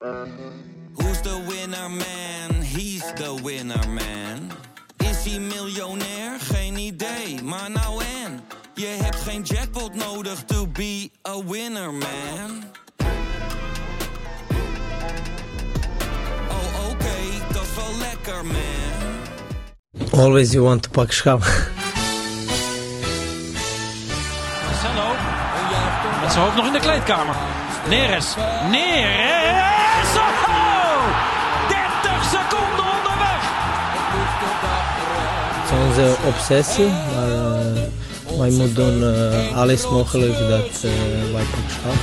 Who's 0.00 1.20
the 1.22 1.44
winner 1.48 1.88
man? 1.88 2.62
He's 2.62 3.02
the 3.14 3.34
winner 3.42 3.88
man. 3.88 4.52
Is 4.98 5.24
hij 5.24 5.38
miljonair? 5.38 6.40
Geen 6.40 6.76
idee, 6.76 7.42
maar 7.42 7.70
nou 7.70 8.02
en. 8.24 8.40
Je 8.74 8.86
hebt 8.86 9.16
geen 9.16 9.42
jackpot 9.42 9.94
nodig 9.94 10.44
to 10.44 10.66
be 10.66 11.10
a 11.28 11.44
winner 11.44 11.92
man. 11.92 12.64
Oh 16.48 16.90
oké, 16.90 17.16
dat 17.52 17.62
is 17.62 17.74
wel 17.76 17.98
lekker 17.98 18.44
man. 18.44 20.20
Always 20.20 20.52
you 20.52 20.64
want 20.64 20.82
to 20.82 20.90
pak 20.90 21.12
schap. 21.12 21.40
Marcelo. 24.64 25.14
Met 26.20 26.32
zijn 26.32 26.44
hoofd 26.44 26.56
nog 26.56 26.66
in 26.66 26.72
de 26.72 26.80
kleedkamer. 26.80 27.34
Neres. 27.88 28.34
Neres. 28.70 29.37
Onze 35.86 36.16
obsessie, 36.26 36.86
maar 36.86 37.76
eh, 38.26 38.38
wij 38.38 38.50
moeten 38.50 38.74
doen 38.74 39.14
eh, 39.14 39.56
alles 39.56 39.88
mogelijk 39.88 40.38
dat 40.38 40.84
eh, 40.84 40.90
wij 41.32 41.42
pak 41.42 41.70
schap. 41.70 41.94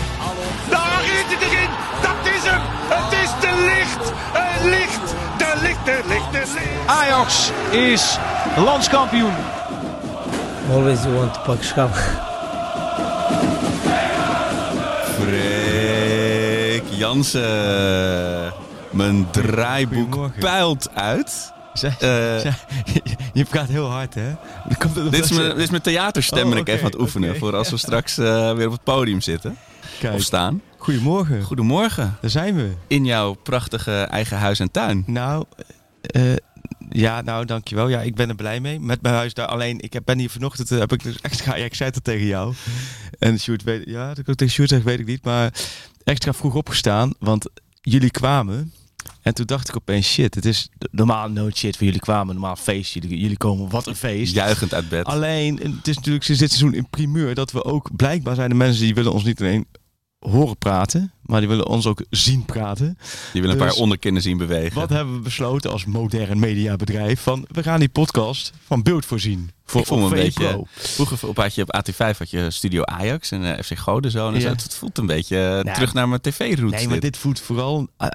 Daar 0.69 1.01
is 1.03 1.23
het 1.27 1.41
erin! 1.41 1.69
Dat 2.01 2.33
is 2.33 2.43
hem! 2.49 2.61
Het 2.87 3.13
is 3.23 3.29
de 3.41 3.53
licht! 3.65 4.11
Het 4.33 4.63
licht! 4.63 5.15
De 5.37 5.61
licht, 5.61 5.85
de 5.85 6.01
licht, 6.07 6.31
de 6.31 6.53
licht! 6.53 6.87
Ajax 6.87 7.51
is 7.71 8.17
landskampioen. 8.57 9.33
Always 10.71 11.03
you 11.03 11.13
want 11.15 11.33
to 11.33 11.39
pak 11.45 11.63
schap. 11.63 11.95
Freek 15.19 16.83
Jansen. 16.89 18.53
Mijn 18.91 19.27
draaiboek 19.31 20.29
pijlt 20.39 20.89
uit. 20.93 21.53
Eh, 21.83 22.43
je 23.33 23.45
praat 23.49 23.67
heel 23.67 23.89
hard, 23.89 24.13
hè? 24.13 24.33
Komt 24.77 24.95
dit, 24.95 25.23
is 25.23 25.31
mijn, 25.31 25.49
dit 25.49 25.57
is 25.57 25.69
mijn 25.69 25.81
theaterstem 25.81 26.51
Oh, 26.51 26.57
ik 26.57 26.67
even 26.67 26.79
aan 26.85 26.91
het 26.91 26.99
oefenen. 26.99 27.37
Voor 27.37 27.55
als 27.55 27.69
we 27.69 27.77
straks 27.77 28.17
eh, 28.17 28.53
weer 28.53 28.65
op 28.65 28.71
het 28.71 28.83
podium 28.83 29.21
zitten. 29.21 29.57
Kijk, 29.99 30.13
Of 30.13 30.21
staan. 30.21 30.61
goedemorgen. 30.77 31.41
Goedemorgen. 31.43 32.17
Daar 32.21 32.29
zijn 32.29 32.55
we. 32.55 32.71
In 32.87 33.05
jouw 33.05 33.33
prachtige 33.33 33.91
eigen 34.01 34.37
huis 34.37 34.59
en 34.59 34.71
tuin. 34.71 35.03
Nou, 35.07 35.45
eh, 36.01 36.21
ja, 36.89 37.21
nou, 37.21 37.45
dankjewel. 37.45 37.87
Ja, 37.87 38.01
ik 38.01 38.15
ben 38.15 38.29
er 38.29 38.35
blij 38.35 38.59
mee. 38.59 38.79
Met 38.79 39.01
mijn 39.01 39.15
huis 39.15 39.33
daar. 39.33 39.47
Alleen, 39.47 39.79
ik 39.81 39.93
heb- 39.93 40.05
ben 40.05 40.19
hier 40.19 40.29
vanochtend, 40.29 40.69
heb 40.69 40.93
ik 40.93 41.03
dus 41.03 41.21
extra, 41.21 41.55
ja, 41.55 41.65
ik 41.65 41.75
zei 41.75 41.89
het 41.93 42.03
tegen 42.03 42.25
jou. 42.25 42.53
En 43.19 43.39
Sjoerd 43.39 43.63
weet, 43.63 43.83
ja, 43.85 44.07
dat 44.07 44.17
ik 44.17 44.29
ook 44.29 44.35
tegen 44.35 44.53
Sjoerd 44.53 44.69
zeg, 44.69 44.83
weet 44.83 44.99
ik 44.99 45.05
niet. 45.05 45.23
Maar 45.23 45.53
extra 46.03 46.33
vroeg 46.33 46.55
opgestaan, 46.55 47.13
want 47.19 47.47
jullie 47.81 48.11
kwamen. 48.11 48.73
En 49.25 49.33
toen 49.33 49.45
dacht 49.45 49.69
ik 49.69 49.75
opeens, 49.75 50.11
shit, 50.11 50.35
het 50.35 50.45
is 50.45 50.69
normaal 50.91 51.29
no 51.29 51.49
shit 51.49 51.77
voor 51.77 51.85
jullie 51.85 52.01
kwamen. 52.01 52.35
Normaal 52.35 52.55
feest, 52.55 52.93
jullie, 52.93 53.19
jullie 53.19 53.37
komen, 53.37 53.69
wat 53.69 53.87
een 53.87 53.95
feest. 53.95 54.33
Juichend 54.33 54.73
uit 54.73 54.89
bed. 54.89 55.05
Alleen, 55.05 55.57
het 55.57 55.87
is 55.87 55.95
natuurlijk 55.95 56.25
sinds 56.25 56.41
dit 56.41 56.51
seizoen 56.51 56.73
in 56.73 56.89
primeur 56.89 57.35
dat 57.35 57.51
we 57.51 57.63
ook 57.63 57.95
blijkbaar 57.95 58.35
zijn 58.35 58.49
de 58.49 58.55
mensen 58.55 58.83
die 58.83 58.93
willen 58.93 59.11
ons 59.11 59.23
niet 59.23 59.41
alleen 59.41 59.65
horen 60.29 60.57
praten, 60.57 61.11
maar 61.21 61.39
die 61.39 61.49
willen 61.49 61.67
ons 61.67 61.85
ook 61.85 62.05
zien 62.09 62.45
praten. 62.45 62.97
Die 63.33 63.41
willen 63.41 63.57
een 63.57 63.61
Dus- 63.63 63.71
paar 63.73 63.81
onderkinnen 63.81 64.21
zien 64.21 64.37
bewegen. 64.37 64.75
Wat 64.79 64.89
hebben 64.89 65.13
we 65.15 65.19
besloten 65.19 65.71
als 65.71 65.85
modern 65.85 66.39
mediabedrijf? 66.39 67.21
Van 67.21 67.45
we 67.51 67.63
gaan 67.63 67.79
die 67.79 67.89
podcast 67.89 68.51
van 68.65 68.83
beeld 68.83 69.05
voorzien. 69.05 69.51
Voor 69.65 69.81
ik 69.81 69.87
voel 69.87 69.97
me 69.97 70.03
een 70.03 70.09
beetje... 70.09 70.65
Vroeger 70.73 71.27
op, 71.27 71.37
had 71.37 71.55
je 71.55 71.61
op 71.61 71.75
AT5 71.89 72.17
had 72.17 72.29
je 72.29 72.51
Studio 72.51 72.83
Ajax 72.83 73.31
en 73.31 73.55
eh, 73.57 73.63
FC 73.63 73.77
Godenzoon. 73.77 74.33
En 74.33 74.39
Ja. 74.39 74.45
zo. 74.47 74.53
Het 74.53 74.75
voelt 74.75 74.97
een 74.97 75.05
beetje 75.05 75.37
eh, 75.37 75.43
Nou, 75.43 75.73
terug 75.73 75.93
naar 75.93 76.09
mijn 76.09 76.21
tv-roots. 76.21 76.75
Nee, 76.75 76.87
maar 76.87 76.99
dit 76.99 77.17
voelt 77.17 77.39
vooral 77.39 77.87
eh, 77.97 78.07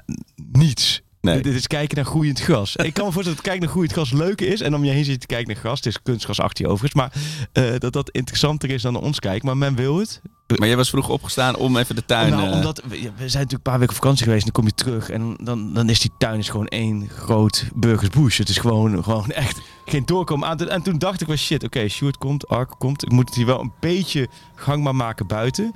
niets. 0.51 1.01
Nee. 1.21 1.41
Dit, 1.41 1.53
is 1.53 1.67
kijken 1.67 1.95
naar 1.95 2.05
groeiend 2.05 2.39
gras. 2.39 2.75
ik 2.75 2.93
kan 2.93 3.05
me 3.05 3.11
voorstellen 3.11 3.35
dat 3.37 3.41
kijken 3.41 3.61
naar 3.61 3.69
groeiend 3.69 3.93
gras 3.93 4.11
leuk 4.11 4.41
is. 4.41 4.61
En 4.61 4.75
om 4.75 4.83
je 4.83 4.91
heen 4.91 5.05
zit 5.05 5.19
te 5.19 5.27
kijken 5.27 5.47
naar 5.47 5.61
gras. 5.61 5.79
Het 5.83 5.85
is 5.85 6.25
je 6.53 6.67
overigens. 6.67 6.93
Maar 6.93 7.11
eh, 7.51 7.79
dat 7.79 7.93
dat 7.93 8.09
interessanter 8.09 8.69
is 8.69 8.81
dan 8.81 8.93
naar 8.93 9.01
ons 9.01 9.19
kijken. 9.19 9.45
Maar 9.45 9.57
men 9.57 9.75
wil 9.75 9.97
het. 9.97 10.21
Maar 10.57 10.67
jij 10.67 10.77
was 10.77 10.89
vroeg 10.89 11.09
opgestaan 11.09 11.55
om 11.55 11.77
even 11.77 11.95
de 11.95 12.05
tuin... 12.05 12.29
nou, 12.29 12.47
eh, 12.47 12.55
omdat 12.55 12.81
we, 12.87 12.97
zijn 12.97 13.11
natuurlijk 13.17 13.51
een 13.51 13.61
paar 13.61 13.79
weken 13.79 13.93
op 13.93 14.01
vakantie 14.01 14.23
geweest. 14.23 14.45
En 14.45 14.51
dan 14.53 14.63
kom 14.63 14.71
je 14.75 14.83
terug. 14.83 15.09
En 15.09 15.35
dan, 15.43 15.73
dan 15.73 15.89
is 15.89 15.99
die 15.99 16.11
tuin 16.17 16.39
is 16.39 16.49
gewoon 16.49 16.67
één 16.67 17.09
groot 17.09 17.65
burgersbush. 17.75 18.37
Het 18.37 18.49
is 18.49 18.57
gewoon, 18.57 19.03
gewoon 19.03 19.31
echt 19.31 19.61
geen 19.85 20.05
doorkomen 20.05 20.47
aan. 20.47 20.69
En 20.69 20.81
toen 20.81 20.97
dacht 20.97 21.21
ik 21.21 21.27
wel 21.27 21.37
shit. 21.37 21.63
Oké, 21.63 21.87
Sjoerd 21.87 22.17
komt, 22.17 22.47
Ark 22.47 22.73
komt. 22.77 23.03
Ik 23.03 23.11
moet 23.11 23.25
het 23.25 23.35
hier 23.35 23.45
wel 23.45 23.59
een 23.59 23.73
beetje 23.79 24.27
gangbaar 24.55 24.95
maken 24.95 25.27
buiten. 25.27 25.73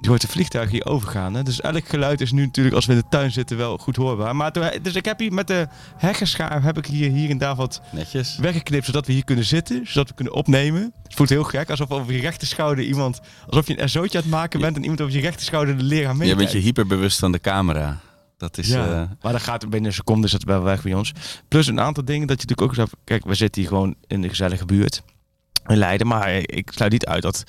Je 0.00 0.08
hoort 0.08 0.20
de 0.20 0.28
vliegtuigen 0.28 0.72
hier 0.72 0.86
overgaan. 0.86 1.34
Hè? 1.34 1.42
Dus 1.42 1.60
elk 1.60 1.88
geluid 1.88 2.20
is 2.20 2.32
nu 2.32 2.44
natuurlijk, 2.44 2.74
als 2.74 2.86
we 2.86 2.92
in 2.92 2.98
de 2.98 3.08
tuin 3.08 3.32
zitten, 3.32 3.56
wel 3.56 3.78
goed 3.78 3.96
hoorbaar. 3.96 4.36
Maar 4.36 4.52
toen, 4.52 4.70
dus 4.82 4.94
ik 4.94 5.04
heb 5.04 5.18
hier 5.18 5.32
met 5.32 5.46
de 5.46 5.68
heggenschaar 5.96 6.62
heb 6.62 6.78
ik 6.78 6.86
hier, 6.86 7.10
hier 7.10 7.30
en 7.30 7.38
daar 7.38 7.54
wat 7.54 7.80
Netjes. 7.90 8.36
weggeknipt, 8.36 8.84
zodat 8.86 9.06
we 9.06 9.12
hier 9.12 9.24
kunnen 9.24 9.44
zitten. 9.44 9.86
Zodat 9.86 10.08
we 10.08 10.14
kunnen 10.14 10.34
opnemen. 10.34 10.92
Het 11.02 11.14
voelt 11.14 11.28
heel 11.28 11.42
gek, 11.42 11.70
alsof 11.70 11.90
over 11.90 12.12
je 12.12 12.20
rechter 12.20 12.46
schouder 12.46 12.84
iemand... 12.84 13.20
Alsof 13.46 13.66
je 13.66 13.82
een 13.82 13.88
SO'tje 13.88 14.18
aan 14.18 14.24
het 14.24 14.32
maken 14.32 14.60
bent 14.60 14.76
en 14.76 14.82
iemand 14.82 15.00
over 15.00 15.14
je 15.14 15.20
rechter 15.20 15.46
schouder 15.46 15.76
de 15.76 15.82
leraar 15.82 16.16
mee. 16.16 16.28
Je 16.28 16.36
bent 16.36 16.52
je 16.52 16.58
hyperbewust 16.58 17.18
van 17.18 17.32
de 17.32 17.40
camera. 17.40 18.00
Dat 18.36 18.58
is... 18.58 18.68
Ja, 18.68 18.86
eh, 18.86 19.10
maar 19.22 19.32
dat 19.32 19.42
gaat 19.42 19.60
binnen 19.70 19.90
een 19.90 19.96
seconde 19.96 20.26
is 20.26 20.32
dat 20.32 20.42
wel 20.42 20.62
weg 20.62 20.82
bij 20.82 20.94
ons. 20.94 21.12
Plus 21.48 21.66
een 21.66 21.80
aantal 21.80 22.04
dingen 22.04 22.26
dat 22.26 22.42
je 22.42 22.46
natuurlijk 22.48 22.80
ook... 22.80 22.88
Kijk, 23.04 23.24
we 23.24 23.34
zitten 23.34 23.60
hier 23.60 23.70
gewoon 23.70 23.94
in 24.06 24.22
de 24.22 24.28
gezellige 24.28 24.64
buurt 24.64 25.02
in 25.66 25.76
Leiden. 25.76 26.06
Maar 26.06 26.32
ik 26.32 26.70
sluit 26.74 26.92
niet 26.92 27.06
uit 27.06 27.22
dat, 27.22 27.44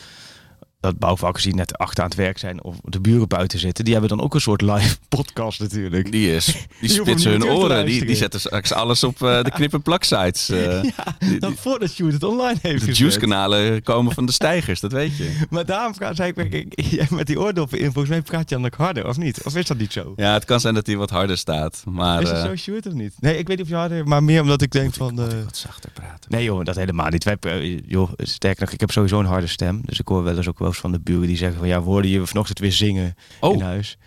dat 0.79 0.97
bouwvakkers 0.99 1.43
die 1.43 1.55
net 1.55 1.77
achter 1.77 2.03
aan 2.03 2.09
het 2.09 2.17
werk 2.17 2.38
zijn... 2.38 2.63
of 2.63 2.75
de 2.83 2.99
buren 2.99 3.27
buiten 3.27 3.59
zitten, 3.59 3.83
die 3.83 3.93
hebben 3.93 4.17
dan 4.17 4.21
ook 4.25 4.33
een 4.33 4.41
soort 4.41 4.61
live 4.61 4.97
podcast 5.17 5.59
natuurlijk. 5.59 6.11
die, 6.11 6.35
is, 6.35 6.45
die 6.81 6.89
spitsen 6.89 7.31
hun 7.31 7.43
oren. 7.45 7.85
Die, 7.85 8.05
die 8.05 8.15
zetten 8.15 8.39
straks 8.39 8.71
alles 8.73 9.03
op 9.03 9.21
eh, 9.21 9.43
de 9.43 9.51
knip- 9.51 9.73
en 9.73 9.81
plaksites. 9.81 10.49
eh 10.49 10.83
Ja, 10.83 11.39
dan 11.39 11.55
voordat 11.55 11.89
Sjoerd 11.91 12.13
het 12.13 12.23
online 12.23 12.57
heeft 12.61 12.79
de 12.79 12.79
gezet. 12.79 12.97
juice-kanalen 12.97 13.83
komen 13.83 14.13
van 14.13 14.25
de 14.25 14.31
stijgers, 14.31 14.79
dat 14.79 14.91
weet 14.91 15.17
je. 15.17 15.39
Maar 15.49 15.66
daarom 15.66 15.93
zei 16.13 16.31
ik, 16.35 16.53
ik- 16.53 16.81
jij 16.81 17.07
met 17.09 17.27
die 17.27 17.39
oordoppen 17.39 17.77
in, 17.79 17.85
volgens 17.85 18.09
mij 18.09 18.21
praat 18.21 18.49
je 18.49 18.55
dan 18.55 18.66
ook 18.66 18.75
harder, 18.75 19.07
of 19.07 19.17
niet? 19.17 19.43
Of 19.43 19.55
is 19.55 19.66
dat 19.66 19.77
niet 19.77 19.93
zo? 19.93 20.13
Ja, 20.16 20.33
het 20.33 20.45
kan 20.45 20.59
zijn 20.59 20.73
dat 20.73 20.85
hij 20.87 20.95
wat 20.97 21.09
harder 21.09 21.37
staat. 21.37 21.83
Maar 21.85 22.21
is 22.21 22.29
het 22.29 22.37
eh, 22.37 22.45
zo, 22.45 22.55
Sjoerd, 22.55 22.85
of 22.87 22.93
niet? 22.93 23.13
Nee, 23.19 23.37
ik 23.37 23.47
weet 23.47 23.57
niet 23.57 23.66
of 23.66 23.71
je 23.71 23.77
harder, 23.77 24.07
maar 24.07 24.23
meer 24.23 24.41
omdat 24.41 24.61
ik 24.61 24.71
denk 24.71 24.93
van... 24.93 25.19
eh, 25.21 25.25
wat 25.43 25.57
zachter 25.57 25.91
praten. 25.91 26.31
Nee 26.31 26.43
joh, 26.43 26.63
dat 26.66 26.75
helemaal 26.75 27.09
niet. 27.09 27.23
Wij, 27.23 27.81
joh, 27.87 28.11
sterker 28.17 28.61
nog, 28.63 28.73
ik 28.73 28.79
heb 28.79 28.91
sowieso 28.91 29.19
een 29.19 29.25
harde 29.25 29.47
stem. 29.47 29.81
Dus 29.85 29.99
ik 29.99 30.07
hoor 30.07 30.23
wel 30.23 30.37
eens 30.37 30.47
ook 30.47 30.59
wel 30.59 30.66
van 30.73 30.91
de 30.91 31.00
buren 31.00 31.28
die 31.28 31.38
zeggen 31.38 31.57
van... 31.59 31.67
Ja, 31.67 31.79
we 31.79 31.85
hoorden 31.89 32.11
je 32.11 32.25
vanochtend 32.25 32.59
weer 32.59 32.72
zingen 32.72 33.16
Oh. 33.39 33.53
in 33.53 33.61
huis. 33.61 33.97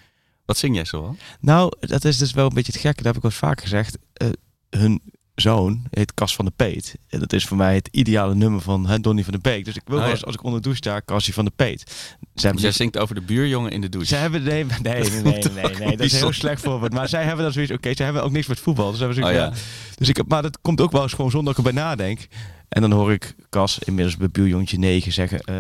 Wat 0.45 0.57
zing 0.59 0.75
jij 0.75 0.85
zo? 0.85 1.17
Nou, 1.41 1.73
dat 1.81 2.05
is 2.05 2.19
dus 2.19 2.33
wel 2.33 2.47
een 2.47 2.55
beetje 2.55 2.73
het 2.73 2.81
gekke. 2.81 2.97
Dat 3.03 3.07
heb 3.07 3.17
ik 3.17 3.23
wel 3.23 3.31
vaak 3.31 3.61
gezegd. 3.61 3.99
Eh, 4.13 4.29
hun 4.71 5.01
zoon 5.35 5.83
heet 5.91 6.15
Cas 6.15 6.35
van 6.35 6.45
de 6.45 6.53
Peet. 6.57 6.95
En 7.09 7.19
dat 7.19 7.33
is 7.33 7.45
voor 7.45 7.57
mij 7.57 7.75
het 7.75 7.89
ideale 7.93 8.35
nummer 8.35 8.61
van 8.61 8.87
hè, 8.87 8.99
Donny 9.01 9.25
van 9.25 9.33
de 9.33 9.39
Beek. 9.39 9.65
Dus 9.65 9.77
ik 9.77 9.83
wil 9.85 9.99
Oh, 9.99 10.05
ja. 10.05 10.11
eens, 10.11 10.25
als 10.25 10.35
ik 10.35 10.43
onder 10.43 10.61
de 10.63 10.69
douche 10.69 10.83
sta, 10.83 11.01
Cassie 11.05 11.35
van 11.35 11.45
de 11.45 11.51
Peet. 11.57 12.17
Ze 12.35 12.51
Dus 12.53 12.63
jij 12.63 12.73
zingt 12.73 12.99
over 12.99 13.15
de 13.15 13.21
buurjongen 13.21 13.71
in 13.71 13.81
de 13.81 13.89
douche. 13.89 14.09
ze 14.09 14.17
hebben 14.17 14.43
nee, 14.43 14.65
nee, 14.65 14.79
nee, 14.83 15.03
nee, 15.11 15.23
nee, 15.23 15.43
nee, 15.53 15.75
nee, 15.79 15.97
dat 15.97 16.01
is 16.07 16.13
een 16.13 16.19
heel 16.19 16.33
slecht 16.33 16.63
voorbeeld. 16.63 16.93
Maar 16.93 17.09
zij 17.09 17.25
hebben 17.25 17.45
dan 17.45 17.53
zoiets. 17.53 17.73
Oké, 17.73 17.95
ze 17.95 18.03
hebben 18.03 18.23
ook 18.23 18.31
niks 18.33 18.47
met 18.47 18.61
voetbal. 18.61 18.91
Dus, 18.91 18.99
hebben 18.99 19.17
ze 19.17 19.23
Oh, 19.25 19.31
ja. 19.31 19.37
ja. 19.37 19.53
dus 19.95 20.09
ik 20.09 20.27
maar 20.29 20.43
dat 20.43 20.59
komt 20.61 20.81
ook 20.81 20.93
wel 20.93 21.03
eens 21.03 21.13
gewoon 21.13 21.31
zonder 21.31 21.55
dat 21.55 21.65
ik 21.65 21.69
erbij 21.69 21.83
nadenk. 21.85 22.27
En 22.69 22.81
dan 22.81 22.93
hoor 22.93 23.13
ik 23.13 23.35
Cas 23.49 23.79
inmiddels 23.79 24.17
bij 24.17 24.29
buurjongetje 24.31 24.79
9 24.79 25.13
zeggen: 25.13 25.41
eh 25.41 25.57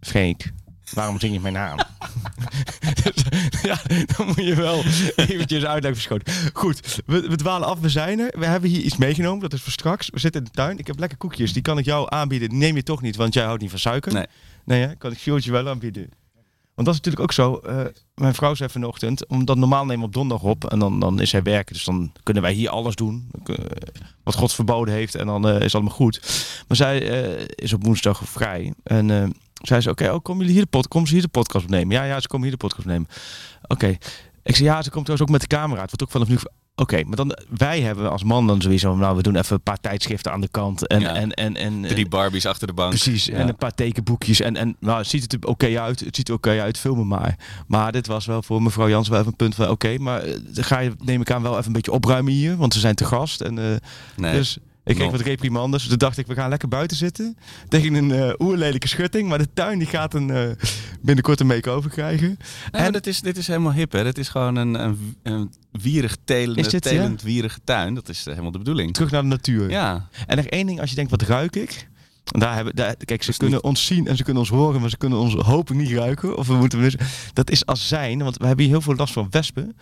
Freek, 0.00 0.52
waarom 0.94 1.20
zing 1.20 1.32
je 1.32 1.40
mijn 1.40 1.54
naam? 1.54 1.78
Dus, 3.02 3.24
ja, 3.70 3.78
dan 4.16 4.26
moet 4.26 4.44
je 4.44 4.54
wel 4.54 4.78
eventjes 5.16 5.64
uitleg 5.64 5.92
verschoten. 5.92 6.34
Goed, 6.52 7.02
we, 7.06 7.20
we 7.20 7.36
dwalen 7.36 7.68
af, 7.68 7.78
we 7.80 7.88
zijn 7.88 8.18
er. 8.18 8.38
We 8.38 8.46
hebben 8.46 8.70
hier 8.70 8.82
iets 8.82 8.96
meegenomen, 8.96 9.40
dat 9.40 9.52
is 9.52 9.62
voor 9.62 9.72
straks. 9.72 10.10
We 10.10 10.18
zitten 10.18 10.40
in 10.40 10.46
de 10.46 10.52
tuin. 10.52 10.78
Ik 10.78 10.86
heb 10.86 10.98
lekker 10.98 11.18
koekjes, 11.18 11.52
die 11.52 11.62
kan 11.62 11.78
ik 11.78 11.84
jou 11.84 12.06
aanbieden. 12.10 12.48
Die 12.48 12.58
neem 12.58 12.76
je 12.76 12.82
toch 12.82 13.02
niet, 13.02 13.16
want 13.16 13.34
jij 13.34 13.44
houdt 13.44 13.60
niet 13.60 13.70
van 13.70 13.78
suiker. 13.78 14.12
Nee. 14.12 14.26
Nee, 14.64 14.80
hè? 14.86 14.96
kan 14.96 15.12
ik 15.12 15.18
Sjoerdje 15.18 15.50
wel 15.50 15.68
aanbieden. 15.68 16.08
Want 16.74 16.90
dat 16.90 16.98
is 16.98 17.04
natuurlijk 17.04 17.22
ook 17.22 17.32
zo. 17.32 17.56
eh, 17.56 17.84
mijn 18.14 18.34
vrouw 18.34 18.54
zei 18.54 18.70
vanochtend, 18.70 19.26
omdat 19.26 19.56
normaal 19.56 19.84
nemen 19.84 20.00
we 20.00 20.06
op 20.06 20.12
donderdag 20.12 20.46
op 20.46 20.64
en 20.64 20.78
dan, 20.78 21.00
dan 21.00 21.20
is 21.20 21.32
hij 21.32 21.42
werken. 21.42 21.74
Dus 21.74 21.84
dan 21.84 22.12
kunnen 22.22 22.42
wij 22.42 22.52
hier 22.52 22.68
alles 22.68 22.94
doen 22.94 23.30
eh, 23.44 23.54
wat 24.22 24.34
God 24.34 24.52
verboden 24.52 24.94
heeft 24.94 25.14
en 25.14 25.26
dan 25.26 25.48
eh, 25.48 25.60
is 25.60 25.74
allemaal 25.74 25.94
goed. 25.94 26.20
Maar 26.68 26.76
zij 26.76 27.10
eh, 27.10 27.44
is 27.54 27.72
op 27.72 27.84
woensdag 27.84 28.22
vrij 28.24 28.72
en 28.82 29.34
eh, 29.60 29.66
zei, 29.80 29.88
oké, 29.88 30.04
oh, 30.12 30.22
komen 30.22 30.38
jullie 30.40 30.52
hier 30.54 30.62
de 30.64 30.70
pod 30.70 30.88
komen 30.88 31.08
ze 31.08 31.14
hier 31.14 31.22
de 31.22 31.28
podcast 31.28 31.64
opnemen? 31.64 31.96
Ja, 31.96 32.02
ja, 32.04 32.20
ze 32.20 32.28
komen 32.28 32.46
hier 32.48 32.56
de 32.56 32.62
podcast 32.64 32.80
opnemen. 32.86 33.08
Oké. 33.66 33.96
Ik 34.42 34.56
zei, 34.56 34.68
ja, 34.68 34.82
ze 34.82 34.90
komt 34.90 35.04
trouwens 35.04 35.22
ook 35.30 35.38
met 35.38 35.40
de 35.50 35.56
camera. 35.56 35.80
Het 35.80 35.88
wordt 35.90 36.02
ook 36.02 36.10
vanaf 36.10 36.28
nu... 36.28 36.38
Oké, 36.74 37.02
maar 37.04 37.16
dan, 37.16 37.38
wij 37.58 37.80
hebben 37.80 38.10
als 38.10 38.24
man 38.24 38.46
dan 38.46 38.60
sowieso, 38.60 38.96
nou, 38.96 39.16
we 39.16 39.22
doen 39.22 39.36
even 39.36 39.54
een 39.56 39.62
paar 39.62 39.80
tijdschriften 39.80 40.32
aan 40.32 40.40
de 40.40 40.48
kant. 40.48 40.86
En, 40.86 41.00
Ja. 41.00 41.14
en, 41.14 41.34
en, 41.34 41.56
en, 41.56 41.82
Drie 41.82 42.08
Barbies 42.08 42.46
achter 42.46 42.66
de 42.66 42.72
bank. 42.72 42.88
Precies, 42.90 43.24
Ja. 43.24 43.32
en 43.34 43.48
een 43.48 43.56
paar 43.56 43.74
tekenboekjes. 43.74 44.40
En, 44.40 44.56
en 44.56 44.76
nou, 44.80 44.98
het 44.98 45.06
ziet 45.06 45.22
het 45.22 45.32
er 45.32 45.48
oké 45.48 45.80
uit. 45.80 46.00
Het 46.00 46.16
ziet 46.16 46.28
er 46.28 46.34
oké 46.34 46.60
uit, 46.60 46.78
film 46.78 46.98
me 46.98 47.04
maar. 47.04 47.38
Maar 47.66 47.92
dit 47.92 48.06
was 48.06 48.26
wel 48.26 48.42
voor 48.42 48.62
mevrouw 48.62 48.88
Jans 48.88 49.08
wel 49.08 49.18
even 49.18 49.30
een 49.30 49.36
punt 49.36 49.54
van... 49.54 49.68
Oké, 49.68 49.98
maar 49.98 50.22
eh, 50.22 50.34
ga 50.52 50.78
je, 50.78 50.92
neem 51.04 51.20
ik 51.20 51.30
aan, 51.30 51.42
wel 51.42 51.52
even 51.54 51.66
een 51.66 51.72
beetje 51.72 51.92
opruimen 51.92 52.32
hier. 52.32 52.56
Want 52.56 52.74
ze 52.74 52.80
zijn 52.80 52.94
te 52.94 53.04
gast. 53.04 53.40
En, 53.40 53.58
eh, 53.58 53.76
Nee. 54.16 54.32
Dus 54.32 54.58
Ik 54.88 54.94
kreeg 54.96 55.10
wat 55.10 55.20
reprimandes. 55.20 55.86
Toen 55.86 55.98
dacht 55.98 56.18
ik, 56.18 56.26
we 56.26 56.34
gaan 56.34 56.48
lekker 56.48 56.68
buiten 56.68 56.96
zitten. 56.96 57.36
Tegen 57.68 57.94
een 57.94 58.10
eh 58.12 58.32
oerlelijke 58.38 58.88
schutting. 58.88 59.28
Maar 59.28 59.38
de 59.38 59.48
tuin 59.54 59.78
die 59.78 59.88
gaat 59.88 60.14
een, 60.14 60.30
eh, 60.30 60.50
binnenkort 61.02 61.40
een 61.40 61.46
make-over 61.46 61.90
krijgen. 61.90 62.36
Nee, 62.72 62.82
En- 62.82 62.92
dit, 62.92 63.06
is, 63.06 63.20
dit 63.20 63.36
is 63.36 63.46
helemaal 63.46 63.72
hip, 63.72 63.92
hè? 63.92 64.04
Het 64.04 64.18
is 64.18 64.28
gewoon 64.28 64.56
een, 64.56 64.74
een, 64.74 65.14
een 65.22 65.52
wierig 65.70 66.16
telende, 66.24 66.60
Is 66.60 66.68
dit, 66.68 66.84
ja? 66.84 66.90
telend 66.90 67.22
wierige 67.22 67.58
tuin. 67.64 67.94
Dat 67.94 68.08
is 68.08 68.18
eh, 68.18 68.24
helemaal 68.26 68.50
de 68.52 68.58
bedoeling. 68.58 68.92
Terug 68.94 69.10
naar 69.10 69.22
de 69.22 69.28
natuur. 69.28 69.70
Ja, 69.70 70.08
En 70.26 70.36
nog 70.36 70.46
één 70.46 70.66
ding, 70.66 70.80
als 70.80 70.90
je 70.90 70.96
denkt, 70.96 71.10
wat 71.10 71.22
ruik 71.22 71.56
ik? 71.56 71.88
Daar 72.24 72.54
hebben, 72.54 72.76
daar, 72.76 72.96
kijk, 72.96 73.22
ze 73.22 73.36
kunnen 73.36 73.64
ons 73.64 73.86
zien 73.86 74.06
en 74.06 74.16
ze 74.16 74.22
kunnen 74.22 74.42
ons 74.42 74.50
horen, 74.50 74.80
maar 74.80 74.90
ze 74.90 74.96
kunnen 74.96 75.18
ons 75.18 75.34
hopelijk 75.34 75.82
niet 75.82 75.98
ruiken. 75.98 76.36
Of 76.36 76.46
we 76.46 76.54
moeten 76.54 76.80
dus, 76.80 76.94
dat 77.32 77.50
is 77.50 77.66
azijn, 77.66 78.22
want 78.22 78.36
we 78.36 78.46
hebben 78.46 78.64
hier 78.64 78.74
heel 78.74 78.82
veel 78.82 78.94
last 78.94 79.12
van 79.12 79.26
wespen. 79.30 79.76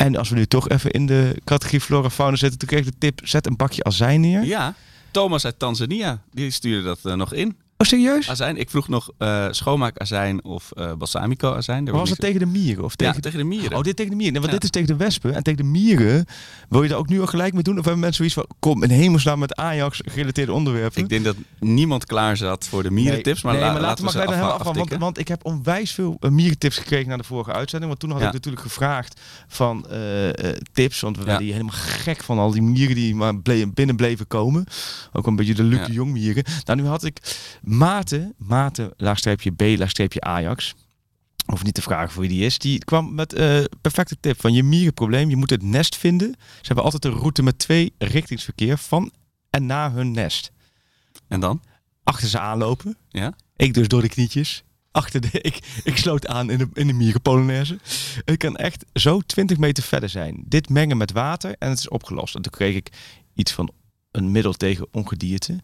En 0.00 0.16
als 0.16 0.28
we 0.28 0.34
nu 0.34 0.46
toch 0.46 0.68
even 0.68 0.90
in 0.90 1.06
de 1.06 1.36
categorie 1.44 1.80
flora 1.80 2.10
fauna 2.10 2.36
zitten, 2.36 2.58
toen 2.58 2.68
kreeg 2.68 2.80
ik 2.80 2.86
de 2.86 2.98
tip, 2.98 3.20
zet 3.22 3.46
een 3.46 3.56
bakje 3.56 3.84
azijn 3.84 4.20
neer. 4.20 4.44
ja. 4.44 4.74
Thomas 5.10 5.44
uit 5.44 5.58
Tanzania, 5.58 6.22
die 6.32 6.50
stuurde 6.50 6.82
dat 6.82 6.98
eh, 7.02 7.14
nog 7.14 7.32
in. 7.32 7.56
Oh, 7.80 7.86
serieus? 7.86 8.30
Azijn. 8.30 8.56
Ik 8.56 8.70
vroeg 8.70 8.88
nog 8.88 9.10
eh 9.18 9.46
schoonmaakazijn 9.50 10.44
of 10.44 10.68
balsamico 10.98 11.54
azijn. 11.54 11.84
Daar 11.84 11.92
Maar 11.94 12.02
was 12.02 12.10
het 12.10 12.20
tegen 12.20 12.38
de 12.38 12.46
mieren? 12.46 12.84
Of 12.84 12.90
Ja, 12.90 12.96
tegen... 13.06 13.20
tegen 13.22 13.38
de 13.38 13.44
mieren. 13.44 13.76
Oh, 13.78 13.82
dit 13.82 13.96
tegen 13.96 14.10
de 14.10 14.16
mieren. 14.16 14.32
Nee, 14.32 14.42
want 14.42 14.52
Ja. 14.54 14.58
dit 14.58 14.64
is 14.64 14.70
tegen 14.70 14.88
de 14.98 15.04
wespen. 15.04 15.34
En 15.34 15.42
tegen 15.42 15.64
de 15.64 15.70
mieren, 15.70 16.26
wil 16.68 16.82
je 16.82 16.88
daar 16.88 16.98
ook 16.98 17.08
nu 17.08 17.20
al 17.20 17.26
gelijk 17.26 17.52
mee 17.52 17.62
doen? 17.62 17.78
Of 17.78 17.84
hebben 17.84 18.00
mensen 18.00 18.30
zoiets 18.30 18.34
van, 18.34 18.56
kom 18.58 18.82
in 18.82 18.90
hemelsnaam 18.90 19.38
met 19.38 19.54
Ajax 19.56 20.00
gerelateerde 20.04 20.52
onderwerpen? 20.52 21.02
Ik 21.02 21.08
denk 21.08 21.24
dat 21.24 21.36
niemand 21.58 22.04
klaar 22.06 22.36
zat 22.36 22.66
voor 22.68 22.82
de 22.82 22.90
mierentips. 22.90 23.42
Maar, 23.42 23.52
nee, 23.52 23.62
la- 23.62 23.72
maar 23.72 23.80
laten 23.80 23.96
we 23.96 24.02
maar 24.02 24.12
gelijk 24.12 24.30
helemaal 24.30 24.52
af, 24.58 24.98
want, 24.98 25.18
ik 25.18 25.28
heb 25.28 25.44
onwijs 25.44 25.90
veel 25.92 26.16
eh, 26.20 26.30
mierentips 26.30 26.76
gekregen 26.78 27.08
na 27.08 27.16
de 27.16 27.24
vorige 27.24 27.52
uitzending. 27.52 27.88
Want 27.90 28.00
toen 28.00 28.10
had 28.10 28.20
Ja. 28.20 28.26
ik 28.26 28.32
natuurlijk 28.32 28.62
gevraagd 28.62 29.20
van 29.48 29.86
tips. 30.72 31.00
Want 31.00 31.16
we 31.16 31.24
werden 31.24 31.42
hier 31.44 31.52
helemaal 31.52 31.74
gek 31.76 32.22
van 32.22 32.38
al 32.38 32.50
die 32.50 32.62
mieren 32.62 32.94
die 32.94 33.14
maar 33.14 33.40
binnen 33.74 33.96
bleven 33.96 34.26
komen. 34.26 34.64
Ook 35.12 35.26
een 35.26 35.36
beetje 35.36 35.54
de 35.54 35.62
Luc 35.62 35.78
Ja. 35.78 35.86
de 35.86 35.92
Jong 35.92 36.12
mieren. 36.12 36.44
Nou, 36.64 36.80
nu 36.80 36.86
had 36.86 37.04
ik 37.04 37.18
Maarten, 37.70 38.34
Maarten, 38.36 38.92
laagstreepje 38.96 39.50
B, 39.50 39.60
laagstreepje 39.60 40.20
Ajax. 40.20 40.74
Of 41.46 41.64
niet 41.64 41.74
te 41.74 41.82
vragen 41.82 42.10
voor 42.10 42.20
wie 42.20 42.30
die 42.30 42.44
is. 42.44 42.58
Die 42.58 42.84
kwam 42.84 43.14
met 43.14 43.32
eh 43.32 43.64
perfecte 43.80 44.16
tip 44.20 44.40
van 44.40 44.52
je 44.52 44.62
mierenprobleem. 44.62 45.30
Je 45.30 45.36
moet 45.36 45.50
het 45.50 45.62
nest 45.62 45.96
vinden. 45.96 46.34
Ze 46.38 46.66
hebben 46.66 46.84
altijd 46.84 47.04
een 47.04 47.20
route 47.20 47.42
met 47.42 47.58
twee 47.58 47.94
richtingsverkeer 47.98 48.78
van 48.78 49.12
en 49.50 49.66
naar 49.66 49.92
hun 49.92 50.10
nest. 50.10 50.52
En 51.28 51.40
dan? 51.40 51.62
Achter 52.02 52.28
ze 52.28 52.38
aanlopen. 52.38 52.96
Ja? 53.08 53.34
Ik 53.56 53.74
dus 53.74 53.88
door 53.88 54.02
de 54.02 54.08
knietjes. 54.08 54.64
Achter 54.90 55.20
de, 55.20 55.40
ik, 55.40 55.80
ik 55.84 55.96
sloot 55.96 56.26
aan 56.26 56.50
in 56.50 56.58
de, 56.58 56.68
in 56.72 56.86
de 56.86 56.92
mierenpolonaise. 56.92 57.78
Het 58.24 58.36
kan 58.36 58.56
echt 58.56 58.84
zo 58.92 59.20
20 59.20 59.58
meter 59.58 59.82
verder 59.82 60.08
zijn. 60.08 60.44
Dit 60.46 60.68
mengen 60.68 60.96
met 60.96 61.12
water 61.12 61.54
en 61.58 61.68
het 61.68 61.78
is 61.78 61.88
opgelost. 61.88 62.34
En 62.34 62.42
toen 62.42 62.52
kreeg 62.52 62.74
ik 62.74 62.90
iets 63.34 63.52
van 63.52 63.72
een 64.10 64.30
middel 64.30 64.52
tegen 64.52 64.86
ongedierte. 64.92 65.60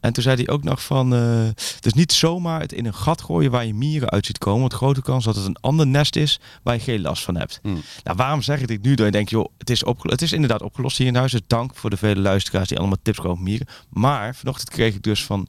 En 0.00 0.12
toen 0.12 0.22
zei 0.22 0.36
hij 0.36 0.48
ook 0.48 0.62
nog 0.62 0.84
van... 0.84 1.14
eh 1.14 1.46
het 1.74 1.86
is 1.86 1.92
niet 1.92 2.12
zomaar 2.12 2.60
het 2.60 2.72
in 2.72 2.86
een 2.86 2.94
gat 2.94 3.20
gooien 3.20 3.50
waar 3.50 3.66
je 3.66 3.74
mieren 3.74 4.10
uit 4.10 4.26
ziet 4.26 4.38
komen. 4.38 4.60
Want 4.60 4.72
grote 4.72 5.02
kans 5.02 5.24
dat 5.24 5.36
het 5.36 5.46
een 5.46 5.56
ander 5.60 5.86
nest 5.86 6.16
is 6.16 6.40
waar 6.62 6.74
je 6.74 6.80
geen 6.80 7.00
last 7.00 7.22
van 7.22 7.36
hebt. 7.36 7.58
Hmm. 7.62 7.82
Nou, 8.02 8.16
waarom 8.16 8.42
zeg 8.42 8.60
ik 8.60 8.66
dit 8.68 8.82
nu? 8.82 8.94
Dan 8.94 9.06
je 9.06 9.12
denkt, 9.12 9.30
joh, 9.30 9.46
het 9.58 9.70
is, 9.70 9.82
het 10.02 10.22
is 10.22 10.32
inderdaad 10.32 10.62
opgelost 10.62 10.98
hier 10.98 11.06
in 11.06 11.16
huis. 11.16 11.32
Dus 11.32 11.40
dank 11.46 11.74
voor 11.74 11.90
de 11.90 11.96
vele 11.96 12.20
luisteraars 12.20 12.68
die 12.68 12.78
allemaal 12.78 12.98
tips 13.02 13.18
komen 13.18 13.42
mieren. 13.42 13.66
Maar 13.88 14.34
vanochtend 14.34 14.70
kreeg 14.70 14.94
ik 14.94 15.02
dus 15.02 15.24
van 15.24 15.48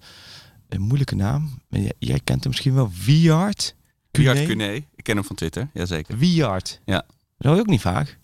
een 0.70 0.82
moeilijke 0.82 1.16
naam. 1.16 1.62
Jij, 1.70 1.94
jij 2.00 2.20
kent 2.24 2.44
hem 2.44 2.52
misschien 2.52 2.74
wel. 2.74 2.92
Wiard. 3.06 3.76
Bjart 4.12 4.46
Cuné. 4.46 4.72
Ik 4.96 5.04
ken 5.04 5.16
hem 5.16 5.26
van 5.26 5.36
Twitter. 5.36 5.70
Jazeker. 5.74 6.18
Wiard. 6.18 6.82
Ja. 6.86 7.06
Dat 7.38 7.48
hoor 7.48 7.56
je 7.56 7.62
ook 7.62 7.68
niet 7.68 7.82
vaak. 7.82 8.18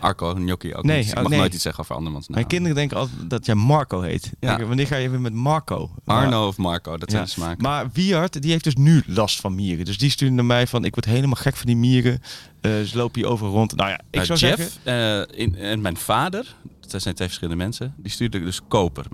Arco, 0.00 0.34
Gnocchi 0.34 0.74
ook 0.74 0.84
Nee, 0.84 0.98
niet. 0.98 1.10
Ik 1.10 1.16
oh, 1.16 1.20
mag 1.22 1.30
nee. 1.30 1.38
nooit 1.40 1.54
iets 1.54 1.62
zeggen 1.62 1.82
over 1.82 1.94
andermans 1.94 2.26
naam. 2.26 2.36
Mijn 2.36 2.48
kinderen 2.48 2.76
denken 2.76 2.96
altijd 2.96 3.30
dat 3.30 3.46
jij 3.46 3.54
Marco 3.54 4.00
heet. 4.00 4.32
Ja. 4.40 4.56
Denk, 4.56 4.68
wanneer 4.68 4.86
ga 4.86 4.96
je 4.96 5.08
weer 5.10 5.20
met 5.20 5.32
Marco? 5.34 5.90
Maar- 6.04 6.24
Arno 6.24 6.46
of 6.46 6.56
Marco, 6.56 6.96
dat 6.96 7.10
zijn 7.10 7.22
Ja. 7.22 7.26
de 7.28 7.32
smaken. 7.34 7.62
Maar 7.62 7.90
Wiard, 7.92 8.42
die 8.42 8.50
heeft 8.50 8.64
dus 8.64 8.74
nu 8.74 9.02
last 9.06 9.40
van 9.40 9.54
mieren. 9.54 9.84
Dus 9.84 9.98
die 9.98 10.10
stuurde 10.10 10.34
naar 10.34 10.44
mij 10.44 10.66
van, 10.66 10.84
ik 10.84 10.94
word 10.94 11.06
helemaal 11.06 11.34
gek 11.36 11.56
van 11.56 11.66
die 11.66 11.76
mieren. 11.76 12.20
Eh, 12.60 12.80
ze 12.80 12.96
lopen 12.96 13.20
hier 13.20 13.30
over 13.30 13.48
rond. 13.48 13.74
Nou 13.76 13.90
ja, 13.90 13.96
ik 14.10 14.14
Nou, 14.14 14.26
zou 14.26 14.38
Jeff 14.38 14.78
zeggen... 14.82 15.28
eh, 15.32 15.40
in, 15.40 15.56
en 15.56 15.80
mijn 15.80 15.96
vader, 15.96 16.54
dat 16.80 17.02
zijn 17.02 17.14
twee 17.14 17.28
verschillende 17.28 17.62
mensen, 17.62 17.94
die 17.96 18.12
stuurden 18.12 18.44
dus 18.44 18.60
koper. 18.68 19.06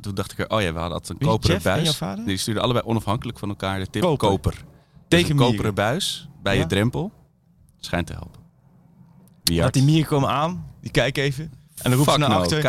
Toen 0.00 0.14
dacht 0.14 0.32
ik, 0.32 0.38
er, 0.38 0.50
oh 0.50 0.60
ja, 0.60 0.72
we 0.72 0.78
hadden 0.78 0.98
altijd 0.98 1.20
een 1.20 1.26
koperen 1.26 1.54
Jeff 1.60 2.00
en 2.00 2.06
buis. 2.16 2.26
Die 2.26 2.36
stuurden 2.36 2.62
allebei 2.62 2.84
onafhankelijk 2.86 3.38
van 3.38 3.48
elkaar 3.48 3.78
de 3.78 3.86
tip 3.90 4.02
Koper. 4.02 4.28
koper. 4.28 4.52
Dus 4.52 4.62
Tegen 5.08 5.30
een 5.30 5.36
mieren. 5.36 5.52
koperen 5.54 5.74
buis 5.74 6.28
bij 6.42 6.54
Ja. 6.54 6.60
je 6.60 6.66
drempel 6.66 7.12
schijnt 7.80 8.06
te 8.06 8.12
helpen. 8.12 8.40
Wie 9.44 9.60
Dat 9.60 9.72
die 9.72 9.82
mieren 9.82 10.06
komen 10.06 10.28
aan, 10.28 10.66
die 10.80 10.90
kijken 10.90 11.22
even. 11.22 11.44
En 11.82 11.90
dan 11.90 11.92
roepen 11.92 12.12
ze 12.12 12.18
Fuck 12.18 12.28
naar 12.28 12.38
no, 12.38 12.42
achter. 12.44 12.62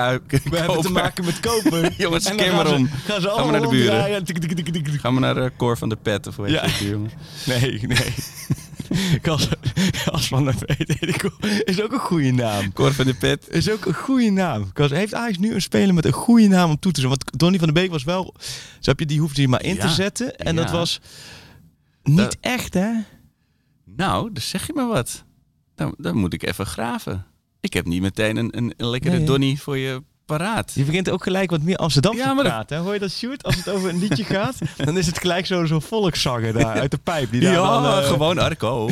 We 0.49 0.57
hebben 0.57 0.81
te 0.81 0.91
maken 0.91 1.25
met 1.25 1.39
koper. 1.39 1.93
Jongens, 1.97 2.25
En 2.25 2.55
maar 2.55 2.67
ze- 2.67 2.73
om. 2.73 2.89
Gaan 3.05 3.21
ze 3.21 3.29
allemaal 3.29 3.51
naar 3.51 3.61
de 3.61 3.67
buren. 3.67 4.99
Gaan 4.99 5.13
we 5.13 5.19
naar 5.19 5.33
de 5.35 5.51
Cor 5.57 5.77
van 5.77 5.89
de 5.89 5.95
Pet 5.95 6.27
of 6.27 6.37
heet 6.37 6.49
Ja. 6.49 6.67
die 6.79 6.89
jongen? 6.89 7.11
Nee, 7.45 7.81
nee. 7.81 8.13
Kas, 9.21 9.49
Kas 10.05 10.27
van 10.27 10.45
der 10.45 10.55
Veet 10.57 11.01
is 11.65 11.81
ook 11.81 11.91
een 11.91 11.99
goede 11.99 12.31
naam. 12.31 12.73
Cor 12.73 12.93
van 12.93 13.05
de 13.05 13.13
Pet. 13.13 13.47
Is 13.49 13.69
ook 13.69 13.85
een 13.85 13.93
goede 13.93 14.29
naam. 14.29 14.73
Kas, 14.73 14.89
heeft 14.89 15.13
Ajax 15.13 15.37
nu 15.37 15.53
een 15.53 15.61
speler 15.61 15.93
met 15.93 16.05
een 16.05 16.11
goede 16.11 16.47
naam 16.47 16.69
om 16.69 16.79
toe 16.79 16.91
te 16.91 16.99
zetten? 17.01 17.19
Want 17.19 17.39
Donny 17.39 17.57
van 17.57 17.67
der 17.73 17.81
Beek 17.81 17.91
was 17.91 18.03
wel... 18.03 18.33
Zo 18.79 18.89
heb 18.89 18.99
je, 18.99 19.05
die 19.05 19.19
hoefde 19.19 19.41
je 19.41 19.47
maar 19.47 19.63
in 19.63 19.75
te 19.77 19.87
Ja. 19.87 19.93
zetten. 19.93 20.37
En 20.37 20.55
Ja. 20.55 20.61
dat 20.61 20.71
was 20.71 20.99
niet 22.03 22.17
Dat- 22.17 22.37
echt, 22.41 22.73
hè? 22.73 22.89
Nou, 23.85 24.29
dus 24.33 24.49
zeg 24.49 24.67
je 24.67 24.73
maar 24.73 24.87
wat. 24.87 25.23
Dan, 25.75 25.95
dan 25.97 26.15
moet 26.17 26.33
ik 26.33 26.43
even 26.43 26.65
graven. 26.65 27.25
Ik 27.59 27.73
heb 27.73 27.85
niet 27.85 28.01
meteen 28.01 28.37
een, 28.37 28.57
een, 28.57 28.73
een 28.77 28.87
lekkere 28.89 29.17
Nee? 29.17 29.25
Donny 29.25 29.55
voor 29.55 29.77
je 29.77 30.03
paraat. 30.25 30.71
Je 30.75 30.83
begint 30.83 31.09
ook 31.09 31.23
gelijk 31.23 31.49
wat 31.49 31.61
meer 31.61 31.77
Amsterdam 31.77 32.15
Ja, 32.15 32.35
te 32.35 32.41
praten. 32.43 32.77
Hoor 32.79 32.93
je 32.93 32.99
dat, 32.99 33.11
Sjoerd? 33.11 33.43
Als 33.43 33.55
het 33.55 33.69
over 33.69 33.89
een 33.89 33.99
liedje 33.99 34.23
gaat, 34.35 34.55
dan 34.77 34.97
is 34.97 35.05
het 35.05 35.19
gelijk 35.19 35.45
zo'n 35.45 35.67
zo 35.67 35.79
volkszanger 35.79 36.53
daar 36.53 36.65
uit 36.79 36.91
de 36.91 36.97
pijp. 36.97 37.31
Die 37.31 37.41
daar 37.41 37.51
Ja, 37.53 37.81
dan, 37.81 37.85
eh, 38.03 38.07
gewoon 38.07 38.37
Arco. 38.37 38.89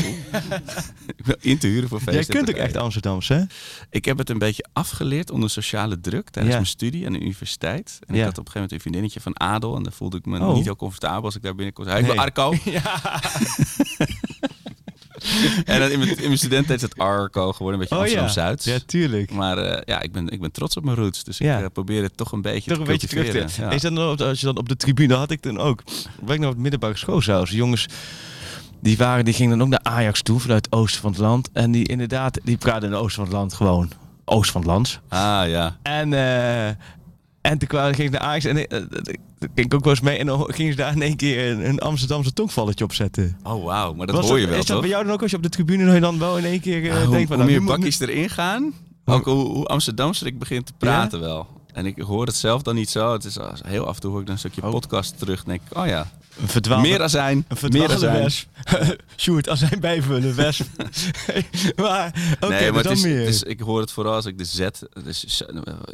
ik 1.17 1.35
in 1.39 1.57
te 1.57 1.67
huren 1.67 1.89
voor 1.89 2.01
Jij 2.05 2.13
feesten. 2.13 2.35
kunt 2.35 2.49
ook 2.49 2.55
echt 2.55 2.77
Amsterdams, 2.77 3.27
hè? 3.27 3.41
Ik 3.89 4.05
heb 4.05 4.17
het 4.17 4.29
een 4.29 4.37
beetje 4.37 4.65
afgeleerd 4.73 5.31
onder 5.31 5.49
sociale 5.49 5.99
druk 6.01 6.29
tijdens 6.29 6.53
Ja. 6.53 6.59
mijn 6.61 6.71
studie 6.71 7.05
aan 7.05 7.13
de 7.13 7.19
universiteit. 7.19 7.99
En 8.07 8.13
Ja. 8.15 8.19
ik 8.19 8.25
had 8.25 8.37
op 8.37 8.45
een 8.45 8.51
gegeven 8.51 8.53
moment 8.53 8.71
een 8.71 8.79
vriendinnetje 8.79 9.19
van 9.21 9.39
Adel. 9.39 9.75
En 9.75 9.83
daar 9.83 9.93
voelde 9.93 10.17
ik 10.17 10.25
me 10.25 10.39
Oh. 10.39 10.53
niet 10.53 10.65
heel 10.65 10.75
comfortabel 10.75 11.23
als 11.23 11.35
ik 11.35 11.41
daar 11.41 11.55
binnenkom. 11.55 11.85
Hij 11.87 12.01
Nee. 12.01 12.19
Arco. 12.19 12.53
en 15.65 15.79
dan 15.79 15.89
in 15.89 15.99
mijn, 15.99 16.09
in 16.17 16.23
mijn 16.23 16.37
studententijd 16.37 16.81
is 16.81 16.89
het 16.89 16.97
Arco 16.97 17.51
geworden. 17.51 17.81
Een 17.81 17.87
beetje 17.89 18.03
Oh 18.03 18.09
ja. 18.11 18.21
Amsterdam-Zuid. 18.21 18.63
Ja, 18.63 18.77
tuurlijk. 18.85 19.31
Maar 19.31 19.57
eh, 19.57 19.81
ja, 19.85 20.01
ik 20.01 20.11
ben, 20.11 20.29
ik 20.29 20.39
ben 20.41 20.51
trots 20.51 20.77
op 20.77 20.83
mijn 20.83 20.97
roots. 20.97 21.23
Dus 21.23 21.37
Ja. 21.37 21.57
ik 21.57 21.63
eh, 21.63 21.69
probeer 21.73 22.03
het 22.03 22.17
toch 22.17 22.31
een 22.31 22.41
beetje 22.41 22.69
Toch 22.69 22.77
te 22.77 22.83
een 22.85 22.91
beetje 22.91 23.07
terug 23.07 23.25
te... 23.25 23.31
cultiveren. 23.31 23.69
Ja. 23.69 23.75
Is 23.75 23.81
dat 23.81 24.21
als 24.21 24.39
je 24.39 24.45
dan 24.45 24.57
op 24.57 24.69
de 24.69 24.75
tribune 24.75 25.13
had 25.13 25.31
ik 25.31 25.41
dan 25.41 25.59
ook. 25.59 25.83
Ben 26.21 26.35
ik 26.35 26.41
nog 26.41 26.49
op 26.49 26.55
de 26.55 26.61
middelbare 26.61 26.97
school 26.97 27.21
zelfs. 27.21 27.51
Jongens, 27.51 27.85
die, 28.81 28.97
waren, 28.97 29.25
die 29.25 29.33
gingen 29.33 29.57
dan 29.57 29.61
ook 29.67 29.83
naar 29.83 29.93
Ajax 29.93 30.21
toe 30.21 30.39
vanuit 30.39 30.65
het 30.65 30.73
oosten 30.75 31.01
van 31.01 31.11
het 31.11 31.19
land. 31.19 31.49
En 31.53 31.71
die 31.71 31.87
inderdaad, 31.87 32.39
die 32.43 32.57
praten 32.57 32.83
in 32.83 32.91
het 32.91 33.01
oosten 33.01 33.15
van 33.15 33.23
het 33.23 33.33
land 33.33 33.53
gewoon. 33.53 33.91
Oost 34.25 34.51
van 34.51 34.61
het 34.61 34.69
land. 34.69 34.99
Ah 35.09 35.47
ja. 35.47 35.77
En, 35.81 36.13
eh 36.13 36.75
en 37.43 37.57
toen 37.57 37.67
kwamen, 37.67 37.95
ging 37.95 38.07
ik 38.07 38.19
naar 38.19 38.27
Ajax 38.29 38.45
en 38.45 38.67
eh, 38.67 38.77
eh, 38.81 38.85
ging 39.39 39.51
ik 39.67 39.73
ook 39.73 39.83
wel 39.83 39.93
eens 39.93 40.01
mee. 40.01 40.17
En 40.17 40.25
dan 40.25 40.53
gingen 40.53 40.71
ze 40.71 40.77
daar 40.77 40.91
in 40.95 41.01
één 41.01 41.15
keer 41.15 41.51
een, 41.51 41.67
een 41.69 41.79
Amsterdamse 41.79 42.33
tongvalletje 42.33 42.83
op 42.83 42.93
zetten. 42.93 43.37
Oh 43.43 43.63
wauw, 43.65 43.93
maar 43.93 44.07
dat 44.07 44.15
Was 44.15 44.29
hoor 44.29 44.39
je 44.39 44.47
wel 44.47 44.53
Is 44.59 44.65
dat 44.65 44.67
toch? 44.67 44.79
bij 44.81 44.89
jou 44.89 45.03
dan 45.03 45.13
ook 45.13 45.21
als 45.21 45.31
je 45.31 45.37
op 45.37 45.43
de 45.43 45.49
tribune 45.49 45.99
dan, 45.99 46.19
wel 46.19 46.37
in 46.37 46.45
één 46.45 46.59
keer 46.59 46.89
eh, 46.89 46.97
hoe, 47.03 47.09
denkt 47.11 47.27
van... 47.27 47.27
hoe 47.27 47.27
nou, 47.37 47.49
meer 47.49 47.59
nu 47.59 47.65
bakjes 47.65 47.99
erin 47.99 48.29
gaan, 48.29 48.73
Hoe- 49.03 49.13
ook 49.15 49.25
hoe, 49.25 49.45
hoe 49.47 49.65
Amsterdamser 49.65 50.27
ik 50.27 50.39
begin 50.39 50.63
te 50.63 50.73
praten 50.77 51.19
wel. 51.19 51.47
En 51.73 51.85
ik 51.85 51.99
hoor 51.99 52.25
het 52.25 52.35
zelf 52.35 52.61
dan 52.61 52.75
niet 52.75 52.89
zo. 52.89 53.13
Het 53.13 53.25
is 53.25 53.39
als- 53.39 53.61
heel 53.65 53.87
af 53.87 53.95
en 53.95 54.01
toe 54.01 54.11
hoor 54.11 54.19
ik 54.19 54.25
dan 54.25 54.33
een 54.35 54.39
stukje 54.39 54.63
Oh. 54.63 54.69
podcast 54.71 55.19
terug. 55.19 55.39
En 55.39 55.45
denk 55.47 55.61
ik, 55.69 55.77
oh 55.77 55.85
ja, 55.87 56.11
Een 56.41 56.47
verdwaalde, 56.47 56.87
meer 56.87 57.01
azijn, 57.01 57.37
een 57.37 57.45
meer 57.47 57.57
verdwaalde 57.57 57.93
azijn. 57.93 58.21
wesp. 58.23 58.47
Sjoerd, 59.21 59.59
hij 59.59 59.79
bijvullen, 59.79 60.35
wesp. 60.35 60.65
maar, 61.75 62.35
oké, 62.39 62.53
nee, 62.53 62.71
maar 62.71 62.83
dan 62.83 62.91
het 62.91 63.01
is, 63.01 63.03
meer. 63.03 63.19
het 63.19 63.27
is- 63.33 63.43
ik 63.43 63.59
hoor 63.59 63.79
het 63.79 63.91
vooral 63.91 64.13
als 64.13 64.25
ik 64.25 64.37
de 64.37 64.43
Z, 64.45 64.67
dus 65.03 65.23
zo, 65.23 65.45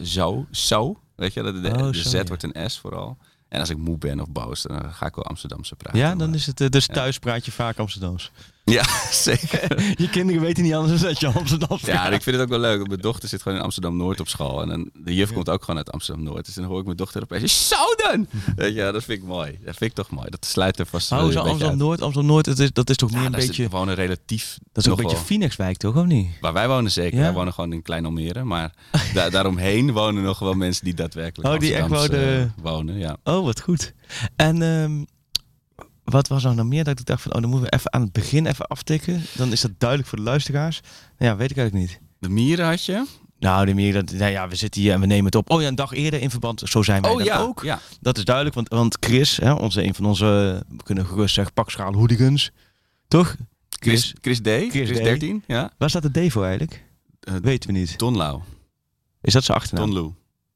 zo, 0.02 0.46
zo 0.52 0.98
weet 1.20 1.34
je, 1.34 1.44
de, 1.44 1.62
de, 1.62 1.70
Oh, 1.70 1.92
de 1.92 1.94
Z 2.10 2.22
wordt 2.28 2.44
een 2.44 2.70
S 2.70 2.78
vooral. 2.80 3.18
En 3.48 3.60
als 3.60 3.70
ik 3.70 3.78
moe 3.78 3.98
ben 3.98 4.20
of 4.20 4.30
boos, 4.30 4.62
dan 4.62 4.94
ga 4.94 5.06
ik 5.06 5.16
wel 5.16 5.26
Amsterdamse 5.26 5.76
praten. 5.76 6.00
ja, 6.00 6.16
dan 6.16 6.28
Maar- 6.30 6.38
is 6.38 6.46
het... 6.46 6.62
eh, 6.62 6.70
Dus 6.70 6.86
thuis 6.88 7.20
praat 7.20 7.46
je 7.46 7.52
vaak 7.52 7.78
Amsterdams. 7.78 8.32
Ja, 8.78 8.84
zeker. 9.12 9.94
je 10.02 10.10
kinderen 10.10 10.42
weten 10.42 10.64
niet 10.64 10.74
anders 10.74 11.02
dan 11.02 11.10
dat 11.10 11.20
je 11.20 11.28
Amsterdams 11.28 11.82
Ja, 11.82 12.10
ik 12.10 12.22
vind 12.22 12.36
het 12.36 12.46
ook 12.46 12.50
wel 12.52 12.60
leuk. 12.60 12.88
Mijn 12.88 13.00
dochter 13.00 13.30
zit 13.30 13.42
gewoon 13.42 13.58
in 13.58 13.64
Amsterdam-Noord 13.64 14.20
op 14.20 14.28
school. 14.28 14.62
En 14.62 14.68
dan, 14.68 14.90
de 14.94 15.16
juf 15.16 15.34
komt 15.34 15.50
ook 15.50 15.60
gewoon 15.64 15.78
uit 15.78 15.92
Amsterdam-Noord. 15.92 16.46
Dus 16.46 16.54
dan 16.56 16.64
hoor 16.64 16.80
ik 16.80 16.86
mijn 16.86 16.98
dochter 16.98 17.22
opeens, 17.24 17.68
zo 17.68 17.76
dan! 17.98 18.28
Weet 18.56 18.68
je, 18.74 18.74
ja, 18.74 18.92
dat 18.92 19.04
vind 19.04 19.22
ik 19.22 19.28
mooi. 19.28 19.52
Dat 19.66 19.76
vind 19.78 19.90
ik 19.92 19.94
toch 19.94 20.10
mooi. 20.10 20.30
Dat 20.30 20.46
sluit 20.46 20.80
er 20.80 20.86
vast 20.86 21.10
wel 21.10 21.20
een 21.20 21.26
zo 21.26 21.30
beetje 21.32 21.42
uit. 21.44 21.52
Amsterdam-Noord. 21.52 22.02
Amsterdam-Noord, 22.02 22.46
dat 22.46 22.60
is, 22.60 22.72
dat 22.72 22.90
is 22.90 22.96
toch 22.96 23.10
meer 23.12 23.20
Ja, 23.20 23.26
een 23.26 23.32
beetje... 23.32 23.64
gewoon 23.70 23.88
een 23.88 23.96
relatief... 23.96 24.58
Dat 24.72 24.86
is 24.86 24.92
ook 24.92 24.98
een 24.98 25.04
beetje 25.04 25.18
Phoenixwijk, 25.26 25.78
toch? 25.78 25.96
Of 25.96 26.06
niet? 26.06 26.28
Waar 26.42 26.54
wij 26.54 26.68
wonen 26.68 26.92
zeker. 26.92 27.18
Ja? 27.18 27.24
Wij 27.24 27.34
wonen 27.34 27.54
gewoon 27.54 27.74
in 27.74 27.82
Klein 27.82 28.06
Almere. 28.06 28.44
Maar 28.44 28.74
da 29.14 29.30
daaromheen 29.30 29.92
wonen 29.92 30.24
nog 30.24 30.40
wel 30.40 30.54
mensen 30.54 30.84
die 30.86 30.94
daadwerkelijk 30.94 31.54
Oh, 31.54 31.60
die 31.60 31.76
echt 31.76 31.88
wouden- 31.88 32.40
eh, 32.40 32.64
wonen. 32.64 32.98
Ja. 32.98 33.18
Oh, 33.24 33.44
wat 33.46 33.62
goed. 33.62 33.94
En 34.36 34.62
ehm, 34.62 35.04
wat 36.10 36.28
was 36.28 36.44
er 36.44 36.56
nog 36.56 36.66
meer 36.66 36.84
dat 36.84 37.00
ik 37.00 37.06
dacht 37.06 37.22
van... 37.22 37.34
Oh, 37.34 37.42
dan 37.42 37.50
moeten 37.50 37.70
we 37.70 37.76
even 37.78 37.94
aan 37.94 38.02
het 38.02 38.12
begin 38.12 38.46
even 38.46 38.68
aftikken. 38.68 39.22
Dan 39.36 39.52
is 39.52 39.62
dat 39.62 39.72
duidelijk 39.78 40.10
voor 40.10 40.18
de 40.18 40.24
luisteraars. 40.24 40.82
Nou 41.18 41.32
ja, 41.32 41.38
weet 41.38 41.52
ik 41.52 41.58
eigenlijk 41.58 41.90
niet. 41.90 42.00
De 42.20 42.30
mieren 42.30 42.66
had 42.66 42.86
je. 42.86 43.06
Nou, 43.40 43.74
de 43.74 43.92
dat, 43.92 44.12
nou 44.12 44.32
ja, 44.32 44.48
we 44.48 44.56
zitten 44.56 44.82
hier 44.82 44.94
en 44.94 45.00
we 45.00 45.06
nemen 45.06 45.26
het 45.26 45.36
op. 45.36 45.50
Oh 45.50 45.62
ja, 45.62 45.68
een 45.68 45.76
dag 45.76 45.92
eerder 45.92 46.22
in 46.22 46.30
verband. 46.30 46.62
Zo 46.66 46.84
zijn 46.84 47.02
wij 47.02 47.12
Oh 47.12 47.22
ja, 47.22 47.40
ook. 47.40 47.64
ja. 47.64 47.80
Dat 48.02 48.18
is 48.18 48.24
duidelijk, 48.26 48.56
want, 48.56 48.70
want 48.70 48.98
Chris, 49.00 49.38
hè, 49.38 49.54
onze, 49.54 49.84
een 49.84 49.96
van 49.96 50.06
onze, 50.06 50.26
we 50.70 50.84
kunnen 50.84 51.06
gerust 51.06 51.34
zeggen, 51.34 51.54
pakschaal 51.54 51.94
hooligans. 51.94 52.52
Toch? 53.08 53.36
Chris, 53.70 54.14
Chris 54.22 54.40
D. 54.40 54.48
Chris, 54.48 54.90
D. 54.90 54.94
13, 54.94 55.44
ja. 55.48 55.72
Waar 55.78 55.90
staat 55.90 56.14
de 56.14 56.28
D 56.28 56.32
voor 56.32 56.44
eigenlijk? 56.44 56.84
Eh, 57.20 57.34
Weten 57.42 57.74
we 57.74 57.78
niet. 57.80 57.98
Don 58.00 58.18
Lau. 58.18 58.42
Is 59.22 59.34
dat 59.34 59.44
zijn 59.44 59.58
achternaam? 59.58 59.92
Don 59.94 60.04
Lu. 60.04 60.12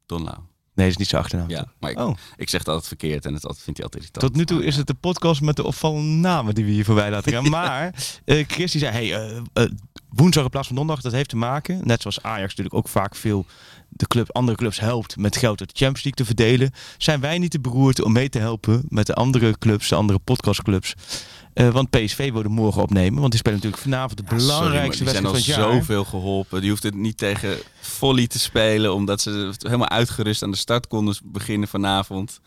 Don 0.05 0.24
Lau. 0.24 0.38
Nee, 0.75 0.86
dat 0.86 0.96
is 0.96 0.98
niet 0.98 1.08
zijn 1.08 1.22
achternaam. 1.22 1.50
Ja, 1.50 1.65
maar 1.80 1.92
ik, 1.92 2.00
Oh, 2.00 2.18
ik 2.36 2.50
zeg 2.50 2.60
het 2.60 2.70
altijd 2.70 2.88
verkeerd 2.88 3.25
en 3.25 3.34
het 3.34 3.44
altijd- 3.46 3.63
vindt 3.63 3.80
hij 3.80 3.88
altijd 3.89 4.03
irritant. 4.03 4.25
tot 4.34 4.36
nu 4.42 4.46
toe 4.46 4.58
Maar, 4.58 4.65
is 4.68 4.75
het 4.75 4.88
de 4.88 4.94
podcast 4.94 5.42
met 5.42 5.56
de 5.56 5.63
opvallende 5.63 6.12
namen 6.27 6.56
die 6.56 6.65
we 6.65 6.72
hier 6.72 6.86
voorbij 6.86 7.10
laten 7.10 7.32
gaan. 7.32 7.50
maar 7.60 7.94
eh, 8.25 8.44
Chris 8.48 8.72
die 8.72 8.82
zei, 8.82 8.92
hey, 8.94 9.13
eh, 9.30 9.38
eh, 9.53 9.72
woensdag 10.10 10.44
in 10.44 10.50
plaats 10.50 10.68
van 10.68 10.75
donderdag, 10.75 11.03
dat 11.03 11.13
heeft 11.13 11.30
te 11.30 11.36
maken, 11.36 11.80
net 11.84 12.01
zoals 12.01 12.22
Ajax 12.22 12.50
natuurlijk 12.50 12.75
ook 12.75 12.88
vaak 12.88 13.15
veel 13.15 13.46
de 13.89 14.08
club, 14.08 14.32
andere 14.32 14.58
clubs 14.58 14.80
helpt 14.80 15.18
met 15.18 15.38
geld 15.38 15.60
uit 15.60 15.70
de 15.70 15.75
Champions 15.86 16.03
League 16.03 16.25
te 16.25 16.25
verdelen. 16.25 16.72
Zijn 16.98 17.20
wij 17.20 17.38
niet 17.38 17.51
te 17.51 17.60
beroerd 17.60 18.01
om 18.01 18.12
mee 18.12 18.30
te 18.30 18.39
helpen 18.39 18.84
met 18.88 19.06
de 19.08 19.13
andere 19.13 19.58
clubs, 19.58 19.88
de 19.89 19.96
andere 19.96 20.20
podcastclubs? 20.20 20.94
Eh, 21.53 21.69
want 21.69 21.89
PSV 21.89 22.31
wilde 22.31 22.50
morgen 22.50 22.81
opnemen, 22.81 23.19
want 23.19 23.29
die 23.31 23.39
spelen 23.39 23.57
natuurlijk 23.57 23.83
vanavond 23.83 24.17
de 24.17 24.24
Ja, 24.29 24.36
belangrijkste 24.36 25.03
die 25.03 25.12
zijn 25.13 25.25
al 25.25 25.31
wedstrijd 25.31 25.55
van 25.57 25.65
het 25.65 25.72
jaar. 25.74 25.79
zoveel 25.86 26.05
geholpen. 26.05 26.62
Die 26.62 26.69
hoeft 26.69 26.83
het 26.83 26.95
niet 26.95 27.17
tegen 27.17 27.57
volley 27.81 28.27
te 28.27 28.39
spelen, 28.39 28.93
omdat 28.93 29.22
ze 29.22 29.53
helemaal 29.60 29.89
uitgerust 29.89 30.43
aan 30.43 30.51
de 30.51 30.57
start 30.57 30.88
konden 30.88 31.15
beginnen 31.24 31.67
vanavond. 31.67 32.39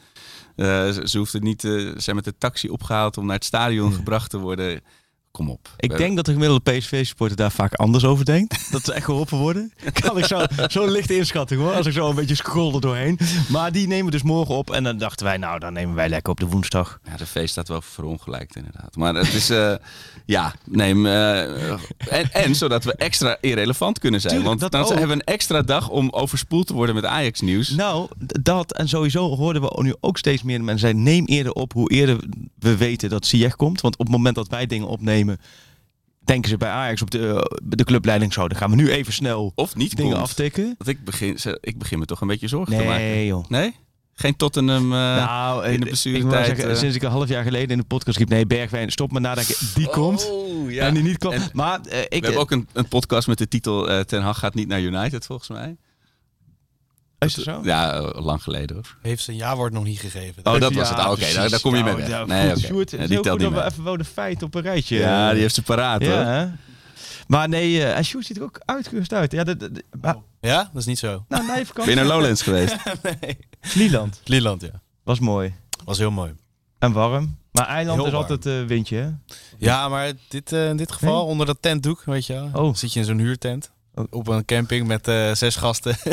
Eh, 0.57 0.67
ze, 0.67 1.03
ze 1.05 1.19
hoeft 1.19 1.33
het 1.33 1.43
niet, 1.43 1.65
eh, 1.65 1.71
ze 1.71 1.95
zijn 1.97 2.17
met 2.17 2.25
de 2.25 2.35
taxi 2.39 2.69
opgehaald 2.69 3.17
om 3.17 3.27
naar 3.27 3.35
het 3.35 3.45
stadion 3.45 3.93
gebracht 3.93 4.31
te 4.31 4.39
worden. 4.39 4.81
Kom 5.37 5.51
op. 5.51 5.69
Ik 5.79 5.91
We- 5.93 5.97
denk 5.99 6.17
dat 6.17 6.25
de 6.25 6.33
gemiddelde 6.33 6.71
PSV-supporter 6.73 7.37
daar 7.37 7.51
vaak 7.51 7.75
anders 7.75 8.05
over 8.05 8.25
denkt. 8.25 8.55
Dat 8.73 8.85
ze 8.85 8.93
echt 8.93 9.05
geholpen 9.05 9.39
worden. 9.39 9.73
Kan 9.93 10.19
ik 10.19 10.25
zo, 10.25 10.41
zo'n 10.67 10.91
lichte 10.91 11.17
inschatting 11.17 11.61
hoor. 11.61 11.73
Als 11.73 11.87
ik 11.87 11.93
zo 11.93 12.09
een 12.09 12.15
beetje 12.15 12.35
scroll 12.35 12.75
er 12.75 12.81
doorheen. 12.81 13.19
Maar 13.49 13.73
die 13.73 13.87
nemen 13.87 14.13
dus 14.13 14.23
morgen 14.23 14.55
op. 14.55 14.71
En 14.71 14.85
dan 14.85 14.99
dachten 14.99 15.27
wij, 15.27 15.37
nou 15.37 15.59
dan 15.59 15.73
nemen 15.73 15.95
wij 15.95 16.09
lekker 16.09 16.33
op 16.33 16.41
de 16.41 16.47
woensdag. 16.47 16.99
Ja, 17.05 17.17
de 17.17 17.27
feest 17.27 17.51
staat 17.51 17.69
wel 17.69 17.83
verongelijkt 17.83 18.57
inderdaad. 18.57 18.97
Maar 18.97 19.15
het 19.15 19.35
is, 19.35 19.51
eh, 19.51 19.75
ja, 20.37 20.55
neem, 20.65 21.07
eh, 21.07 21.71
en, 21.99 22.33
en 22.33 22.55
zodat 22.55 22.85
we 22.85 22.95
extra 22.95 23.37
irrelevant 23.41 23.99
kunnen 23.99 24.21
zijn. 24.21 24.35
Tuurlijk, 24.35 24.61
Want 24.61 24.73
dan 24.73 24.83
ook. 24.83 24.89
hebben 24.89 25.09
we 25.09 25.13
een 25.15 25.21
extra 25.35 25.63
dag 25.63 25.89
om 25.89 26.11
overspoeld 26.11 26.67
te 26.67 26.73
worden 26.75 26.95
met 26.95 27.05
Ajax 27.05 27.41
nieuws. 27.41 27.69
Nou, 27.71 28.09
dat 28.43 28.73
en 28.73 28.89
sowieso 28.89 29.37
hoorden 29.37 29.63
we 29.63 29.83
nu 29.83 29.95
ook 30.01 30.19
steeds 30.19 30.43
meer 30.43 30.59
mensen 30.65 30.79
zeggen... 30.89 31.03
neem 31.03 31.25
eerder 31.25 31.53
op 31.53 31.73
hoe 31.73 31.91
eerder 31.91 32.19
we 32.59 32.77
weten 32.77 33.09
dat 33.11 33.27
Ziyech 33.27 33.57
komt. 33.57 33.81
Want 33.81 33.95
op 33.97 34.07
het 34.07 34.15
moment 34.17 34.35
dat 34.35 34.49
wij 34.49 34.67
dingen 34.67 34.89
opnemen... 34.89 35.26
denken 36.25 36.51
ze 36.51 36.57
bij 36.57 36.71
Ajax 36.71 37.03
op 37.03 37.11
de, 37.11 37.51
de 37.65 37.85
clubleiding 37.85 38.33
zo... 38.33 38.49
dan 38.49 38.59
gaan 38.59 38.71
we 38.71 38.77
nu 38.77 38.91
even 38.91 39.13
snel 39.13 39.53
Of 39.55 39.77
niet 39.77 39.97
dingen 39.97 40.13
komt. 40.13 40.25
aftikken. 40.25 40.75
Want 40.79 40.91
ik 40.91 41.05
begin, 41.05 41.39
ik 41.61 41.79
begin 41.79 41.99
me 41.99 42.05
toch 42.05 42.21
een 42.21 42.29
beetje 42.29 42.49
zorgen 42.49 42.77
te 42.77 42.85
maken. 42.85 43.05
Nee 43.05 43.27
joh. 43.27 43.49
Nee? 43.49 43.75
Geen 44.19 44.37
Tottenham 44.37 44.85
uh, 44.85 44.99
nou, 44.99 45.67
in 45.67 45.81
de 45.81 45.87
eh, 45.87 46.15
ik 46.15 46.23
zeggen, 46.31 46.71
eh. 46.71 46.77
sinds 46.77 46.97
ik 46.97 47.03
een 47.03 47.11
half 47.11 47.29
jaar 47.29 47.43
geleden 47.43 47.69
in 47.69 47.79
de 47.79 47.85
podcast 47.85 48.19
riep... 48.19 48.29
nee, 48.29 48.47
Bergwijn, 48.47 48.91
stop 48.91 49.13
maar 49.13 49.21
nadenken, 49.21 49.55
die 49.75 49.89
komt. 49.89 50.31
Oh, 50.31 50.71
ja. 50.71 50.87
En 50.87 50.95
die 50.95 51.03
niet 51.03 51.19
komt. 51.19 51.53
Maar 51.53 51.81
eh, 51.81 52.01
ik... 52.01 52.09
we 52.09 52.17
hebben 52.17 52.41
ook 52.41 52.51
een, 52.51 52.69
een 52.73 52.89
podcast 52.89 53.29
met 53.29 53.39
de 53.39 53.49
titel 53.49 53.91
eh, 53.91 54.01
Ten 54.01 54.23
Hag 54.23 54.39
gaat 54.39 54.55
niet 54.55 54.69
naar 54.69 54.81
United, 54.81 55.27
volgens 55.27 55.49
mij. 55.49 55.77
Is 57.19 57.35
dat 57.35 57.45
zo? 57.45 57.61
Ja, 57.63 57.93
eh, 57.93 58.25
lang 58.25 58.43
geleden 58.43 58.77
hoor. 58.77 58.97
Heeft 59.03 59.23
zijn 59.23 59.37
ja-woord 59.37 59.73
nog 59.73 59.85
niet 59.85 59.99
gegeven. 60.01 60.47
Oh, 60.47 60.61
dat 60.61 60.71
Ja, 60.73 60.79
was 60.79 60.89
het. 60.89 60.99
Ah, 60.99 61.11
Oké, 61.11 61.33
daar, 61.35 61.49
daar 61.51 61.61
kom 61.61 61.77
je 61.77 61.83
mee 61.85 61.95
weg. 61.95 62.09
ja, 62.09 62.25
nee. 62.25 62.57
Sjoerd, 62.59 62.91
die 62.91 62.99
heel 62.99 63.09
telt 63.09 63.29
goed 63.29 63.39
niet 63.39 63.55
dat 63.55 63.65
we 63.65 63.71
even 63.71 63.85
wel 63.85 63.97
de 63.97 64.05
feiten 64.05 64.47
op 64.47 64.55
een 64.55 64.63
rijtje... 64.63 64.97
Ja, 64.99 65.27
eh, 65.27 65.33
die 65.33 65.41
heeft 65.41 65.55
ze 65.55 65.63
paraat 65.63 66.03
hoor. 66.03 66.11
ja, 66.13 66.25
hè? 66.25 66.47
Maar 67.27 67.49
nee, 67.49 67.83
eh, 67.83 67.97
en 67.97 68.05
Sjoerd 68.05 68.27
ziet 68.27 68.37
er 68.37 68.43
ook 68.43 68.61
uitgerust 68.65 69.13
uit. 69.13 69.33
Ja, 69.33 69.45
de, 69.45 69.57
de- 69.57 69.73
de- 69.73 69.85
maar- 70.01 70.17
Ja, 70.41 70.57
dat 70.73 70.81
is 70.81 70.87
niet 70.87 70.99
zo. 70.99 71.25
nou, 71.29 71.47
nee, 71.47 71.65
Ben 71.75 71.89
je 71.89 71.95
naar 71.95 72.05
Lowlands 72.05 72.43
geweest? 72.43 72.77
nee. 73.21 73.39
Vlieland. 73.61 74.21
Lieland, 74.25 74.61
ja. 74.63 74.81
Was 75.05 75.19
mooi. 75.21 75.55
Was 75.85 75.99
heel 75.99 76.11
mooi. 76.11 76.35
En 76.79 76.93
warm. 76.93 77.37
Maar 77.53 77.67
eiland 77.67 77.97
Heel 77.97 78.07
is 78.07 78.13
warm. 78.13 78.25
altijd 78.31 78.47
eh, 78.63 78.69
windje, 78.69 78.97
hè? 78.97 79.09
Ja, 79.59 79.89
maar 79.89 80.13
dit, 80.29 80.53
eh, 80.53 80.69
in 80.69 80.77
dit 80.77 80.93
geval, 80.93 81.15
Nee? 81.23 81.25
onder 81.31 81.47
dat 81.47 81.57
tentdoek, 81.61 82.03
weet 82.05 82.27
je 82.27 82.33
wel. 82.33 82.51
Oh. 82.53 82.75
Zit 82.75 82.93
je 82.93 82.99
in 83.01 83.05
zo'n 83.07 83.19
huurtent. 83.19 83.71
Op 84.11 84.29
een 84.29 84.45
camping 84.45 84.87
met 84.87 85.09
eh, 85.09 85.33
zes 85.35 85.57
gasten. 85.57 85.97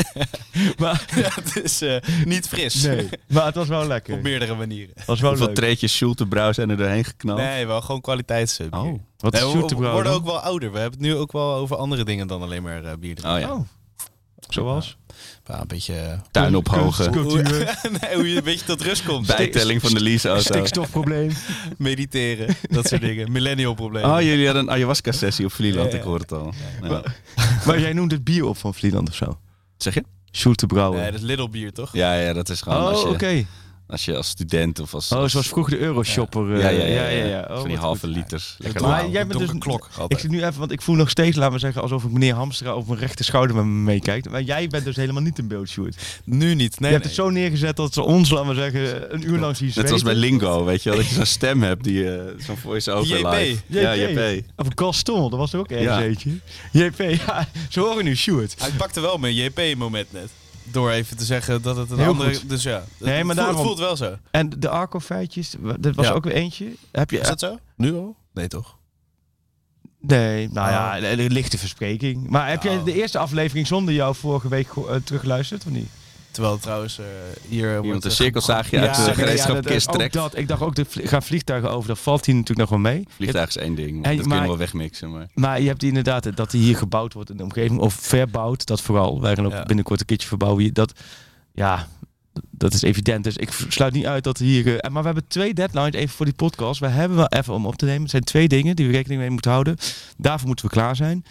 Maar, 0.78 1.04
ja, 1.16 1.28
het 1.34 1.62
is 1.62 1.82
eh, 1.82 1.96
niet 2.24 2.48
fris. 2.48 2.82
nee, 2.82 3.08
maar 3.28 3.44
het 3.44 3.54
was 3.54 3.68
wel 3.68 3.86
lekker. 3.86 4.14
Op 4.14 4.22
meerdere 4.22 4.54
manieren. 4.54 4.92
Het 4.94 5.04
was 5.06 5.20
wel 5.20 5.28
Hoeveel 5.28 5.46
leuk. 5.46 5.56
treetjes 5.56 5.96
Schultebrouw 5.96 6.52
zijn 6.52 6.70
er 6.70 6.76
doorheen 6.76 7.04
geknald? 7.04 7.38
Nee, 7.38 7.66
wel 7.66 7.80
gewoon 7.80 8.00
kwaliteitsbier. 8.00 8.72
Oh. 8.72 8.98
Wat 9.18 9.32
Nee, 9.32 9.42
is 9.42 9.72
we, 9.72 9.74
worden 9.74 10.12
ook 10.12 10.24
wel 10.24 10.38
ouder. 10.40 10.72
We 10.72 10.78
hebben 10.78 10.98
het 10.98 11.08
nu 11.08 11.16
ook 11.16 11.32
wel 11.32 11.54
over 11.54 11.76
andere 11.76 12.04
dingen 12.04 12.26
dan 12.26 12.42
alleen 12.42 12.62
maar 12.62 12.84
eh, 12.84 12.92
bier. 12.98 13.16
Oh 13.26 13.38
ja. 13.38 13.52
Oh. 13.52 13.60
Zoals? 14.54 14.96
Ja, 15.46 15.60
een 15.60 15.66
beetje... 15.66 15.94
eh, 15.94 16.18
Tuin 16.30 16.56
ophogen. 16.56 17.10
Cultuur. 17.12 17.78
nee, 18.00 18.14
hoe 18.14 18.30
je 18.30 18.36
een 18.36 18.44
beetje 18.44 18.64
tot 18.64 18.82
rust 18.82 19.04
komt. 19.04 19.26
Bijtelling 19.26 19.80
van 19.80 19.94
de 19.94 20.00
leaseauto. 20.00 20.40
Stikstofprobleem. 20.42 21.30
Mediteren, 21.78 22.56
dat 22.62 22.86
soort 22.88 23.00
dingen. 23.00 23.32
Millennial 23.32 23.74
problemen. 23.74 24.10
Oh, 24.10 24.20
jullie 24.20 24.44
hadden 24.44 24.62
een 24.62 24.70
ayahuasca-sessie 24.70 25.44
op 25.44 25.52
Vlieland, 25.52 25.86
Ja, 25.86 25.92
ja. 25.92 25.98
ik 25.98 26.02
hoor 26.08 26.18
het 26.18 26.32
al. 26.32 26.52
Ja. 26.82 27.02
maar 27.66 27.80
jij 27.80 27.92
noemt 27.92 28.10
het 28.10 28.24
bier 28.24 28.44
op 28.44 28.56
van 28.56 28.74
Vlieland 28.74 29.08
of 29.08 29.14
zo? 29.14 29.38
Zeg 29.76 29.94
je? 29.94 30.04
Sjoerd 30.32 30.60
de 30.60 30.66
Brouwer. 30.66 31.00
Nee, 31.00 31.10
dat 31.10 31.20
is 31.20 31.26
Little 31.26 31.48
Bier, 31.48 31.72
toch? 31.72 31.92
Ja, 31.92 32.14
ja, 32.14 32.32
dat 32.32 32.48
is 32.48 32.60
gewoon 32.60 32.78
oh, 32.82 32.88
als, 32.88 33.04
oké. 33.04 33.44
Als 33.94 34.04
je 34.04 34.16
als 34.16 34.28
student 34.28 34.80
of 34.80 34.94
als... 34.94 35.12
Oh, 35.12 35.18
als- 35.18 35.30
zoals 35.32 35.48
vroeger 35.48 35.72
de 35.78 35.82
Euroshopper. 35.84 36.54
eh, 36.54 36.60
ja, 36.62 36.68
ja, 36.68 36.84
ja. 36.84 37.08
ja, 37.08 37.24
ja. 37.24 37.40
Oh, 37.50 37.56
Van 37.56 37.64
die 37.64 37.72
wat 37.76 37.84
halve 37.84 38.06
goed. 38.06 38.16
liters. 38.16 38.54
Lekker 38.58 38.82
Maar 38.82 39.08
jij 39.08 39.26
bent 39.26 39.38
dus... 39.38 39.48
Donkere 39.48 39.58
klok, 39.78 39.88
Ik 40.08 40.18
zit 40.18 40.30
nu 40.30 40.44
even, 40.44 40.58
want 40.58 40.70
ik 40.72 40.82
voel 40.82 40.94
nog 40.94 41.10
steeds, 41.10 41.36
laten 41.36 41.52
we 41.52 41.58
zeggen, 41.58 41.82
alsof 41.82 42.04
ik 42.04 42.10
meneer 42.10 42.34
Hamstra 42.34 42.70
over 42.70 42.88
mijn 42.88 43.00
rechter 43.00 43.24
schouder 43.24 43.56
met 43.56 43.64
me 43.64 43.70
meekijkt. 43.70 44.30
Maar 44.30 44.42
jij 44.42 44.68
bent 44.68 44.84
dus 44.84 44.96
helemaal 44.96 45.22
niet 45.22 45.38
in 45.38 45.48
beeld, 45.48 45.68
Sjoerd. 45.68 45.96
Nu 46.24 46.54
niet. 46.54 46.80
Nee, 46.80 46.90
je 46.90 46.96
hebt 46.96 47.08
nee. 47.08 47.14
het 47.16 47.24
zo 47.24 47.30
neergezet 47.30 47.76
dat 47.76 47.92
ze 47.94 48.02
ons, 48.02 48.30
laten 48.30 48.48
we 48.48 48.54
zeggen, 48.54 49.14
een 49.14 49.28
uur 49.30 49.38
lang 49.38 49.56
zien 49.56 49.72
Net 49.74 49.90
als 49.90 50.02
bij. 50.02 50.14
Lingo, 50.14 50.64
weet 50.64 50.82
je 50.82 50.88
wel. 50.88 50.98
Dat 50.98 51.08
je 51.08 51.14
zo'n 51.14 51.26
stem 51.26 51.62
hebt, 51.62 51.84
die 51.84 52.10
eh, 52.14 52.24
zo'n 52.38 52.56
voice-over 52.56 53.18
JP. 53.18 53.32
live. 53.32 53.62
Ja, 53.66 53.96
JP. 53.96 54.08
JP. 54.18 54.44
Of 54.56 54.66
een 54.66 54.72
Gaston, 54.74 55.30
dat 55.30 55.38
was 55.38 55.52
er 55.52 55.58
ook 55.58 55.70
ergens 55.70 55.88
Ja. 55.98 56.02
eentje. 56.02 56.30
JP, 56.72 56.98
ja, 57.26 57.48
ze 57.68 57.80
horen 57.80 58.04
nu 58.04 58.16
Sjoerd. 58.16 58.54
Hij 58.58 58.70
pakte 58.70 59.00
wel 59.00 59.18
mijn 59.18 59.34
JP-moment 59.34 60.12
net. 60.12 60.30
Door 60.64 60.90
even 60.90 61.16
te 61.16 61.24
zeggen 61.24 61.62
dat 61.62 61.76
het 61.76 61.90
een 61.90 61.98
Heel 61.98 62.06
andere... 62.08 62.34
goed. 62.34 62.48
Dus 62.48 62.62
ja, 62.62 62.74
het, 62.74 62.86
Nee, 63.06 63.24
maar 63.24 63.34
voelt, 63.34 63.46
daarom- 63.46 63.66
voelt 63.66 63.78
wel 63.78 63.96
zo. 63.96 64.16
En 64.30 64.50
de 64.58 64.68
Arco-feitjes, 64.68 65.54
dat 65.78 65.94
was 65.94 66.06
Ja. 66.06 66.12
ook 66.12 66.24
weer 66.24 66.32
eentje. 66.32 66.72
Heb 66.92 67.10
je, 67.10 67.18
Is 67.18 67.28
dat 67.28 67.40
zo? 67.40 67.58
Nu 67.76 67.94
al? 67.94 68.16
Nee, 68.32 68.48
toch? 68.48 68.76
Nee, 70.00 70.48
nou 70.52 70.70
ja, 70.70 70.98
een, 70.98 71.18
een 71.18 71.32
lichte 71.32 71.58
verspreking. 71.58 72.28
Maar 72.28 72.48
heb 72.48 72.62
jij 72.62 72.72
Nou. 72.74 72.84
de 72.84 72.94
eerste 72.94 73.18
aflevering 73.18 73.66
zonder 73.66 73.94
jou 73.94 74.14
vorige 74.14 74.48
week 74.48 74.68
eh, 74.76 74.94
teruggeluisterd 75.04 75.64
of 75.66 75.72
niet? 75.72 75.88
Terwijl 76.34 76.58
trouwens 76.58 76.98
eh, 76.98 77.04
hier... 77.48 77.68
Iemand 77.68 77.84
wordt, 77.86 78.04
een 78.04 78.10
eh, 78.10 78.16
cirkelzaagje 78.16 78.80
uit 78.80 78.94
de 78.96 79.02
ja, 79.02 79.12
gereedschap 79.12 79.54
dat- 79.54 79.66
kist 79.66 79.92
trekt. 79.92 80.12
dat. 80.14 80.36
Ik 80.36 80.48
dacht 80.48 80.62
ook, 80.62 80.74
de 80.74 80.84
vlie- 80.84 81.06
gaan 81.06 81.22
vliegtuigen 81.22 81.70
over, 81.70 81.88
dat 81.88 81.98
valt 81.98 82.26
hier 82.26 82.34
natuurlijk 82.34 82.60
nog 82.60 82.82
wel 82.82 82.92
mee. 82.92 83.04
Vliegtuig 83.08 83.48
is 83.48 83.56
één 83.56 83.74
ding, 83.74 83.94
dat 83.94 84.02
maar- 84.04 84.16
kunnen 84.16 84.40
we 84.40 84.46
wel 84.46 84.56
wegmixen. 84.56 85.10
Maar... 85.12 85.26
Maar 85.34 85.60
je 85.60 85.68
hebt 85.68 85.82
inderdaad 85.82 86.36
dat 86.36 86.50
die 86.50 86.62
hier 86.62 86.76
gebouwd 86.76 87.12
wordt 87.12 87.30
in 87.30 87.36
de 87.36 87.42
omgeving, 87.42 87.80
of 87.80 87.94
verbouwd, 87.94 88.66
dat 88.66 88.80
vooral. 88.80 89.20
Wij 89.20 89.34
gaan 89.34 89.46
ook 89.46 89.52
Ja. 89.52 89.62
binnenkort 89.62 90.00
een 90.00 90.06
keertje 90.06 90.28
verbouwen 90.28 90.62
hier. 90.62 90.72
Dat, 90.72 90.92
ja, 91.52 91.88
dat 92.50 92.72
is 92.74 92.82
evident. 92.82 93.24
Dus 93.24 93.36
ik 93.36 93.50
sluit 93.68 93.92
niet 93.92 94.06
uit 94.06 94.24
dat 94.24 94.38
hier... 94.38 94.78
eh, 94.78 94.90
maar 94.90 95.00
we 95.00 95.06
hebben 95.08 95.28
twee 95.28 95.54
deadlines 95.54 95.94
even 95.94 96.14
voor 96.16 96.24
die 96.26 96.34
podcast. 96.34 96.80
We 96.80 96.86
hebben 96.88 97.16
wel 97.16 97.28
even 97.28 97.54
om 97.54 97.66
op 97.66 97.76
te 97.76 97.84
nemen. 97.84 98.02
Het 98.02 98.10
zijn 98.10 98.22
twee 98.24 98.48
dingen 98.48 98.76
die 98.76 98.86
we 98.86 98.92
rekening 98.92 99.20
mee 99.20 99.30
moeten 99.30 99.50
houden. 99.50 99.76
Daarvoor 100.16 100.46
moeten 100.46 100.64
we 100.66 100.70
klaar 100.72 100.96
zijn. 100.96 101.24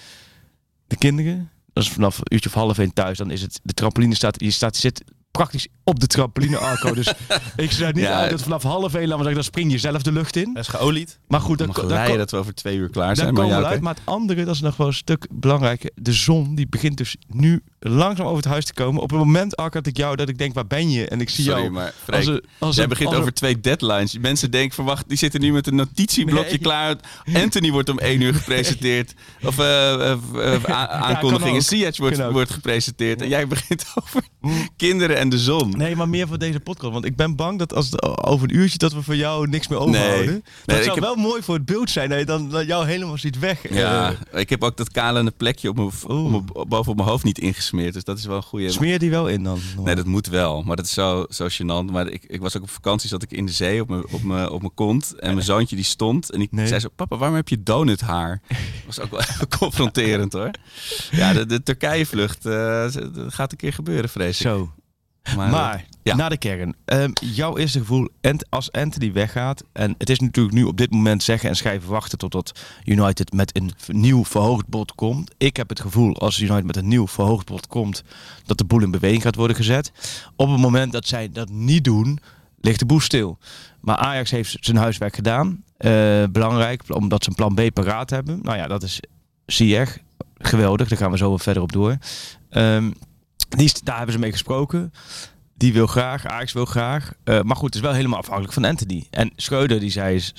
De 0.87 0.95
kinderen, 0.97 1.51
dat 1.73 1.83
is 1.83 1.89
vanaf 1.89 2.17
een 2.17 2.33
uurtje 2.33 2.49
of 2.49 2.55
half 2.55 2.77
één 2.77 2.93
thuis. 2.93 3.17
Dan 3.17 3.31
is 3.31 3.41
het, 3.41 3.59
de 3.63 3.73
trampoline 3.73 4.15
staat, 4.15 4.39
je 4.39 4.51
staat, 4.51 4.75
zit 4.75 5.03
praktisch 5.37 5.67
op 5.83 5.99
de 5.99 6.07
trampoline 6.07 6.57
arco. 6.57 6.93
dus 6.99 7.13
ik 7.55 7.71
sluit 7.71 7.95
niet 7.95 8.03
Ja. 8.03 8.19
uit 8.19 8.29
dat 8.31 8.41
vanaf 8.41 8.63
half 8.63 8.93
één, 8.93 9.07
laten 9.07 9.07
we 9.09 9.15
zeggen, 9.15 9.33
dan 9.33 9.43
spring 9.43 9.71
je 9.71 9.77
zelf 9.77 10.01
de 10.01 10.11
lucht 10.11 10.35
in. 10.35 10.49
Hij 10.53 10.61
is 10.61 10.67
geolied. 10.67 11.19
Maar 11.27 11.39
goed, 11.39 11.51
Ik 11.51 11.57
dat, 11.57 11.67
mag 11.67 12.05
dat, 12.07 12.17
dat 12.17 12.31
we 12.31 12.37
over 12.37 12.53
twee 12.53 12.77
uur 12.77 12.89
klaar 12.89 13.15
zijn. 13.15 13.33
Maar 13.33 13.41
komen 13.43 13.57
we 13.57 13.61
oké. 13.63 13.71
uit. 13.73 13.81
Maar 13.81 13.93
het 13.93 14.03
andere, 14.05 14.45
dat 14.45 14.55
is 14.55 14.61
nog 14.61 14.77
wel 14.77 14.87
een 14.87 14.93
stuk 14.93 15.27
belangrijker. 15.31 15.89
De 15.95 16.13
zon, 16.13 16.55
die 16.55 16.67
begint 16.69 16.97
dus 16.97 17.15
nu 17.27 17.61
langzaam 17.79 18.25
over 18.25 18.37
het 18.37 18.45
huis 18.51 18.65
te 18.65 18.73
komen. 18.73 19.01
Op 19.01 19.09
het 19.09 19.19
moment, 19.19 19.55
Ark, 19.55 19.73
dat 19.73 19.87
ik 19.87 19.97
jou, 19.97 20.15
dat 20.15 20.29
ik 20.29 20.37
denk, 20.37 20.53
waar 20.53 20.67
ben 20.67 20.89
je? 20.91 21.07
En 21.07 21.21
ik 21.21 21.29
zie 21.29 21.43
Sorry, 21.43 21.59
jou. 21.61 21.71
maar 21.73 21.93
Freek, 22.03 22.15
als 22.17 22.27
een- 22.27 22.43
als 22.59 22.75
jij 22.75 22.83
een- 22.83 22.89
begint 22.89 23.07
als 23.07 23.15
een- 23.17 23.21
over 23.21 23.33
twee 23.33 23.59
deadlines. 23.59 24.17
Mensen 24.17 24.51
denken, 24.51 24.75
verwacht, 24.75 25.09
die 25.09 25.17
zitten 25.17 25.41
nu 25.41 25.51
met 25.51 25.67
een 25.67 25.75
notitieblokje 25.75 26.49
Nee. 26.49 26.57
klaar. 26.59 26.95
Anthony 27.33 27.71
wordt 27.71 27.89
om 27.89 27.99
één 27.99 28.21
uur 28.21 28.33
gepresenteerd. 28.33 29.13
Of 29.45 29.59
eh, 29.59 29.93
eh, 29.93 30.11
eh, 30.35 30.69
a- 30.69 30.87
aankondigingen. 30.87 31.55
ook. 31.55 31.61
Ziyech 31.61 31.97
wordt, 31.97 32.29
wordt 32.31 32.51
gepresenteerd. 32.51 33.21
En 33.21 33.27
jij 33.27 33.47
begint 33.47 33.85
over 34.03 34.23
kinderen 34.77 35.17
en 35.23 35.29
de 35.29 35.39
zon. 35.39 35.69
Nee, 35.77 35.95
maar 35.95 36.09
meer 36.09 36.27
voor 36.27 36.37
deze 36.37 36.59
podcast. 36.59 36.93
Want 36.93 37.05
ik 37.05 37.15
ben 37.15 37.35
bang 37.35 37.59
dat 37.59 37.73
als 37.73 37.89
het 37.89 38.23
over 38.25 38.49
een 38.49 38.55
uurtje 38.55 38.77
dat 38.77 38.93
we 38.93 39.01
van 39.01 39.17
jou 39.17 39.47
niks 39.47 39.67
meer 39.67 39.79
overhouden. 39.79 40.25
Nee. 40.25 40.41
dat 40.65 40.75
Nee, 40.75 40.83
zou 40.83 40.95
heb- 40.95 41.03
wel 41.03 41.15
mooi 41.15 41.41
voor 41.41 41.55
het 41.55 41.65
beeld 41.65 41.89
zijn. 41.89 42.09
Dat 42.09 42.19
je 42.19 42.25
dan 42.25 42.49
dat 42.49 42.65
jou 42.65 42.85
helemaal 42.87 43.17
ziet 43.17 43.39
weg. 43.39 43.73
Ja, 43.73 44.15
Eh, 44.31 44.39
ik 44.39 44.49
heb 44.49 44.63
ook 44.63 44.77
dat 44.77 44.91
kalende 44.91 45.31
plekje 45.31 45.69
op 45.69 45.75
mijn, 45.75 45.91
op 46.07 46.29
mijn- 46.29 46.67
boven 46.67 46.91
op 46.91 46.97
mijn 46.97 47.09
hoofd 47.09 47.23
niet 47.23 47.39
ingesmeerd. 47.39 47.93
Dus 47.93 48.03
dat 48.03 48.17
is 48.17 48.25
wel 48.25 48.35
een 48.35 48.43
goede. 48.43 48.71
smeer 48.71 48.99
die 48.99 49.09
wel 49.09 49.27
in 49.27 49.43
dan. 49.43 49.59
Nee, 49.83 49.95
dat 49.95 50.05
moet 50.05 50.27
wel. 50.27 50.61
Maar 50.63 50.75
dat 50.75 50.85
is 50.85 50.93
zo, 50.93 51.25
zo 51.29 51.47
gênant. 51.49 51.91
Maar 51.91 52.07
ik, 52.07 52.23
ik 52.27 52.41
was 52.41 52.57
ook 52.57 52.63
op 52.63 52.69
vakantie, 52.69 53.09
zat 53.09 53.23
ik 53.23 53.31
in 53.31 53.45
de 53.45 53.51
zee 53.51 53.81
op 53.81 53.89
mijn, 53.89 54.03
op 54.11 54.23
mijn, 54.23 54.49
op 54.49 54.59
mijn 54.59 54.73
kont. 54.73 55.15
En 55.19 55.33
mijn 55.33 55.45
zoontje 55.45 55.75
die 55.75 55.85
stond. 55.85 56.31
En 56.31 56.41
ik 56.41 56.51
Nee. 56.51 56.67
zei 56.67 56.79
zo, 56.79 56.87
papa, 56.95 57.17
waarom 57.17 57.35
heb 57.37 57.47
je 57.47 57.63
donuthaar? 57.63 58.41
Dat 58.47 58.57
was 58.85 58.99
ook 58.99 59.11
wel 59.11 59.19
even 59.29 59.47
confronterend 59.59 60.33
hoor. 60.33 60.51
Ja, 61.11 61.33
de, 61.33 61.45
de 61.45 61.63
Turkije-vlucht 61.63 62.45
eh, 62.45 62.91
dat 63.13 63.33
gaat 63.33 63.51
een 63.51 63.57
keer 63.57 63.73
gebeuren, 63.73 64.09
vrees 64.09 64.39
ik. 64.39 64.47
Zo. 64.47 64.71
Maar, 65.35 65.49
Maar, 65.49 65.85
ja. 66.03 66.15
naar 66.15 66.29
de 66.29 66.37
kern. 66.37 66.75
Ehm, 66.85 67.11
jouw 67.21 67.57
eerste 67.57 67.79
gevoel 67.79 68.09
als 68.49 68.71
Anthony 68.71 69.11
weggaat. 69.11 69.63
En 69.71 69.95
het 69.97 70.09
is 70.09 70.19
natuurlijk 70.19 70.55
nu 70.55 70.63
op 70.63 70.77
dit 70.77 70.91
moment 70.91 71.23
zeggen 71.23 71.49
en 71.49 71.55
schrijven 71.55 71.89
wachten 71.89 72.17
totdat 72.17 72.59
United 72.85 73.33
met 73.33 73.57
een 73.57 73.71
nieuw 73.87 74.25
verhoogd 74.25 74.67
bod 74.67 74.95
komt. 74.95 75.31
Ik 75.37 75.57
heb 75.57 75.69
het 75.69 75.79
gevoel 75.79 76.17
als 76.17 76.39
United 76.39 76.65
met 76.65 76.75
een 76.75 76.87
nieuw 76.87 77.07
verhoogd 77.07 77.45
bod 77.45 77.67
komt 77.67 78.03
dat 78.45 78.57
de 78.57 78.65
boel 78.65 78.81
in 78.81 78.91
beweging 78.91 79.21
gaat 79.21 79.35
worden 79.35 79.55
gezet. 79.55 79.91
Op 80.35 80.49
het 80.49 80.59
moment 80.59 80.91
dat 80.91 81.07
zij 81.07 81.31
dat 81.31 81.49
niet 81.49 81.83
doen, 81.83 82.19
ligt 82.59 82.79
de 82.79 82.85
boel 82.85 82.99
stil. 82.99 83.37
Maar 83.81 83.97
Ajax 83.97 84.31
heeft 84.31 84.57
zijn 84.59 84.77
huiswerk 84.77 85.15
gedaan. 85.15 85.63
Eh, 85.77 86.23
belangrijk, 86.31 86.83
omdat 86.87 87.23
ze 87.23 87.29
een 87.29 87.35
plan 87.35 87.53
B 87.53 87.73
paraat 87.73 88.09
hebben. 88.09 88.39
Nou 88.41 88.57
ja, 88.57 88.67
dat 88.67 88.83
is 88.83 88.99
Ziyech. 89.45 89.97
Geweldig, 90.37 90.87
daar 90.87 90.97
gaan 90.97 91.11
we 91.11 91.17
zo 91.17 91.29
wat 91.29 91.41
verder 91.41 91.63
op 91.63 91.71
door. 91.71 91.97
Ehm, 92.49 92.91
die, 93.57 93.65
is- 93.65 93.73
daar 93.81 93.95
hebben 93.97 94.13
ze 94.13 94.19
mee 94.19 94.31
gesproken. 94.31 94.93
Die 95.57 95.73
wil 95.73 95.87
graag, 95.87 96.25
Ajax 96.25 96.53
wil 96.53 96.65
graag. 96.65 97.11
Eh, 97.23 97.41
maar 97.41 97.55
goed, 97.55 97.65
het 97.65 97.75
is 97.75 97.81
wel 97.81 97.93
helemaal 97.93 98.19
afhankelijk 98.19 98.53
van 98.53 98.65
Anthony. 98.65 99.07
En 99.09 99.31
Schreuder 99.35 99.79
die 99.79 99.89
zei 99.91 100.19
s- 100.19 100.33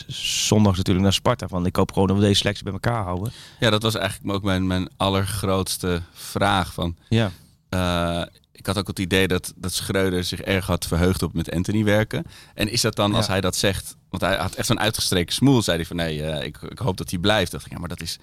zondag 0.47 0.76
natuurlijk 0.76 1.04
naar 1.04 1.12
Sparta 1.12 1.49
van... 1.49 1.66
ik 1.66 1.76
hoop 1.76 1.92
gewoon 1.92 2.09
dat 2.09 2.16
we 2.16 2.23
deze 2.23 2.38
selectie 2.38 2.64
bij 2.64 2.73
elkaar 2.73 3.02
houden. 3.02 3.33
ja, 3.61 3.71
dat 3.71 3.83
was 3.83 3.94
eigenlijk 3.94 4.35
ook 4.35 4.42
mijn, 4.42 4.66
mijn 4.66 4.88
allergrootste 4.97 6.02
vraag. 6.12 6.73
Van, 6.73 6.97
Ja. 7.09 7.30
Eh, 7.68 8.23
ik 8.52 8.66
had 8.66 8.78
ook 8.78 8.87
het 8.87 8.99
idee 8.99 9.28
dat, 9.28 9.52
dat 9.56 9.73
Schreuder 9.73 10.25
zich 10.25 10.40
erg 10.40 10.66
had 10.66 10.87
verheugd 10.87 11.23
op 11.23 11.33
met 11.35 11.50
Anthony 11.52 11.85
werken. 11.85 12.25
En 12.54 12.71
is 12.71 12.80
dat 12.80 12.97
dan 12.97 13.11
Ja. 13.11 13.16
als 13.16 13.26
hij 13.26 13.40
dat 13.40 13.56
zegt, 13.56 13.97
want 14.11 14.23
hij 14.23 14.37
had 14.37 14.54
echt 14.54 14.66
zo'n 14.66 14.80
uitgestreken 14.80 15.35
smoel, 15.35 15.62
zei 15.62 15.76
hij 15.76 15.87
van 15.87 15.97
nee, 15.97 16.23
eh, 16.23 16.47
ik, 16.47 16.56
ik 16.62 16.78
hoop 16.78 16.97
dat 16.97 17.11
hij 17.11 17.18
blijft. 17.18 17.50
Dacht 17.52 17.66
ik, 17.66 17.73
ja, 17.73 17.78
maar 17.78 17.88
dat 17.88 18.00
is, 18.00 18.18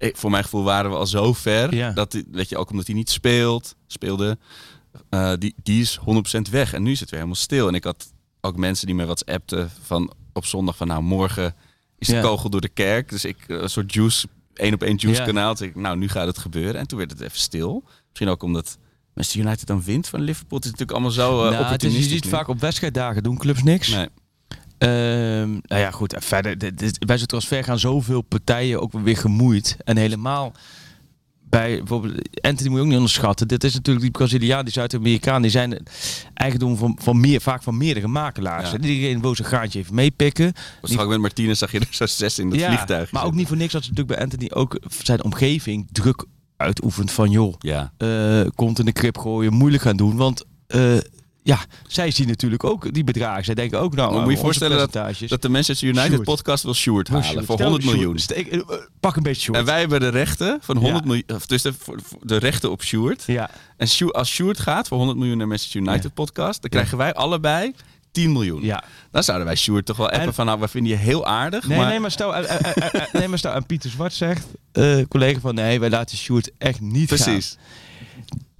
voor 0.00 0.30
mijn 0.30 0.42
gevoel 0.44 0.62
waren 0.64 0.90
we 0.90 0.96
al 0.96 1.06
zo 1.06 1.32
ver, 1.32 1.74
Ja. 1.74 1.90
dat, 1.90 2.22
weet 2.30 2.48
je, 2.48 2.56
ook 2.56 2.70
omdat 2.70 2.86
hij 2.86 2.94
niet 2.96 3.10
speelt, 3.10 3.74
speelde, 3.86 4.38
eh, 5.08 5.32
die, 5.38 5.54
die 5.62 5.80
is 5.80 5.98
100% 5.98 6.50
weg. 6.50 6.72
En 6.72 6.82
nu 6.82 6.90
is 6.90 7.00
het 7.00 7.10
weer 7.10 7.18
helemaal 7.20 7.40
stil. 7.42 7.68
En 7.68 7.74
ik 7.74 7.84
had 7.84 8.12
ook 8.40 8.56
mensen 8.56 8.86
die 8.86 8.94
me 8.94 9.04
WhatsAppten 9.04 9.70
van 9.82 10.12
op 10.32 10.44
zondag 10.46 10.76
van 10.76 10.86
nou, 10.86 11.02
morgen 11.02 11.54
is 11.98 12.06
de 12.06 12.14
Ja. 12.14 12.20
kogel 12.20 12.50
door 12.50 12.60
de 12.60 12.68
kerk. 12.68 13.08
Dus 13.08 13.24
ik, 13.24 13.36
eh, 13.46 13.56
een 13.60 13.70
soort 13.70 13.92
juice, 13.94 14.26
één 14.54 14.74
op 14.74 14.82
één 14.82 14.96
juice 14.96 15.20
Ja. 15.20 15.26
kanaal. 15.26 15.52
Dus 15.54 15.60
ik, 15.68 15.74
nou, 15.74 15.96
nu 15.96 16.08
gaat 16.08 16.26
het 16.26 16.38
gebeuren. 16.38 16.80
En 16.80 16.86
toen 16.86 16.98
werd 16.98 17.10
het 17.10 17.20
even 17.20 17.38
stil. 17.38 17.84
Misschien 18.08 18.28
ook 18.28 18.42
omdat 18.42 18.78
Manchester 19.14 19.44
United 19.44 19.66
dan 19.66 19.82
wint 19.82 20.08
van 20.08 20.20
Liverpool. 20.20 20.58
Het 20.58 20.66
is 20.66 20.70
natuurlijk 20.72 20.98
allemaal 20.98 21.28
zo 21.28 21.44
uh, 21.44 21.50
nou, 21.58 21.64
het 21.64 21.84
is, 21.84 21.96
je 21.96 22.02
ziet 22.02 22.24
nu. 22.24 22.30
vaak 22.30 22.48
op 22.48 22.60
wedstrijddagen 22.60 23.22
doen 23.22 23.38
clubs 23.38 23.62
niks. 23.62 23.88
Nee. 23.88 24.08
Ehm, 24.80 25.50
nou 25.50 25.80
ja, 25.80 25.90
goed. 25.90 26.14
Verder, 26.18 26.58
dit, 26.58 26.78
dit- 26.78 27.06
bij 27.06 27.18
zo'n 27.18 27.26
transfer 27.26 27.64
gaan 27.64 27.78
zoveel 27.78 28.20
partijen 28.22 28.80
ook 28.80 28.92
weer 28.92 29.16
gemoeid. 29.16 29.76
En 29.84 29.96
helemaal 29.96 30.52
bij 31.42 31.76
bijvoorbeeld 31.78 32.40
Anthony 32.40 32.68
moet 32.68 32.76
je 32.76 32.82
ook 32.82 32.86
niet 32.88 32.96
onderschatten. 32.96 33.48
Dit 33.48 33.64
is 33.64 33.74
natuurlijk 33.74 34.04
die 34.04 34.10
Braziliaan, 34.14 34.64
die 34.64 34.72
Zuid-Amerikaan. 34.72 35.42
Die 35.42 35.50
zijn 35.50 35.82
eigendom 36.34 36.76
van, 36.76 36.98
van 37.00 37.20
meer, 37.20 37.40
vaak 37.40 37.62
van 37.62 37.76
meerdere 37.76 38.08
makelaars. 38.08 38.70
Ja. 38.70 38.76
En 38.76 38.84
Iedereen 38.84 39.20
wil 39.20 39.34
zijn 39.34 39.48
graantje 39.48 39.78
even 39.78 39.94
meepikken. 39.94 40.52
Ook 40.98 41.08
met 41.08 41.20
Martinez 41.20 41.58
zag 41.58 41.72
je 41.72 41.78
er 41.78 41.86
zo 41.90 42.06
zes 42.06 42.38
in 42.38 42.50
dat 42.50 42.60
vliegtuig. 42.62 43.12
Maar 43.12 43.24
ook 43.24 43.34
niet 43.34 43.48
voor 43.48 43.56
niks 43.56 43.72
dat 43.72 43.84
ze 43.84 43.88
natuurlijk 43.90 44.16
bij 44.18 44.26
Anthony 44.26 44.50
ook 44.54 44.80
zijn 45.02 45.24
omgeving 45.24 45.88
druk 45.92 46.24
uitoefent 46.56 47.10
van 47.10 47.30
joh, 47.30 47.54
Ja, 47.58 47.92
eh, 47.96 48.40
komt 48.54 48.78
in 48.78 48.84
de 48.84 48.92
krip 48.92 49.18
gooien, 49.18 49.52
moeilijk 49.52 49.82
gaan 49.82 49.96
doen. 49.96 50.16
Want 50.16 50.44
eh, 50.66 50.96
ja, 51.42 51.58
zij 51.86 52.10
zien 52.10 52.28
natuurlijk 52.28 52.64
ook 52.64 52.92
die 52.92 53.04
bedragen. 53.04 53.44
Zij 53.44 53.54
denken 53.54 53.80
ook 53.80 53.94
nou, 53.94 54.12
Maar 54.14 54.22
moet 54.22 54.32
je 54.32 54.38
voorstellen 54.38 54.78
dat- 54.78 54.92
dat 55.28 55.42
de 55.42 55.48
Manchester 55.48 55.88
United 55.88 56.10
Sjoerd. 56.10 56.24
podcast 56.24 56.62
wil 56.64 56.74
Sjoerd 56.74 57.08
halen 57.08 57.24
Sjoerd, 57.24 57.44
voor 57.44 57.54
stel 57.54 57.66
100 57.68 57.84
Sjoerd, 57.88 57.96
miljoen. 57.98 58.18
steek- 58.18 58.46
eh, 58.46 58.60
pak 59.00 59.16
een 59.16 59.22
beetje 59.22 59.40
Sjoerd. 59.42 59.58
En 59.58 59.64
wij 59.64 59.80
hebben 59.80 60.00
de 60.00 60.08
rechten 60.08 60.58
van 60.60 60.76
100 60.76 61.04
Ja. 61.04 61.06
miljoen. 61.10 61.24
Of 61.36 61.46
dus 61.46 61.62
de, 62.22 62.36
rechten 62.36 62.70
op 62.70 62.82
Sjoerd. 62.82 63.22
Ja, 63.26 63.50
En 63.76 63.88
Sjoerd- 63.88 64.14
als 64.14 64.30
Sjoerd 64.30 64.60
gaat 64.60 64.88
voor 64.88 64.96
100 64.98 65.18
miljoen 65.18 65.36
naar 65.38 65.48
Manchester 65.48 65.80
United 65.80 66.02
Ja. 66.02 66.08
podcast, 66.14 66.60
dan 66.60 66.70
krijgen 66.70 66.98
wij 66.98 67.14
allebei 67.14 67.72
10 68.12 68.32
miljoen. 68.32 68.62
ja. 68.62 68.84
Dan 69.10 69.22
zouden 69.22 69.46
wij 69.46 69.56
Sjoerd 69.56 69.86
toch 69.86 69.96
wel 69.96 70.08
appen 70.10 70.20
En- 70.26 70.34
van 70.34 70.46
nou, 70.46 70.60
we 70.60 70.68
vinden 70.68 70.92
je 70.92 70.98
heel 70.98 71.26
aardig. 71.26 71.66
Nee, 71.68 71.78
maar... 71.78 71.88
nee, 71.88 72.00
maar 72.00 72.10
stel, 72.10 72.36
eh, 72.36 72.50
eh, 72.50 72.76
eh, 72.76 72.94
eh, 72.94 73.12
nee, 73.12 73.28
maar 73.28 73.38
stel, 73.38 73.52
en 73.52 73.66
Pieter 73.66 73.90
Zwart 73.90 74.12
zegt, 74.12 74.46
eh, 74.72 74.96
collega 75.08 75.40
van 75.40 75.54
nee, 75.54 75.80
wij 75.80 75.90
laten 75.90 76.16
Sjoerd 76.16 76.50
echt 76.58 76.80
niet 76.80 77.08
gaan. 77.08 77.18
Precies. 77.18 77.56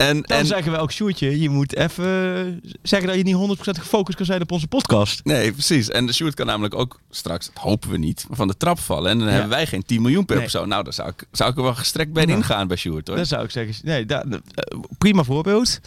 En, 0.01 0.15
Dan 0.27 0.39
en, 0.39 0.47
zeggen 0.47 0.73
we 0.73 0.79
ook, 0.79 0.93
Sjoerdje, 0.93 1.41
je 1.41 1.51
moet 1.51 1.77
even 1.77 2.61
zeggen 2.83 3.09
dat 3.09 3.17
je 3.17 3.23
niet 3.23 3.59
100% 3.59 3.61
gefocust 3.81 4.17
kan 4.17 4.27
zijn 4.27 4.43
op 4.43 4.53
onze 4.53 4.67
podcast. 4.67 5.21
Nee, 5.25 5.53
precies. 5.53 5.89
En 5.91 6.07
de 6.07 6.13
Sjoerd 6.13 6.35
kan 6.35 6.47
namelijk 6.47 6.75
ook 6.75 7.01
straks, 7.11 7.47
dat 7.55 7.63
hopen 7.63 7.91
we 7.91 7.97
niet, 7.99 8.27
van 8.31 8.49
de 8.49 8.57
trap 8.57 8.79
vallen. 8.79 9.11
En 9.11 9.19
dan 9.19 9.27
Ja. 9.27 9.33
hebben 9.33 9.51
wij 9.51 9.67
geen 9.67 9.83
10 9.83 10.03
miljoen 10.03 10.25
per 10.25 10.35
Nee. 10.37 10.45
persoon. 10.45 10.69
Nou, 10.69 10.85
dan 10.85 10.93
zou 10.93 11.09
ik, 11.09 11.25
zou 11.33 11.51
ik 11.51 11.57
er 11.57 11.63
wel 11.63 11.75
gestrekt 11.75 12.13
bij 12.13 12.25
Nou. 12.25 12.37
ingaan 12.39 12.67
bij 12.69 12.77
Sjoerd 12.77 13.07
hoor. 13.09 13.17
Dan 13.17 13.27
zou 13.27 13.45
ik 13.45 13.51
zeggen, 13.51 13.75
nee, 13.85 14.07
eh, 14.07 14.21
prima 14.99 15.23
voorbeeld. 15.23 15.81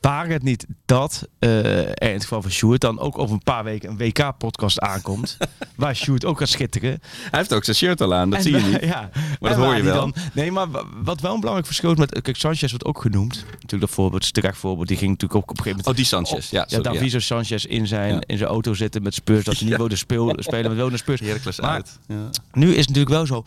Waar 0.00 0.28
het 0.28 0.42
niet 0.42 0.66
dat 0.86 1.28
eh, 1.38 1.88
er 1.88 2.02
in 2.02 2.12
het 2.12 2.22
geval 2.22 2.42
van 2.42 2.50
Sjoerd 2.50 2.80
dan 2.80 2.98
ook 2.98 3.18
over 3.18 3.34
een 3.34 3.42
paar 3.42 3.64
weken 3.64 3.90
een 3.90 3.96
WK-podcast 3.96 4.80
aankomt. 4.80 5.36
waar 5.76 5.96
Sjoerd 5.96 6.24
ook 6.24 6.38
gaat 6.38 6.48
schitteren. 6.48 6.90
Hij 7.30 7.38
heeft 7.38 7.52
ook 7.52 7.64
zijn 7.64 7.76
shirt 7.76 8.00
al 8.00 8.14
aan, 8.14 8.30
dat 8.30 8.38
En 8.38 8.44
zie 8.44 8.56
je 8.56 8.62
niet. 8.62 8.80
Ja, 8.84 9.10
dat 9.40 9.50
En 9.50 9.56
hoor 9.56 9.74
je 9.76 9.82
wel. 9.82 9.94
Dan, 9.94 10.14
nee, 10.32 10.52
maar 10.52 10.70
wa- 10.70 10.84
wat 11.02 11.20
wel 11.20 11.30
een 11.32 11.38
belangrijk 11.38 11.66
verschil 11.66 11.92
is 11.92 11.98
met... 11.98 12.22
Kijk, 12.22 12.36
Sanchez 12.36 12.70
wordt 12.70 12.84
ook 12.84 13.00
genoemd. 13.00 13.44
Natuurlijk 13.50 13.80
dat 13.80 13.90
voorbeeld, 13.90 14.32
terecht 14.34 14.58
voorbeeld. 14.58 14.88
Die 14.88 14.96
ging 14.96 15.10
natuurlijk 15.10 15.40
ook 15.40 15.50
op 15.50 15.56
een 15.58 15.62
gegeven 15.64 15.84
moment... 15.84 16.08
Oh, 16.10 16.18
die 16.18 16.26
Sanchez. 16.26 16.50
Ja, 16.50 16.58
ja, 16.60 16.66
sorry, 16.68 16.84
ja. 16.84 16.92
Daviso 16.92 17.18
Sanchez 17.18 17.64
in 17.64 17.86
zijn, 17.86 18.14
Ja. 18.14 18.20
in 18.26 18.38
zijn 18.38 18.50
auto 18.50 18.74
zitten 18.74 19.02
met 19.02 19.14
Spurs. 19.14 19.44
Dat 19.44 19.54
hij 19.54 19.62
niet 19.62 19.72
Ja. 19.76 19.78
wilde 19.78 19.96
speel, 19.96 20.32
spelen 20.38 20.68
met 20.68 20.76
wilde 20.76 20.96
Spurs. 20.96 21.20
Heracles 21.20 21.60
Maar- 21.60 21.70
uit. 21.70 21.98
Ja. 22.08 22.30
Nu 22.52 22.68
is 22.70 22.76
het 22.86 22.88
natuurlijk 22.88 23.08
wel 23.14 23.26
zo. 23.26 23.42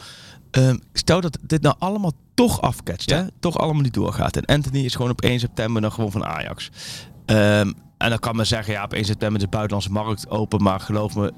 ehm, 0.51 0.77
stel 0.93 1.21
dat 1.21 1.37
dit 1.41 1.61
nou 1.61 1.75
allemaal 1.79 2.11
toch 2.47 2.61
afketst. 2.61 3.09
Ja. 3.09 3.17
Hè? 3.17 3.23
Toch 3.39 3.57
allemaal 3.57 3.81
niet 3.81 3.93
doorgaat. 3.93 4.37
En 4.37 4.45
Anthony 4.45 4.79
is 4.85 4.95
gewoon 4.95 5.11
op 5.11 5.21
1 5.21 5.39
september 5.39 5.81
dan 5.81 5.91
gewoon 5.91 6.11
van 6.11 6.25
Ajax. 6.25 6.69
Ehm, 7.25 7.71
en 7.97 8.09
dan 8.09 8.19
kan 8.19 8.35
men 8.35 8.47
zeggen, 8.47 8.73
ja, 8.73 8.83
op 8.83 8.93
1 8.93 9.05
september 9.05 9.37
is 9.37 9.43
de 9.43 9.49
buitenlandse 9.49 9.91
markt 9.91 10.29
open. 10.29 10.63
Maar 10.63 10.79
geloof 10.79 11.15
me, 11.15 11.33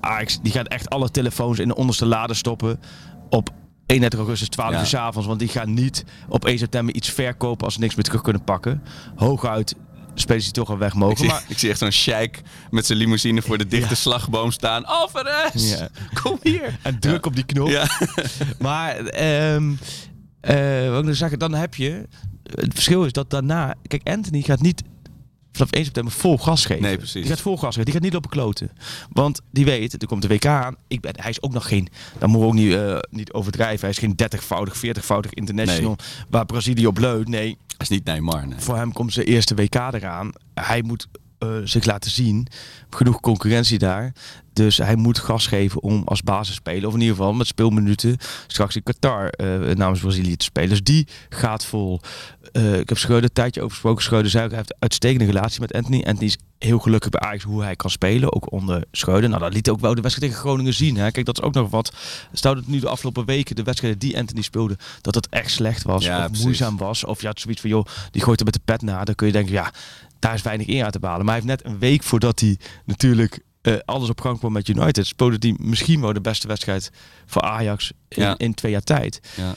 Ajax 0.00 0.38
die 0.42 0.52
gaat 0.52 0.68
echt 0.68 0.90
alle 0.90 1.10
telefoons 1.10 1.58
in 1.58 1.68
de 1.68 1.74
onderste 1.76 2.06
lade 2.06 2.34
stoppen. 2.34 2.80
Op 3.30 3.50
31 3.86 4.18
augustus 4.18 4.48
12 4.48 4.72
Ja. 4.72 4.80
uur 4.80 4.86
's 4.86 4.94
avonds. 4.94 5.26
Want 5.28 5.38
die 5.38 5.48
gaan 5.48 5.74
niet 5.74 6.04
op 6.28 6.44
1 6.44 6.58
september 6.58 6.94
iets 6.94 7.08
verkopen 7.10 7.64
als 7.64 7.74
ze 7.74 7.80
niks 7.80 7.94
meer 7.94 8.04
terug 8.04 8.22
kunnen 8.22 8.44
pakken. 8.44 8.82
Hooguit 9.16 9.74
spelers 10.14 10.44
die 10.44 10.52
toch 10.52 10.70
al 10.70 10.78
weg 10.78 10.92
Ik, 10.92 10.98
mogen. 10.98 11.16
zie, 11.18 11.26
Maar 11.28 11.44
ik 11.48 11.58
zie 11.58 11.70
echt 11.70 11.78
zo'n 11.78 11.90
sheik 11.90 12.42
met 12.70 12.86
zijn 12.86 12.98
limousine 12.98 13.42
voor 13.42 13.58
de 13.58 13.66
dichte 13.66 13.88
Ja. 13.88 13.94
slagboom 13.94 14.50
staan. 14.50 14.84
Alvarez, 14.84 15.78
Ja. 15.78 15.88
kom 16.22 16.38
hier. 16.42 16.78
en 16.82 16.98
druk 17.00 17.26
op 17.26 17.34
die 17.34 17.44
knop. 17.44 17.68
Ja. 17.68 17.86
Maar 18.58 18.96
ehm 18.96 19.72
eh, 20.40 20.90
wat 20.90 21.08
ik 21.08 21.14
zeggen, 21.14 21.38
dan 21.38 21.54
heb 21.54 21.74
je. 21.74 22.08
Het 22.42 22.74
verschil 22.74 23.04
is 23.04 23.12
dat 23.12 23.30
daarna. 23.30 23.74
Kijk, 23.86 24.08
Anthony 24.08 24.40
gaat 24.40 24.60
niet 24.60 24.82
vanaf 25.52 25.70
1 25.70 25.84
september 25.84 26.12
vol 26.12 26.38
gas 26.38 26.66
geven. 26.66 26.82
Nee, 26.82 26.96
precies. 26.96 27.12
Die 27.22 27.30
gaat 27.30 27.40
vol 27.40 27.56
gas 27.56 27.68
geven. 27.68 27.84
Die 27.84 27.94
gaat 27.94 28.02
niet 28.02 28.16
op 28.16 28.24
een 28.24 28.30
kloten. 28.30 28.70
Want 29.12 29.40
die 29.50 29.64
weet, 29.64 30.02
er 30.02 30.08
komt 30.08 30.22
de 30.22 30.28
WK 30.28 30.46
aan. 30.46 30.76
Ik 30.88 31.00
ben, 31.00 31.12
hij 31.20 31.30
is 31.30 31.42
ook 31.42 31.52
nog 31.52 31.68
geen. 31.68 31.88
Dan 32.18 32.30
moeten 32.30 32.48
we 32.48 32.54
ook 32.54 32.60
niet, 32.60 32.74
eh, 32.74 32.98
niet 33.10 33.32
overdrijven. 33.32 33.80
Hij 33.80 33.90
is 33.90 33.98
geen 33.98 34.14
30-voudig, 34.16 34.76
40-voudig 34.76 35.34
international. 35.34 35.96
Waar 36.30 36.46
Brazilië 36.46 36.86
op 36.86 36.98
leunt. 36.98 37.28
Nee, 37.28 37.56
Dat 37.66 37.80
is 37.80 37.88
niet 37.88 38.04
Neymar, 38.04 38.48
nee. 38.48 38.58
voor 38.58 38.76
hem 38.76 38.92
komt 38.92 39.12
zijn 39.12 39.26
eerste 39.26 39.54
WK 39.54 39.74
eraan. 39.74 40.32
Hij 40.54 40.82
moet 40.82 41.08
eh, 41.38 41.48
zich 41.64 41.84
laten 41.84 42.10
zien. 42.10 42.46
Genoeg 42.90 43.20
concurrentie 43.20 43.78
daar. 43.78 44.12
Dus 44.52 44.76
hij 44.76 44.96
moet 44.96 45.18
gas 45.18 45.46
geven 45.46 45.82
om 45.82 46.02
als 46.04 46.22
basisspeler, 46.22 46.86
of 46.88 46.94
in 46.94 47.00
ieder 47.00 47.16
geval 47.16 47.32
met 47.32 47.46
speelminuten, 47.46 48.16
straks 48.46 48.76
in 48.76 48.82
Qatar 48.82 49.28
eh, 49.28 49.76
namens 49.76 50.00
Brazilië 50.00 50.36
te 50.36 50.44
spelen. 50.44 50.68
Dus 50.68 50.82
die 50.82 51.06
gaat 51.28 51.64
vol. 51.64 52.00
Eh, 52.52 52.78
ik 52.78 52.88
heb 52.88 52.98
Schreuder 52.98 53.24
een 53.24 53.34
tijdje 53.34 53.60
over 53.60 53.72
gesproken. 53.72 54.02
Schreuder 54.02 54.30
zei 54.30 54.44
ook, 54.44 54.50
hij 54.50 54.58
heeft 54.58 54.72
een 54.72 54.80
uitstekende 54.80 55.24
relatie 55.24 55.60
met 55.60 55.72
Anthony. 55.72 56.02
Anthony 56.04 56.26
is 56.26 56.38
heel 56.58 56.78
gelukkig 56.78 57.10
bij 57.10 57.20
Ajax 57.20 57.44
hoe 57.44 57.62
hij 57.62 57.76
kan 57.76 57.90
spelen, 57.90 58.32
ook 58.32 58.52
onder 58.52 58.84
Schreuder. 58.92 59.28
Nou, 59.28 59.42
dat 59.42 59.52
liet 59.52 59.70
ook 59.70 59.80
wel 59.80 59.94
de 59.94 60.00
wedstrijd 60.00 60.30
tegen 60.30 60.48
Groningen 60.48 60.74
zien. 60.74 60.96
Hè. 60.96 61.10
Kijk, 61.10 61.26
dat 61.26 61.38
is 61.38 61.44
ook 61.44 61.54
nog 61.54 61.70
wat. 61.70 61.92
Stel 62.32 62.54
dat 62.54 62.66
nu 62.66 62.78
de 62.78 62.88
afgelopen 62.88 63.24
weken 63.24 63.56
de 63.56 63.62
wedstrijden 63.62 63.98
die 63.98 64.18
Anthony 64.18 64.42
speelde, 64.42 64.76
dat 65.00 65.14
het 65.14 65.28
echt 65.28 65.50
slecht 65.50 65.82
was 65.82 66.04
Ja, 66.04 66.18
of 66.18 66.26
precies. 66.26 66.44
moeizaam 66.44 66.76
was. 66.76 67.04
Of 67.04 67.20
je 67.20 67.26
had 67.26 67.40
zoiets 67.40 67.60
van, 67.60 67.70
joh, 67.70 67.84
die 68.10 68.22
gooit 68.22 68.38
er 68.38 68.44
met 68.44 68.54
de 68.54 68.60
pet 68.64 68.82
na. 68.82 69.04
Dan 69.04 69.14
kun 69.14 69.26
je 69.26 69.32
denken, 69.32 69.52
ja, 69.52 69.72
daar 70.18 70.34
is 70.34 70.42
weinig 70.42 70.66
eer 70.68 70.84
uit 70.84 70.92
te 70.92 70.98
behalen. 70.98 71.24
Maar 71.24 71.34
hij 71.34 71.44
heeft 71.44 71.62
net 71.62 71.72
een 71.72 71.78
week 71.78 72.02
voordat 72.02 72.40
hij 72.40 72.58
natuurlijk 72.84 73.40
eh, 73.60 73.74
alles 73.84 74.08
op 74.08 74.20
gang 74.20 74.38
kwam 74.38 74.52
met 74.52 74.68
United, 74.68 75.06
speelde 75.06 75.36
hij 75.40 75.56
misschien 75.58 76.00
wel 76.00 76.12
de 76.12 76.20
beste 76.20 76.46
wedstrijd 76.48 76.90
voor 77.26 77.42
Ajax 77.42 77.92
in, 78.08 78.22
Ja. 78.22 78.38
in 78.38 78.54
twee 78.54 78.72
jaar 78.72 78.82
tijd. 78.84 79.20
Ja. 79.36 79.54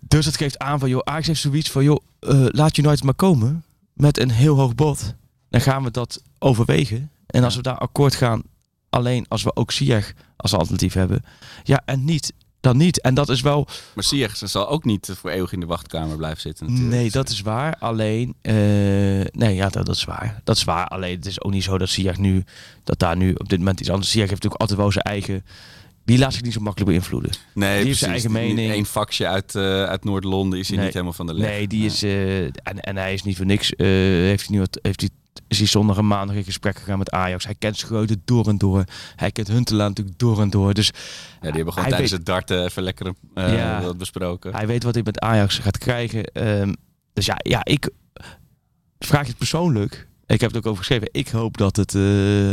Dus 0.00 0.24
dat 0.24 0.36
geeft 0.36 0.58
aan 0.58 0.78
van, 0.78 0.88
joh, 0.88 1.00
Ajax 1.04 1.26
heeft 1.26 1.40
zoiets 1.40 1.70
van, 1.70 1.84
joh, 1.84 2.04
eh, 2.20 2.44
laat 2.48 2.76
United 2.76 3.02
maar 3.04 3.14
komen. 3.14 3.64
met 3.92 4.18
een 4.18 4.30
heel 4.30 4.56
hoog 4.56 4.74
bod, 4.74 5.14
dan 5.50 5.60
gaan 5.60 5.82
we 5.82 5.90
dat 5.90 6.22
overwegen. 6.38 7.10
En 7.26 7.44
als 7.44 7.56
we 7.56 7.62
daar 7.62 7.78
akkoord 7.78 8.14
gaan, 8.14 8.42
alleen 8.90 9.24
als 9.28 9.42
we 9.42 9.56
ook 9.56 9.72
Ziyech 9.72 10.12
als 10.36 10.52
alternatief 10.54 10.92
hebben, 10.92 11.24
ja, 11.62 11.82
en 11.84 12.04
niet, 12.04 12.32
dan 12.64 12.76
niet. 12.76 13.00
En 13.00 13.14
dat 13.14 13.28
is 13.28 13.40
wel, 13.40 13.66
Maar 13.94 14.04
Ziyech 14.04 14.36
ze 14.36 14.46
zal 14.46 14.68
ook 14.68 14.84
niet 14.84 15.10
voor 15.20 15.30
eeuwig 15.30 15.52
in 15.52 15.60
de 15.60 15.66
wachtkamer 15.66 16.16
blijven 16.16 16.40
zitten. 16.40 16.66
Natuurlijk. 16.66 16.94
nee, 16.96 17.10
dat 17.10 17.28
is 17.28 17.40
waar. 17.40 17.76
Alleen, 17.78 18.34
eh, 18.40 18.54
nee, 19.32 19.54
ja, 19.54 19.68
dat, 19.68 19.86
dat 19.86 19.96
is 19.96 20.04
waar. 20.04 20.40
Dat 20.44 20.56
is 20.56 20.64
waar. 20.64 20.86
Alleen, 20.86 21.16
het 21.16 21.26
is 21.26 21.42
ook 21.42 21.52
niet 21.52 21.62
zo 21.64 21.78
dat 21.78 21.88
Ziyech 21.88 22.18
nu, 22.18 22.44
dat 22.84 22.98
daar 22.98 23.16
nu 23.16 23.32
op 23.34 23.48
dit 23.48 23.58
moment 23.58 23.80
iets 23.80 23.90
anders. 23.90 24.10
Ziyech 24.10 24.28
heeft 24.28 24.42
natuurlijk 24.42 24.60
altijd 24.60 24.80
wel 24.80 24.92
zijn 24.92 25.04
eigen, 25.04 25.44
die 26.04 26.18
laat 26.18 26.32
zich 26.32 26.42
niet 26.42 26.52
zo 26.52 26.60
makkelijk 26.60 26.90
beïnvloeden. 26.90 27.30
Nee, 27.54 27.76
Die 27.78 27.86
heeft 27.86 27.98
zijn 27.98 28.10
eigen 28.10 28.32
mening. 28.32 28.72
Eén 28.72 28.86
vakje 28.86 29.26
uit, 29.26 29.54
eh, 29.54 29.84
uit 29.84 30.04
Noord-Londen 30.04 30.58
is 30.58 30.66
hij 30.68 30.76
Nee. 30.76 30.84
niet 30.84 30.94
helemaal 30.94 31.14
van 31.16 31.26
de 31.26 31.34
leg. 31.34 31.48
Nee, 31.50 31.66
die 31.68 31.84
is. 31.84 32.02
eh, 32.02 32.42
en, 32.44 32.80
en 32.80 32.96
hij 32.96 33.12
is 33.14 33.22
niet 33.22 33.36
voor 33.36 33.46
niks. 33.46 33.72
heeft 33.76 34.46
hij 34.46 34.54
nu 34.56 34.58
wat, 34.58 34.78
heeft 34.82 35.00
hij, 35.00 35.10
is 35.48 35.58
hij 35.58 35.66
zondag 35.66 35.96
en 35.98 36.06
maandag 36.06 36.36
in 36.36 36.44
gesprek 36.44 36.76
gegaan 36.78 36.98
met 36.98 37.10
Ajax. 37.10 37.44
Hij 37.44 37.54
kent 37.58 37.76
Scheuten 37.76 38.22
door 38.24 38.48
en 38.48 38.58
door. 38.58 38.84
Hij 39.16 39.30
kent 39.30 39.48
Huntelaar 39.48 39.88
natuurlijk 39.88 40.18
door 40.18 40.40
en 40.40 40.50
door. 40.50 40.74
Dus 40.74 40.86
Ja, 40.86 40.92
die 41.40 41.50
hebben 41.52 41.72
gewoon 41.72 41.88
tijdens 41.88 42.10
weet- 42.10 42.18
het 42.18 42.26
darten 42.28 42.64
even 42.64 42.82
lekker 42.82 43.12
Ja. 43.34 43.82
wat 43.82 43.98
besproken. 43.98 44.54
hij 44.54 44.66
weet 44.66 44.82
wat 44.82 44.94
hij 44.94 45.02
met 45.02 45.20
Ajax 45.20 45.58
gaat 45.58 45.78
krijgen. 45.78 46.24
Ehm, 46.24 46.72
dus 47.12 47.26
ja, 47.26 47.36
ja, 47.42 47.64
ik 47.64 47.90
vraag 48.98 49.22
je 49.22 49.28
het 49.28 49.38
persoonlijk. 49.38 50.08
Ik 50.26 50.40
heb 50.40 50.50
het 50.50 50.58
ook 50.58 50.66
over 50.66 50.78
geschreven. 50.84 51.08
Ik 51.12 51.28
hoop 51.28 51.56
dat 51.56 51.76
het. 51.76 51.94
eh, 51.94 52.50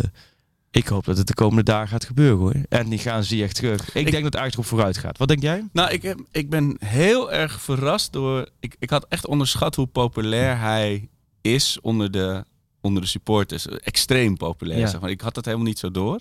ik 0.71 0.87
hoop 0.87 1.05
dat 1.05 1.17
het 1.17 1.27
de 1.27 1.33
komende 1.33 1.63
dagen 1.63 1.87
gaat 1.87 2.05
gebeuren 2.05 2.37
hoor. 2.37 2.55
En 2.69 2.89
die 2.89 2.99
gaan 2.99 3.23
ze 3.23 3.43
echt 3.43 3.55
terug. 3.55 3.95
Ik, 3.95 4.05
Ik- 4.05 4.11
denk 4.11 4.23
dat 4.23 4.35
Ajax 4.35 4.53
erop 4.53 4.65
vooruit 4.65 4.97
gaat. 4.97 5.17
Wat 5.17 5.27
denk 5.27 5.41
jij? 5.41 5.69
Nou, 5.73 5.91
ik, 5.91 6.01
heb, 6.01 6.19
ik 6.31 6.49
ben 6.49 6.75
heel 6.85 7.31
erg 7.31 7.61
verrast 7.61 8.13
door... 8.13 8.49
Ik, 8.59 8.75
ik 8.79 8.89
had 8.89 9.05
echt 9.09 9.27
onderschat 9.27 9.75
hoe 9.75 9.85
populair 9.87 10.59
hij 10.59 11.09
is 11.41 11.77
onder 11.81 12.11
de, 12.11 12.43
onder 12.81 13.01
de 13.01 13.07
supporters. 13.07 13.67
Extreem 13.67 14.37
populair, 14.37 14.79
Ja. 14.79 14.87
zeg 14.87 15.01
maar. 15.01 15.09
Ik 15.09 15.21
had 15.21 15.33
dat 15.33 15.45
helemaal 15.45 15.65
niet 15.67 15.79
zo 15.79 15.91
door. 15.91 16.19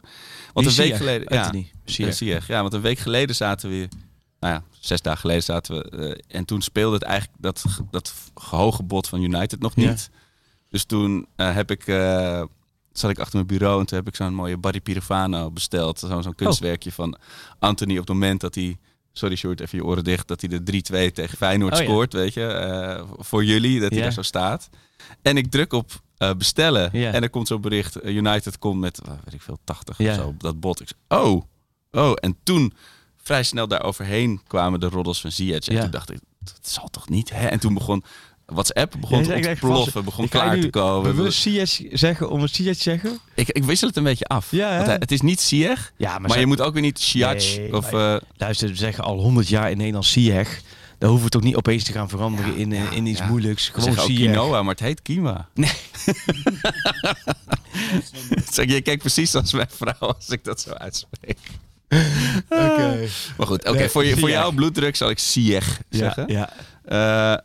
Want 0.52 0.66
een 0.66 0.74
week 0.74 0.94
geleden... 0.96 1.28
Anthony. 1.28 1.70
Ja, 1.84 2.10
Ziyech. 2.12 2.46
ja, 2.46 2.60
want 2.62 2.74
een 2.74 2.80
week 2.80 2.98
geleden 2.98 3.36
zaten 3.36 3.70
we... 3.70 3.88
Nou 4.40 4.54
ja, 4.54 4.62
zes 4.78 5.02
dagen 5.02 5.20
geleden 5.20 5.42
zaten 5.42 5.74
we... 5.74 5.90
eh, 5.90 6.36
en 6.38 6.44
toen 6.44 6.62
speelde 6.62 6.94
het 6.94 7.02
eigenlijk 7.04 7.42
dat, 7.42 7.64
dat 7.90 8.14
hoge 8.34 8.82
bod 8.82 9.08
van 9.08 9.22
United 9.22 9.60
nog 9.60 9.72
Ja. 9.76 9.88
niet. 9.88 10.10
Dus 10.68 10.84
toen 10.84 11.26
eh, 11.36 11.54
heb 11.54 11.70
ik... 11.70 11.86
eh, 11.86 12.42
zat 12.92 13.10
ik 13.10 13.18
achter 13.18 13.34
mijn 13.34 13.46
bureau 13.46 13.80
en 13.80 13.86
toen 13.86 13.98
heb 13.98 14.06
ik 14.08 14.14
zo'n 14.16 14.34
mooie 14.34 14.56
Barry 14.56 14.80
Pirofano 14.80 15.50
besteld. 15.50 15.98
Zo'n 15.98 16.26
Oh. 16.26 16.34
kunstwerkje 16.36 16.92
van 16.92 17.18
Anthony 17.58 17.92
op 17.92 17.98
het 17.98 18.08
moment 18.08 18.40
dat 18.40 18.54
hij... 18.54 18.76
Sorry 19.12 19.36
Sjoerd, 19.36 19.60
even 19.60 19.78
je 19.78 19.84
oren 19.84 20.04
dicht. 20.04 20.28
Dat 20.28 20.40
hij 20.40 20.60
de 20.62 20.82
3-2 21.10 21.12
tegen 21.12 21.36
Feyenoord 21.36 21.72
Oh 21.72 21.78
ja. 21.78 21.84
scoort, 21.84 22.12
weet 22.12 22.34
je. 22.34 23.04
voor 23.18 23.44
jullie, 23.44 23.80
dat 23.80 23.88
hij 23.88 23.98
Ja. 23.98 24.04
daar 24.04 24.12
zo 24.12 24.22
staat. 24.22 24.68
En 25.22 25.36
ik 25.36 25.50
druk 25.50 25.72
op 25.72 26.02
eh, 26.20 26.30
bestellen. 26.34 26.92
En 26.92 27.22
er 27.22 27.30
komt 27.30 27.46
zo'n 27.48 27.60
bericht. 27.60 27.96
eh, 27.96 28.14
United 28.14 28.58
komt 28.58 28.80
met, 28.80 29.00
weet 29.24 29.34
ik 29.34 29.42
veel, 29.42 29.58
80 29.64 29.98
Ja. 29.98 30.10
of 30.10 30.16
zo. 30.16 30.34
Dat 30.38 30.60
bot. 30.60 30.80
Ik 30.80 30.88
oh, 31.08 31.42
oh. 31.90 32.12
En 32.14 32.36
toen, 32.42 32.72
vrij 33.16 33.42
snel 33.42 33.68
daar 33.68 33.82
overheen 33.82 34.40
kwamen 34.46 34.80
de 34.80 34.88
roddels 34.88 35.20
van 35.20 35.32
Ziyech. 35.32 35.68
En 35.68 35.80
toen 35.80 35.90
dacht 35.90 36.10
ik, 36.10 36.18
dat 36.38 36.58
zal 36.62 36.88
toch 36.88 37.08
niet? 37.08 37.30
Hè? 37.30 37.46
En 37.46 37.58
toen 37.60 37.74
begon 37.74 38.04
WhatsApp 38.46 38.96
begon 39.00 39.24
Ja, 39.24 39.40
te 39.40 39.48
ontploffen. 39.48 39.92
vast- 39.92 40.04
Begon 40.04 40.28
klaar 40.28 40.60
te 40.60 40.70
komen. 40.70 41.14
Bewust 41.16 41.40
Ziyech 41.40 41.80
zeggen 41.90 42.30
om 42.30 42.42
een 42.42 42.48
te 42.48 42.82
zeggen? 42.82 43.18
Ik, 43.34 43.48
ik 43.48 43.64
wissel 43.64 43.88
het 43.88 43.96
een 43.96 44.02
beetje 44.02 44.24
af. 44.24 44.50
Ja? 44.50 44.74
Want 44.74 44.86
hij- 44.86 44.96
het 44.98 45.12
is 45.12 45.20
niet 45.20 45.40
Ziyech. 45.40 45.92
Ja, 45.96 46.18
Maar, 46.18 46.38
je 46.40 46.46
moet 46.46 46.60
ook 46.60 46.72
weer 46.72 46.82
niet 46.82 46.98
Nee, 47.56 47.76
of... 47.76 47.90
maar- 47.92 48.14
eh, 48.16 48.20
Luister, 48.36 48.68
we 48.68 48.74
zeggen 48.74 49.04
al 49.04 49.18
100 49.20 49.48
jaar 49.48 49.70
in 49.70 49.76
Nederland 49.76 50.04
Ziyech. 50.06 50.60
Dan 51.00 51.08
hoeven 51.08 51.26
we 51.26 51.32
toch 51.32 51.42
niet 51.42 51.56
opeens 51.56 51.84
te 51.84 51.92
gaan 51.92 52.08
veranderen 52.08 52.56
in, 52.56 52.72
eh, 52.72 52.92
in 52.92 53.06
iets 53.06 53.22
moeilijks. 53.26 53.68
Gewoon 53.68 53.92
Ziyech. 53.92 54.04
quinoa, 54.04 54.62
maar 54.62 54.74
het 54.74 54.82
heet 54.82 55.02
quinoa. 55.02 55.48
Nee. 55.54 55.70
zeg, 58.52 58.66
je 58.70 58.80
kijkt 58.80 59.00
precies 59.00 59.34
als 59.34 59.52
mijn 59.52 59.68
vrouw 59.70 59.94
als 60.14 60.28
ik 60.28 60.44
dat 60.44 60.60
zo 60.60 60.70
uitspreek. 60.70 61.38
Oké. 62.48 63.08
Maar 63.36 63.46
goed, 63.46 63.68
oké, 63.68 63.88
voor, 63.88 64.04
je, 64.04 64.16
voor 64.16 64.30
jouw 64.30 64.52
bloeddruk 64.52 64.96
zal 64.96 65.10
ik 65.10 65.18
Ja, 65.18 65.60
zeggen. 65.90 66.24
ja. 66.26 66.52
Eh, 66.84 67.36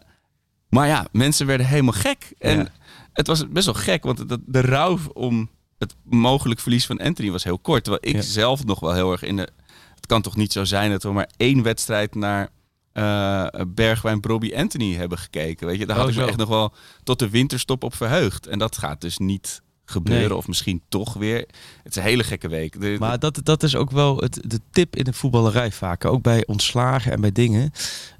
maar 0.69 0.87
ja, 0.87 1.07
mensen 1.11 1.45
werden 1.45 1.67
helemaal 1.67 1.93
gek. 1.93 2.33
En 2.39 2.57
Ja. 2.57 2.67
het 3.13 3.27
was 3.27 3.49
best 3.49 3.65
wel 3.65 3.75
gek, 3.75 4.03
want 4.03 4.29
de, 4.29 4.39
de 4.45 4.61
rouw 4.61 4.99
om 5.13 5.49
het 5.77 5.95
mogelijk 6.03 6.59
verlies 6.59 6.85
van 6.85 6.99
Anthony 6.99 7.31
was 7.31 7.43
heel 7.43 7.59
kort. 7.59 7.83
Terwijl 7.83 8.05
ik 8.05 8.15
Ja. 8.15 8.21
zelf 8.21 8.65
nog 8.65 8.79
wel 8.79 8.93
heel 8.93 9.11
erg 9.11 9.23
in 9.23 9.35
de... 9.35 9.49
Het 9.95 10.05
kan 10.05 10.21
toch 10.21 10.35
niet 10.35 10.51
zo 10.51 10.63
zijn 10.63 10.91
dat 10.91 11.03
we 11.03 11.11
maar 11.11 11.29
één 11.37 11.63
wedstrijd 11.63 12.15
naar 12.15 12.49
eh 12.95 13.47
Bergwijn, 13.67 14.19
Bobby, 14.21 14.53
Anthony 14.55 14.93
hebben 14.93 15.17
gekeken. 15.17 15.67
Weet 15.67 15.79
je, 15.79 15.86
daar 15.86 15.95
Oh, 15.95 16.01
had 16.01 16.12
ik 16.12 16.15
me 16.17 16.21
zo. 16.21 16.27
echt 16.27 16.38
nog 16.38 16.47
wel 16.49 16.73
tot 17.03 17.19
de 17.19 17.29
winterstop 17.29 17.84
op 17.84 17.95
verheugd. 17.95 18.47
En 18.47 18.60
dat 18.60 18.77
gaat 18.77 19.01
dus 19.01 19.17
niet 19.17 19.62
gebeuren. 19.86 20.27
Nee. 20.27 20.38
Of 20.38 20.47
misschien 20.47 20.81
toch 20.89 21.13
weer. 21.13 21.38
Het 21.84 21.91
is 21.91 21.95
een 21.95 22.01
hele 22.03 22.23
gekke 22.23 22.47
week. 22.47 22.79
De- 22.81 22.95
Maar 22.99 23.19
dat, 23.19 23.39
dat 23.43 23.63
is 23.63 23.75
ook 23.75 23.91
wel 23.91 24.17
het, 24.17 24.39
de 24.45 24.60
tip 24.71 24.95
in 24.95 25.03
de 25.03 25.13
voetballerij 25.13 25.71
vaak. 25.71 26.05
Ook 26.05 26.21
bij 26.21 26.45
ontslagen 26.45 27.12
en 27.12 27.21
bij 27.21 27.31
dingen. 27.31 27.71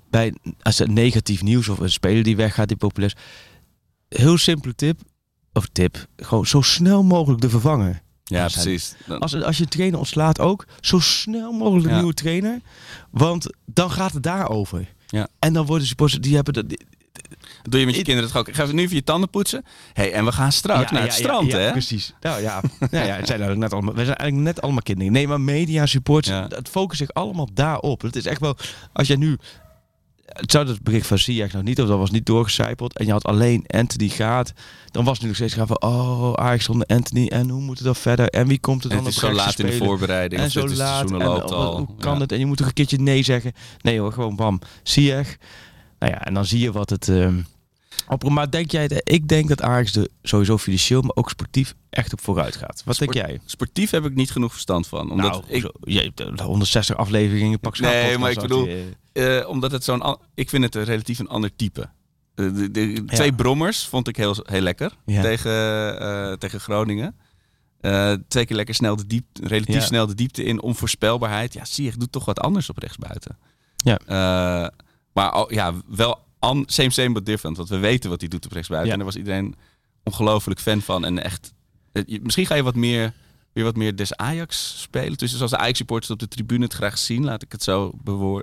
Bij, 0.10 0.34
als 0.62 0.78
het 0.80 0.90
negatief 0.92 1.42
nieuws 1.44 1.70
of 1.70 1.80
een 1.80 1.92
speler 1.92 2.24
die 2.24 2.36
weggaat, 2.36 2.68
die 2.68 2.78
populair 2.78 3.14
is. 3.16 3.22
Heel 4.22 4.38
simpele 4.38 4.76
tip. 4.76 5.00
Of 5.54 5.68
tip. 5.72 6.06
Gewoon 6.18 6.46
zo 6.46 6.62
snel 6.62 7.04
mogelijk 7.04 7.42
de 7.42 7.50
vervanger. 7.50 8.02
Ja, 8.28 8.48
precies. 8.48 8.96
Dan- 9.06 9.20
Als, 9.20 9.42
als 9.44 9.58
je 9.58 9.66
trainer 9.68 10.00
ontslaat 10.00 10.40
ook, 10.40 10.66
zo 10.82 11.00
snel 11.00 11.52
mogelijk 11.52 11.86
een 11.86 11.92
Ja. 11.92 11.98
nieuwe 11.98 12.14
trainer. 12.14 12.60
Want 13.12 13.48
dan 13.66 13.92
gaat 13.92 14.14
het 14.14 14.24
daarover. 14.24 14.94
Ja. 15.08 15.28
En 15.40 15.54
dan 15.54 15.66
worden 15.66 15.88
supporters, 15.88 16.22
die 16.22 16.36
hebben 16.36 16.54
dat... 16.54 16.66
Doe 17.70 17.80
je 17.80 17.86
met 17.86 17.96
je 17.96 18.02
kinderen 18.02 18.30
het 18.30 18.38
ook. 18.38 18.56
Ga 18.56 18.64
even 18.64 18.76
nu 18.76 18.82
even 18.82 18.96
je 18.96 19.04
tanden 19.04 19.30
poetsen. 19.30 19.66
hey, 19.94 20.12
en 20.14 20.26
we 20.26 20.32
gaan 20.32 20.52
straks 20.52 20.92
naar 20.92 21.02
het 21.02 21.14
strand, 21.14 21.52
ja, 21.52 21.58
hè? 21.58 21.72
Precies. 21.72 22.14
Nou 22.22 22.42
ja, 22.42 22.62
nou 22.80 23.06
ja 23.06 23.16
het 23.16 23.28
zijn 23.28 23.40
eigenlijk 23.42 23.58
net 23.60 23.74
allemaal, 23.74 23.94
we 23.94 24.06
zijn 24.06 24.16
eigenlijk 24.18 24.48
net 24.54 24.62
allemaal 24.62 24.82
kinderen. 24.82 25.12
Nee, 25.12 25.28
maar 25.28 25.42
media, 25.42 25.86
supports, 25.86 26.28
Ja. 26.28 26.46
het 26.50 26.70
focust 26.70 27.00
zich 27.00 27.14
allemaal 27.14 27.50
daarop. 27.54 28.02
Het 28.02 28.16
is 28.16 28.26
echt 28.26 28.40
wel, 28.40 28.58
als 28.94 29.08
jij 29.08 29.16
nu, 29.16 29.38
het 30.26 30.52
zou 30.52 30.68
het 30.68 30.82
bericht 30.82 31.08
van 31.08 31.18
Ziyech 31.18 31.54
nog 31.54 31.64
niet, 31.64 31.82
of 31.82 31.88
dat 31.88 31.98
was 31.98 32.12
niet 32.12 32.26
doorgecijpeld, 32.26 32.98
en 32.98 33.06
je 33.06 33.12
had 33.12 33.24
alleen 33.26 33.64
Anthony 33.68 34.10
gaat, 34.10 34.54
dan 34.92 35.04
was 35.04 35.14
het 35.14 35.22
nu 35.22 35.28
nog 35.28 35.36
steeds 35.38 35.54
gaan 35.54 35.68
van, 35.68 35.82
oh, 35.82 36.34
Ajax 36.34 36.64
zonder 36.64 36.88
Anthony, 36.88 37.28
en 37.28 37.50
hoe 37.50 37.62
moet 37.62 37.76
het 37.78 37.86
dan 37.86 37.96
verder, 37.96 38.30
en 38.30 38.48
wie 38.48 38.60
komt 38.60 38.84
er 38.84 38.90
En 38.90 38.96
dan 38.96 39.06
het 39.06 39.16
is 39.16 39.24
op 39.24 39.30
zo 39.30 39.36
rechts 39.36 39.58
laat 39.58 39.60
in 39.60 39.80
de 39.80 39.86
voorbereiding. 39.86 40.42
En 40.42 40.52
zo 40.52 40.66
is 40.66 40.78
laat, 40.78 41.12
en 41.12 41.18
loopt 41.18 41.52
oh, 41.52 41.58
al. 41.58 41.78
hoe 41.78 41.96
kan 42.00 42.14
Ja. 42.16 42.20
het, 42.20 42.32
en 42.32 42.40
je 42.40 42.46
moet 42.46 42.58
toch 42.58 42.68
een 42.68 42.74
keertje 42.74 42.98
nee 42.98 43.24
zeggen. 43.24 43.52
Nee 43.82 44.00
hoor, 44.00 44.12
gewoon 44.14 44.36
bam, 44.36 44.60
Ziyech. 44.84 45.38
Nou 46.00 46.12
ja, 46.12 46.26
en 46.26 46.34
dan 46.34 46.46
zie 46.46 46.60
je 46.60 46.72
wat 46.72 46.90
het... 46.90 47.12
op, 48.08 48.30
maar 48.30 48.52
denk 48.52 48.72
jij, 48.72 48.90
ik 49.04 49.28
denk 49.28 49.48
dat 49.50 49.62
Ajax 49.62 49.96
er 49.96 50.08
sowieso 50.24 50.58
financieel, 50.58 51.02
maar 51.02 51.16
ook 51.16 51.30
sportief 51.30 51.74
echt 51.90 52.14
op 52.14 52.22
vooruit 52.22 52.56
gaat. 52.56 52.82
Wat 52.86 52.96
Sport- 52.96 53.14
denk 53.14 53.28
jij? 53.28 53.40
Sportief 53.46 53.90
heb 53.92 54.06
ik 54.06 54.16
niet 54.16 54.32
genoeg 54.32 54.52
verstand 54.52 54.88
van. 54.88 55.12
Omdat, 55.12 55.32
nou, 55.32 55.44
ik, 55.48 55.62
zo, 55.62 55.70
je 55.84 56.00
hebt 56.00 56.18
de 56.38 56.44
160 56.44 56.98
afleveringen, 56.98 57.60
pak 57.60 57.80
Nee, 57.80 58.18
maar 58.18 58.32
ik 58.32 58.42
bedoel- 58.42 58.64
die, 58.66 58.76
eh, 59.16 59.48
omdat 59.50 59.72
het 59.72 59.84
zo'n... 59.84 60.18
Ik 60.34 60.50
vind 60.50 60.64
het 60.64 60.76
een 60.76 60.84
relatief 60.84 61.20
een 61.20 61.28
ander 61.28 61.56
type. 61.56 61.82
Eh, 62.36 62.54
de, 62.56 62.72
de- 62.72 62.92
Ja. 62.92 63.02
Twee 63.06 63.34
brommers 63.34 63.86
vond 63.88 64.08
ik 64.08 64.16
heel, 64.16 64.36
heel 64.44 64.62
lekker 64.62 64.92
Ja. 65.06 65.22
tegen, 65.22 65.52
eh, 66.00 66.34
tegen 66.34 66.60
Groningen. 66.60 67.16
Twee 68.28 68.46
keer 68.46 68.56
lekker 68.56 68.76
snel 68.76 68.96
de 68.96 69.08
diepte, 69.08 69.48
relatief 69.48 69.76
Ja. 69.76 69.82
snel 69.82 70.08
de 70.08 70.14
diepte 70.16 70.44
in. 70.44 70.62
Onvoorspelbaarheid. 70.62 71.54
Ja, 71.54 71.66
zie 71.66 71.86
je, 71.86 71.98
doet 71.98 72.12
toch 72.12 72.26
wat 72.26 72.40
anders 72.40 72.70
op 72.70 72.78
rechtsbuiten. 72.78 73.38
Ja. 73.76 74.00
Maar 75.14 75.34
oh, 75.34 75.52
ja, 75.52 75.74
wel 75.88 76.20
an, 76.40 76.64
same 76.68 76.90
same 76.92 77.12
but 77.12 77.26
different. 77.26 77.58
Want 77.58 77.70
we 77.70 77.78
weten 77.78 78.10
wat 78.10 78.20
hij 78.20 78.30
doet 78.30 78.46
op 78.46 78.52
rechtsbuiten. 78.52 78.92
En 78.92 78.98
daar 78.98 79.08
was 79.08 79.16
iedereen 79.16 79.56
ongelooflijk 80.04 80.60
fan 80.60 80.82
van. 80.82 81.06
En 81.06 81.24
echt, 81.24 81.54
misschien 82.22 82.46
ga 82.46 82.56
je 82.56 82.64
wat 82.64 82.76
meer, 82.76 83.14
weer 83.56 83.64
wat 83.64 83.76
meer 83.76 83.96
des 83.96 84.16
Ajax 84.16 84.82
spelen. 84.82 85.18
Dus 85.18 85.36
zoals 85.36 85.52
de 85.52 85.58
Ajax-supporters 85.58 86.12
op 86.12 86.20
de 86.20 86.28
tribune 86.28 86.64
het 86.64 86.74
graag 86.74 86.98
zien. 86.98 87.24
Laat 87.24 87.42
ik 87.42 87.52
het 87.52 87.64
zo 87.64 87.92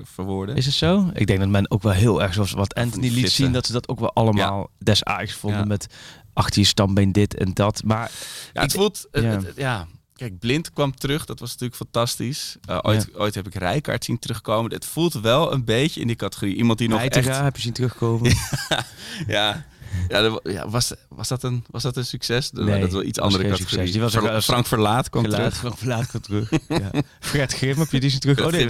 verwoorden. 0.03 0.57
Is 0.57 0.66
het 0.66 0.75
zo? 0.75 1.11
Ik 1.14 1.27
denk 1.27 1.38
dat 1.38 1.48
men 1.48 1.70
ook 1.70 1.83
wel 1.83 1.92
heel 1.92 2.22
erg, 2.22 2.35
zoals 2.35 2.53
wat 2.53 2.75
Anthony 2.75 3.09
liet 3.09 3.31
zien, 3.31 3.53
dat 3.53 3.66
ze 3.66 3.72
dat 3.72 3.88
ook 3.88 4.01
wel 4.01 4.12
allemaal 4.12 4.70
des 4.79 5.05
Ajax 5.05 5.33
vonden 5.33 5.61
Ja. 5.61 5.66
met 5.66 5.87
achter 6.33 6.61
je 6.61 6.66
stambeen 6.66 7.12
dit 7.12 7.35
en 7.35 7.51
dat. 7.55 7.83
Maar 7.85 8.11
Ja, 8.53 8.62
het 8.62 8.72
voelt... 8.72 9.07
ja. 9.12 9.20
het- 9.22 9.46
het- 9.46 9.57
ja. 9.57 9.87
Kijk, 10.14 10.38
Blind 10.38 10.72
kwam 10.72 10.94
terug. 10.96 11.25
Dat 11.25 11.40
was 11.40 11.51
natuurlijk 11.51 11.77
fantastisch. 11.77 12.57
Uh, 12.70 12.79
ooit, 12.83 13.14
ooit 13.16 13.35
heb 13.35 13.46
ik 13.46 13.55
Rijkaard 13.55 14.05
zien 14.05 14.18
terugkomen. 14.18 14.72
Het 14.72 14.85
voelt 14.85 15.12
wel 15.12 15.53
een 15.53 15.64
beetje 15.64 16.01
in 16.01 16.07
die 16.07 16.16
categorie. 16.16 16.57
Iemand 16.57 16.79
die 16.79 16.88
nog 16.88 17.01
echt... 17.01 17.14
heb 17.42 17.57
je 17.57 17.62
zien 17.62 17.72
terugkomen. 17.72 18.33
Ja, 18.68 18.85
ja, 19.27 19.66
wa- 20.09 20.40
ja 20.42 20.68
was, 20.68 20.92
was, 21.09 21.28
dat 21.28 21.42
een, 21.42 21.64
was 21.70 21.83
dat 21.83 21.96
een 21.96 22.05
succes? 22.07 22.50
Dat- 22.50 22.64
Nee, 22.64 22.78
dat 22.78 22.88
is 22.88 22.94
wel 22.94 23.02
iets 23.05 23.18
andere 23.20 23.42
categorie. 23.42 23.68
succes. 23.70 23.92
Die 23.92 24.00
was 24.00 24.12
Fra- 24.16 24.40
Frank 24.42 24.66
Verlaat 24.66 25.11
kwam 25.11 25.24
Geluid 25.24 25.42
terug. 25.42 25.59
van 25.59 25.76
Verlaat 25.78 26.11
komt 26.11 26.24
terug. 26.24 26.50
ja. 26.68 26.90
Fred 27.20 27.52
Grim, 27.52 27.78
heb 27.78 27.90
je 27.90 28.00
die 28.00 28.11
zien 28.11 28.20
terug? 28.20 28.40
Oh 28.44 28.50
nee, 28.52 28.66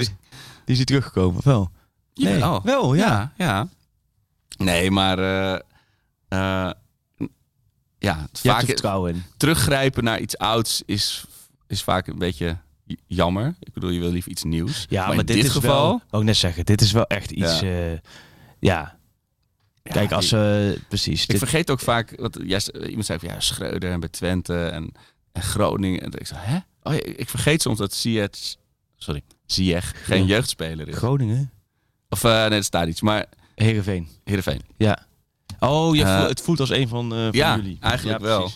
die, 0.65 0.77
is 0.79 0.85
teruggekomen. 0.85 1.41
Wel. 1.45 1.71
Nee. 2.15 2.39
Ja, 2.39 2.55
oh. 2.55 2.65
Wel, 2.65 2.95
ja. 2.95 3.33
Ja, 3.37 3.47
ja. 3.47 3.69
Nee, 4.57 4.91
maar... 4.91 5.19
eh, 5.19 5.53
eh, 6.29 6.71
ja, 7.99 8.29
vaak 8.33 8.81
teruggrijpen 9.37 10.05
naar 10.05 10.21
iets 10.21 10.39
ouds 10.39 10.83
is, 10.87 11.25
is 11.67 11.83
vaak 11.83 12.07
een 12.07 12.19
beetje 12.19 12.57
jammer. 13.07 13.55
Ik 13.61 13.73
bedoel, 13.73 13.91
je 13.91 14.01
wil 14.01 14.11
liever 14.11 14.31
iets 14.31 14.43
nieuws. 14.43 14.87
Ja, 14.89 15.07
maar, 15.07 15.11
in 15.11 15.27
dit, 15.27 15.37
dit 15.37 15.45
is 15.45 15.51
geval... 15.53 15.87
wel, 15.89 16.03
ook 16.11 16.23
net 16.23 16.37
zeggen, 16.37 16.65
dit 16.65 16.81
is 16.81 16.93
wel 16.93 17.07
echt 17.07 17.31
iets, 17.31 17.61
Ja. 17.61 18.01
ja. 18.61 18.99
Ja. 19.83 19.93
Kijk, 19.93 20.13
als 20.13 20.29
ze... 20.29 20.79
precies. 20.89 21.23
Ik 21.23 21.29
dit- 21.29 21.39
vergeet 21.39 21.71
ook 21.71 21.81
vaak, 21.81 22.13
wat, 22.17 22.39
ja, 22.45 22.59
s- 22.59 22.69
iemand 22.69 23.07
zei 23.07 23.19
van 23.19 23.29
ja, 23.29 23.41
Schreuder 23.41 23.91
en 23.93 24.01
bij 24.01 24.09
Twente 24.09 24.67
en, 24.67 24.93
en 25.33 25.43
Groningen. 25.43 26.01
En 26.01 26.13
ik 26.19 26.27
zei, 26.27 26.41
hè? 26.43 26.59
Oh, 26.83 26.95
ik 26.95 27.29
vergeet 27.29 27.63
soms 27.63 27.79
dat 27.79 27.95
Ziyech, 27.95 28.31
sorry, 28.97 29.23
Ziyech 29.47 29.93
geen 30.07 30.21
Ja. 30.23 30.27
jeugdspeler 30.29 30.89
is. 30.89 30.97
Groningen? 30.97 31.51
Of 32.09 32.25
eh, 32.25 32.41
nee, 32.41 32.49
dat 32.49 32.65
staat 32.65 32.89
iets, 32.89 33.01
maar 33.01 33.27
Heerenveen. 33.55 34.09
Heerenveen. 34.25 34.61
Ja. 34.77 35.07
Oh, 35.59 35.95
je 35.97 36.03
Eh, 36.03 36.27
het 36.27 36.41
voelt 36.41 36.61
als 36.61 36.71
een 36.71 36.89
van, 36.89 37.13
eh, 37.15 37.19
van 37.23 37.29
ja, 37.33 37.57
jullie. 37.57 37.77
eigenlijk 37.81 38.21
Ja, 38.21 38.27
wel. 38.27 38.51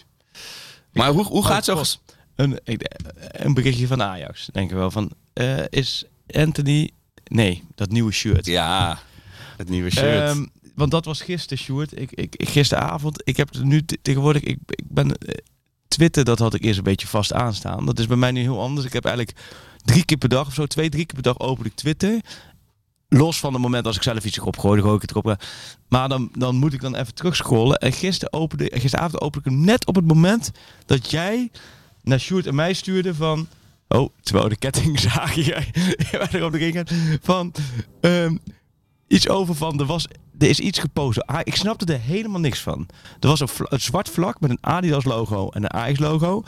Maar 0.92 1.10
hoe, 1.10 1.24
hoe 1.24 1.38
Oh, 1.38 1.46
gaat 1.46 1.64
zo'n... 1.64 1.82
Een, 2.34 2.58
een 3.18 3.54
berichtje 3.54 3.86
van 3.86 4.02
Ajax, 4.02 4.48
denk 4.52 4.70
ik 4.70 4.76
wel. 4.76 4.90
Van, 4.90 5.10
eh, 5.32 5.64
is 5.70 6.04
Anthony... 6.30 6.90
Nee, 7.24 7.64
dat 7.74 7.90
nieuwe 7.90 8.12
shirt. 8.12 8.46
Ja, 8.46 8.98
het 9.56 9.68
nieuwe 9.68 9.90
shirt. 9.90 10.30
Ehm, 10.30 10.44
want 10.76 10.90
dat 10.90 11.04
was 11.04 11.20
gisteren, 11.20 11.58
Sjoerd. 11.64 12.00
Ik, 12.00 12.10
ik, 12.12 12.36
ik- 12.36 12.48
gisteravond. 12.48 13.20
Ik 13.24 13.36
heb 13.36 13.48
nu 13.62 13.84
te- 13.84 13.98
tegenwoordig... 14.02 14.42
Ik, 14.42 14.58
ik 14.66 14.84
ben... 14.88 15.12
eh, 15.16 15.34
Twitter, 15.88 16.24
dat 16.24 16.38
had 16.38 16.54
ik 16.54 16.64
eerst 16.64 16.78
een 16.78 16.84
beetje 16.84 17.06
vast 17.06 17.32
aanstaan. 17.32 17.86
Dat 17.86 17.98
is 17.98 18.06
bij 18.06 18.16
mij 18.16 18.30
nu 18.30 18.40
heel 18.40 18.60
anders. 18.60 18.86
Ik 18.86 18.92
heb 18.92 19.04
eigenlijk 19.04 19.38
drie 19.84 20.04
keer 20.04 20.16
per 20.16 20.28
dag 20.28 20.46
of 20.46 20.54
zo, 20.54 20.66
twee, 20.66 20.88
drie 20.88 21.06
keer 21.06 21.14
per 21.14 21.32
dag 21.32 21.38
open 21.38 21.64
ik 21.64 21.74
Twitter. 21.74 22.20
Los 23.08 23.38
van 23.38 23.52
het 23.52 23.62
moment 23.62 23.86
als 23.86 23.96
ik 23.96 24.02
zelf 24.02 24.24
iets 24.24 24.36
erop 24.38 24.58
gooi, 24.58 24.82
ik 24.94 25.00
het 25.00 25.10
erop. 25.10 25.42
Maar 25.88 26.08
dan, 26.08 26.30
dan 26.32 26.56
moet 26.56 26.72
ik 26.72 26.80
dan 26.80 26.94
even 26.96 27.14
terugscrollen. 27.14 27.78
En 27.78 27.92
gisteren 27.92 28.32
opende, 28.32 28.70
gisteravond 28.74 29.20
opende 29.22 29.48
ik 29.48 29.54
hem 29.56 29.64
net 29.64 29.86
op 29.86 29.94
het 29.94 30.06
moment 30.06 30.50
dat 30.86 31.10
jij 31.10 31.50
naar 32.02 32.20
Sjoerd 32.20 32.46
en 32.46 32.54
mij 32.54 32.72
stuurde 32.72 33.14
van... 33.14 33.48
Oh, 33.88 34.08
terwijl 34.22 34.48
de 34.48 34.56
ketting 34.56 35.00
zagen 35.10 35.42
jij 35.42 35.70
wij 36.10 36.28
erop 36.32 36.52
de 36.52 36.58
ring 36.58 36.88
van 37.22 37.52
ehm, 38.00 38.36
iets 39.06 39.28
over 39.28 39.54
van 39.54 39.80
er 39.80 39.86
was 39.86 40.06
er 40.38 40.48
is 40.48 40.60
iets 40.60 40.78
gepost. 40.78 41.26
Ah, 41.26 41.40
ik 41.42 41.56
snapte 41.56 41.92
er 41.92 42.00
helemaal 42.00 42.40
niks 42.40 42.60
van. 42.60 42.86
Er 43.20 43.28
was 43.28 43.40
een, 43.40 43.48
zwart 43.70 44.08
vlak 44.08 44.40
met 44.40 44.50
een 44.50 44.58
Adidas 44.60 45.04
logo 45.04 45.48
en 45.48 45.62
een 45.62 45.72
Ajax 45.72 45.98
logo. 45.98 46.42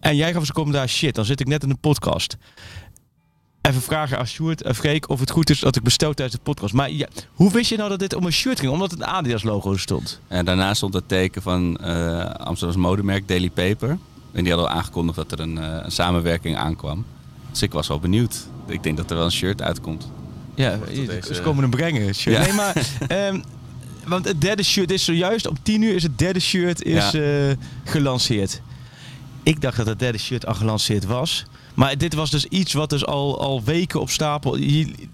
En 0.00 0.16
jij 0.16 0.32
gaf 0.32 0.40
als 0.40 0.52
commentaar 0.52 0.88
shit, 0.88 1.14
dan 1.14 1.24
zit 1.24 1.40
ik 1.40 1.46
net 1.46 1.62
in 1.62 1.70
een 1.70 1.78
podcast. 1.78 2.36
Even 3.60 3.82
vragen 3.82 4.18
aan 4.18 4.26
Sjoerd 4.26 4.62
en 4.62 4.74
Freek 4.74 5.08
of 5.08 5.20
het 5.20 5.30
goed 5.30 5.50
is 5.50 5.60
dat 5.60 5.76
ik 5.76 5.82
bestel 5.82 6.14
tijdens 6.14 6.36
de 6.36 6.42
podcast. 6.42 6.74
Maar 6.74 6.90
ja, 6.90 7.08
hoe 7.32 7.52
wist 7.52 7.70
je 7.70 7.76
nou 7.76 7.88
dat 7.88 7.98
dit 7.98 8.14
om 8.14 8.24
een 8.24 8.32
shirt 8.32 8.60
ging? 8.60 8.72
Omdat 8.72 8.90
het 8.90 9.00
een 9.00 9.06
Adidas 9.06 9.42
logo 9.42 9.76
stond. 9.76 10.20
En 10.28 10.44
daarna 10.44 10.74
stond 10.74 10.94
het 10.94 11.08
teken 11.08 11.42
van 11.42 11.76
eh 11.76 12.24
Amsterdams 12.24 12.82
modemerk 12.82 13.28
Daily 13.28 13.50
Paper. 13.50 13.98
En 14.32 14.44
die 14.44 14.52
hadden 14.52 14.70
al 14.70 14.76
aangekondigd 14.76 15.16
dat 15.16 15.32
er 15.32 15.40
een, 15.40 15.58
eh, 15.58 15.78
een 15.82 15.92
samenwerking 15.92 16.56
aankwam. 16.56 17.04
Dus 17.50 17.62
ik 17.62 17.72
was 17.72 17.88
wel 17.88 17.98
benieuwd. 17.98 18.46
Ik 18.66 18.82
denk 18.82 18.96
dat 18.96 19.10
er 19.10 19.16
wel 19.16 19.24
een 19.24 19.32
shirt 19.32 19.62
uitkomt. 19.62 20.08
Ja, 20.54 20.78
deze- 20.94 21.34
ze 21.34 21.40
komen 21.42 21.62
hem 21.62 21.70
brengen. 21.70 22.14
Shirt. 22.14 22.36
Ja. 22.36 22.42
Nee, 22.42 22.52
maar... 22.52 22.86
ehm, 23.08 23.40
want 24.06 24.24
het 24.24 24.40
derde 24.40 24.62
shirt 24.62 24.90
is 24.90 25.04
zojuist 25.04 25.46
op 25.46 25.58
10 25.62 25.82
uur 25.82 25.94
is 25.94 26.02
het 26.02 26.18
derde 26.18 26.40
shirt 26.40 26.82
is, 26.82 27.10
Ja. 27.10 27.20
eh, 27.48 27.56
gelanceerd. 27.84 28.60
Ik 29.42 29.60
dacht 29.60 29.76
dat 29.76 29.86
het 29.86 29.98
derde 29.98 30.18
shirt 30.18 30.46
al 30.46 30.54
gelanceerd 30.54 31.04
was. 31.04 31.44
Maar 31.74 31.98
dit 31.98 32.14
was 32.14 32.30
dus 32.30 32.44
iets 32.44 32.72
wat 32.72 32.90
dus 32.90 33.06
al, 33.06 33.40
al 33.40 33.62
weken 33.64 34.00
op 34.00 34.10
stapel... 34.10 34.58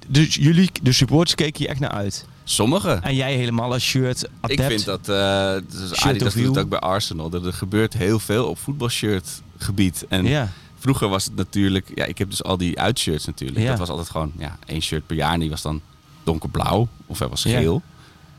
Dus 0.09 0.35
jullie, 0.35 0.71
de 0.83 0.93
supporters, 0.93 1.35
keken 1.35 1.59
hier 1.61 1.69
echt 1.69 1.81
naar 1.81 1.91
uit. 1.91 2.27
Sommigen. 2.45 3.03
En 3.03 3.15
jij 3.15 3.35
helemaal 3.35 3.73
als 3.73 3.83
shirt 3.85 4.29
adept. 4.41 4.61
Ik 4.61 4.67
vind 4.67 4.85
dat, 4.85 5.09
eh 5.09 5.55
dus 5.81 6.01
Adidas 6.03 6.35
doet 6.35 6.47
het 6.47 6.59
ook 6.59 6.69
bij 6.69 6.79
Arsenal. 6.79 7.33
Er, 7.33 7.47
er 7.47 7.53
gebeurt 7.53 7.93
heel 7.93 8.19
veel 8.19 8.47
op 8.47 8.59
voetbalshirt 8.59 9.43
gebied. 9.59 10.05
En 10.09 10.25
Ja. 10.27 10.49
Vroeger 10.81 11.09
was 11.09 11.25
het 11.25 11.35
natuurlijk, 11.37 11.91
ja, 11.95 12.05
ik 12.05 12.19
heb 12.19 12.31
dus 12.31 12.43
al 12.43 12.57
die 12.57 12.81
uitshirts 12.81 13.25
natuurlijk. 13.27 13.61
Ja. 13.61 13.69
Dat 13.69 13.79
was 13.79 13.89
altijd 13.89 14.11
gewoon 14.11 14.33
ja, 14.39 14.59
één 14.67 14.83
shirt 14.83 15.07
per 15.07 15.17
jaar. 15.17 15.33
En 15.33 15.41
die 15.41 15.51
was 15.51 15.63
dan 15.63 15.81
donkerblauw 16.25 16.89
of 17.07 17.19
hij 17.19 17.29
was 17.29 17.43
Ja. 17.43 17.59
geel. 17.59 17.83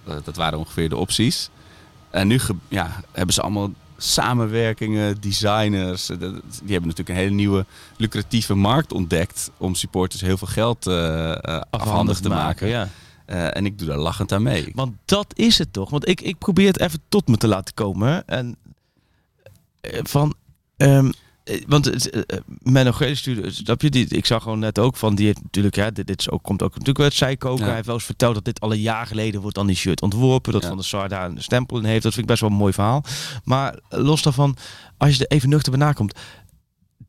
Dat, 0.04 0.26
dat 0.26 0.36
waren 0.36 0.60
ongeveer 0.60 0.90
de 0.90 0.98
opties. 0.98 1.50
En 2.10 2.28
nu 2.28 2.40
ge- 2.40 2.56
ja, 2.68 3.02
hebben 3.12 3.34
ze 3.34 3.42
allemaal 3.42 3.72
samenwerkingen, 3.98 5.22
designers. 5.22 6.10
Eh, 6.10 6.18
Die 6.18 6.30
hebben 6.72 6.82
natuurlijk 6.90 7.10
een 7.10 7.16
hele 7.16 7.30
nieuwe 7.36 7.66
lucratieve 7.98 8.56
markt 8.56 8.92
ontdekt 8.94 9.52
om 9.58 9.76
supporters 9.76 10.22
heel 10.22 10.38
veel 10.38 10.48
geld 10.48 10.88
eh, 10.88 11.32
eh, 11.32 11.62
afhandig 11.70 12.20
te 12.20 12.30
maken. 12.30 12.68
Ja. 12.68 12.88
En 13.26 13.66
ik 13.66 13.78
doe 13.80 13.88
daar 13.88 13.98
lachend 13.98 14.32
aan 14.32 14.44
mee. 14.44 14.72
Want 14.76 14.96
dat 15.06 15.34
is 15.36 15.58
het 15.58 15.74
toch? 15.74 15.90
Want 15.90 16.08
ik, 16.08 16.22
ik 16.22 16.38
probeer 16.38 16.68
het 16.68 16.80
even 16.80 17.00
tot 17.10 17.28
me 17.28 17.38
te 17.38 17.48
laten 17.48 17.74
komen. 17.74 18.28
En 18.28 18.56
van. 20.04 20.34
ehm, 20.78 21.06
eh, 21.06 21.12
want 21.68 21.86
het, 21.86 22.10
eh, 22.10 22.22
eh, 22.28 22.44
Menno 22.48 22.92
Gele 22.92 23.16
stuurde, 23.16 23.52
snap 23.52 23.82
je, 23.82 23.90
die, 23.90 24.08
ik 24.08 24.26
zag 24.26 24.44
gewoon 24.44 24.60
net 24.60 24.80
ook 24.80 24.98
van, 24.98 25.16
die 25.16 25.26
heeft 25.26 25.44
natuurlijk, 25.44 25.76
hè, 25.76 25.92
dit, 25.92 26.08
dit 26.08 26.20
is 26.20 26.30
ook, 26.30 26.44
komt 26.44 26.64
ook 26.64 26.72
natuurlijk 26.72 27.00
uit 27.00 27.14
zijkoken. 27.14 27.60
Ja. 27.60 27.66
Hij 27.66 27.74
heeft 27.74 27.86
wel 27.86 27.96
eens 27.96 28.06
verteld 28.06 28.34
dat 28.34 28.46
dit 28.46 28.60
al 28.60 28.72
een 28.72 28.80
jaar 28.80 29.08
geleden 29.08 29.42
wordt 29.42 29.56
dan 29.56 29.68
die 29.68 29.76
shirt 29.76 30.02
ontworpen. 30.02 30.54
Dat 30.54 30.62
Ja. 30.62 30.68
Van 30.68 30.78
de 30.78 30.84
Sar 30.84 31.10
daar 31.10 31.30
een 31.30 31.42
stempel 31.42 31.78
in 31.78 31.84
heeft. 31.84 32.04
Dat 32.04 32.14
vind 32.14 32.24
ik 32.24 32.30
best 32.30 32.42
wel 32.42 32.50
een 32.50 32.56
mooi 32.56 32.74
verhaal. 32.74 33.04
Maar 33.44 33.80
eh, 33.90 34.00
los 34.00 34.22
daarvan, 34.22 34.58
als 34.98 35.16
je 35.16 35.26
er 35.26 35.36
even 35.36 35.50
nuchter 35.50 35.72
bij 35.72 35.82
nakomt. 35.82 36.20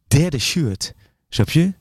Derde 0.06 0.38
shirt, 0.38 0.94
snap 1.28 1.50
je? 1.50 1.72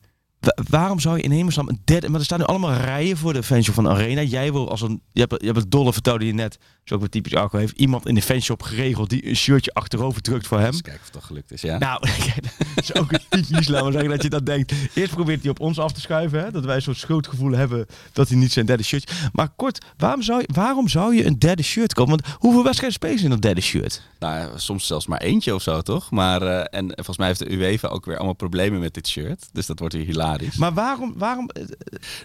Wa- 0.42 0.58
waarom 0.70 1.00
zou 1.00 1.18
je 1.18 1.24
in 1.24 1.32
hemelsnaam 1.32 1.68
een 1.70 1.82
derde... 1.86 2.10
Maar 2.10 2.20
er 2.20 2.26
staan 2.26 2.40
nu 2.40 2.46
allemaal 2.46 2.74
rijen 2.74 3.18
voor 3.18 3.34
de 3.34 3.44
fanshop 3.44 3.76
van 3.76 3.84
de 3.84 3.90
Arena. 3.90 4.22
Jij 4.22 4.52
wil 4.52 4.70
als 4.70 4.82
een... 4.82 5.02
Je 5.12 5.20
hebt, 5.20 5.36
je 5.40 5.46
hebt 5.46 5.58
het 5.58 5.72
dolle 5.72 5.94
vertelde 5.94 6.26
je 6.26 6.34
net. 6.34 6.58
Zo 6.84 6.94
ook 6.96 7.02
wat 7.02 7.12
typisch 7.12 7.36
Arco 7.36 7.58
heeft. 7.58 7.78
Iemand 7.78 8.08
in 8.08 8.16
de 8.16 8.22
fanshop 8.22 8.62
geregeld 8.64 9.10
die 9.10 9.28
een 9.28 9.36
shirtje 9.36 9.74
achterover 9.74 10.22
drukt 10.22 10.48
voor 10.48 10.60
hem. 10.60 10.72
Kijken 10.72 10.94
of 10.94 11.04
het 11.04 11.12
toch 11.12 11.26
gelukt 11.26 11.52
is, 11.52 11.62
ja. 11.62 11.78
Nou, 11.78 12.00
dat 12.76 12.84
is 12.84 12.96
ook 12.96 13.12
een 13.12 13.46
typisch, 13.46 13.68
laten 13.68 13.86
we 13.86 13.92
zeggen, 13.92 14.10
dat 14.10 14.24
je 14.24 14.30
dat 14.30 14.46
denkt. 14.46 14.74
Eerst 14.94 15.14
probeert 15.14 15.42
hij 15.42 15.50
op 15.50 15.60
ons 15.60 15.80
af 15.80 15.92
te 15.92 16.00
schuiven, 16.00 16.44
hè? 16.44 16.52
dat 16.52 16.66
wij 16.66 16.76
een 16.76 16.82
soort 16.82 16.98
schuldgevoel 16.98 17.52
hebben 17.52 17.86
dat 18.14 18.28
hij 18.28 18.38
niet 18.38 18.52
zijn 18.52 18.66
derde 18.66 18.84
shirt... 18.84 19.12
Maar 19.34 19.50
kort, 19.56 19.86
waarom 19.98 20.22
zou, 20.22 20.40
je, 20.40 20.50
waarom 20.54 20.88
zou 20.88 21.16
je 21.16 21.26
een 21.26 21.40
derde 21.40 21.64
shirt 21.64 21.94
kopen? 21.94 22.12
Want 22.12 22.36
hoeveel 22.40 22.64
wedstrijden 22.64 22.98
spelen 22.98 23.18
ze 23.18 23.24
in 23.24 23.30
dat 23.30 23.42
derde 23.42 23.62
shirt? 23.62 24.02
Nou, 24.20 24.50
soms 24.60 24.88
zelfs 24.88 25.08
maar 25.08 25.22
eentje 25.22 25.56
of 25.56 25.62
zo, 25.62 25.82
toch? 25.82 26.12
Maar, 26.12 26.42
eh, 26.42 26.80
en 26.80 26.92
volgens 26.96 27.18
mij 27.18 27.28
heeft 27.28 27.40
de 27.40 27.52
UEFA 27.52 27.88
ook 27.88 28.06
weer 28.06 28.16
allemaal 28.16 28.34
problemen 28.34 28.80
met 28.80 28.94
dit 28.94 29.08
shirt. 29.08 29.50
Dus 29.52 29.66
dat 29.66 29.80
wordt 29.80 29.94
weer 29.94 30.06
hilarisch. 30.06 30.30
Maar 30.58 30.74
waarom... 30.74 31.14
waarom 31.18 31.50
eh, 31.50 31.64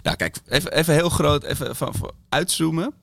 nou, 0.03 0.15
kijk, 0.15 0.37
even, 0.47 0.71
even 0.73 0.93
heel 0.93 1.09
groot, 1.09 1.43
even 1.43 1.75
van, 1.75 1.93
van 1.95 2.11
uitzoomen. 2.29 2.93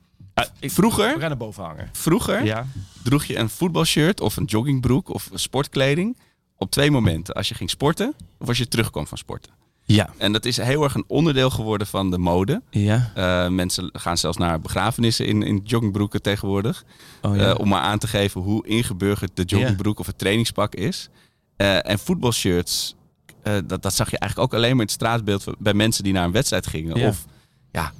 we 0.59 0.69
Vroeger, 0.69 1.09
gaan 1.09 1.19
naar 1.19 1.37
boven 1.37 1.63
hangen. 1.63 1.89
vroeger 1.91 2.45
Ja. 2.45 2.65
droeg 3.03 3.25
je 3.25 3.37
een 3.37 3.49
voetbalshirt 3.49 4.21
of 4.21 4.37
een 4.37 4.45
joggingbroek 4.45 5.09
of 5.09 5.29
sportkleding 5.33 6.17
op 6.57 6.71
twee 6.71 6.91
momenten. 6.91 7.33
Als 7.33 7.47
je 7.49 7.55
ging 7.55 7.69
sporten 7.69 8.13
of 8.39 8.47
als 8.47 8.57
je 8.57 8.67
terugkwam 8.67 9.07
van 9.07 9.17
sporten. 9.17 9.51
Ja. 9.87 10.09
En 10.17 10.31
dat 10.31 10.45
is 10.45 10.57
heel 10.57 10.83
erg 10.83 10.95
een 10.95 11.03
onderdeel 11.07 11.49
geworden 11.49 11.87
van 11.87 12.11
de 12.11 12.17
mode. 12.17 12.61
Ja. 12.69 13.11
Eh, 13.15 13.47
mensen 13.49 13.89
gaan 13.93 14.17
zelfs 14.17 14.37
naar 14.37 14.61
begrafenissen 14.61 15.25
in, 15.25 15.43
in 15.43 15.61
joggingbroeken 15.63 16.21
tegenwoordig. 16.21 16.83
Oh, 17.21 17.35
ja. 17.35 17.49
Eh, 17.49 17.59
om 17.59 17.67
maar 17.67 17.81
aan 17.81 17.99
te 17.99 18.07
geven 18.07 18.41
hoe 18.41 18.67
ingeburgerd 18.67 19.31
de 19.33 19.43
joggingbroek 19.43 19.99
of 19.99 20.05
het 20.05 20.17
trainingspak 20.17 20.75
is. 20.75 21.09
Eh, 21.57 21.89
en 21.89 21.99
voetbalshirts, 21.99 22.95
eh, 23.45 23.53
dat, 23.65 23.81
dat 23.81 23.93
zag 23.93 24.11
je 24.11 24.17
eigenlijk 24.19 24.53
ook 24.53 24.57
alleen 24.57 24.71
maar 24.71 24.79
in 24.85 24.91
het 24.91 25.01
straatbeeld 25.01 25.45
bij 25.59 25.73
mensen 25.73 26.03
die 26.03 26.13
naar 26.13 26.25
een 26.25 26.31
wedstrijd 26.31 26.67
gingen. 26.67 26.97
Ja. 26.99 27.07
Of 27.07 27.25
ja, 27.71 27.91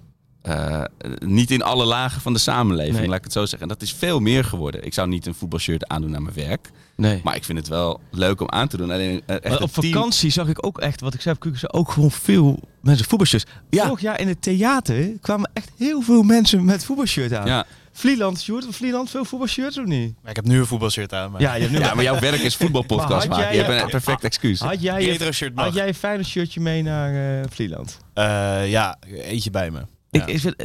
eh, 0.42 0.82
niet 1.20 1.52
in 1.52 1.62
alle 1.62 1.86
lagen 1.86 2.22
van 2.22 2.34
de 2.34 2.40
samenleving, 2.40 2.98
Nee. 2.98 3.08
laat 3.08 3.18
ik 3.18 3.24
het 3.24 3.34
zo 3.34 3.40
zeggen. 3.46 3.62
En 3.62 3.68
dat 3.68 3.82
is 3.82 3.94
veel 3.94 4.20
meer 4.20 4.44
geworden. 4.44 4.86
Ik 4.86 4.94
zou 4.94 5.08
niet 5.08 5.26
een 5.26 5.34
voetbalshirt 5.36 5.88
aandoen 5.88 6.12
naar 6.12 6.22
mijn 6.22 6.36
werk. 6.36 6.70
nee. 6.96 7.22
Maar 7.24 7.36
ik 7.36 7.44
vind 7.44 7.58
het 7.58 7.68
wel 7.68 8.00
leuk 8.12 8.42
om 8.42 8.50
aan 8.50 8.68
te 8.68 8.78
doen. 8.78 8.92
Alleen, 8.92 9.22
eh, 9.26 9.36
echt 9.42 9.62
op 9.62 9.72
team- 9.72 9.94
vakantie 9.94 10.30
zag 10.32 10.48
ik 10.48 10.66
ook 10.66 10.80
echt, 10.80 11.02
wat 11.02 11.14
ik 11.14 11.22
zei, 11.22 11.36
op 11.36 11.42
Kukense, 11.42 11.72
ook 11.74 11.92
gewoon 11.92 12.12
veel 12.12 12.60
mensen 12.82 13.06
voetbalshirts. 13.06 13.46
Ja. 13.70 13.86
Vorig 13.86 14.02
jaar 14.02 14.20
in 14.20 14.28
het 14.28 14.42
theater 14.42 15.12
kwamen 15.22 15.50
echt 15.54 15.72
heel 15.78 16.02
veel 16.02 16.24
mensen 16.24 16.66
met 16.66 16.86
voetbalshirt 16.86 17.34
aan. 17.34 17.48
Ja. 17.48 17.66
Vlieland, 17.98 18.40
Sjoerd, 18.42 18.66
Vlieland 18.70 19.10
veel 19.10 19.26
voetbalshirts 19.26 19.78
of 19.78 19.86
niet? 19.86 20.16
Maar 20.22 20.30
ik 20.30 20.36
heb 20.36 20.46
nu 20.46 20.60
een 20.60 20.66
voetbalshirt 20.66 21.14
aan. 21.14 21.32
Maar... 21.32 21.42
Ja, 21.42 21.54
je 21.54 21.62
hebt 21.62 21.74
nu 21.74 21.80
ja, 21.80 21.94
maar 21.94 22.04
jouw 22.04 22.20
werk 22.20 22.42
is 22.42 22.56
voetbalpodcast 22.56 23.12
had 23.12 23.28
maken. 23.28 23.44
jij- 23.44 23.56
Je 23.56 23.62
hebt 23.64 23.82
een 23.84 23.90
perfect 23.90 24.24
excuus. 24.24 24.60
Had 24.60 24.82
jij, 24.82 25.06
je, 25.06 25.32
shirt 25.34 25.52
had 25.56 25.74
jij 25.74 25.88
een 25.88 25.94
fijne 25.94 26.24
shirtje 26.24 26.60
mee 26.60 26.84
naar 26.84 27.42
eh, 27.42 27.46
Vlieland? 27.50 27.98
Eh, 28.14 28.70
ja, 28.70 28.98
eentje 29.08 29.50
bij 29.50 29.72
me. 29.72 29.80
Ja. 30.10 30.22
Ik, 30.26 30.28
ik 30.28 30.40
vind, 30.40 30.56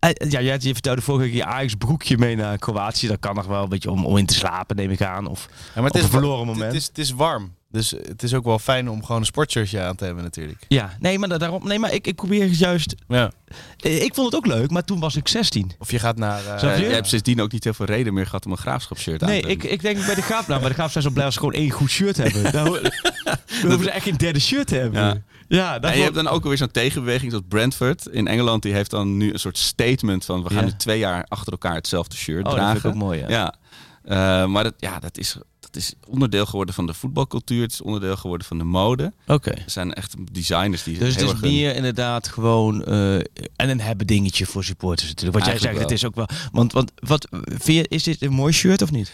ja, 0.00 0.40
jij 0.40 0.50
had- 0.50 0.62
je 0.62 0.72
vertelde 0.72 1.00
vorige 1.00 1.26
keer 1.28 1.36
je 1.36 1.44
Ajax 1.44 1.74
broekje 1.74 2.18
mee 2.18 2.36
naar 2.36 2.58
Kroatië. 2.58 3.06
Dat 3.06 3.18
kan 3.18 3.34
nog 3.34 3.46
wel 3.46 3.62
een 3.62 3.68
beetje 3.68 3.90
om, 3.90 4.04
om 4.06 4.16
in 4.16 4.26
te 4.26 4.34
slapen, 4.34 4.76
neem 4.76 4.90
ik 4.90 5.02
aan. 5.02 5.26
Of, 5.26 5.48
Ja, 5.74 5.80
maar 5.80 5.90
Op 5.90 5.96
een 5.96 6.08
verloren 6.08 6.46
moment. 6.46 6.64
Het 6.72 6.74
is, 6.80 6.86
het 6.86 6.98
is 6.98 7.10
warm. 7.12 7.58
Dus 7.72 7.90
het 7.90 8.22
is 8.22 8.34
ook 8.34 8.44
wel 8.44 8.58
fijn 8.58 8.90
om 8.90 9.04
gewoon 9.04 9.20
een 9.20 9.26
sportshirtje 9.26 9.80
aan 9.80 9.96
te 9.96 10.04
hebben 10.04 10.22
natuurlijk. 10.24 10.64
ja, 10.68 10.96
nee, 11.00 11.18
maar, 11.18 11.28
da- 11.28 11.38
daarom, 11.38 11.66
nee, 11.66 11.78
maar 11.78 11.92
ik, 11.92 12.06
ik 12.06 12.14
probeer 12.14 12.46
juist... 12.46 12.94
Ja. 13.08 13.30
eh, 13.78 14.02
Ik 14.02 14.14
vond 14.14 14.26
het 14.26 14.36
ook 14.36 14.46
leuk, 14.46 14.70
maar 14.70 14.84
toen 14.84 15.00
was 15.00 15.16
ik 15.16 15.28
16. 15.28 15.72
Of 15.78 15.90
je 15.90 15.98
gaat 15.98 16.16
naar... 16.16 16.44
eh, 16.46 16.62
Eh, 16.72 16.76
je? 16.78 16.82
jij 16.84 16.94
hebt 16.94 17.08
sindsdien 17.08 17.40
ook 17.40 17.52
niet 17.52 17.64
heel 17.64 17.74
veel 17.74 17.86
reden 17.86 18.14
meer 18.14 18.24
gehad 18.26 18.44
om 18.46 18.50
een 18.52 18.58
graafschapshirt 18.58 19.22
aan 19.22 19.28
Nee, 19.28 19.40
te 19.40 19.46
doen. 19.46 19.56
ik, 19.56 19.62
ik 19.62 19.80
denk 19.82 20.06
bij 20.06 20.14
de 20.14 20.22
Graaf, 20.22 20.46
nou, 20.48 20.60
bij 20.60 20.68
de 20.68 20.74
Graaf 20.74 20.92
zijn 20.92 21.04
ze 21.04 21.10
blij 21.10 21.24
als 21.24 21.34
ze 21.34 21.40
gewoon 21.40 21.54
één 21.54 21.70
goed 21.70 21.90
shirt 21.90 22.16
hebben. 22.16 22.52
Dan, 22.52 22.64
dan 23.60 23.70
hoeven 23.70 23.82
ze 23.84 23.90
echt 23.90 24.04
geen 24.04 24.16
derde 24.16 24.40
shirt 24.40 24.66
te 24.66 24.74
hebben. 24.76 25.00
Ja. 25.02 25.16
Ja, 25.56 25.78
dat 25.78 25.90
en 25.90 25.96
je 25.96 26.02
hebt 26.02 26.14
dan 26.14 26.28
ook 26.28 26.42
alweer 26.42 26.58
zo'n 26.58 26.70
tegenbeweging 26.70 27.30
zoals 27.30 27.46
Brentford 27.48 28.06
in 28.06 28.26
Engeland. 28.26 28.62
Die 28.62 28.72
heeft 28.72 28.90
dan 28.90 29.16
nu 29.16 29.32
een 29.32 29.38
soort 29.38 29.58
statement 29.58 30.24
van 30.24 30.42
we 30.42 30.48
gaan 30.48 30.58
Ja. 30.64 30.64
nu 30.64 30.76
twee 30.76 30.98
jaar 30.98 31.24
achter 31.28 31.52
elkaar 31.52 31.74
hetzelfde 31.74 32.16
shirt 32.16 32.38
oh, 32.38 32.44
dat 32.44 32.54
dragen. 32.54 32.80
vind 32.80 32.84
ik 32.84 33.00
ook 33.00 33.06
mooi, 33.06 33.18
ja. 33.18 33.28
Ja, 33.28 33.54
Eh, 34.04 34.46
maar 34.46 34.64
dat, 34.64 34.74
ja, 34.78 34.98
dat, 34.98 35.18
is, 35.18 35.36
dat 35.60 35.76
is 35.76 35.94
onderdeel 36.06 36.46
geworden 36.46 36.74
van 36.74 36.86
de 36.86 36.94
voetbalcultuur. 36.94 37.62
Het 37.62 37.72
is 37.72 37.80
onderdeel 37.80 38.16
geworden 38.16 38.46
van 38.46 38.58
de 38.58 38.64
mode. 38.64 39.12
Oké. 39.26 39.50
Er 39.50 39.62
zijn 39.66 39.92
echt 39.94 40.14
designers 40.32 40.82
die 40.82 40.98
Dus 40.98 41.14
het 41.14 41.24
is 41.24 41.40
meer 41.40 41.74
inderdaad 41.76 42.28
gewoon 42.28 42.84
eh, 42.84 43.14
en 43.14 43.24
een 43.56 43.80
hebben 43.80 44.06
dingetje 44.06 44.46
voor 44.46 44.64
supporters 44.64 45.08
natuurlijk. 45.08 45.38
Wat 45.38 45.46
jij 45.46 45.58
zegt, 45.58 45.78
het 45.78 45.90
is 45.90 46.04
ook 46.04 46.14
wel. 46.14 46.28
Want, 46.52 46.72
want 46.72 46.92
wat 46.94 47.28
vind 47.44 47.78
je, 47.78 47.86
is 47.88 48.02
dit 48.02 48.22
een 48.22 48.32
mooi 48.32 48.52
shirt 48.52 48.82
of 48.82 48.90
niet? 48.90 49.12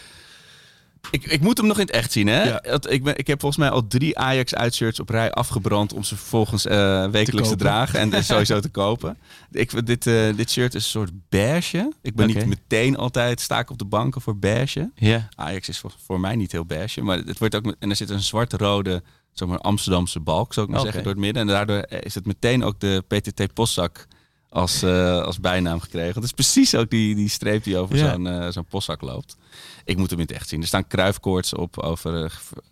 Ik, 1.11 1.25
ik 1.25 1.41
moet 1.41 1.57
hem 1.57 1.67
nog 1.67 1.79
in 1.79 1.85
het 1.85 1.95
echt 1.95 2.11
zien, 2.11 2.27
hè? 2.27 2.43
Ja. 2.43 2.61
Ik, 2.89 3.03
ben, 3.03 3.17
ik 3.17 3.27
heb 3.27 3.39
volgens 3.39 3.61
mij 3.61 3.69
al 3.69 3.87
drie 3.87 4.17
Ajax-uitshirts 4.17 4.99
op 4.99 5.09
rij 5.09 5.31
afgebrand 5.31 5.93
om 5.93 6.03
ze 6.03 6.15
vervolgens 6.15 6.65
eh, 6.65 7.07
wekelijks 7.07 7.49
te, 7.49 7.55
dragen 7.55 7.99
en 8.13 8.23
sowieso 8.23 8.59
te 8.59 8.69
kopen. 8.69 9.17
Ik, 9.51 9.85
dit, 9.85 10.07
eh, 10.07 10.35
dit 10.35 10.51
shirt 10.51 10.75
is 10.75 10.83
een 10.83 10.89
soort 10.89 11.11
beige. 11.29 11.93
Ik 12.01 12.15
ben 12.15 12.27
niet 12.27 12.45
meteen 12.45 12.97
altijd 12.97 13.41
sta 13.41 13.59
ik 13.59 13.69
op 13.69 13.77
de 13.77 13.85
banken 13.85 14.21
voor 14.21 14.37
beige. 14.37 14.91
Ja. 14.95 15.29
Ajax 15.35 15.69
is 15.69 15.79
voor, 15.79 15.91
voor 16.05 16.19
mij 16.19 16.35
niet 16.35 16.51
heel 16.51 16.65
beige, 16.65 17.01
maar 17.01 17.17
het 17.17 17.39
wordt 17.39 17.55
ook 17.55 17.65
met, 17.65 17.75
en 17.79 17.89
er 17.89 17.95
zit 17.95 18.09
een 18.09 18.21
zwart-rode, 18.21 19.03
zomaar 19.31 19.59
Amsterdamse 19.59 20.19
balk, 20.19 20.53
zou 20.53 20.65
ik 20.65 20.71
maar 20.71 20.81
zeggen, 20.81 21.03
door 21.03 21.11
het 21.11 21.21
midden. 21.21 21.41
En 21.41 21.47
daardoor 21.47 21.85
is 21.89 22.15
het 22.15 22.25
meteen 22.25 22.63
ook 22.63 22.79
de 22.79 23.03
PTT 23.07 23.53
postzak 23.53 24.07
als, 24.49 24.81
eh, 24.83 25.21
als 25.21 25.39
bijnaam 25.39 25.79
gekregen. 25.79 26.13
Het 26.13 26.23
is 26.23 26.31
precies 26.31 26.75
ook 26.75 26.89
die, 26.89 27.15
die 27.15 27.29
streep 27.29 27.63
die 27.63 27.77
over 27.77 27.95
Ja. 27.95 28.11
zo'n 28.11 28.27
eh, 28.27 28.47
zo'n 28.49 28.65
postzak 28.65 29.01
loopt. 29.01 29.37
Ik 29.85 29.97
moet 29.97 30.09
hem 30.09 30.19
in 30.19 30.25
het 30.25 30.35
echt 30.35 30.49
zien. 30.49 30.61
Er 30.61 30.67
staan 30.67 30.87
kruifkoorts 30.87 31.53
op 31.53 31.79
over, 31.79 32.23
eh, 32.23 32.31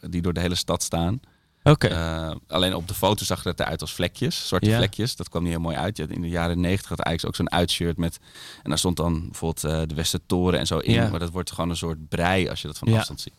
die 0.10 0.22
door 0.22 0.34
de 0.34 0.40
hele 0.40 0.56
stad 0.56 0.84
staan. 0.84 1.20
Oké. 1.64 1.88
Eh, 1.88 2.32
alleen 2.48 2.76
op 2.76 2.88
de 2.88 2.94
foto 2.94 3.26
zag 3.26 3.44
het 3.44 3.60
eruit 3.60 3.82
als 3.82 3.94
vlekjes, 3.94 4.48
zwarte 4.48 4.72
vlekjes. 4.76 5.16
Dat 5.16 5.30
kwam 5.30 5.42
niet 5.44 5.52
heel 5.52 5.62
mooi 5.62 5.76
uit. 5.76 6.00
In 6.00 6.22
de 6.22 6.30
jaren 6.30 6.60
negentig 6.60 6.90
had 6.90 7.02
Ajax 7.02 7.26
ook 7.26 7.36
zo'n 7.36 7.52
uitshirt 7.52 7.98
met... 7.98 8.20
En 8.64 8.70
daar 8.70 8.78
stond 8.78 8.98
dan 8.98 9.22
bijvoorbeeld 9.26 9.64
eh, 9.64 9.82
de 9.88 9.96
Westertoren 9.96 10.60
en 10.60 10.68
zo 10.68 10.78
in. 10.78 11.10
Maar 11.10 11.20
dat 11.20 11.30
wordt 11.30 11.52
gewoon 11.52 11.70
een 11.70 11.78
soort 11.78 12.10
brei 12.10 12.50
als 12.50 12.62
je 12.62 12.68
dat 12.68 12.78
van 12.78 12.94
afstand 12.94 13.22
ziet. 13.22 13.34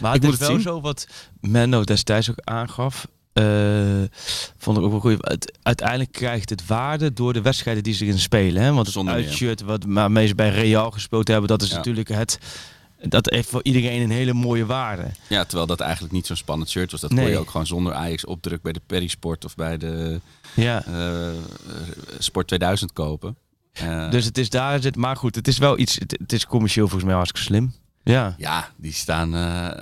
Maar 0.00 0.14
Ik 0.14 0.22
het 0.22 0.32
is 0.32 0.38
wel 0.38 0.48
zien. 0.50 0.60
zo 0.60 0.80
wat 0.80 1.06
Menno 1.40 1.84
destijds 1.84 2.30
ook 2.30 2.40
aangaf. 2.44 3.06
Eh, 3.32 3.44
vond 4.56 4.76
ik 4.78 4.82
ook 4.82 4.90
wel 4.90 5.00
goed. 5.00 5.48
Uiteindelijk 5.62 6.12
krijgt 6.12 6.50
het 6.50 6.66
waarde 6.66 7.12
door 7.12 7.32
de 7.32 7.40
wedstrijden 7.42 7.82
die 7.82 7.94
ze 7.94 8.04
erin 8.04 8.18
spelen. 8.18 8.62
Hè? 8.62 8.72
Want 8.72 8.94
het 8.94 9.06
uitshirt 9.06 9.60
wat 9.60 9.84
waarmee 9.88 10.26
ze 10.26 10.34
bij 10.34 10.50
Real 10.50 10.90
gespeeld 10.90 11.28
hebben, 11.28 11.48
dat 11.48 11.62
is 11.62 11.70
Ja. 11.70 11.76
natuurlijk 11.76 12.08
het. 12.08 12.38
Dat 13.02 13.30
heeft 13.30 13.48
voor 13.48 13.62
iedereen 13.64 14.02
een 14.02 14.10
hele 14.10 14.32
mooie 14.32 14.66
waarde. 14.66 15.02
Ja, 15.28 15.44
terwijl 15.44 15.66
dat 15.66 15.80
eigenlijk 15.80 16.12
niet 16.12 16.26
zo'n 16.26 16.36
spannend 16.36 16.70
shirt 16.70 16.90
was. 16.90 17.00
Dat 17.00 17.10
Nee. 17.12 17.22
kon 17.24 17.32
je 17.32 17.38
ook 17.38 17.50
gewoon 17.50 17.66
zonder 17.66 17.92
Ajax 17.94 18.24
opdruk 18.24 18.62
bij 18.62 18.72
de 18.72 18.80
Perisport 18.86 19.44
of 19.44 19.54
bij 19.54 19.76
de 19.78 20.20
Ja. 20.54 20.84
eh, 20.84 21.28
Sport 22.18 22.46
2000 22.46 22.92
kopen. 22.92 23.36
Eh, 23.72 24.10
Dus 24.10 24.24
het 24.24 24.38
is 24.38 24.50
daar 24.50 24.82
zit, 24.82 24.96
maar 24.96 25.16
goed, 25.16 25.34
het 25.34 25.48
is 25.48 25.58
wel 25.58 25.78
iets. 25.78 25.94
Het, 25.98 26.16
het 26.20 26.32
is 26.32 26.46
commercieel 26.46 26.84
volgens 26.86 27.04
mij 27.04 27.14
hartstikke 27.14 27.46
slim. 27.46 27.72
Ja. 28.02 28.34
ja, 28.38 28.70
die 28.76 28.92
staan 28.92 29.30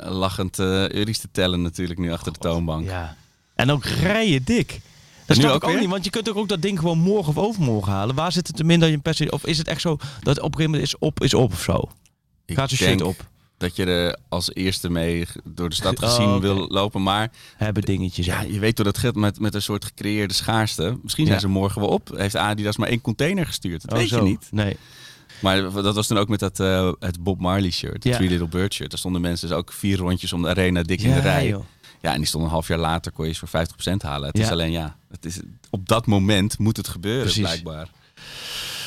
lachend 0.09 0.59
euro's 0.59 1.19
te 1.19 1.29
tellen 1.33 1.63
natuurlijk 1.63 1.99
nu 1.99 2.13
achter 2.13 2.33
de 2.33 2.39
toonbank. 2.39 2.85
Ja. 2.87 3.17
En 3.59 3.71
ook 3.71 3.85
rijen 3.85 4.45
dik. 4.45 4.81
Dat 5.27 5.37
snap 5.37 5.51
ook 5.51 5.57
ik 5.57 5.65
ook 5.65 5.71
weer? 5.71 5.81
niet, 5.81 5.91
want 5.91 6.05
je 6.05 6.11
kunt 6.11 6.35
ook 6.35 6.49
dat 6.49 6.63
ding 6.63 6.79
gewoon 6.79 6.99
morgen 6.99 7.29
of 7.37 7.39
overmorgen 7.45 7.93
halen. 7.93 8.15
Waar 8.15 8.33
zit 8.33 8.47
het 8.47 8.59
er 8.59 8.67
minder 8.67 8.89
dat 8.89 8.97
je 8.97 9.03
per 9.03 9.15
se, 9.15 9.31
of 9.31 9.47
is 9.47 9.59
het 9.59 9.69
echt 9.69 9.81
zo 9.81 9.97
dat 9.97 10.37
het 10.37 10.39
op 10.39 10.45
een 10.45 10.57
gegeven 10.61 10.71
moment 10.71 10.83
is 10.83 10.99
op, 10.99 11.23
is 11.23 11.35
op 11.35 11.53
of 11.53 11.63
zo? 11.63 11.89
Ik 12.47 12.57
Gaat 12.57 12.71
shirt 12.71 12.89
denk 12.99 13.05
op? 13.05 13.27
dat 13.59 13.77
je 13.77 13.85
er 13.85 14.19
als 14.29 14.55
eerste 14.55 14.91
mee 14.91 15.27
door 15.45 15.69
de 15.69 15.75
stad 15.75 15.99
Oh, 16.03 16.09
gezien 16.09 16.41
wil 16.41 16.69
lopen. 16.69 17.03
Maar 17.03 17.31
Hebben 17.57 17.83
dingetjes. 17.83 18.27
ja, 18.27 18.41
je 18.41 18.59
weet 18.59 18.77
hoe 18.77 18.87
dat 18.87 18.99
gaat 18.99 19.15
met, 19.15 19.41
met 19.41 19.55
een 19.55 19.63
soort 19.63 19.85
gecreëerde 19.85 20.35
schaarste. 20.35 20.99
Misschien 21.03 21.27
zijn 21.27 21.41
ze 21.41 21.49
morgen 21.49 21.81
wel 21.81 21.91
op. 21.91 22.11
Heeft 22.15 22.37
Adidas 22.37 22.77
maar 22.77 22.89
één 22.89 23.01
container 23.01 23.47
gestuurd. 23.47 23.83
Dat 23.83 23.93
Oh, 23.93 23.99
weet 23.99 24.09
zo. 24.09 24.17
je 24.17 24.23
niet. 24.23 24.49
Nee. 24.51 24.77
Maar 25.41 25.73
dat 25.73 25.95
was 25.95 26.07
toen 26.07 26.19
ook 26.19 26.29
met 26.29 26.39
dat, 26.41 26.61
eh, 26.61 26.91
het 26.99 27.23
Bob 27.23 27.41
Marley 27.41 27.71
shirt. 27.71 27.93
Het 27.93 28.05
Ja. 28.05 28.17
Three 28.17 28.29
Little 28.29 28.49
Bird 28.49 28.75
shirt. 28.75 28.91
Daar 28.91 28.99
stonden 28.99 29.21
mensen 29.21 29.49
dus 29.49 29.57
ook 29.57 29.73
vier 29.73 29.97
rondjes 29.99 30.33
om 30.33 30.43
de 30.43 30.49
arena 30.49 30.83
dik 30.83 31.01
in 31.03 31.13
de 31.13 31.21
rij. 31.21 31.47
joh. 31.49 31.65
Ja, 32.01 32.11
en 32.13 32.19
die 32.19 32.27
stonden 32.27 32.49
een 32.49 32.55
half 32.55 32.69
jaar 32.69 32.79
later, 32.79 33.13
kon 33.13 33.27
je 33.27 33.33
ze 33.33 33.47
voor 33.47 33.49
50% 33.49 34.03
halen. 34.03 34.29
Het 34.29 34.37
Ja. 34.39 34.45
is 34.45 34.51
alleen 34.51 34.71
ja, 34.71 34.97
het 35.11 35.25
is, 35.25 35.41
op 35.71 35.89
dat 35.89 36.07
moment 36.07 36.59
moet 36.59 36.77
het 36.77 36.89
gebeuren 36.89 37.23
Precies. 37.23 37.41
blijkbaar. 37.43 37.89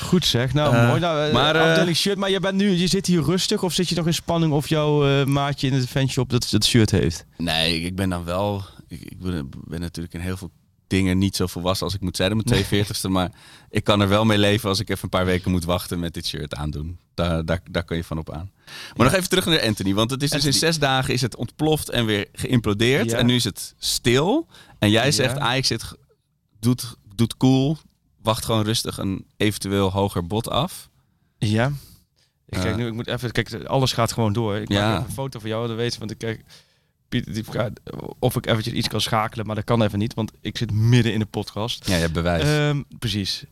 Goed 0.02 0.26
zeg, 0.26 0.54
nou 0.54 0.76
Eh, 0.76 0.88
mooi. 0.88 1.00
Nou, 1.00 1.28
eh, 1.28 1.34
maar, 1.34 1.56
eh, 1.56 1.70
afdeling 1.70 1.98
shirt, 1.98 2.18
maar 2.18 2.30
je 2.30 2.40
bent 2.40 2.56
nu, 2.58 2.70
je 2.70 2.88
zit 2.88 3.06
hier 3.06 3.24
rustig 3.24 3.64
of 3.64 3.74
zit 3.74 3.90
je 3.90 3.96
nog 3.96 4.06
in 4.06 4.14
spanning 4.14 4.54
of 4.54 4.68
jouw 4.70 5.26
maatje 5.26 5.68
in 5.68 5.80
de 5.80 5.88
fanshop 5.88 6.30
dat, 6.30 6.48
dat 6.52 6.66
shirt 6.66 6.92
heeft? 6.92 7.26
Nee, 7.38 7.82
ik 7.82 7.96
ben 7.96 8.10
dan 8.10 8.24
wel. 8.24 8.64
Ik, 8.88 9.02
ik 9.02 9.20
ben, 9.20 9.50
ben 9.68 9.80
natuurlijk 9.80 10.14
in 10.14 10.20
heel 10.20 10.38
veel 10.38 10.52
dingen 10.92 11.18
niet 11.18 11.36
zo 11.36 11.48
volwassen 11.48 11.86
als 11.86 11.96
ik 11.96 12.02
moet 12.02 12.16
zijn 12.16 12.40
op 12.40 12.46
mijn 12.50 12.64
42ste. 12.66 13.10
Maar 13.10 13.32
ik 13.70 13.84
kan 13.84 14.02
er 14.02 14.08
wel 14.10 14.26
mee 14.26 14.38
leven 14.38 14.70
als 14.70 14.80
ik 14.80 14.90
even 14.90 15.04
een 15.04 15.10
paar 15.10 15.26
weken 15.26 15.52
moet 15.52 15.64
wachten 15.66 16.00
met 16.00 16.14
dit 16.14 16.28
shirt 16.28 16.56
aandoen. 16.56 17.00
Daar, 17.14 17.46
daar, 17.46 17.62
daar 17.72 17.84
kan 17.84 17.98
je 17.98 18.04
van 18.04 18.18
op 18.18 18.32
aan. 18.32 18.52
Maar 18.96 19.06
nog 19.08 19.16
even 19.16 19.30
terug 19.30 19.46
naar 19.46 19.62
Anthony. 19.62 19.94
Want 19.94 20.12
het 20.12 20.24
is 20.24 20.30
dus 20.30 20.46
in 20.46 20.54
zes 20.54 20.80
dagen 20.80 21.14
is 21.14 21.22
het 21.22 21.36
ontploft 21.36 21.90
en 21.90 22.06
weer 22.06 22.28
geïmplodeerd. 22.34 23.10
Ja. 23.12 23.18
En 23.18 23.26
nu 23.26 23.36
is 23.36 23.44
het 23.44 23.76
stil. 23.78 24.48
En 24.80 24.90
jij 24.90 25.12
zegt, 25.12 25.36
Ja. 25.36 25.42
Ajax 25.42 25.68
zit, 25.68 25.84
doet, 26.60 26.96
doet 27.16 27.38
cool. 27.38 27.78
Wacht 28.22 28.46
gewoon 28.46 28.64
rustig 28.64 28.98
een 28.98 29.26
eventueel 29.38 29.92
hoger 29.92 30.28
bod 30.28 30.50
af. 30.50 30.90
Ja. 31.38 31.72
Ik 32.50 32.60
kijk 32.60 32.76
nu, 32.76 32.88
ik 32.88 32.94
moet 32.94 33.08
even, 33.08 33.32
kijk, 33.32 33.64
alles 33.64 33.94
gaat 33.94 34.12
gewoon 34.12 34.34
door. 34.34 34.56
Ik 34.56 34.70
Ja. 34.72 34.80
maak 34.88 34.96
even 34.98 35.08
een 35.08 35.14
foto 35.14 35.40
van 35.40 35.50
jou, 35.50 35.68
dan 35.68 35.76
weet 35.76 35.94
je, 35.94 36.00
want 36.00 36.12
ik 36.12 36.18
kijk, 36.18 36.44
of 38.20 38.36
ik 38.36 38.46
eventjes 38.46 38.74
iets 38.74 38.88
kan 38.88 39.02
schakelen, 39.02 39.46
maar 39.46 39.56
dat 39.56 39.64
kan 39.64 39.82
even 39.84 40.00
niet, 40.00 40.14
want 40.14 40.32
ik 40.42 40.58
zit 40.58 40.72
midden 40.72 41.14
in 41.14 41.20
de 41.20 41.26
podcast. 41.26 41.88
Ja, 41.88 41.96
je 41.96 42.02
hebt 42.02 42.14
bewijs. 42.14 42.44
Ehm, 42.44 42.82
precies. 43.00 43.44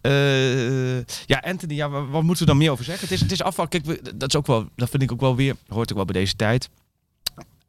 Eh, 0.00 0.96
ja, 1.26 1.38
Anthony, 1.40 1.74
ja, 1.74 1.88
wa- 1.88 2.06
wat 2.06 2.22
moeten 2.22 2.44
we 2.44 2.50
dan 2.50 2.58
meer 2.60 2.70
over 2.70 2.84
zeggen? 2.84 3.02
Het 3.04 3.12
is, 3.14 3.20
het 3.20 3.32
is 3.32 3.42
afval. 3.42 3.68
Kijk, 3.68 3.84
we- 3.84 4.02
dat 4.16 4.28
is 4.28 4.36
ook 4.36 4.46
wel, 4.46 4.68
dat 4.76 4.90
vind 4.90 5.02
ik 5.02 5.12
ook 5.12 5.20
wel 5.20 5.36
weer, 5.36 5.56
hoort 5.68 5.90
ook 5.90 5.96
wel 5.96 6.06
bij 6.06 6.20
deze 6.20 6.36
tijd. 6.36 6.68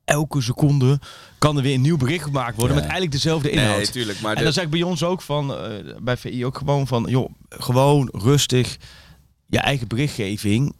Elke 0.06 0.42
seconde 0.42 1.00
kan 1.38 1.58
er 1.58 1.64
weer 1.64 1.74
een 1.76 1.82
nieuw 1.82 1.98
bericht 1.98 2.24
gemaakt 2.24 2.56
worden 2.56 2.76
Ja. 2.76 2.82
met 2.82 2.92
eigenlijk 2.92 3.12
dezelfde 3.12 3.50
inhoud. 3.50 3.76
nee, 3.78 3.88
tuurlijk. 3.90 4.22
Maar 4.22 4.36
En 4.36 4.44
dan 4.44 4.54
zeg 4.54 4.64
ik 4.64 4.70
bij 4.70 4.82
ons 4.84 5.04
ook 5.04 5.22
van, 5.22 5.56
eh, 5.56 5.96
bij 6.02 6.18
VI 6.18 6.46
ook 6.46 6.58
gewoon 6.58 6.88
van, 6.88 7.06
joh, 7.10 7.30
gewoon 7.50 8.10
rustig 8.12 8.78
je 9.46 9.60
eigen 9.60 9.88
berichtgeving 9.88 10.76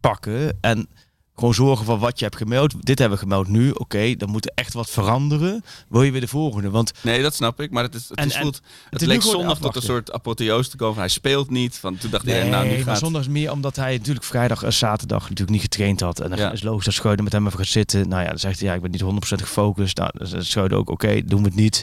pakken 0.00 0.58
en 0.60 0.88
gewoon 1.34 1.54
zorgen 1.54 1.84
van 1.84 1.98
wat 1.98 2.18
je 2.18 2.24
hebt 2.24 2.36
gemeld. 2.36 2.86
Dit 2.86 2.98
hebben 2.98 3.18
we 3.18 3.24
gemeld 3.24 3.48
nu, 3.48 3.70
oké, 3.70 4.14
dan 4.16 4.30
moet 4.30 4.46
er 4.46 4.52
echt 4.54 4.72
wat 4.74 4.90
veranderen. 4.90 5.64
Wil 5.88 6.02
je 6.02 6.10
weer 6.12 6.20
de 6.20 6.28
volgende? 6.28 6.70
Want 6.70 6.92
Nee, 7.00 7.22
dat 7.22 7.34
snap 7.34 7.60
ik. 7.60 7.70
Maar 7.70 7.82
het, 7.82 7.94
is, 7.94 8.08
het, 8.08 8.18
En- 8.18 8.26
is 8.26 8.34
en 8.34 8.40
voelt, 8.42 8.60
het, 8.90 9.00
is 9.02 9.06
leek 9.08 9.22
zondag 9.22 9.58
tot 9.58 9.76
een 9.76 9.82
soort 9.82 10.12
apotheose 10.12 10.70
te 10.70 10.76
komen. 10.76 10.98
Hij 10.98 11.08
speelt 11.08 11.50
niet. 11.50 11.76
Van, 11.76 11.96
toen 11.96 12.10
dacht 12.10 12.24
nee, 12.24 12.34
hij, 12.34 12.48
nou 12.48 12.66
nu 12.68 12.74
maar 12.74 12.82
gaat 12.84 12.98
zondag 12.98 13.20
is 13.22 13.28
meer 13.28 13.52
omdat 13.52 13.76
hij 13.76 13.96
natuurlijk 13.96 14.24
vrijdag 14.26 14.62
en 14.62 14.72
zaterdag 14.72 15.22
natuurlijk 15.22 15.50
niet 15.50 15.60
getraind 15.60 16.00
had. 16.00 16.20
En 16.20 16.30
dan 16.30 16.38
Ja. 16.38 16.52
is 16.52 16.62
logisch 16.62 16.84
dat 16.84 16.94
Scheuden 16.94 17.24
met 17.24 17.32
hem 17.32 17.46
even 17.46 17.58
gaat 17.58 17.66
zitten. 17.68 18.08
Nou 18.08 18.22
ja, 18.22 18.28
dan 18.28 18.38
zegt 18.38 18.58
hij, 18.58 18.68
ja, 18.68 18.74
ik 18.74 18.80
ben 18.82 18.90
niet 18.90 19.02
100% 19.02 19.42
gefocust. 19.42 19.96
Nou, 19.96 20.10
dan 20.14 20.26
zegt 20.26 20.44
Scheuden 20.46 20.78
ook, 20.78 20.90
oké, 20.90 21.24
doen 21.24 21.40
we 21.42 21.46
het 21.48 21.56
niet. 21.56 21.82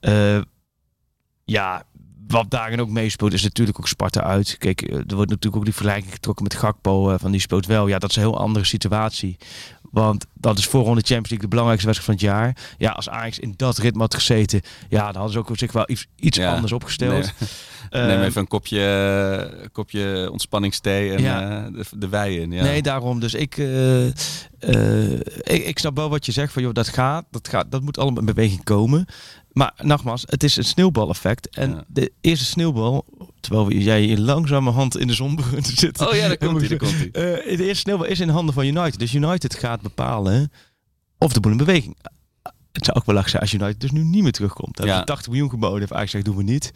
Eh, 0.00 0.38
ja, 1.44 1.82
wat 2.28 2.50
daarin 2.50 2.80
ook 2.80 2.88
meespeelt 2.90 3.32
is 3.32 3.42
natuurlijk 3.42 3.78
ook 3.78 3.88
Sparta 3.88 4.22
uit. 4.22 4.56
Kijk, 4.58 4.82
eh, 4.82 4.94
er 4.96 5.14
wordt 5.14 5.30
natuurlijk 5.30 5.56
ook 5.56 5.64
die 5.64 5.74
vergelijking 5.74 6.12
getrokken 6.12 6.44
met 6.44 6.54
Gakpo. 6.54 7.10
eh, 7.10 7.18
van 7.18 7.30
die 7.30 7.40
speelt 7.40 7.66
wel. 7.66 7.86
Ja, 7.86 7.98
dat 7.98 8.10
is 8.10 8.16
een 8.16 8.22
heel 8.22 8.38
andere 8.38 8.64
situatie. 8.64 9.36
Want 9.90 10.26
dat 10.34 10.58
is 10.58 10.66
voorronde 10.66 11.00
Champions 11.00 11.28
League 11.28 11.48
de 11.48 11.54
belangrijkste 11.56 11.86
wedstrijd 11.88 12.18
van 12.20 12.28
het 12.28 12.36
jaar. 12.36 12.56
Ja, 12.78 12.90
als 12.90 13.08
Ajax 13.08 13.38
in 13.38 13.54
dat 13.56 13.78
ritme 13.78 14.00
had 14.00 14.14
gezeten, 14.14 14.60
ja, 14.88 15.04
dan 15.04 15.14
hadden 15.14 15.32
ze 15.32 15.38
ook 15.38 15.50
op 15.50 15.58
zich 15.58 15.72
wel 15.72 15.90
iets, 15.90 16.06
iets 16.16 16.38
Ja. 16.38 16.54
anders 16.54 16.72
opgesteld. 16.72 17.12
Nee, 17.40 17.48
neem 17.90 18.08
Ehm, 18.08 18.22
even 18.22 18.40
een 18.40 18.46
kopje, 18.48 19.68
kopje 19.72 20.28
ontspanningsthee 20.32 21.12
en 21.12 21.22
Ja. 21.22 21.64
eh, 21.66 21.72
de, 21.72 21.84
de 21.98 22.08
wei 22.08 22.40
in. 22.40 22.50
Ja. 22.52 22.62
Nee, 22.62 22.82
daarom. 22.82 23.20
Dus 23.20 23.34
ik, 23.34 23.58
eh, 23.58 24.06
eh, 24.06 25.12
ik, 25.42 25.64
ik 25.66 25.78
snap 25.78 25.96
wel 25.96 26.08
wat 26.08 26.26
je 26.26 26.32
zegt 26.32 26.52
van 26.52 26.62
joh, 26.62 26.72
dat 26.72 26.88
gaat, 26.88 27.24
dat 27.30 27.48
gaat, 27.48 27.70
dat 27.70 27.82
moet 27.82 27.98
allemaal 27.98 28.20
in 28.20 28.26
beweging 28.26 28.64
komen. 28.64 29.06
Maar 29.52 29.72
nogmaals, 29.82 30.22
het 30.26 30.42
is 30.44 30.56
een 30.56 30.64
sneeuwbaleffect. 30.64 31.48
En 31.56 31.70
Ja. 31.70 31.84
de 31.88 32.12
eerste 32.20 32.44
sneeuwbal, 32.44 33.04
terwijl 33.40 33.70
jij 33.72 34.04
in 34.06 34.20
langzamerhand 34.20 34.96
in 34.98 35.06
de 35.06 35.14
zon 35.14 35.36
begint 35.36 35.64
te 35.74 35.76
zitten. 35.76 36.08
Oh 36.08 36.14
ja, 36.14 36.26
daar 36.28 36.36
komt 36.36 36.60
hij. 36.68 36.78
Eh, 36.78 37.56
de 37.56 37.64
eerste 37.64 37.74
sneeuwbal 37.74 38.06
is 38.06 38.20
in 38.20 38.28
handen 38.28 38.54
van 38.54 38.64
United. 38.64 38.98
Dus 38.98 39.14
United 39.14 39.54
gaat 39.54 39.80
bepalen 39.80 40.52
of 41.18 41.32
de 41.32 41.40
boel 41.40 41.52
in 41.52 41.58
beweging. 41.58 41.96
Het 42.72 42.84
zou 42.84 42.96
ook 42.96 43.06
wel 43.06 43.14
lachen 43.14 43.30
zijn 43.30 43.42
als 43.42 43.52
United 43.52 43.80
dus 43.80 43.90
nu 43.90 44.02
niet 44.02 44.22
meer 44.22 44.32
terugkomt. 44.32 44.78
Ja. 44.78 44.82
hebben 44.84 45.00
ze 45.00 45.06
80 45.12 45.28
miljoen 45.32 45.50
geboden. 45.50 45.78
Heeft 45.78 45.92
Ajax 45.92 46.10
gezegd, 46.10 46.24
doen 46.24 46.36
we 46.36 46.42
niet. 46.42 46.72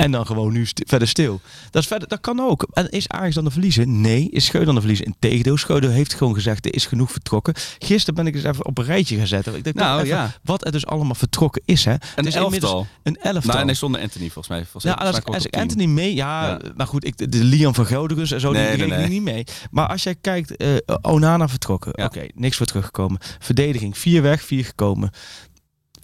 En 0.00 0.10
dan 0.10 0.26
gewoon 0.26 0.52
nu 0.52 0.66
verder 0.86 1.08
stil. 1.08 1.40
Dat, 1.70 1.82
is 1.82 1.88
verder, 1.88 2.08
dat 2.08 2.20
kan 2.20 2.40
ook. 2.40 2.66
En 2.72 2.88
is 2.90 3.08
Ajax 3.08 3.34
dan 3.34 3.44
de 3.44 3.50
verliezer? 3.50 3.86
Nee. 3.88 4.30
Is 4.30 4.44
Schreuder 4.44 4.66
dan 4.66 4.74
de 4.74 4.80
verliezer? 4.80 5.06
Integendeel. 5.06 5.88
Heeft 5.90 6.14
gewoon 6.14 6.34
gezegd, 6.34 6.66
er 6.66 6.74
is 6.74 6.86
genoeg 6.86 7.12
vertrokken. 7.12 7.54
Gisteren 7.78 8.14
ben 8.14 8.26
ik 8.26 8.32
dus 8.32 8.44
even 8.44 8.66
op 8.66 8.78
een 8.78 8.84
rijtje 8.84 9.18
gezet. 9.18 9.46
Ik 9.46 9.64
denk 9.64 9.76
Nou, 9.76 9.96
even 9.96 10.08
ja. 10.16 10.32
Wat 10.42 10.64
er 10.66 10.72
dus 10.72 10.86
allemaal 10.86 11.14
vertrokken 11.14 11.62
is. 11.64 11.84
Hè. 11.84 11.94
Een 12.16 12.24
is 12.24 12.34
elftal. 12.34 12.86
Een 13.02 13.16
elftal. 13.16 13.54
Nou, 13.54 13.64
nee, 13.64 13.74
zonder 13.74 14.00
Anthony 14.00 14.24
volgens 14.24 14.48
mij. 14.48 14.64
Volgens 14.64 14.84
Ja, 14.84 14.92
als, 14.92 15.24
als 15.24 15.46
ik. 15.46 15.56
Anthony 15.56 15.84
mee, 15.86 16.14
ja, 16.14 16.46
Ja. 16.48 16.58
maar 16.76 16.86
goed, 16.86 17.04
ik, 17.06 17.16
de, 17.16 17.28
de 17.28 17.44
Liam 17.44 17.74
van 17.74 17.84
Groningen 17.84 18.28
en 18.30 18.40
zo, 18.40 18.52
Nee, 18.52 18.76
die 18.76 18.86
nee, 18.86 18.98
nee. 18.98 19.08
niet 19.08 19.22
mee. 19.22 19.44
Maar 19.70 19.86
als 19.88 20.02
jij 20.02 20.14
kijkt, 20.20 20.56
eh, 20.56 20.68
Onana 21.02 21.48
vertrokken, 21.48 21.92
Ja. 21.94 22.04
oké, 22.04 22.26
niks 22.34 22.56
voor 22.56 22.66
teruggekomen. 22.66 23.18
Verdediging, 23.38 23.98
vier 23.98 24.22
weg, 24.22 24.42
vier 24.42 24.64
gekomen. 24.64 25.10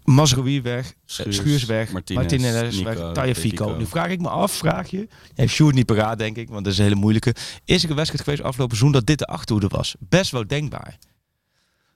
Mazraoui 0.07 0.63
weg, 0.63 0.95
Schuurs, 1.05 1.37
Schuurs, 1.37 1.65
weg, 1.65 1.93
Martinez, 1.93 2.21
Martinez, 2.21 2.77
Nico, 2.77 2.85
weg, 2.85 3.13
Tagliafico. 3.13 3.65
Fico. 3.67 3.77
Nu 3.79 3.87
vraag 3.87 4.09
ik 4.11 4.21
me 4.21 4.29
af, 4.29 4.53
vraag 4.53 4.91
je, 4.91 5.09
heeft 5.35 5.53
Sjoerd 5.53 5.75
niet 5.75 5.87
paraat 5.87 6.19
denk 6.19 6.37
ik, 6.37 6.49
want 6.49 6.65
dat 6.65 6.73
is 6.73 6.79
een 6.79 6.85
hele 6.85 6.97
moeilijke. 6.97 7.35
Is 7.65 7.85
er 7.85 7.91
een 7.91 7.97
wedstrijd 7.97 8.25
geweest 8.25 8.43
afgelopen 8.43 8.77
seizoen 8.77 8.99
dat 8.99 9.07
dit 9.07 9.19
de 9.19 9.27
achterhoede 9.27 9.69
was? 9.69 9.95
Best 9.99 10.31
wel 10.31 10.47
denkbaar. 10.47 10.97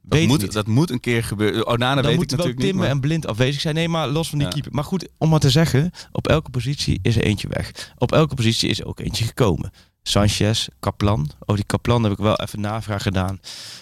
Dat 0.02 0.18
Weet 0.18 0.28
moet, 0.28 0.52
dat 0.52 0.66
moet 0.66 0.90
een 0.90 1.00
keer 1.00 1.24
gebeuren. 1.24 1.66
Onana 1.66 1.94
dan 1.94 2.02
weet 2.02 2.12
ik 2.12 2.18
moeten 2.18 2.36
natuurlijk 2.36 2.64
Timmer 2.64 2.84
niet. 2.84 2.92
en 2.94 3.00
Blind 3.00 3.26
afwezig 3.26 3.60
zijn. 3.60 3.74
Nee, 3.74 3.88
maar 3.88 4.08
los 4.08 4.28
van 4.28 4.38
die 4.38 4.46
Ja. 4.46 4.52
keeper. 4.52 4.72
Maar 4.74 4.84
goed, 4.84 5.08
om 5.18 5.28
maar 5.28 5.40
te 5.40 5.50
zeggen, 5.50 5.90
op 6.12 6.28
elke 6.28 6.50
positie 6.50 6.98
is 7.02 7.16
er 7.16 7.22
eentje 7.22 7.48
weg. 7.48 7.92
Op 7.98 8.12
elke 8.12 8.34
positie 8.34 8.68
is 8.68 8.80
er 8.80 8.86
ook 8.86 9.00
eentje 9.00 9.24
gekomen. 9.24 9.70
Sanchez, 10.11 10.66
Kaplan. 10.80 11.30
Oh, 11.46 11.54
die 11.56 11.64
Kaplan 11.64 12.02
heb 12.02 12.12
ik 12.12 12.18
wel 12.18 12.34
even 12.36 12.61
navraag 12.61 13.02
gedaan 13.02 13.40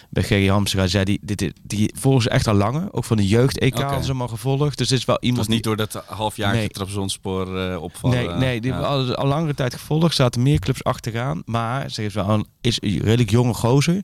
bij 0.09 0.23
G.J. 0.23 0.47
Hamstra. 0.47 0.87
Zei 0.87 1.03
die, 1.03 1.19
dit, 1.21 1.37
dit- 1.37 1.59
die 1.63 1.93
volgen 1.99 2.21
ze 2.21 2.29
echt 2.29 2.47
al 2.47 2.53
langer. 2.53 2.87
Ook 2.93 3.05
van 3.05 3.17
de 3.17 3.27
jeugd-EK 3.27 3.73
Oké. 3.73 3.83
hadden 3.83 4.03
ze 4.03 4.11
hem 4.11 4.21
al 4.21 4.27
gevolgd. 4.27 4.77
Dus 4.77 4.87
dit 4.87 4.97
is 4.99 5.05
wel 5.05 5.15
Het 5.15 5.23
iemand 5.23 5.45
was 5.45 5.55
niet 5.55 5.63
door 5.63 5.75
dat 5.75 6.03
halfjaartje 6.05 6.59
Nee. 6.59 6.69
Trabzonspoor 6.69 7.59
eh 7.59 7.81
opvallen. 7.81 8.17
Nee, 8.17 8.27
nee 8.29 8.61
die 8.61 8.71
Ja. 8.71 8.79
al, 8.79 9.15
al 9.15 9.27
langere 9.27 9.53
tijd 9.53 9.73
gevolgd. 9.73 10.15
Zaten 10.15 10.41
meer 10.43 10.59
clubs 10.59 10.83
achteraan. 10.83 11.41
Maar 11.45 11.89
ze 11.91 12.03
is 12.03 12.13
wel 12.13 12.29
een 12.29 12.47
is 12.61 12.77
een 12.81 12.97
redelijk 12.99 13.29
jonge 13.29 13.53
gozer. 13.53 14.01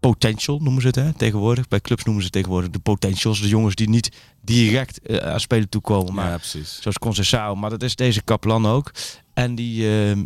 Potential 0.00 0.58
noemen 0.58 0.80
ze 0.82 0.86
het 0.86 0.96
hè, 0.96 1.12
tegenwoordig. 1.12 1.68
Bij 1.68 1.80
clubs 1.80 2.04
noemen 2.04 2.22
ze 2.22 2.28
het 2.28 2.36
tegenwoordig 2.36 2.70
de 2.70 2.78
potentials. 2.78 3.40
De 3.40 3.48
jongens 3.48 3.74
die 3.74 3.88
niet 3.88 4.16
direct 4.42 5.00
eh, 5.00 5.16
aan 5.32 5.40
spelen 5.40 5.68
toekomen. 5.68 6.14
Maar 6.14 6.30
Ja, 6.30 6.36
precies. 6.36 6.78
zoals 6.80 6.98
Concessao. 6.98 7.54
Maar 7.54 7.70
dat 7.70 7.82
is 7.82 7.96
deze 7.96 8.22
Kaplan 8.22 8.66
ook. 8.66 8.90
En 9.34 9.54
die 9.54 9.82
uh, 10.14 10.22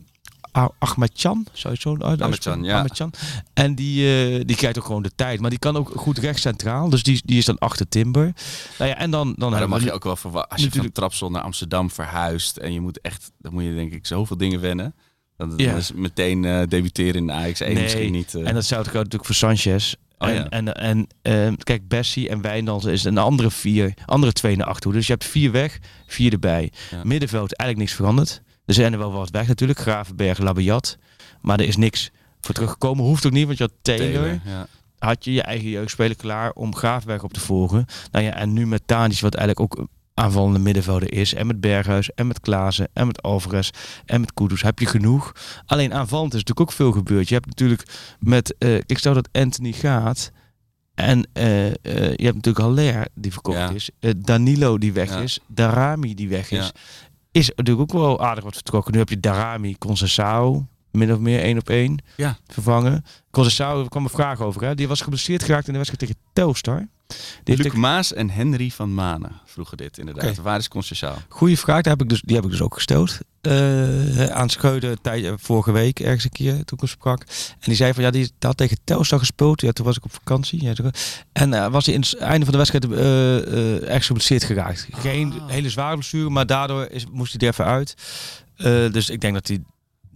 Zou 1.52 1.52
je 1.52 1.68
het 1.68 1.80
zo? 1.80 1.96
Ahmadjan, 2.24 2.64
ja. 2.64 2.76
En 3.54 3.74
die, 3.74 4.24
eh, 4.36 4.40
die 4.44 4.56
krijgt 4.56 4.78
ook 4.78 4.84
gewoon 4.84 5.02
de 5.02 5.10
tijd. 5.14 5.40
Maar 5.40 5.50
die 5.50 5.58
kan 5.58 5.76
ook 5.76 5.92
goed 5.96 6.18
recht 6.18 6.40
centraal. 6.40 6.88
Dus 6.88 7.02
die, 7.02 7.20
die 7.24 7.38
is 7.38 7.44
dan 7.44 7.58
achter 7.58 7.88
Timber. 7.88 8.32
Nou 8.78 8.90
ja, 8.90 8.96
en 8.96 9.10
dan, 9.10 9.34
dan 9.36 9.50
Maar 9.50 9.60
dan 9.60 9.68
mag 9.68 9.82
je 9.84 9.92
ook 9.92 10.04
wel 10.04 10.16
verwachten. 10.16 10.50
Als 10.50 10.60
je 10.60 10.66
natuurlijk- 10.66 10.94
van 10.94 11.02
Trapsel 11.04 11.30
naar 11.30 11.42
Amsterdam 11.42 11.90
verhuist 11.90 12.56
en 12.56 12.72
je 12.72 12.80
moet 12.80 13.00
echt, 13.00 13.30
dan 13.38 13.52
moet 13.52 13.64
je 13.64 13.74
denk 13.74 13.92
ik 13.92 14.06
zoveel 14.06 14.36
dingen 14.36 14.60
wennen. 14.60 14.94
Dan, 15.36 15.48
dan 15.48 15.58
Ja. 15.58 15.74
is 15.76 15.92
meteen 15.92 16.44
eh, 16.44 16.62
debuteren 16.68 17.14
in 17.14 17.26
de 17.26 17.32
Ajax 17.32 17.60
1 17.60 17.74
Nee, 17.74 17.82
misschien 17.82 18.12
niet. 18.12 18.34
eh, 18.34 18.46
En 18.48 18.54
datzelfde 18.54 18.90
geldt 18.90 19.12
natuurlijk 19.12 19.24
voor 19.24 19.34
Sanchez. 19.34 19.94
Oh, 20.18 20.28
en, 20.28 20.34
ja. 20.34 20.74
en, 20.74 21.06
en 21.22 21.56
kijk, 21.56 21.88
Bessie 21.88 22.28
en 22.28 22.40
Wijndals 22.40 22.84
is 22.84 23.04
een 23.04 23.18
andere 23.18 23.50
vier, 23.50 23.94
andere 24.06 24.32
twee 24.32 24.56
naar 24.56 24.66
achter. 24.66 24.92
Dus 24.92 25.06
je 25.06 25.12
hebt 25.12 25.24
vier 25.24 25.50
weg, 25.52 25.78
vier 26.06 26.32
erbij. 26.32 26.72
Ja. 26.90 27.00
Middenveld 27.04 27.54
eigenlijk 27.56 27.78
niks 27.88 27.92
veranderd. 28.00 28.42
Er 28.68 28.74
zijn 28.74 28.92
er 28.92 28.98
wel 28.98 29.12
wat 29.12 29.30
weg 29.30 29.46
natuurlijk. 29.46 29.78
Gravenberg, 29.78 30.38
Labiat. 30.38 30.98
Maar 31.40 31.60
er 31.60 31.66
is 31.66 31.76
niks 31.76 32.10
voor 32.40 32.54
teruggekomen. 32.54 33.04
Hoeft 33.04 33.26
ook 33.26 33.32
niet, 33.32 33.46
want 33.46 33.58
je 33.58 33.64
had 33.64 33.72
Taylor. 33.82 34.12
Taylor, 34.12 34.40
ja. 34.44 34.66
Had 34.98 35.24
je 35.24 35.32
je 35.32 35.42
eigen 35.42 35.68
jeugdspeler 35.68 36.16
klaar 36.16 36.50
om 36.52 36.74
Gravenberg 36.74 37.22
op 37.22 37.32
te 37.32 37.40
volgen. 37.40 37.84
Nou 38.10 38.24
ja, 38.24 38.34
en 38.34 38.52
nu 38.52 38.66
met 38.66 38.82
Tadic, 38.86 39.20
wat 39.20 39.34
eigenlijk 39.34 39.72
ook 39.72 39.80
een 39.80 39.88
aanvallende 40.14 40.58
middenvelder 40.58 41.12
is. 41.12 41.34
En 41.34 41.46
met 41.46 41.60
Berghuis, 41.60 42.14
en 42.14 42.26
met 42.26 42.40
Klaassen, 42.40 42.88
en 42.92 43.06
met 43.06 43.22
Alvarez, 43.22 43.70
en 44.04 44.20
met 44.20 44.34
Kudus. 44.34 44.62
Heb 44.62 44.78
je 44.78 44.86
genoeg. 44.86 45.32
Alleen 45.66 45.94
aanvallend 45.94 46.34
is 46.34 46.38
natuurlijk 46.38 46.70
ook 46.70 46.76
veel 46.76 46.92
gebeurd. 46.92 47.28
Je 47.28 47.34
hebt 47.34 47.46
natuurlijk 47.46 47.82
met, 48.20 48.54
eh, 48.58 48.74
ik 48.74 48.98
stel 48.98 49.14
dat 49.14 49.28
Anthony 49.32 49.72
gaat. 49.72 50.30
En 50.94 51.28
eh, 51.32 51.66
eh, 51.66 51.74
je 52.16 52.24
hebt 52.24 52.34
natuurlijk 52.34 52.58
Haller 52.64 53.06
die 53.14 53.32
verkocht 53.32 53.58
Ja. 53.58 53.70
is. 53.70 53.90
Danilo 54.16 54.78
die 54.78 54.92
weg 54.92 55.08
Ja. 55.08 55.20
is. 55.20 55.38
Darami 55.46 56.14
die 56.14 56.28
weg 56.28 56.50
is. 56.50 56.58
Ja. 56.66 56.72
Is 57.30 57.52
natuurlijk 57.54 57.94
ook 57.94 58.00
wel 58.00 58.20
aardig 58.20 58.44
wat 58.44 58.54
vertrokken. 58.54 58.92
Nu 58.92 58.98
heb 58.98 59.08
je 59.08 59.20
Darami, 59.20 59.78
Concessao, 59.78 60.66
min 60.98 61.12
of 61.12 61.18
meer 61.18 61.40
één 61.40 61.58
op 61.58 61.68
één 61.70 62.02
Ja. 62.16 62.38
vervangen. 62.46 63.04
Concessao 63.30 63.82
er 63.82 63.88
kwam 63.88 64.04
een 64.04 64.10
vraag 64.10 64.40
over. 64.40 64.64
Hè? 64.64 64.74
Die 64.74 64.88
was 64.88 65.00
geblesseerd 65.00 65.42
geraakt 65.42 65.66
in 65.66 65.72
de 65.72 65.78
wedstrijd 65.78 66.10
tegen 66.10 66.22
Telstar. 66.32 66.86
Die 67.44 67.56
Luc 67.56 67.72
Maas 67.72 68.12
en 68.12 68.30
Henry 68.30 68.70
van 68.70 68.94
Manen 68.94 69.32
vroegen 69.44 69.76
dit 69.76 69.98
inderdaad. 69.98 70.30
Oké. 70.30 70.42
Waar 70.42 70.58
is 70.58 70.68
Concessaal? 70.68 71.16
Goeie 71.28 71.58
vraag, 71.58 71.82
daar 71.82 71.92
heb 71.92 72.02
ik 72.02 72.08
dus, 72.08 72.20
die 72.20 72.36
heb 72.36 72.44
ik 72.44 72.50
dus 72.50 72.60
ook 72.60 72.74
gesteld. 72.74 73.18
Eh, 73.40 74.26
aan 74.26 74.48
Scheuden 74.48 74.90
een 74.90 75.00
tijdje, 75.02 75.34
vorige 75.38 75.72
week 75.72 76.00
ergens 76.00 76.24
een 76.24 76.30
keer 76.30 76.52
toen 76.52 76.62
ik 76.64 76.80
hem 76.80 76.88
sprak. 76.88 77.20
En 77.50 77.56
die 77.64 77.74
zei 77.74 77.92
van 77.94 78.02
ja, 78.02 78.10
die 78.10 78.32
had 78.38 78.56
tegen 78.56 78.78
Telstar 78.84 79.18
gespeeld. 79.18 79.60
Ja, 79.60 79.72
toen 79.72 79.84
was 79.84 79.96
ik 79.96 80.04
op 80.04 80.12
vakantie. 80.12 80.62
Ja, 80.62 80.72
toen- 80.74 80.92
en 81.32 81.54
eh, 81.54 81.70
was 81.70 81.86
hij 81.86 81.94
in 81.94 82.00
het 82.00 82.16
einde 82.16 82.44
van 82.46 82.52
de 82.52 82.58
wedstrijd 82.58 82.92
eh 82.92 83.36
eh, 83.36 83.82
ergens 83.82 84.06
geblesseerd 84.06 84.44
geraakt. 84.44 84.88
Geen 84.92 85.32
hele 85.46 85.70
zware 85.70 85.94
blessure, 85.94 86.30
maar 86.30 86.46
daardoor 86.46 86.86
is, 86.90 87.06
moest 87.12 87.32
hij 87.32 87.40
er 87.48 87.52
even 87.54 87.64
uit. 87.64 87.94
Eh, 88.56 88.92
dus 88.92 89.10
ik 89.10 89.20
denk 89.20 89.34
dat 89.34 89.46
hij 89.48 89.60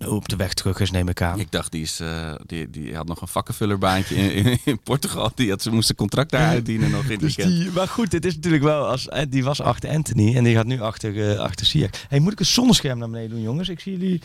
op 0.09 0.29
de 0.29 0.37
weg 0.37 0.55
terug 0.55 0.81
is, 0.81 0.91
neem 0.91 1.09
ik 1.09 1.23
aan. 1.23 1.41
Ik 1.41 1.51
dacht, 1.51 1.73
die, 1.73 1.83
is, 1.83 2.01
eh, 2.01 2.35
die, 2.47 2.71
die 2.71 2.97
had 2.97 3.07
nog 3.07 3.21
een 3.21 3.29
vakkenvullerbaantje 3.29 4.15
in, 4.15 4.45
in, 4.45 4.59
in 4.65 4.79
Portugal. 4.83 5.31
Die 5.35 5.51
had, 5.51 5.63
ze 5.63 5.71
moesten 5.71 5.95
contract 5.95 6.31
daar 6.31 6.49
uitdienen 6.49 6.91
nog 6.91 7.05
in 7.05 7.19
Dus 7.19 7.35
die, 7.35 7.71
maar 7.71 7.89
goed, 7.89 8.11
dit 8.11 8.25
is 8.25 8.35
natuurlijk 8.35 8.63
wel 8.63 8.87
als 8.87 9.09
eh, 9.09 9.23
die 9.29 9.45
was 9.45 9.61
achter 9.61 9.91
Anthony 9.91 10.37
en 10.37 10.45
die 10.45 10.55
gaat 10.55 10.67
nu 10.67 10.81
achter, 10.81 11.31
eh 11.31 11.39
achter 11.39 11.67
Siak. 11.67 11.95
Hey, 12.09 12.19
moet 12.19 12.33
ik 12.33 12.41
een 12.41 12.47
zonnescherm 12.47 12.99
naar 12.99 13.11
beneden 13.11 13.31
doen, 13.31 13.41
jongens? 13.43 13.69
Ik 13.69 13.81
zie 13.81 13.99
jullie. 13.99 14.21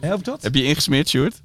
Helpt 0.00 0.24
dat? 0.24 0.42
Heb 0.42 0.54
je 0.54 0.64
ingesmeerd, 0.64 1.08
Sjoerd? 1.08 1.40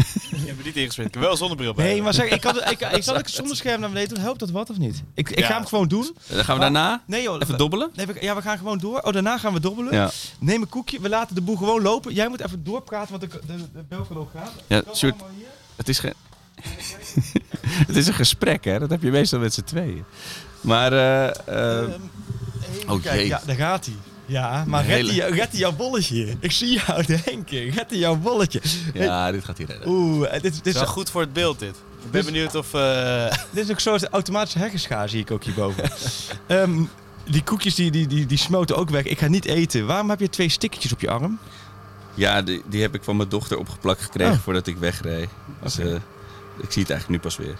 Je 0.30 0.36
hebt 0.46 0.56
me 0.58 0.62
niet 0.64 0.76
ingesmeerd. 0.76 1.08
Ik 1.08 1.14
heb 1.14 1.22
wel 1.22 1.36
zonnebril 1.36 1.74
bij. 1.74 1.84
Nee, 1.84 2.02
maar 2.02 2.14
zeg, 2.14 2.28
ik, 2.28 2.42
had, 2.44 2.70
ik, 2.70 2.80
ik 2.98 3.02
zal 3.02 3.18
ik 3.18 3.24
een 3.26 3.32
zonnescherm 3.32 3.80
naar 3.80 3.88
beneden 3.88 4.14
doen. 4.14 4.22
Helpt 4.24 4.38
dat 4.40 4.50
wat 4.50 4.70
of 4.70 4.78
niet? 4.78 5.02
Ik, 5.14 5.30
ik 5.30 5.38
Ja. 5.38 5.46
ga 5.46 5.54
hem 5.54 5.66
gewoon 5.66 5.88
doen. 5.88 6.16
Dan 6.26 6.44
gaan 6.44 6.54
we 6.54 6.60
daarna 6.60 7.02
Nee 7.06 7.22
joh. 7.22 7.40
even 7.42 7.58
dobbelen. 7.58 7.90
Nee, 7.94 8.06
we, 8.06 8.16
ja, 8.20 8.34
we 8.34 8.42
gaan 8.42 8.58
gewoon 8.58 8.78
door. 8.78 9.00
Oh, 9.00 9.12
daarna 9.12 9.38
gaan 9.38 9.52
we 9.52 9.60
dobbelen. 9.60 9.92
Ja, 9.94 10.10
Neem 10.38 10.62
een 10.62 10.68
koekje. 10.68 11.00
We 11.00 11.08
laten 11.08 11.34
de 11.34 11.40
boel 11.40 11.56
gewoon 11.56 11.82
lopen. 11.82 12.14
Jij 12.14 12.28
moet 12.28 12.40
even 12.40 12.64
doorpraten, 12.64 13.18
want 13.18 13.32
de, 13.32 13.38
de, 13.46 13.56
de 13.72 13.82
bel 13.88 14.02
kan 14.02 14.16
ook 14.16 14.30
gaan. 14.34 14.48
ja 14.66 14.80
Kom 14.80 14.94
Sjoerd, 14.94 15.14
allemaal 15.14 15.36
hier. 15.38 15.46
het 15.76 15.88
is, 15.88 15.98
geen 15.98 16.14
het 17.86 17.96
is 17.96 18.06
een 18.06 18.14
gesprek, 18.14 18.64
hè? 18.64 18.78
Dat 18.78 18.90
heb 18.90 19.02
je 19.02 19.10
meestal 19.10 19.38
met 19.38 19.54
z'n 19.54 19.62
tweeën. 19.62 20.04
Maar, 20.60 20.92
eh, 20.92 21.26
eh, 21.28 21.34
Ehm, 21.78 21.90
even 22.70 22.90
oh, 22.90 23.02
kijken. 23.02 23.14
jee. 23.18 23.26
Ja, 23.26 23.40
daar 23.46 23.56
gaat 23.56 23.84
hij. 23.86 23.94
Ja, 24.30 24.64
maar 24.66 24.84
red, 24.86 24.96
Hele- 24.96 25.12
die, 25.12 25.24
red 25.24 25.50
die 25.50 25.60
jouw 25.60 25.72
bolletje. 25.72 26.36
Ik 26.40 26.52
zie 26.52 26.80
jou 26.86 27.04
denken. 27.24 27.70
Red 27.70 27.88
die 27.88 27.98
jouw 27.98 28.16
bolletje. 28.16 28.60
ja, 28.94 29.32
dit 29.32 29.44
gaat 29.44 29.58
hier 29.58 29.66
redden. 29.66 29.88
Oeh, 29.88 30.34
eh, 30.34 30.42
dit, 30.42 30.66
is, 30.66 30.72
wel 30.74 30.86
goed 30.86 31.10
voor 31.10 31.20
het 31.20 31.32
beeld 31.32 31.58
dit. 31.58 31.76
Ik 32.04 32.10
ben 32.10 32.24
benieuwd 32.24 32.54
of... 32.54 32.74
eh, 32.74 33.32
dit 33.50 33.64
is 33.64 33.70
ook 33.70 33.80
zo'n 33.80 34.08
automatische 34.10 34.58
heggenschaar, 34.58 35.08
zie 35.08 35.20
ik 35.20 35.30
ook 35.30 35.44
hierboven. 35.44 35.84
Ehm 36.46 36.82
die 37.24 37.42
koekjes 37.42 37.74
die, 37.74 37.90
die, 37.90 38.06
die, 38.06 38.26
die 38.26 38.38
smoten 38.38 38.76
ook 38.76 38.90
weg. 38.90 39.04
Ik 39.04 39.18
ga 39.18 39.26
niet 39.28 39.44
eten. 39.44 39.86
Waarom 39.86 40.10
heb 40.10 40.20
je 40.20 40.28
twee 40.28 40.48
stickertjes 40.48 40.92
op 40.92 41.00
je 41.00 41.10
arm? 41.10 41.38
Ja, 42.14 42.42
die, 42.42 42.62
die 42.66 42.82
heb 42.82 42.94
ik 42.94 43.04
van 43.04 43.16
mijn 43.16 43.28
dochter 43.28 43.58
opgeplakt 43.58 44.02
gekregen 44.02 44.32
Oh. 44.32 44.38
voordat 44.38 44.66
ik 44.66 44.76
wegreed. 44.76 45.28
Dus 45.62 45.78
eh, 45.78 45.86
ik 46.62 46.70
zie 46.72 46.82
het 46.82 46.90
eigenlijk 46.90 47.08
nu 47.08 47.18
pas 47.18 47.36
weer. 47.36 47.54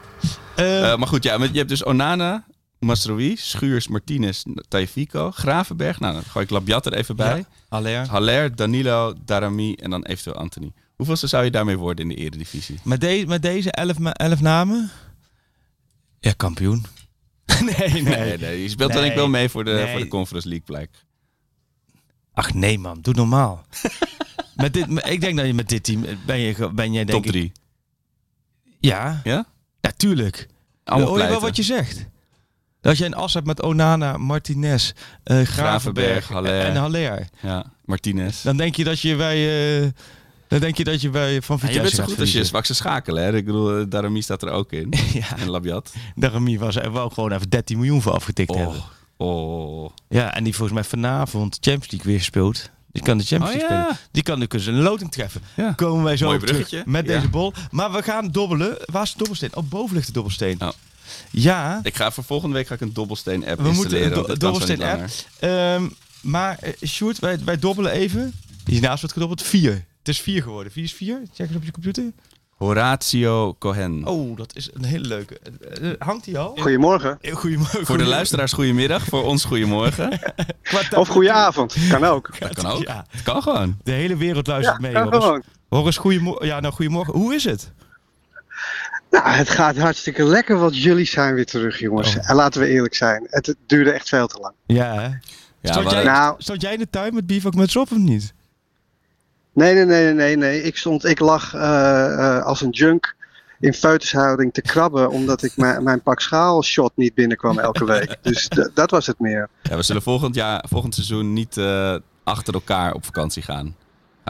Eh, 0.55 0.91
Eh, 0.93 0.99
maar 0.99 1.09
goed, 1.09 1.23
ja, 1.23 1.35
je 1.53 1.59
hebt 1.59 1.69
dus 1.69 1.85
Onana, 1.85 2.45
Masrowi, 2.81 3.37
Schuurs, 3.37 3.89
Martinez, 3.89 4.43
Taifiko, 4.69 5.31
Gravenberg. 5.31 6.01
Nou, 6.01 6.13
dan 6.15 6.23
gooi 6.23 6.45
ik 6.45 6.51
Labiat 6.51 6.87
er 6.87 6.93
even 6.95 7.17
bij. 7.17 7.37
Ja. 7.39 7.45
Haller. 7.69 8.09
Haller, 8.09 8.57
Danilo, 8.57 9.15
Darami 9.25 9.75
en 9.75 9.91
dan 9.91 10.05
eventueel 10.05 10.37
Anthony. 10.37 10.73
Hoeveelste 10.97 11.27
zou 11.27 11.45
je 11.45 11.51
daarmee 11.51 11.77
worden 11.79 12.11
in 12.11 12.17
de 12.17 12.23
eredivisie? 12.23 12.79
Met, 12.85 13.01
de, 13.01 13.25
met 13.27 13.43
deze 13.43 13.71
elf, 13.73 13.99
elf 14.01 14.41
namen? 14.41 14.91
Ja, 16.21 16.33
kampioen. 16.37 16.85
nee, 17.79 17.89
nee, 17.89 18.03
Nee, 18.03 18.39
nee, 18.39 18.63
je 18.63 18.69
speelt 18.69 18.91
Nee. 18.93 18.99
denk 19.01 19.11
ik 19.13 19.19
wel 19.19 19.29
mee 19.29 19.49
voor 19.49 19.65
de, 19.65 19.71
Nee. 19.71 19.91
voor 19.91 20.01
de 20.01 20.09
Conference 20.09 20.49
League 20.49 20.67
plek. 20.67 20.91
Ach 22.33 22.55
nee 22.55 22.79
man, 22.79 22.99
doe 23.01 23.15
normaal. 23.15 23.67
met 24.55 24.73
dit, 24.73 24.87
ik 25.07 25.21
denk 25.21 25.37
dat 25.37 25.47
je 25.47 25.55
met 25.55 25.69
dit 25.69 25.83
team 25.85 26.05
ben 26.27 26.39
je, 26.39 26.71
ben 26.73 26.93
jij 26.93 27.05
denk 27.05 27.25
Top 27.25 27.25
ik- 27.25 27.31
3. 27.31 27.53
Ja, 28.81 29.21
Ja? 29.25 29.47
natuurlijk. 29.81 30.49
Allemaal 30.85 31.09
Hoor 31.09 31.19
je 31.23 31.29
wel 31.29 31.41
wat 31.41 31.57
je 31.57 31.63
zegt? 31.63 32.07
Dat 32.81 32.99
je 32.99 33.05
een 33.05 33.15
as 33.15 33.35
hebt 33.35 33.47
met 33.47 33.63
Onana, 33.63 34.17
Martinez, 34.17 34.93
eh 35.25 35.43
Gravenberg 35.43 36.29
Haller. 36.29 36.61
en 36.65 36.77
Haller. 36.77 37.29
Ja, 37.43 37.65
Martinez. 37.85 38.43
Dan 38.43 38.57
denk 38.57 38.75
je 38.77 38.85
dat 38.85 39.01
je 39.01 39.17
bij, 39.17 39.81
eh, 39.83 39.89
dan 40.49 40.61
denk 40.61 40.77
je 40.77 40.85
dat 40.85 41.01
je 41.01 41.11
bij 41.11 41.43
Van 41.43 41.57
Ja, 41.61 41.67
Vitesse 41.67 41.73
je 41.77 41.81
bent 41.83 41.95
zo 41.95 42.05
goed 42.15 42.21
als 42.21 42.33
je 42.33 42.45
zwakste 42.45 42.75
schakelen. 42.75 43.23
Hè? 43.25 43.37
Ik 43.37 43.45
bedoel, 43.45 43.79
eh, 43.79 43.85
Darami 43.89 44.23
staat 44.23 44.43
er 44.43 44.51
ook 44.51 44.73
in. 44.73 44.93
Ja, 45.13 45.37
En 45.39 45.49
Labiat. 45.51 45.93
Darami 46.15 46.59
was 46.59 46.77
er 46.77 46.93
wel 46.93 47.09
gewoon 47.11 47.33
even 47.33 47.49
13 47.49 47.77
miljoen 47.79 48.03
voor 48.03 48.13
afgetikt 48.13 48.55
hebben. 48.55 48.83
Oh, 49.17 49.85
oh. 49.85 49.91
Ja, 50.09 50.35
en 50.35 50.45
die 50.45 50.55
volgens 50.55 50.79
mij 50.81 50.89
vanavond 50.89 51.59
Champions 51.61 51.91
League 51.91 52.11
weer 52.11 52.19
gespeeld. 52.19 52.71
Die 52.93 53.03
kan 53.03 53.19
de 53.19 53.25
Champions 53.25 53.55
Oh, 53.55 53.61
League 53.61 53.77
ja. 53.79 53.83
spelen. 53.95 54.09
Die 54.11 54.23
kan 54.49 54.61
ze 54.61 54.71
een 54.71 54.81
loting 54.83 55.13
treffen. 55.13 55.41
Ja. 55.57 55.73
Komen 55.73 56.05
wij 56.05 56.17
zo 56.17 56.25
Mooi 56.27 56.39
op 56.39 56.47
terug 56.47 56.85
met 56.85 57.07
Ja. 57.07 57.15
deze 57.15 57.29
bol. 57.29 57.53
Maar 57.71 57.93
we 57.93 58.03
gaan 58.03 58.29
dobbelen. 58.31 58.77
Waar 58.85 59.03
is 59.03 59.11
de 59.13 59.19
dobbelsteen? 59.19 59.51
Oh, 59.57 59.65
boven 59.69 59.95
ligt 59.95 60.07
de 60.07 60.13
dobbelsteen. 60.13 60.61
Oh. 60.63 60.69
Ja, 61.31 61.81
Ik 61.83 61.97
ga 61.97 62.11
voor 62.11 62.25
volgende 62.25 62.55
week 62.55 62.67
ga 62.67 62.75
ik 62.75 62.81
een 62.81 62.93
dobbelsteen 62.93 63.47
app 63.49 63.61
we 63.61 63.73
moeten 63.73 63.83
installeren. 64.01 64.09
een 64.11 64.15
do- 64.15 64.23
zo 64.23 64.31
niet 64.33 64.41
dobbelsteen 64.41 64.83
app. 64.83 65.09
Ehm, 65.39 65.89
maar 66.23 66.59
uh, 66.65 66.89
Sjoerd, 66.89 67.19
wij, 67.19 67.39
wij 67.45 67.59
dobbelen 67.59 67.93
even. 67.93 68.33
Hiernaast 68.67 68.99
wordt 68.99 69.13
gedobbeld. 69.13 69.43
Vier. 69.43 69.73
Het 69.99 70.09
is 70.09 70.21
vier 70.21 70.43
geworden. 70.43 70.73
Vier 70.73 70.85
is 70.85 70.93
vier. 70.95 71.23
Check 71.35 71.47
eens 71.47 71.57
op 71.57 71.65
je 71.65 71.71
computer. 71.71 72.13
Horatio 72.57 73.55
Cohen. 73.59 74.07
Oh, 74.07 74.37
dat 74.37 74.57
is 74.57 74.69
een 74.73 74.85
hele 74.85 75.07
leuke. 75.07 75.39
Eh, 75.39 75.91
eh, 75.91 75.95
hangt 75.99 76.25
die 76.25 76.39
al? 76.39 76.57
Goedemorgen. 76.61 77.19
Eh, 77.21 77.35
Goedemorgen. 77.35 77.87
Voor 77.87 77.99
de 77.99 78.05
luisteraars 78.05 78.53
goedemiddag, 78.53 79.05
voor 79.05 79.25
ons 79.25 79.45
goedemorgen. 79.45 80.19
Of 80.97 81.09
goedenavond. 81.09 81.77
Kan 81.89 82.05
ook. 82.05 82.39
Dat 82.39 82.55
kan 82.55 82.67
ook. 82.67 82.83
Ja, 82.83 83.07
Het 83.11 83.23
kan 83.23 83.43
gewoon. 83.43 83.77
de 83.83 83.93
hele 83.93 84.17
wereld 84.17 84.47
Ja, 84.47 84.53
luistert 84.53 84.81
mee. 84.81 84.93
kan 84.93 85.03
Horus. 85.03 85.23
gewoon. 85.25 85.43
Horus, 85.69 85.97
goedemorgen. 85.97 86.47
Ja, 86.47 86.61
nou, 86.61 86.75
goedemorgen. 86.75 87.15
Hoe 87.15 87.35
is 87.35 87.45
het? 87.45 87.73
Nou, 89.11 89.29
het 89.29 89.51
gaat 89.51 89.77
hartstikke 89.77 90.25
lekker, 90.25 90.59
want 90.59 90.83
jullie 90.83 91.07
zijn 91.07 91.35
weer 91.35 91.47
terug, 91.47 91.79
jongens. 91.79 92.17
Oh. 92.17 92.31
En 92.31 92.37
laten 92.37 92.61
we 92.61 92.67
eerlijk 92.67 92.95
zijn, 92.95 93.27
het, 93.31 93.55
duurde 93.67 93.91
echt 93.91 94.09
veel 94.09 94.27
te 94.27 94.39
lang. 94.39 94.55
Ja, 94.67 94.95
hè? 94.95 95.09
Ja, 95.61 95.73
stond, 95.73 95.85
maar- 95.85 95.95
jij, 95.95 96.05
Nou- 96.05 96.35
stond 96.39 96.63
jij 96.63 96.73
in 96.73 96.79
de 96.79 96.91
tuin 96.91 97.15
met 97.15 97.27
bivak 97.27 97.55
met 97.55 97.77
op 97.77 97.93
of 97.93 97.99
niet? 97.99 98.33
Nee, 99.53 99.75
nee, 99.75 99.85
nee, 99.85 100.13
nee, 100.15 100.37
nee. 100.37 100.63
Ik, 100.63 100.77
stond, 100.77 101.05
ik 101.05 101.19
lag 101.19 101.55
eh, 101.55 102.37
eh, 102.37 102.45
als 102.45 102.61
een 102.61 102.71
junk 102.71 103.15
in 103.61 103.75
feutushouding 103.75 104.53
te 104.55 104.63
krabben. 104.63 105.11
omdat 105.11 105.43
ik 105.43 105.57
mijn, 105.57 105.83
mijn 105.83 106.03
pak 106.03 106.21
schaal 106.21 106.63
shot 106.63 106.93
niet 106.95 107.15
binnenkwam 107.15 107.59
elke 107.59 107.85
week. 107.85 108.17
Dus 108.23 108.49
dat 108.75 108.91
was 108.91 109.07
het 109.07 109.19
meer. 109.19 109.49
Ja, 109.63 109.77
we 109.77 109.83
zullen 109.83 110.03
volgend, 110.03 110.35
jaar, 110.35 110.65
volgend 110.69 110.95
seizoen 110.95 111.33
niet 111.33 111.57
eh, 111.57 111.97
achter 112.25 112.55
elkaar 112.55 112.93
op 112.93 113.05
vakantie 113.05 113.43
gaan. 113.43 113.77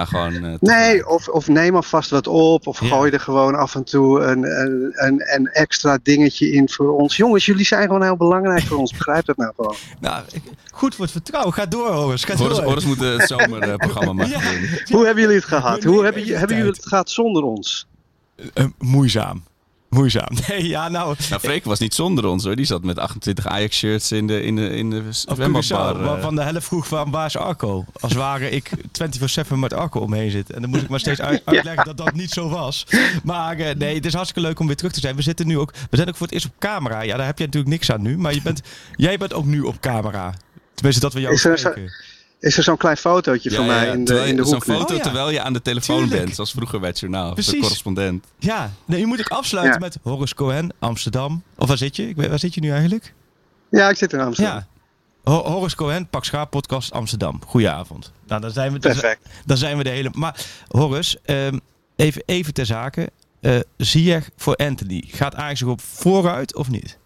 Gewoon... 0.06 0.44
eh, 0.44 0.54
Nee, 0.60 1.08
of, 1.08 1.28
of 1.28 1.48
neem 1.48 1.74
alvast 1.74 2.10
wat 2.10 2.26
op. 2.26 2.66
Of 2.66 2.78
gooi 2.78 3.10
er 3.12 3.20
gewoon 3.20 3.54
af 3.54 3.74
en 3.74 3.84
toe 3.84 4.20
een, 4.22 4.44
een, 4.44 4.90
een, 4.94 5.22
een 5.34 5.46
extra 5.46 5.98
dingetje 6.02 6.52
in 6.52 6.68
voor 6.68 6.96
ons. 6.98 7.16
Jongens, 7.16 7.46
jullie 7.46 7.64
zijn 7.64 7.86
gewoon 7.86 8.02
heel 8.02 8.16
belangrijk 8.16 8.62
voor 8.62 8.76
ons. 8.78 8.92
Begrijp 8.92 9.24
dat 9.24 9.36
nou 9.36 9.52
gewoon. 9.56 9.74
Nou, 10.00 10.24
ik- 10.32 10.42
goed 10.72 10.94
voor 10.94 11.04
het 11.04 11.12
vertrouwen. 11.12 11.52
Ga 11.54 11.66
door, 11.66 11.88
Horus. 11.92 12.24
Ga 12.24 12.36
Horus, 12.36 12.56
door. 12.56 12.64
Horus 12.66 12.84
moet 12.84 13.00
het 13.00 13.26
zomerprogramma 13.26 14.24
doen. 14.24 14.32
Hoe 14.90 15.04
hebben 15.04 15.22
jullie 15.22 15.36
het 15.36 15.44
gehad? 15.44 15.82
Hoe 15.84 16.04
hebben, 16.04 16.26
hebben 16.38 16.56
jullie 16.56 16.72
het 16.72 16.86
gehad 16.86 17.10
zonder 17.10 17.42
ons? 17.42 17.86
Eh, 18.54 18.64
moeizaam. 18.78 19.42
Moeizaam. 19.90 20.28
Nee, 20.48 20.66
ja, 20.68 20.88
nou... 20.88 21.16
Nou, 21.28 21.40
Freek 21.40 21.64
was 21.64 21.78
niet 21.78 21.94
zonder 21.94 22.24
ons 22.26 22.44
hoor. 22.44 22.56
Die 22.56 22.64
zat 22.64 22.82
met 22.82 22.98
28 22.98 23.46
Ajax-shirts 23.46 24.12
in 24.12 24.26
de, 24.26 24.42
in 24.42 24.56
de, 24.56 24.68
in 24.76 24.90
de 24.90 25.02
Of 25.08 25.14
zwembadbar. 25.14 25.94
Curaçao, 25.94 26.00
eh. 26.00 26.06
waarvan 26.06 26.34
de 26.34 26.42
helft 26.42 26.66
vroeg 26.66 26.86
van 26.86 27.10
waar 27.10 27.26
is 27.26 27.36
Arco? 27.36 27.84
Als 28.00 28.12
ware 28.12 28.50
ik 28.50 28.70
24-7 29.50 29.54
met 29.54 29.72
Arco 29.72 30.00
omheen 30.00 30.30
zit. 30.30 30.50
En 30.50 30.60
dan 30.60 30.70
moet 30.70 30.82
ik 30.82 30.88
maar 30.88 31.00
steeds 31.00 31.20
uit- 31.30 31.42
uitleggen 31.44 31.84
dat 31.84 31.96
dat 31.96 32.12
niet 32.12 32.30
zo 32.30 32.48
was. 32.48 32.86
Maar 33.24 33.58
eh, 33.58 33.76
nee, 33.76 33.94
het 33.94 34.06
is 34.06 34.12
hartstikke 34.14 34.48
leuk 34.48 34.60
om 34.60 34.66
weer 34.66 34.76
terug 34.76 34.92
te 34.92 35.00
zijn. 35.00 35.16
We 35.16 35.22
zitten 35.22 35.46
nu 35.46 35.58
ook, 35.58 35.72
we 35.90 35.96
zijn 35.96 36.08
ook 36.08 36.16
voor 36.16 36.26
het 36.26 36.34
eerst 36.34 36.46
op 36.46 36.52
camera. 36.58 37.00
Ja, 37.02 37.16
daar 37.16 37.26
heb 37.26 37.38
je 37.38 37.44
natuurlijk 37.44 37.72
niks 37.72 37.92
aan 37.92 38.02
nu. 38.02 38.18
Maar 38.18 38.34
je 38.34 38.42
bent, 38.42 38.60
jij 38.96 39.18
bent 39.18 39.32
ook 39.32 39.44
nu 39.44 39.60
op 39.60 39.80
camera. 39.80 40.34
Tenminste, 40.74 41.02
dat 41.02 41.12
we 41.14 41.20
jou 41.20 41.32
er 41.32 41.58
spreken. 41.58 41.92
Is 42.40 42.56
er 42.56 42.62
zo'n 42.62 42.76
klein 42.76 42.96
fotootje 42.96 43.50
Ja, 43.50 43.56
van 43.56 43.64
ja, 43.66 43.72
mij 43.72 43.86
ja. 43.86 43.92
in 43.92 43.98
de, 43.98 44.04
Terwijl 44.04 44.26
in 44.28 44.36
de 44.36 44.44
Zo'n 44.44 44.52
hoek? 44.54 44.66
nu? 44.66 44.74
foto 44.74 44.90
Oh, 44.92 44.96
ja. 44.96 45.02
terwijl 45.02 45.30
je 45.30 45.40
aan 45.42 45.52
de 45.52 45.62
telefoon 45.62 45.98
Tuurlijk. 45.98 46.22
bent, 46.22 46.34
zoals 46.34 46.50
vroeger 46.52 46.80
bij 46.80 46.88
het 46.88 46.98
journaal. 47.00 47.28
De 47.28 47.34
Precies. 47.34 47.60
correspondent. 47.60 48.26
Ja, 48.38 48.70
nee, 48.84 49.00
je 49.00 49.06
moet 49.06 49.20
ook 49.20 49.28
afsluiten 49.28 49.74
Ja. 49.80 49.86
met 49.86 49.98
Horace 50.02 50.34
Cohen, 50.34 50.72
Amsterdam. 50.78 51.42
Of 51.56 51.68
waar 51.68 51.76
zit 51.76 51.96
je? 51.96 52.08
Ik 52.08 52.16
weet, 52.16 52.28
waar 52.28 52.38
zit 52.38 52.54
je 52.54 52.60
nu 52.60 52.70
eigenlijk? 52.70 53.14
Ja, 53.70 53.88
ik 53.88 53.96
zit 53.96 54.12
in 54.12 54.20
Amsterdam. 54.20 54.54
Ja. 54.54 54.66
Ho- 55.24 55.42
Horace 55.50 55.76
Cohen, 55.76 56.08
Pak 56.08 56.24
Schaap 56.24 56.50
Podcast 56.50 56.92
Amsterdam. 56.92 57.40
Goedenavond. 57.46 58.12
Nou, 58.26 58.40
dan 58.40 58.50
zijn 58.50 58.72
we, 58.72 58.78
dan, 58.78 58.92
Perfect. 58.92 59.28
dan 59.46 59.56
zijn 59.56 59.76
we 59.76 59.82
de 59.82 59.90
hele... 59.90 60.10
Maar 60.12 60.46
Horace, 60.68 61.18
ehm, 61.24 61.58
even, 61.96 62.22
even 62.26 62.54
ter 62.54 62.66
zake. 62.66 63.10
Eh 63.40 63.58
zie 63.76 64.04
je 64.04 64.20
voor 64.36 64.56
Anthony, 64.56 65.04
gaat 65.06 65.34
Ajax 65.34 65.60
erop 65.60 65.80
vooruit 65.80 66.54
of 66.56 66.70
niet? 66.70 66.98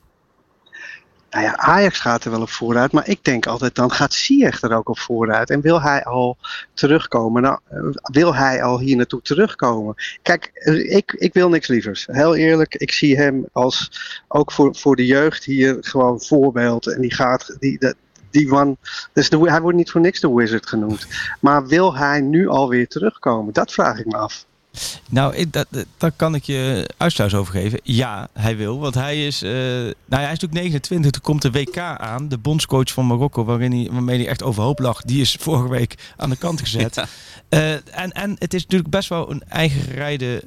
Nou 1.34 1.46
ja, 1.46 1.56
Ajax 1.56 1.98
gaat 1.98 2.24
er 2.24 2.30
wel 2.30 2.40
op 2.40 2.50
vooruit, 2.50 2.92
maar 2.92 3.08
ik 3.08 3.24
denk 3.24 3.46
altijd 3.46 3.74
dan 3.74 3.90
gaat 3.90 4.14
Ziyech 4.14 4.62
er 4.62 4.76
ook 4.76 4.88
op 4.88 4.98
vooruit. 4.98 5.50
En 5.50 5.60
wil 5.60 5.82
hij 5.82 6.04
al 6.04 6.36
terugkomen? 6.74 7.42
Nou, 7.42 7.58
eh, 7.68 7.80
wil 8.02 8.34
hij 8.34 8.62
al 8.62 8.78
hier 8.78 8.96
naartoe 8.96 9.22
terugkomen? 9.22 9.94
Kijk, 10.22 10.50
eh, 10.54 10.96
ik, 10.96 11.12
ik 11.12 11.32
wil 11.32 11.48
niks 11.48 11.68
lievers. 11.68 12.06
Heel 12.10 12.34
eerlijk, 12.34 12.74
ik 12.74 12.92
zie 12.92 13.16
hem 13.16 13.46
als 13.52 13.90
ook 14.28 14.52
voor, 14.52 14.76
voor 14.76 14.96
de 14.96 15.06
jeugd 15.06 15.44
hier 15.44 15.76
gewoon 15.80 16.20
voorbeeld. 16.20 16.86
En 16.86 17.00
die 17.00 17.14
gaat, 17.14 17.56
die, 17.58 17.94
die 18.30 18.48
man, 18.48 18.76
dus 19.12 19.28
de, 19.30 19.50
hij 19.50 19.60
wordt 19.60 19.76
niet 19.76 19.90
voor 19.90 20.00
niks 20.00 20.20
de 20.20 20.34
wizard 20.34 20.66
genoemd. 20.66 21.06
Maar 21.40 21.66
wil 21.66 21.96
hij 21.96 22.20
nu 22.20 22.48
alweer 22.48 22.88
terugkomen? 22.88 23.52
Dat 23.52 23.72
vraag 23.72 23.98
ik 23.98 24.06
me 24.06 24.16
af. 24.16 24.46
Nou, 25.10 25.34
ik, 25.34 25.52
dat, 25.52 25.66
daar 25.96 26.12
kan 26.16 26.34
ik 26.34 26.44
je 26.44 26.90
uitsluis 26.96 27.34
over 27.34 27.52
geven. 27.52 27.80
Ja, 27.82 28.28
hij 28.32 28.56
wil. 28.56 28.78
Want 28.78 28.94
hij 28.94 29.26
is, 29.26 29.42
eh, 29.42 29.50
nou 29.50 29.92
ja, 30.08 30.16
hij 30.16 30.22
is 30.32 30.38
natuurlijk 30.40 30.60
29. 30.60 31.10
Er 31.14 31.20
komt 31.20 31.42
de 31.42 31.50
WK 31.50 31.78
aan. 31.78 32.28
De 32.28 32.38
bondscoach 32.38 32.92
van 32.92 33.06
Marokko, 33.06 33.44
waarin 33.44 33.72
hij, 33.72 33.88
waarmee 33.92 34.18
hij 34.18 34.28
echt 34.28 34.42
overhoop 34.42 34.78
lag. 34.78 35.02
Die 35.02 35.20
is 35.20 35.36
vorige 35.40 35.68
week 35.68 35.94
aan 36.16 36.30
de 36.30 36.36
kant 36.36 36.60
gezet. 36.60 36.94
Ja. 37.04 37.06
Eh, 37.48 37.72
en, 37.72 38.12
en 38.12 38.36
het 38.38 38.54
is 38.54 38.62
natuurlijk 38.62 38.90
best 38.90 39.08
wel 39.08 39.30
een 39.30 39.42
eigen 39.48 39.80
gerijde 39.80 40.40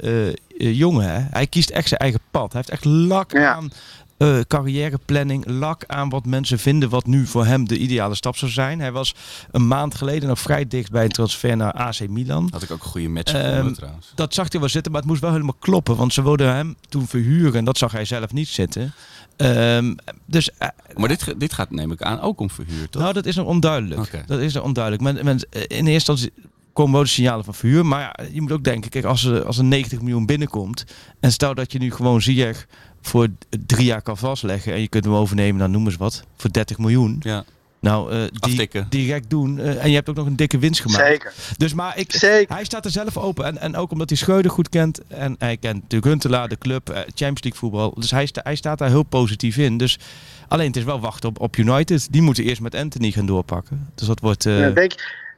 eh, 0.58 0.78
jongen. 0.78 1.10
Hè? 1.14 1.20
Hij 1.30 1.48
kiest 1.48 1.70
echt 1.70 1.88
zijn 1.88 2.00
eigen 2.00 2.20
pad. 2.32 2.52
Hij 2.54 2.62
heeft 2.66 2.70
echt 2.70 2.86
lak 2.86 3.32
Ja. 3.32 3.54
aan 3.54 3.72
eh, 4.18 4.40
carrièreplanning. 4.48 5.46
Lak 5.46 5.84
aan 5.88 6.10
wat 6.10 6.26
mensen 6.26 6.60
vinden 6.60 6.90
wat 6.90 7.06
nu 7.06 7.26
voor 7.26 7.46
hem 7.46 7.68
de 7.68 7.78
ideale 7.78 8.16
stap 8.16 8.38
zou 8.38 8.52
zijn. 8.52 8.80
Hij 8.80 8.92
was 8.92 9.16
een 9.52 9.68
maand 9.68 9.96
geleden 9.96 10.30
nog 10.30 10.40
vrij 10.40 10.68
dicht 10.68 10.92
bij 10.92 11.04
een 11.04 11.10
transfer 11.10 11.58
naar 11.58 11.72
AC 11.72 12.08
Milan. 12.08 12.48
Had 12.52 12.64
ik 12.64 12.72
ook 12.72 12.84
een 12.84 12.90
goede 12.90 13.10
match 13.10 13.32
gevonden 13.32 13.74
trouwens. 13.74 14.12
Dat 14.16 14.34
zag 14.34 14.52
hij 14.52 14.60
wel 14.60 14.70
zitten, 14.70 14.92
maar 14.92 15.02
het 15.02 15.10
moest 15.10 15.22
wel 15.22 15.32
helemaal 15.32 15.56
kloppen. 15.60 15.96
Want 15.96 16.14
ze 16.14 16.24
wilden 16.24 16.54
hem 16.54 16.76
toen 16.90 17.08
verhuren 17.08 17.56
en 17.56 17.66
dat 17.66 17.78
zag 17.78 17.92
hij 17.92 18.06
zelf 18.06 18.34
niet 18.34 18.48
zitten. 18.48 18.94
Ehm, 19.38 19.96
dus 20.26 20.52
eh, 20.58 20.68
Maar 20.96 21.08
dit, 21.08 21.34
dit 21.38 21.54
gaat 21.54 21.72
neem 21.72 21.92
ik 21.92 22.02
aan 22.02 22.20
ook 22.20 22.40
om 22.40 22.50
verhuur, 22.50 22.90
toch? 22.90 23.02
nou, 23.02 23.14
dat 23.14 23.26
is 23.26 23.36
nog 23.36 23.46
onduidelijk. 23.46 24.24
Dat 24.28 24.40
is 24.40 24.54
nog 24.54 24.64
onduidelijk. 24.64 25.04
Men, 25.04 25.26
men, 25.26 25.40
eh, 25.50 25.62
in 25.62 25.88
eerste 25.88 26.12
instantie 26.12 26.32
komen 26.74 26.94
wel 26.94 27.04
de 27.04 27.10
signalen 27.10 27.46
van 27.46 27.54
verhuur. 27.54 27.86
Maar 27.86 28.02
ja, 28.02 28.26
je 28.32 28.42
moet 28.42 28.52
ook 28.52 28.64
denken, 28.64 28.90
kijk, 28.90 29.06
als 29.06 29.24
er, 29.24 29.46
als 29.46 29.58
er 29.58 29.64
90 29.64 30.02
miljoen 30.02 30.26
binnenkomt. 30.26 30.86
En 31.20 31.32
stel 31.32 31.54
dat 31.54 31.72
je 31.72 31.80
nu 31.80 31.92
gewoon 31.92 32.22
Ziyech 32.22 32.68
voor 33.02 33.28
drie 33.66 33.86
jaar 33.86 34.02
kan 34.02 34.18
vastleggen. 34.18 34.74
En 34.74 34.82
je 34.82 34.88
kunt 34.88 35.04
hem 35.06 35.14
overnemen, 35.14 35.60
dan 35.60 35.72
noem 35.72 35.86
eens 35.86 35.96
wat. 35.98 36.24
Voor 36.38 36.52
30 36.52 36.78
miljoen. 36.78 37.18
Ja. 37.20 37.44
Nou, 37.80 38.12
eh, 38.12 38.20
die 38.20 38.42
Aftikken. 38.42 38.86
direct 38.90 39.30
doen. 39.30 39.60
eh, 39.60 39.84
en 39.84 39.90
je 39.90 39.96
hebt 39.96 40.10
ook 40.10 40.16
nog 40.16 40.26
een 40.26 40.36
dikke 40.36 40.58
winst 40.58 40.82
gemaakt. 40.82 41.08
Zeker. 41.08 41.34
Dus 41.58 41.74
maar 41.74 41.98
ik, 41.98 42.12
Zeker. 42.16 42.56
hij 42.56 42.64
staat 42.64 42.86
er 42.86 42.92
zelf 42.92 43.18
open. 43.18 43.46
En, 43.46 43.58
en 43.58 43.76
ook 43.76 43.92
omdat 43.92 44.10
hij 44.10 44.18
Schreuder 44.18 44.52
goed 44.52 44.70
kent. 44.70 45.02
En 45.08 45.36
hij 45.40 45.58
kent 45.58 45.76
natuurlijk 45.76 46.12
Huntelaar, 46.12 46.48
de 46.48 46.58
club, 46.58 46.90
eh, 46.90 46.96
Champions 47.00 47.42
League 47.44 47.60
voetbal. 47.60 47.94
Dus 47.96 48.12
hij, 48.12 48.26
sta, 48.26 48.42
hij 48.44 48.56
staat 48.56 48.78
daar 48.78 48.90
heel 48.90 49.04
positief 49.04 49.58
in. 49.58 49.78
Dus 49.78 50.00
alleen 50.48 50.68
het 50.68 50.76
is 50.76 50.84
wel 50.84 51.00
wachten 51.00 51.30
op, 51.30 51.40
op 51.40 51.58
United. 51.58 52.08
Die 52.12 52.22
moeten 52.22 52.44
eerst 52.44 52.62
met 52.62 52.76
Anthony 52.76 53.12
gaan 53.12 53.26
doorpakken. 53.26 53.90
Dus 53.96 54.08
dat 54.08 54.20
wordt... 54.20 54.46
eh, 54.46 54.60
Ja, 54.60 54.70
denk, 54.70 54.94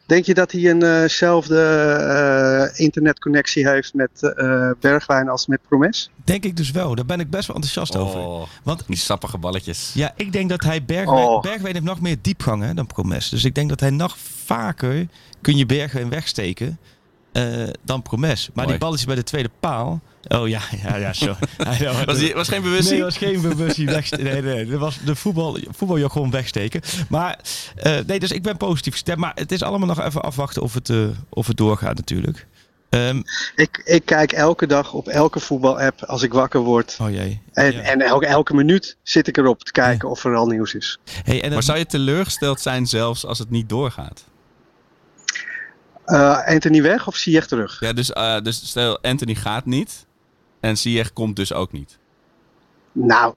denk 0.10 0.26
je 0.26 0.34
dat 0.34 0.52
hij 0.52 0.62
eenzelfde 0.62 1.62
eh, 1.62 2.80
internetconnectie 2.80 3.70
heeft 3.70 3.94
met 3.94 4.24
eh, 4.24 4.72
Bergwijn 4.80 5.30
als 5.30 5.48
met 5.48 5.60
Promes? 5.68 6.10
denk 6.24 6.44
ik 6.44 6.58
dus 6.58 6.72
wel. 6.72 6.96
Daar 6.96 7.06
ben 7.06 7.20
ik 7.20 7.30
best 7.30 7.48
wel 7.48 7.56
enthousiast 7.56 7.96
over. 7.96 8.20
Oh, 8.20 8.48
Want 8.64 8.84
die 8.88 8.98
sappige 8.98 9.38
balletjes. 9.38 9.92
ja, 9.94 10.14
ik 10.16 10.32
denk 10.32 10.50
dat 10.50 10.64
hij 10.64 10.86
Bergwijn... 10.86 11.28
Oh. 11.28 11.42
Bergwijn 11.42 11.74
heeft 11.74 11.86
nog 11.86 12.02
meer 12.02 12.18
diepgang 12.22 12.64
hè, 12.64 12.74
dan 12.74 12.88
Promes. 12.88 13.30
Dus 13.30 13.44
ik 13.44 13.56
denk 13.56 13.70
dat 13.70 13.80
hij 13.80 13.90
nog 13.90 14.18
vaker... 14.46 15.08
kun 15.42 15.58
je 15.58 15.66
Bergwijn 15.66 16.10
wegsteken 16.10 16.78
eh, 17.48 17.74
dan 17.84 18.02
Promes. 18.02 18.46
Maar 18.54 18.66
Mooi. 18.66 18.68
die 18.68 18.78
balletjes 18.78 19.06
bij 19.08 19.16
de 19.16 19.24
tweede 19.24 19.50
paal... 19.60 20.00
Oh 20.28 20.48
ja, 20.48 20.62
ja, 20.84 20.96
ja, 20.96 21.14
zo. 21.14 21.36
Was, 22.06 22.18
die, 22.18 22.34
was 22.34 22.48
geen 22.48 22.62
bewustzijn? 22.62 22.96
Nee, 22.96 23.04
was 23.04 23.18
geen 23.18 23.42
bewustzijn 23.42 23.88
wegsteken. 23.88 24.26
Nee, 24.26 24.42
nee, 24.42 24.66
dat 24.66 24.80
was 24.80 24.98
de 25.06 25.16
voetbal, 25.16 25.58
voetbaljargon 25.70 26.32
wegsteken. 26.32 26.82
Maar 27.10 27.40
eh, 27.76 27.98
nee, 28.08 28.20
dus 28.20 28.32
ik 28.32 28.44
ben 28.44 28.58
positief 28.58 28.94
gestemd. 28.94 29.18
Maar 29.20 29.32
het 29.36 29.52
is 29.52 29.64
allemaal 29.64 29.88
nog 29.88 30.02
even 30.06 30.22
afwachten 30.22 30.62
of 30.62 30.74
het, 30.74 30.90
eh, 30.90 30.98
of 31.30 31.48
het 31.48 31.58
doorgaat 31.58 31.96
natuurlijk. 31.96 32.48
Ehm, 32.90 33.22
Ik, 33.56 33.82
ik 33.86 34.06
kijk 34.06 34.32
elke 34.32 34.68
dag 34.68 34.94
op 34.94 35.08
elke 35.08 35.40
voetbalapp 35.40 36.04
als 36.04 36.22
ik 36.24 36.34
wakker 36.34 36.60
word. 36.60 36.98
oh 37.02 37.10
jee. 37.10 37.42
En, 37.54 37.72
Ja. 37.72 37.80
en 37.82 38.02
elke, 38.02 38.26
elke 38.26 38.54
minuut 38.56 38.98
zit 39.04 39.28
ik 39.28 39.38
erop 39.38 39.64
te 39.64 39.72
kijken 39.72 40.10
of 40.10 40.24
er 40.26 40.36
al 40.36 40.48
nieuws 40.48 40.74
is. 40.74 40.98
Hey, 41.24 41.42
en 41.42 41.48
Maar 41.48 41.58
het- 41.58 41.66
zou 41.66 41.78
je 41.78 41.86
teleurgesteld 41.86 42.62
zijn 42.62 42.86
zelfs 42.86 43.26
als 43.26 43.40
het 43.40 43.50
niet 43.50 43.70
doorgaat? 43.70 44.24
Eh, 46.10 46.46
Anthony 46.46 46.82
weg 46.82 47.08
of 47.08 47.16
Ziyech 47.16 47.48
terug? 47.48 47.80
Ja, 47.80 47.94
dus, 47.94 48.14
eh, 48.14 48.42
dus 48.42 48.68
stel 48.70 49.02
Anthony 49.02 49.36
gaat 49.36 49.66
niet 49.66 50.06
en 50.60 50.78
Ziyech 50.78 51.14
komt 51.14 51.36
dus 51.36 51.54
ook 51.54 51.72
niet. 51.72 51.98
Nou, 52.92 53.34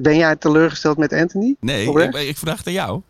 ben 0.00 0.16
jij 0.16 0.36
teleurgesteld 0.36 0.98
met 0.98 1.12
Anthony? 1.12 1.56
Nee, 1.60 1.90
ik, 1.90 2.14
ik 2.14 2.36
vraag 2.36 2.58
het 2.58 2.66
aan 2.66 2.72
jou. 2.72 3.02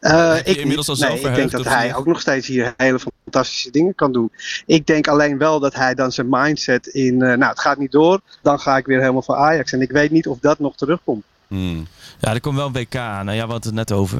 Eh, 0.00 0.36
ik 0.44 0.56
inmiddels 0.56 0.88
al 0.88 0.96
nee, 0.96 1.20
ik 1.20 1.34
denk 1.34 1.50
dat 1.50 1.64
hij 1.64 1.94
ook 1.94 2.06
nog 2.06 2.20
steeds 2.20 2.46
hier 2.46 2.74
hele 2.76 2.98
fantastische 3.24 3.70
dingen 3.70 3.94
kan 3.94 4.12
doen. 4.12 4.32
Ik 4.66 4.86
denk 4.86 5.08
alleen 5.08 5.38
wel 5.38 5.60
dat 5.60 5.74
hij 5.74 5.94
dan 5.94 6.12
zijn 6.12 6.26
mindset 6.30 6.86
in, 6.86 7.16
nou 7.16 7.44
het 7.44 7.60
gaat 7.60 7.78
niet 7.78 7.92
door, 7.92 8.20
dan 8.42 8.60
ga 8.60 8.76
ik 8.76 8.86
weer 8.86 9.00
helemaal 9.00 9.22
voor 9.22 9.36
Ajax. 9.36 9.72
En 9.72 9.80
ik 9.80 9.90
weet 9.90 10.10
niet 10.10 10.26
of 10.26 10.38
dat 10.38 10.58
nog 10.58 10.76
terugkomt. 10.76 11.24
Hmm. 11.52 11.86
Ja, 12.20 12.32
er 12.32 12.40
komt 12.40 12.56
wel 12.56 12.66
een 12.66 12.72
WK 12.72 12.96
aan. 12.96 13.24
Nou 13.24 13.36
ja, 13.36 13.46
we 13.46 13.52
hadden 13.52 13.76
het 13.76 13.88
net 13.88 13.98
over. 13.98 14.18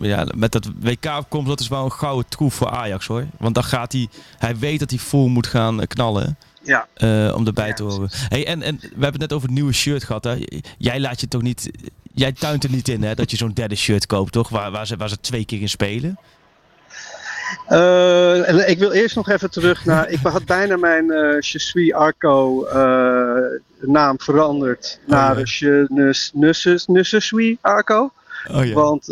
Ja, 0.00 0.26
met 0.34 0.52
dat 0.52 0.70
WK 0.80 1.22
komt, 1.28 1.46
dat 1.46 1.60
is 1.60 1.68
wel 1.68 1.84
een 1.84 1.92
gouden 1.92 2.28
troef 2.28 2.54
voor 2.54 2.70
Ajax 2.70 3.06
hoor. 3.06 3.26
Want 3.38 3.54
dan 3.54 3.64
gaat 3.64 3.92
hij, 3.92 4.08
hij 4.38 4.56
weet 4.56 4.78
dat 4.78 4.90
hij 4.90 4.98
vol 4.98 5.28
moet 5.28 5.46
gaan 5.46 5.80
eh, 5.80 5.86
knallen. 5.86 6.36
Ja. 6.62 6.86
eh, 6.94 7.34
om 7.36 7.46
erbij 7.46 7.68
Ja, 7.68 7.74
te 7.74 7.82
horen. 7.82 8.08
Hey, 8.12 8.46
en, 8.46 8.62
en 8.62 8.76
we 8.80 8.88
hebben 8.88 9.10
het 9.10 9.20
net 9.20 9.32
over 9.32 9.48
het 9.48 9.56
nieuwe 9.56 9.72
shirt 9.72 10.04
gehad. 10.04 10.24
Hè. 10.24 10.36
Jij 10.78 11.00
laat 11.00 11.20
je 11.20 11.28
toch 11.28 11.42
niet. 11.42 11.70
Jij 12.14 12.32
tuint 12.32 12.64
er 12.64 12.70
niet 12.70 12.88
in 12.88 13.02
hè, 13.02 13.14
dat 13.14 13.30
je 13.30 13.36
zo'n 13.36 13.52
derde 13.52 13.74
shirt 13.74 14.06
koopt, 14.06 14.32
toch? 14.32 14.48
Waar, 14.48 14.70
waar, 14.70 14.86
ze, 14.86 14.96
waar 14.96 15.08
ze 15.08 15.20
twee 15.20 15.44
keer 15.44 15.60
in 15.60 15.68
spelen. 15.68 16.18
Eh, 17.66 18.68
ik 18.68 18.78
wil 18.78 18.92
eerst 18.92 19.16
nog 19.16 19.28
even 19.28 19.50
terug 19.50 19.84
naar. 19.84 20.08
Ik 20.08 20.18
had 20.22 20.44
bijna 20.44 20.76
mijn 20.76 21.06
Je 21.06 21.58
suis 21.58 21.92
Arco 21.92 22.64
eh, 22.64 23.60
naam 23.80 24.20
veranderd 24.20 25.00
naar 25.06 25.34
ja. 25.34 25.44
Je 25.44 26.12
suis 27.20 27.56
Arco. 27.60 28.12
Oh 28.50 28.64
ja. 28.64 28.74
Want 28.74 29.06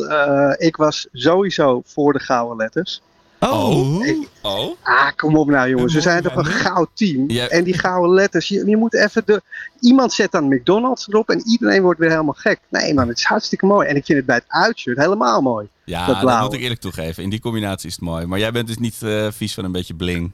ik 0.59 0.77
was 0.77 1.09
sowieso 1.13 1.83
voor 1.87 2.13
de 2.13 2.21
gouden 2.21 2.57
letters. 2.57 3.03
Oh. 3.41 4.07
Ik- 4.07 4.29
Oh? 4.43 4.77
ah, 4.83 5.09
kom 5.17 5.37
op 5.37 5.49
nou 5.49 5.69
jongens. 5.69 5.95
We 5.95 6.01
zijn 6.01 6.23
toch 6.23 6.35
een 6.37 6.45
goud 6.45 6.89
team. 6.95 7.31
Ja. 7.31 7.49
En 7.49 7.65
die 7.65 7.79
gouden 7.79 8.15
letters. 8.15 8.49
Je, 8.49 8.67
je 8.67 8.77
moet 8.77 8.95
even 8.95 9.23
de. 9.27 9.43
Iemand 9.81 10.13
zet 10.13 10.31
dan 10.33 10.49
McDonald's 10.49 11.09
erop 11.09 11.29
en 11.31 11.43
iedereen 11.47 11.83
wordt 11.83 12.01
weer 12.01 12.11
helemaal 12.11 12.35
gek. 12.39 12.59
Nee 12.69 12.95
man, 12.95 13.09
het 13.09 13.19
is 13.19 13.25
hartstikke 13.25 13.67
mooi. 13.67 13.89
En 13.89 13.97
ik 13.97 14.05
vind 14.05 14.19
het 14.19 14.27
bij 14.27 14.37
het 14.37 14.45
uitshirt 14.49 14.99
helemaal 14.99 15.41
mooi. 15.43 15.69
Ja, 15.85 16.21
Dat 16.21 16.41
moet 16.43 16.53
ik 16.53 16.61
eerlijk 16.61 16.81
toegeven. 16.81 17.23
In 17.23 17.31
die 17.31 17.41
combinatie 17.41 17.89
is 17.89 17.95
het 17.95 18.05
mooi. 18.05 18.27
Maar 18.27 18.39
jij 18.39 18.53
bent 18.53 18.67
dus 18.67 18.79
niet 18.79 19.03
eh, 19.03 19.27
vies 19.31 19.55
van 19.55 19.65
een 19.65 19.73
beetje 19.73 19.95
bling. 19.95 20.33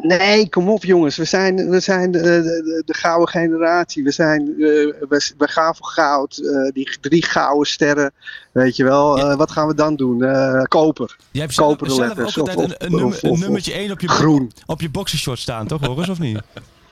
Nee, 0.00 0.48
kom 0.48 0.68
op 0.68 0.84
jongens. 0.84 1.16
We 1.16 1.24
zijn, 1.24 1.70
we 1.70 1.80
zijn 1.80 2.10
de, 2.10 2.20
de, 2.20 2.82
de 2.86 2.94
gouden 2.94 3.28
generatie. 3.28 4.04
We, 4.04 4.10
zijn, 4.10 4.40
eh, 4.40 4.56
we, 5.08 5.32
we 5.38 5.48
gaan 5.48 5.76
voor 5.76 5.86
goud. 5.86 6.36
Eh, 6.38 6.72
die 6.72 6.96
drie 7.00 7.24
gouden 7.24 7.66
sterren. 7.66 8.12
Weet 8.52 8.76
je 8.76 8.84
wel. 8.84 9.18
Eh, 9.18 9.36
wat 9.36 9.50
gaan 9.50 9.66
we 9.66 9.74
dan 9.74 9.96
doen? 9.96 10.22
Eh, 10.24 10.62
koper. 10.62 11.16
Jij 11.30 11.42
hebt 11.42 11.54
zelf, 11.54 11.68
Koperen 11.70 11.94
zelf 11.94 12.10
ook 12.10 12.16
letters, 12.16 12.38
altijd 12.38 12.56
of- 12.56 12.64
een, 12.64 12.70
een, 12.78 12.86
of- 12.94 12.98
nummer, 13.00 13.16
of- 13.16 13.22
een 13.22 13.30
of- 13.30 13.38
nummertje 13.40 13.72
1 13.72 13.90
op 13.90 14.00
je, 14.00 14.08
Groen. 14.08 14.52
op 14.66 14.80
je 14.80 14.90
boxershort 14.90 15.38
staan, 15.38 15.66
toch 15.66 15.86
Horus, 15.86 16.08
of 16.08 16.18
niet? 16.18 16.40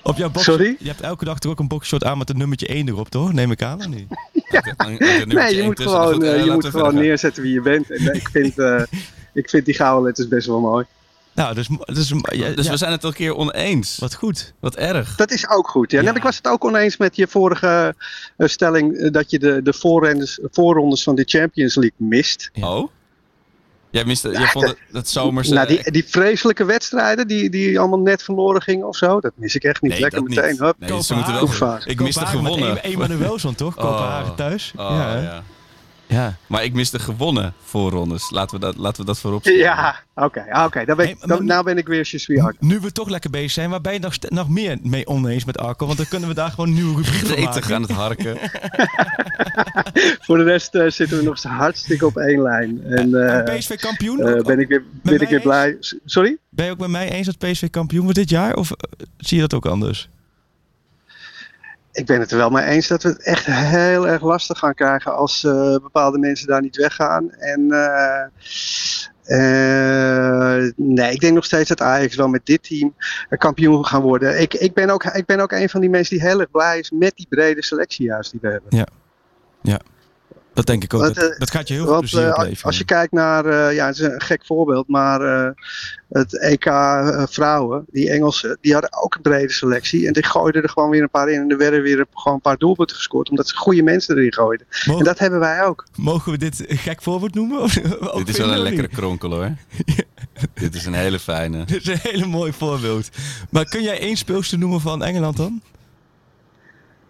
Op 0.03 0.17
jouw 0.17 0.31
box, 0.31 0.45
Sorry? 0.45 0.77
Je 0.79 0.89
hebt 0.89 1.01
elke 1.01 1.25
dag 1.25 1.39
toch 1.39 1.53
ook 1.53 1.59
een 1.59 1.69
boxershort 1.69 2.05
aan 2.05 2.19
met 2.19 2.31
een 2.31 2.39
nummertje 2.39 2.67
1 2.67 2.89
erop, 2.89 3.09
toch? 3.09 3.33
Neem 3.33 3.51
ik 3.51 3.63
aan, 3.63 3.79
of 3.79 3.89
niet? 3.89 4.07
Nee, 5.27 5.55
je 5.57 5.63
moet 5.65 5.81
gewoon, 5.81 6.45
je 6.45 6.51
moet 6.53 6.65
gewoon 6.65 6.95
neerzetten 6.95 7.43
wie 7.43 7.53
je 7.53 7.61
bent. 7.61 7.91
En 7.91 8.15
ik 8.15 8.29
vind, 8.29 8.59
eh, 8.59 8.83
ik 9.33 9.51
vind 9.51 9.65
die 9.65 9.75
gouden 9.75 10.05
letters 10.05 10.29
best 10.29 10.47
wel 10.47 10.61
mooi. 10.61 10.85
Nou, 11.37 11.55
dus, 11.55 11.69
dus, 11.85 12.13
ja, 12.23 12.51
Dus 12.51 12.65
ja, 12.65 12.71
we 12.71 12.77
zijn 12.77 12.93
het 12.93 13.05
een 13.05 13.13
keer 13.13 13.37
oneens. 13.37 13.99
wat 13.99 14.15
goed. 14.15 14.55
Wat 14.61 14.77
erg. 14.77 15.17
Dat 15.17 15.31
is 15.31 15.49
ook 15.49 15.69
goed. 15.69 15.91
Ja. 15.91 16.01
Ja. 16.03 16.15
Ik 16.15 16.23
was 16.23 16.37
het 16.37 16.49
ook 16.49 16.65
oneens 16.65 16.97
met 16.97 17.17
je 17.17 17.27
vorige 17.29 17.95
eh, 18.37 18.49
stelling 18.49 18.97
eh, 18.97 19.13
dat 19.13 19.31
je 19.31 19.39
de, 19.39 19.63
de 19.63 19.73
voorrondes, 19.73 20.39
voorrondes 20.51 21.03
van 21.03 21.15
de 21.15 21.23
Champions 21.27 21.75
League 21.75 22.07
mist. 22.09 22.51
Ja. 22.53 22.75
Oh? 22.77 22.91
Jij, 23.91 24.05
miste, 24.05 24.31
jij 24.31 24.47
vond 24.47 24.67
het, 24.67 24.79
dat 24.91 25.09
zomers... 25.09 25.49
nou, 25.49 25.67
die, 25.67 25.91
die 25.91 26.05
vreselijke 26.09 26.65
wedstrijden 26.65 27.29
die, 27.29 27.51
die 27.51 27.79
allemaal 27.79 27.99
net 27.99 28.23
verloren 28.23 28.63
gingen 28.63 28.87
of 28.89 28.97
zo, 28.97 29.21
dat 29.21 29.33
mis 29.35 29.55
ik 29.55 29.65
echt 29.65 29.83
niet. 29.83 29.93
nee, 29.93 30.01
Lekker 30.01 30.23
meteen. 30.23 30.51
niet. 30.51 30.59
Hup. 30.59 30.75
Nee, 30.79 31.03
ze 31.03 31.15
moeten 31.15 31.59
wel... 31.59 31.79
Ik 31.85 32.01
miste 32.01 32.27
gewonnen. 32.27 32.83
Emanuelson, 32.83 33.55
toch? 33.55 33.77
Oh. 33.77 33.83
Kopenhagen 33.83 34.35
thuis. 34.35 34.73
Oh, 34.77 34.85
ja? 34.91 35.43
Ja. 36.07 36.37
Maar 36.47 36.65
ik 36.65 36.73
miste 36.73 36.99
gewonnen 36.99 37.55
voorrondes. 37.65 38.31
Laten 38.31 38.61
we 38.61 38.65
dat, 38.67 38.77
laten 38.77 39.01
we 39.01 39.07
dat 39.07 39.19
voorop 39.19 39.41
stellen. 39.41 39.59
Ja, 39.59 39.97
oké. 40.15 40.45
ah, 40.51 40.65
oké. 40.65 40.85
Dan 40.85 40.97
ben 40.97 41.09
ik- 41.09 41.17
dan- 41.27 41.45
nou 41.45 41.65
ben 41.65 41.79
ik 41.79 41.87
weer 41.87 42.09
je 42.27 42.41
hard. 42.41 42.61
Nu 42.61 42.81
we 42.81 42.93
toch 42.93 43.09
lekker 43.09 43.31
bezig 43.31 43.51
zijn, 43.51 43.71
waar 43.71 43.81
ben 43.81 43.93
je 43.93 43.99
nog, 43.99 44.15
nog 44.29 44.49
meer 44.49 44.79
mee 44.83 45.07
oneens 45.07 45.45
met 45.45 45.59
Arco? 45.59 45.87
Want 45.87 45.99
dan 45.99 46.09
kunnen 46.09 46.29
we 46.29 46.35
daar 46.35 46.51
gewoon 46.51 46.73
nieuwe 46.73 46.97
rubriek 46.97 47.15
van 47.15 47.29
Gretig 47.29 47.45
maken. 47.55 47.75
aan 47.75 47.83
het 47.83 47.91
harken. 47.91 48.37
Voor 50.27 50.37
de 50.37 50.43
rest 50.45 50.75
eh, 50.75 50.89
zitten 50.91 51.19
we 51.19 51.25
nog 51.25 51.39
steeds 51.39 51.55
hartstikke 51.55 52.07
op 52.07 52.17
één 52.17 52.43
lijn. 52.43 52.85
En 52.85 53.29
eh, 53.47 53.57
PSV 53.57 53.75
kampioen? 53.77 54.21
eh, 54.21 54.43
ben 54.45 54.59
ik 54.61 54.69
weer, 54.69 54.83
ben 55.03 55.21
ik 55.21 55.29
weer 55.29 55.41
blij. 55.41 55.77
Sorry? 56.05 56.37
Ben 56.51 56.65
je 56.67 56.71
ook 56.71 56.79
met 56.79 56.89
mij 56.89 57.11
eens 57.11 57.27
dat 57.27 57.39
PSV 57.39 57.71
kampioen 57.71 58.03
wordt 58.03 58.19
dit 58.19 58.29
jaar? 58.31 58.55
Of 58.55 58.71
zie 59.17 59.37
je 59.37 59.43
dat 59.43 59.55
ook 59.55 59.67
anders? 59.67 60.09
Ik 61.97 62.07
ben 62.07 62.21
het 62.21 62.31
er 62.31 62.37
wel 62.37 62.51
mee 62.51 62.65
eens 62.65 62.89
dat 62.89 63.03
we 63.03 63.09
het 63.09 63.23
echt 63.23 63.47
heel 63.47 64.09
erg 64.09 64.23
lastig 64.23 64.59
gaan 64.59 64.75
krijgen 64.75 65.17
als 65.17 65.45
eh, 65.45 65.77
bepaalde 65.83 66.19
mensen 66.19 66.47
daar 66.47 66.63
niet 66.63 66.77
weggaan. 66.77 67.31
En 67.31 67.71
eh, 67.71 68.27
eh, 69.27 70.73
nee, 70.77 71.13
ik 71.13 71.21
denk 71.21 71.35
nog 71.35 71.45
steeds 71.45 71.69
dat 71.69 71.81
Ajax 71.81 72.17
wel 72.17 72.29
met 72.29 72.47
dit 72.47 72.63
team 72.63 72.95
kampioen 73.29 73.87
gaan 73.87 74.03
worden. 74.03 74.41
Ik, 74.41 74.55
ik, 74.55 74.75
ben 74.75 74.91
ook, 74.91 75.05
ik 75.05 75.27
ben 75.27 75.41
ook 75.41 75.53
een 75.53 75.69
van 75.69 75.81
die 75.81 75.91
mensen 75.91 76.17
die 76.19 76.29
heel 76.29 76.41
erg 76.41 76.51
blij 76.51 76.79
is 76.79 76.91
met 76.91 77.17
die 77.17 77.27
brede 77.29 77.63
selectie 77.63 78.07
juist 78.07 78.31
die 78.31 78.41
we 78.41 78.49
hebben. 78.49 78.77
Dat 80.57 80.67
denk 80.67 80.85
ik 80.85 80.95
ook. 80.95 81.01
Want, 81.01 81.15
dat, 81.15 81.33
eh, 81.33 81.39
dat 81.39 81.51
gaat 81.51 81.69
je 81.69 81.75
heel 81.75 81.87
veel 81.87 81.99
plezier 81.99 82.23
eh, 82.23 82.29
opleveren. 82.29 82.63
als 82.65 82.79
je 82.79 82.85
kijkt 82.85 83.13
naar, 83.13 83.45
eh, 83.45 83.75
ja, 83.75 83.87
het 83.87 83.95
is 83.95 84.01
een 84.01 84.21
gek 84.21 84.47
voorbeeld, 84.47 84.89
maar 84.89 85.21
eh, 85.21 85.51
het 86.09 86.41
EK 86.41 86.65
eh, 86.65 87.23
vrouwen, 87.27 87.85
die 87.91 88.11
Engelsen, 88.11 88.59
die 88.61 88.73
hadden 88.73 89.03
ook 89.03 89.15
een 89.15 89.23
brede 89.23 89.53
selectie. 89.53 90.07
En 90.07 90.13
die 90.13 90.25
gooiden 90.25 90.63
er 90.63 90.69
gewoon 90.69 90.91
weer 90.91 91.03
een 91.03 91.11
paar 91.11 91.29
in. 91.29 91.41
En 91.41 91.51
er 91.51 91.57
werden 91.57 91.83
weer 91.83 92.07
gewoon 92.15 92.35
een 92.35 92.41
paar 92.41 92.57
doelpunten 92.57 92.97
gescoord, 92.97 93.31
omdat 93.31 93.49
ze 93.49 93.57
goede 93.57 93.83
mensen 93.83 94.17
erin 94.17 94.33
gooiden. 94.33 94.67
Mogen, 94.87 95.01
En 95.01 95.05
dat 95.07 95.19
hebben 95.19 95.39
wij 95.39 95.65
ook. 95.65 95.87
mogen 95.97 96.33
we 96.33 96.39
dit 96.39 96.71
een 96.71 96.77
gek 96.79 97.03
voorbeeld 97.03 97.35
noemen? 97.35 97.61
Of, 97.61 97.77
of 98.01 98.19
Dit 98.19 98.29
is 98.29 98.39
wel 98.39 98.53
een 98.53 98.59
lekkere 98.59 98.89
kronkel 98.89 99.31
hoor. 99.31 99.51
Dit 100.55 100.75
is 100.75 100.87
een 100.87 100.95
hele 100.95 101.19
fijne. 101.19 101.65
Dit 101.65 101.81
is 101.81 101.87
een 101.87 102.11
hele 102.11 102.27
mooi 102.27 102.53
voorbeeld. 102.53 103.09
Maar 103.51 103.65
kun 103.65 103.83
jij 103.83 104.01
één 104.01 104.17
speelster 104.17 104.59
noemen 104.59 104.81
van 104.81 105.03
Engeland 105.03 105.37
dan? 105.37 105.63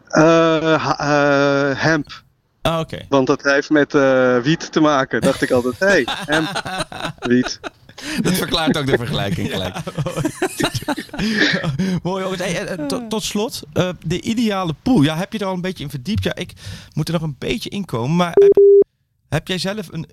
Eh, 0.08 0.74
eh, 0.74 1.78
hemp, 1.78 2.24
Ah, 2.66 2.78
oké. 2.80 2.98
want 3.16 3.26
dat 3.26 3.42
heeft 3.42 3.70
met 3.70 3.94
eh, 3.94 4.38
wiet 4.38 4.72
te 4.72 4.80
maken. 4.80 5.20
Dacht 5.20 5.42
ik 5.42 5.50
altijd, 5.50 5.78
hé, 5.78 5.86
hey, 5.86 6.06
hemp, 6.26 6.62
wiet. 7.32 7.60
Dat 8.22 8.32
verklaart 8.32 8.78
ook 8.78 8.86
de 8.86 8.96
vergelijking 8.96 9.50
gelijk. 9.54 9.76
Mooi 12.02 12.22
jongens. 12.22 12.42
Hey, 12.42 12.76
tot, 12.86 13.10
tot 13.10 13.22
slot, 13.22 13.62
eh, 13.72 13.88
de 14.06 14.20
ideale 14.20 14.74
pool. 14.82 15.02
Ja, 15.02 15.16
heb 15.16 15.32
je 15.32 15.38
er 15.38 15.46
al 15.46 15.54
een 15.54 15.60
beetje 15.60 15.84
in 15.84 15.90
verdiept? 15.90 16.24
Ja, 16.24 16.34
ik 16.34 16.52
moet 16.92 17.08
er 17.08 17.14
nog 17.14 17.22
een 17.22 17.36
beetje 17.38 17.70
in 17.70 17.84
komen. 17.84 18.16
Maar 18.16 18.32
heb, 18.34 18.56
heb 19.28 19.48
jij 19.48 19.58
zelf 19.58 19.92
een... 19.92 20.08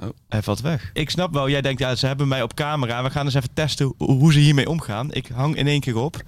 Oh, 0.00 0.08
hij 0.28 0.42
valt 0.42 0.60
weg. 0.60 0.90
Ik 0.92 1.10
snap 1.10 1.32
wel, 1.32 1.48
jij 1.48 1.60
denkt, 1.60 1.80
ja, 1.80 1.94
ze 1.94 2.06
hebben 2.06 2.28
mij 2.28 2.42
op 2.42 2.54
camera. 2.54 3.02
We 3.02 3.10
gaan 3.10 3.24
eens 3.24 3.34
even 3.34 3.54
testen 3.54 3.94
ho- 3.98 4.06
hoe 4.14 4.32
ze 4.32 4.38
hiermee 4.38 4.68
omgaan. 4.68 5.12
Ik 5.12 5.26
hang 5.34 5.56
in 5.56 5.66
één 5.66 5.80
keer 5.80 5.96
op. 5.96 6.22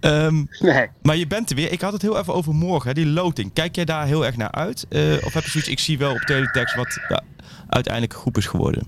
Ehm, 0.00 0.44
Nee. 0.58 0.88
maar 1.02 1.16
je 1.16 1.26
bent 1.26 1.50
er 1.50 1.56
weer. 1.56 1.72
Ik 1.72 1.80
had 1.80 1.92
het 1.92 2.02
heel 2.02 2.18
even 2.18 2.34
over 2.34 2.54
morgen, 2.54 2.88
hè, 2.88 2.94
die 2.94 3.06
loting. 3.06 3.52
Kijk 3.52 3.74
jij 3.74 3.84
daar 3.84 4.06
heel 4.06 4.26
erg 4.26 4.36
naar 4.36 4.50
uit? 4.50 4.86
Eh, 4.88 5.00
of 5.24 5.32
heb 5.34 5.42
je 5.44 5.50
zoiets, 5.50 5.70
ik 5.70 5.78
zie 5.78 5.98
wel 5.98 6.12
op 6.12 6.20
teletext 6.20 6.74
wat 6.74 6.98
ja, 7.08 7.22
uiteindelijk 7.68 8.14
groep 8.14 8.36
is 8.36 8.46
geworden. 8.46 8.86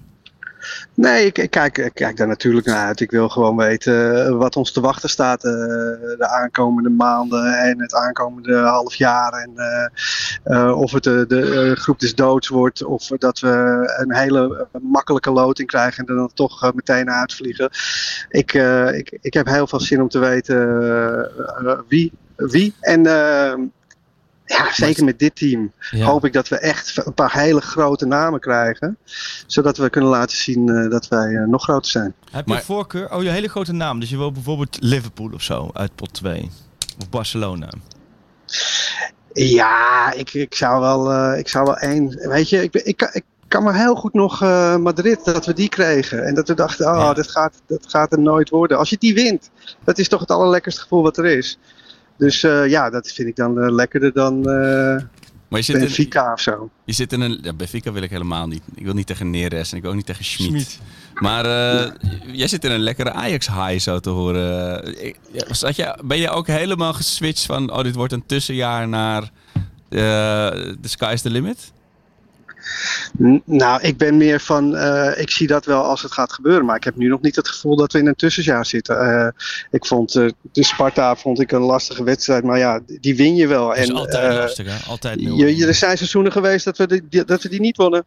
Nee, 0.95 1.27
ik, 1.27 1.51
kijk, 1.51 1.79
ik 1.79 1.95
kijk 1.95 2.17
daar 2.17 2.27
natuurlijk 2.27 2.67
naar 2.67 2.87
uit. 2.87 3.01
Ik 3.01 3.11
wil 3.11 3.29
gewoon 3.29 3.57
weten 3.57 4.39
wat 4.39 4.57
ons 4.57 4.73
te 4.73 4.81
wachten 4.81 5.09
staat 5.09 5.45
eh, 5.45 5.53
de 6.19 6.29
aankomende 6.29 6.89
maanden 6.89 7.59
en 7.59 7.81
het 7.81 7.95
aankomende 7.95 8.57
half 8.57 8.95
jaar. 8.95 9.33
En 9.33 9.53
eh, 9.57 9.87
eh, 10.45 10.79
of 10.79 10.93
het 10.93 11.03
de, 11.05 11.73
groep 11.79 12.01
des 12.01 12.15
doods 12.15 12.49
wordt 12.49 12.85
of 12.85 13.07
dat 13.07 13.41
we 13.41 13.83
een 13.97 14.15
hele 14.15 14.67
makkelijke 14.83 15.31
loting 15.31 15.69
krijgen 15.69 16.05
en 16.05 16.15
er 16.15 16.21
dan 16.21 16.31
toch 16.35 16.73
meteen 16.75 17.11
uitvliegen. 17.11 17.71
Ik, 18.29 18.53
ik, 18.93 19.19
ik 19.21 19.35
heb 19.35 19.47
heel 19.47 19.67
veel 19.67 19.81
zin 19.81 20.03
om 20.03 20.09
te 20.09 20.19
weten 20.19 21.85
wie. 21.89 22.13
wie. 22.37 22.75
En 22.81 23.03
ja, 24.59 24.73
zeker 24.73 25.05
met 25.05 25.19
dit 25.19 25.37
team 25.37 25.73
Ja. 25.91 26.05
hoop 26.07 26.25
ik 26.25 26.33
dat 26.33 26.49
we 26.49 26.59
echt 26.59 27.07
een 27.07 27.15
paar 27.15 27.33
hele 27.39 27.61
grote 27.61 28.07
namen 28.07 28.41
krijgen. 28.41 28.97
Zodat 29.47 29.77
we 29.77 29.91
kunnen 29.91 30.11
laten 30.11 30.37
zien 30.37 30.69
eh, 30.69 30.91
dat 30.91 31.09
wij 31.09 31.35
eh, 31.37 31.45
nog 31.47 31.63
groter 31.63 31.91
zijn. 31.91 32.15
Heb 32.31 32.47
je 32.47 32.53
Maar- 32.53 32.63
voorkeur? 32.63 33.13
Oh, 33.15 33.23
je 33.23 33.29
hele 33.29 33.49
grote 33.49 33.73
naam. 33.73 34.01
Dus 34.01 34.11
je 34.11 34.17
wil 34.17 34.33
bijvoorbeeld 34.33 34.77
Liverpool 34.81 35.31
of 35.35 35.43
zo 35.43 35.71
uit 35.73 35.95
pot 35.95 36.13
2. 36.15 36.51
Of 37.01 37.09
Barcelona. 37.11 37.69
Ja, 39.33 40.13
ik, 40.13 40.33
ik, 40.35 40.55
zou, 40.55 40.81
wel, 40.81 41.11
eh, 41.13 41.39
ik 41.39 41.49
zou 41.49 41.65
wel 41.65 41.77
één. 41.77 42.29
Weet 42.29 42.49
je, 42.49 42.63
ik, 42.63 42.75
ik, 42.75 42.97
kan- 42.97 43.11
ik 43.13 43.25
kan 43.49 43.63
me 43.63 43.73
heel 43.75 43.95
goed 43.95 44.13
nog 44.13 44.43
eh, 44.43 44.77
Madrid, 44.77 45.25
dat 45.25 45.47
we 45.47 45.53
die 45.55 45.69
kregen. 45.69 46.25
En 46.27 46.35
dat 46.35 46.49
we 46.49 46.55
dachten, 46.55 46.87
oh, 46.91 46.97
Ja. 46.97 47.13
dat, 47.13 47.31
gaat, 47.31 47.63
dat 47.67 47.85
gaat 47.89 48.13
er 48.13 48.21
nooit 48.21 48.49
worden. 48.49 48.79
Als 48.79 48.91
je 48.91 48.97
die 48.99 49.15
wint, 49.15 49.51
dat 49.85 49.99
is 49.99 50.09
toch 50.09 50.21
het 50.21 50.31
allerlekkerste 50.31 50.81
gevoel 50.81 51.03
wat 51.03 51.17
er 51.17 51.25
is. 51.27 51.59
Dus 52.17 52.43
eh, 52.43 52.69
ja, 52.69 52.91
dat 52.91 53.09
vind 53.13 53.29
ik 53.29 53.37
dan 53.37 53.61
eh, 53.61 53.71
lekkerder 53.73 54.13
dan 54.13 54.39
eh 54.49 55.03
Maar 55.49 55.61
je 55.61 55.63
zit, 55.63 55.77
in, 55.99 56.23
of 56.33 56.41
zo. 56.41 56.71
je 56.85 56.93
zit 56.93 57.13
in 57.13 57.21
een... 57.21 57.39
Ja, 57.43 57.53
Benfica 57.53 57.93
wil 57.93 58.03
ik 58.03 58.11
helemaal 58.11 58.47
niet. 58.47 58.63
Ik 58.75 58.85
wil 58.85 58.95
niet 58.95 59.07
tegen 59.07 59.31
Neres 59.31 59.71
en 59.71 59.77
ik 59.77 59.83
wil 59.83 59.91
ook 59.91 59.97
niet 59.97 60.07
tegen 60.07 60.25
Schmid. 60.25 60.49
Schmid. 60.51 60.79
Maar 61.15 61.45
eh, 61.47 61.91
jij 62.33 62.49
zit 62.49 62.65
in 62.65 62.71
een 62.71 62.81
lekkere 62.81 63.13
Ajax-high 63.13 63.79
zo 63.79 63.99
te 64.01 64.11
horen. 64.11 65.05
Ik- 65.05 65.17
ja, 65.33 65.55
zat 65.55 65.77
je, 65.77 65.99
ben 66.05 66.19
je 66.19 66.31
ook 66.31 66.47
helemaal 66.47 66.93
geswitcht 66.93 67.47
van... 67.47 67.71
Oh, 67.73 67.83
dit 67.83 67.95
wordt 67.95 68.13
een 68.13 68.27
tussenjaar 68.27 68.89
naar... 68.89 69.23
eh 69.23 69.29
the 70.81 70.89
sky's 70.89 71.23
the 71.23 71.31
limit? 71.31 71.73
Nou, 73.45 73.83
ik 73.83 73.97
ben 73.97 74.17
meer 74.17 74.41
van, 74.41 74.77
eh, 74.77 75.21
ik 75.21 75.31
zie 75.31 75.47
dat 75.47 75.65
wel 75.65 75.83
als 75.85 76.03
het 76.03 76.13
gaat 76.13 76.33
gebeuren, 76.33 76.65
maar 76.65 76.77
ik 76.77 76.85
heb 76.85 76.97
nu 76.97 77.09
nog 77.09 77.21
niet 77.21 77.37
het 77.37 77.49
gevoel 77.49 77.77
dat 77.77 77.93
we 77.93 77.99
in 77.99 78.07
een 78.07 78.15
tussenjaar 78.15 78.67
zitten. 78.67 78.99
Eh, 79.01 79.29
ik 79.71 79.87
vond 79.87 80.15
eh, 80.15 80.29
de 80.53 80.65
Sparta 80.65 81.17
vond 81.17 81.41
ik 81.41 81.53
een 81.53 81.61
lastige 81.61 82.05
wedstrijd, 82.05 82.45
maar 82.45 82.59
ja, 82.59 82.81
die 83.01 83.17
win 83.17 83.35
je 83.35 83.47
wel. 83.47 83.69
Dat 83.69 83.77
is 83.77 83.89
en 83.89 83.95
altijd 83.95 84.33
eh, 84.33 84.39
lastig, 84.39 84.67
hè? 84.67 84.87
Altijd 84.91 85.21
je, 85.21 85.57
je- 85.57 85.67
er 85.67 85.75
zijn 85.75 85.97
seizoenen 85.97 86.33
geweest 86.33 86.65
dat 86.65 86.79
we 86.79 86.87
die, 86.87 87.03
die- 87.09 87.25
dat 87.25 87.43
we 87.43 87.49
die 87.49 87.61
niet 87.61 87.77
wonnen. 87.77 88.05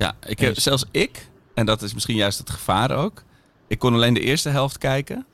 Ja, 0.00 0.14
ik 0.26 0.38
heb, 0.38 0.60
zelfs 0.60 0.84
ik, 0.90 1.26
en 1.54 1.66
dat 1.66 1.82
is 1.82 1.94
misschien 1.94 2.16
juist 2.16 2.38
het 2.38 2.50
gevaar 2.50 2.90
ook. 2.96 3.22
Ik 3.66 3.78
kon 3.78 3.94
alleen 3.94 4.14
de 4.14 4.20
eerste 4.20 4.48
helft 4.48 4.78
kijken. 4.78 5.26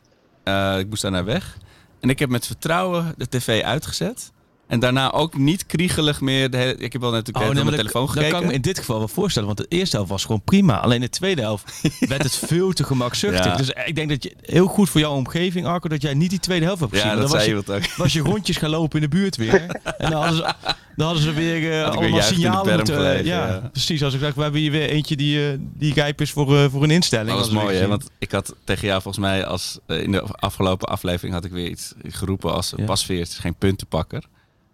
Eh, 0.45 0.79
ik 0.79 0.89
moest 0.89 1.03
daarna 1.03 1.25
weg. 1.25 1.57
En 2.01 2.09
ik 2.11 2.19
heb 2.19 2.29
met 2.29 2.47
vertrouwen 2.47 3.15
de 3.17 3.29
tv 3.29 3.63
uitgezet. 3.63 4.33
En 4.67 4.81
daarna 4.81 5.13
ook 5.13 5.37
niet 5.37 5.67
kriegelig 5.67 6.21
meer. 6.21 6.51
De 6.51 6.57
hele, 6.57 6.77
ik 6.77 6.93
heb 6.93 7.01
wel 7.03 7.11
natuurlijk 7.11 7.47
Oh, 7.47 7.53
nee, 7.55 7.65
mijn 7.65 7.77
telefoon 7.77 8.07
dat 8.07 8.15
kan 8.15 8.23
ik 8.23 8.29
gekeken. 8.29 8.49
me 8.49 8.55
in 8.55 8.61
dit 8.61 8.79
geval 8.79 8.99
wel 8.99 9.09
voorstellen. 9.09 9.49
Want 9.49 9.59
de 9.61 9.77
eerste 9.77 9.97
helft 9.97 10.11
was 10.11 10.25
gewoon 10.25 10.43
prima. 10.45 10.79
Alleen 10.81 11.01
de 11.01 11.09
tweede 11.09 11.41
helft 11.41 11.81
werd 12.09 12.23
het 12.23 12.37
veel 12.37 12.73
te 12.73 12.85
gemakzuchtig. 12.85 13.45
Ja. 13.45 13.57
Dus 13.57 13.71
ik 13.85 13.95
denk 13.95 14.09
dat 14.09 14.23
je 14.23 14.37
heel 14.41 14.67
goed 14.67 14.91
voor 14.91 15.01
jouw 15.01 15.15
omgeving, 15.15 15.67
Arco, 15.67 15.89
dat 15.89 16.03
jij 16.03 16.15
niet 16.15 16.31
die 16.31 16.39
tweede 16.41 16.65
helft 16.65 16.81
hebt 16.81 16.93
gezien. 16.93 17.09
Ja, 17.09 17.17
dat 17.17 17.31
was 17.31 17.45
je 17.45 17.57
ook. 17.57 17.95
was 17.97 18.13
je 18.13 18.21
rondjes 18.21 18.57
gaan 18.57 18.71
lopen 18.71 19.03
in 19.03 19.11
de 19.11 19.17
buurt 19.17 19.37
weer. 19.37 19.55
en 19.99 20.11
dan 20.11 20.23
hadden 20.23 20.37
ze, 20.37 20.55
dan 20.97 21.07
hadden 21.07 21.23
ze 21.23 21.33
weer 21.33 21.55
eh, 21.55 21.61
weer 21.63 21.85
allemaal 21.85 22.11
de 22.19 22.23
signalen 22.23 22.75
moeten... 22.77 22.95
gelegen, 22.95 23.25
ja, 23.25 23.47
ja. 23.47 23.69
precies. 23.73 24.03
Als 24.03 24.15
ik 24.15 24.21
dacht, 24.21 24.37
we 24.37 24.43
hebben 24.43 24.61
hier 24.61 24.71
weer 24.71 24.89
eentje 24.89 25.17
die, 25.17 25.51
eh, 25.51 25.59
die 25.59 25.95
rijp 25.95 26.21
is 26.21 26.31
voor, 26.31 26.59
eh, 26.59 26.65
voor 26.71 26.83
een 26.83 26.91
instelling. 26.91 27.29
Dat 27.29 27.39
was 27.39 27.51
mooi, 27.51 27.77
hè? 27.77 27.87
Want 27.87 28.11
ik 28.19 28.31
had 28.33 28.55
tegen 28.65 28.87
jou 28.89 29.03
volgens 29.03 29.25
mij 29.25 29.47
als 29.47 29.79
eh, 29.87 30.03
in 30.03 30.13
de 30.13 30.23
afgelopen 30.23 30.89
aflevering 30.89 31.35
had 31.35 31.45
ik 31.45 31.53
weer 31.53 31.69
iets 31.69 31.95
geroepen 32.09 32.53
als 32.53 32.73
Ja. 32.77 32.85
pasveer, 32.85 33.19
het 33.21 33.29
is 33.29 33.39
geen 33.39 33.55
puntenpakker. 33.55 34.23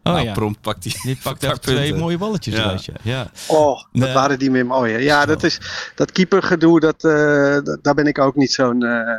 Oh 0.02 0.12
nou, 0.12 0.24
ja. 0.26 0.32
prompt 0.32 0.60
pakt 0.60 0.84
hij 0.84 0.92
Die 1.02 1.16
pakt 1.22 1.42
echt 1.44 1.62
twee 1.62 1.76
punten. 1.76 1.98
mooie 1.98 2.18
balletjes 2.18 2.54
Ja. 2.54 2.64
uit, 2.64 2.84
ja. 2.84 2.92
ja. 3.02 3.30
Oh, 3.46 3.82
Nee. 3.92 4.12
waren 4.12 4.38
die 4.38 4.50
meer 4.50 4.66
mooi. 4.66 4.92
hè? 4.92 4.98
Ja, 4.98 5.26
dat 5.26 5.42
is 5.42 5.60
dat 5.94 6.12
keepergedoe, 6.12 6.80
dat, 6.80 7.04
eh, 7.04 7.58
dat- 7.64 7.78
daar 7.82 7.94
ben 7.94 8.06
ik 8.06 8.18
ook 8.18 8.36
niet 8.36 8.52
zo'n 8.52 8.82
eh, 8.82 9.16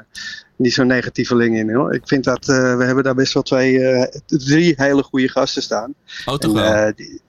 niet 0.56 0.74
zo'n 0.74 0.88
negatieveling 0.88 1.58
in. 1.58 1.74
Hoor. 1.74 1.94
Ik 1.94 2.02
vind 2.08 2.24
dat 2.24 2.50
eh, 2.50 2.78
we 2.78 2.84
hebben 2.84 3.04
daar 3.04 3.16
best 3.16 3.34
wel 3.34 3.44
twee, 3.44 3.80
eh, 3.88 4.20
drie 4.26 4.74
hele 4.78 5.04
goede 5.04 5.30
gasten 5.30 5.62
staan. 5.62 5.94
Oh, 6.26 6.36
toch 6.36 6.56
En, 6.56 6.62
wel? 6.62 6.74
eh, 6.74 6.96
die- 6.96 7.22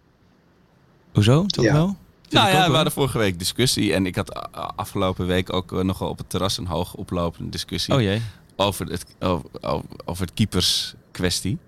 Hoezo? 1.13 1.45
Toch 1.47 1.65
Ja. 1.65 1.73
wel? 1.73 1.97
Nou 2.31 2.49
ja, 2.51 2.69
we 2.69 2.75
hadden 2.75 2.93
vorige 2.93 3.19
week 3.19 3.39
discussie. 3.39 3.93
En 3.95 4.07
ik 4.07 4.15
had 4.17 4.49
afgelopen 4.77 5.27
week 5.27 5.53
ook 5.53 5.83
nogal 5.83 6.09
op 6.09 6.19
het 6.19 6.31
terras 6.31 6.59
een 6.59 6.67
hoog 6.67 6.95
oplopende 6.95 7.51
discussie. 7.51 7.95
Oh 7.95 8.01
jee. 8.01 8.23
over 8.57 8.87
het, 8.87 9.05
over, 9.21 9.47
over- 9.61 9.85
over 10.05 10.25
het 10.25 10.35
keeperskwestie. 10.35 11.59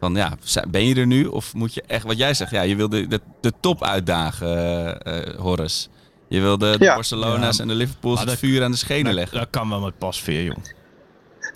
Van 0.00 0.14
ja, 0.14 0.32
ben 0.68 0.84
je 0.84 0.94
er 0.94 1.06
nu? 1.06 1.24
Of 1.24 1.54
moet 1.54 1.74
je 1.74 1.82
echt, 1.86 2.04
wat 2.04 2.18
jij 2.18 2.34
zegt, 2.34 2.50
ja, 2.50 2.62
je 2.62 2.76
wil 2.76 2.88
de, 2.88 3.06
de, 3.06 3.20
de 3.40 3.52
top 3.60 3.84
uitdagen, 3.84 4.56
eh, 5.04 5.26
eh, 5.28 5.34
Horace. 5.38 5.88
Je 6.28 6.40
wil 6.40 6.58
de, 6.58 6.76
de 6.78 6.84
Ja. 6.84 6.94
Barcelona's 6.94 7.56
Ja. 7.56 7.62
en 7.62 7.68
de 7.68 7.74
Liverpools 7.74 8.18
het 8.20 8.28
dat- 8.28 8.38
vuur 8.38 8.64
aan 8.64 8.70
de 8.70 8.76
schenen 8.76 9.04
Dat, 9.04 9.14
leggen. 9.14 9.38
dat 9.38 9.48
kan 9.50 9.68
wel 9.68 9.80
met 9.80 9.98
pasveer, 9.98 10.42
jong. 10.44 10.76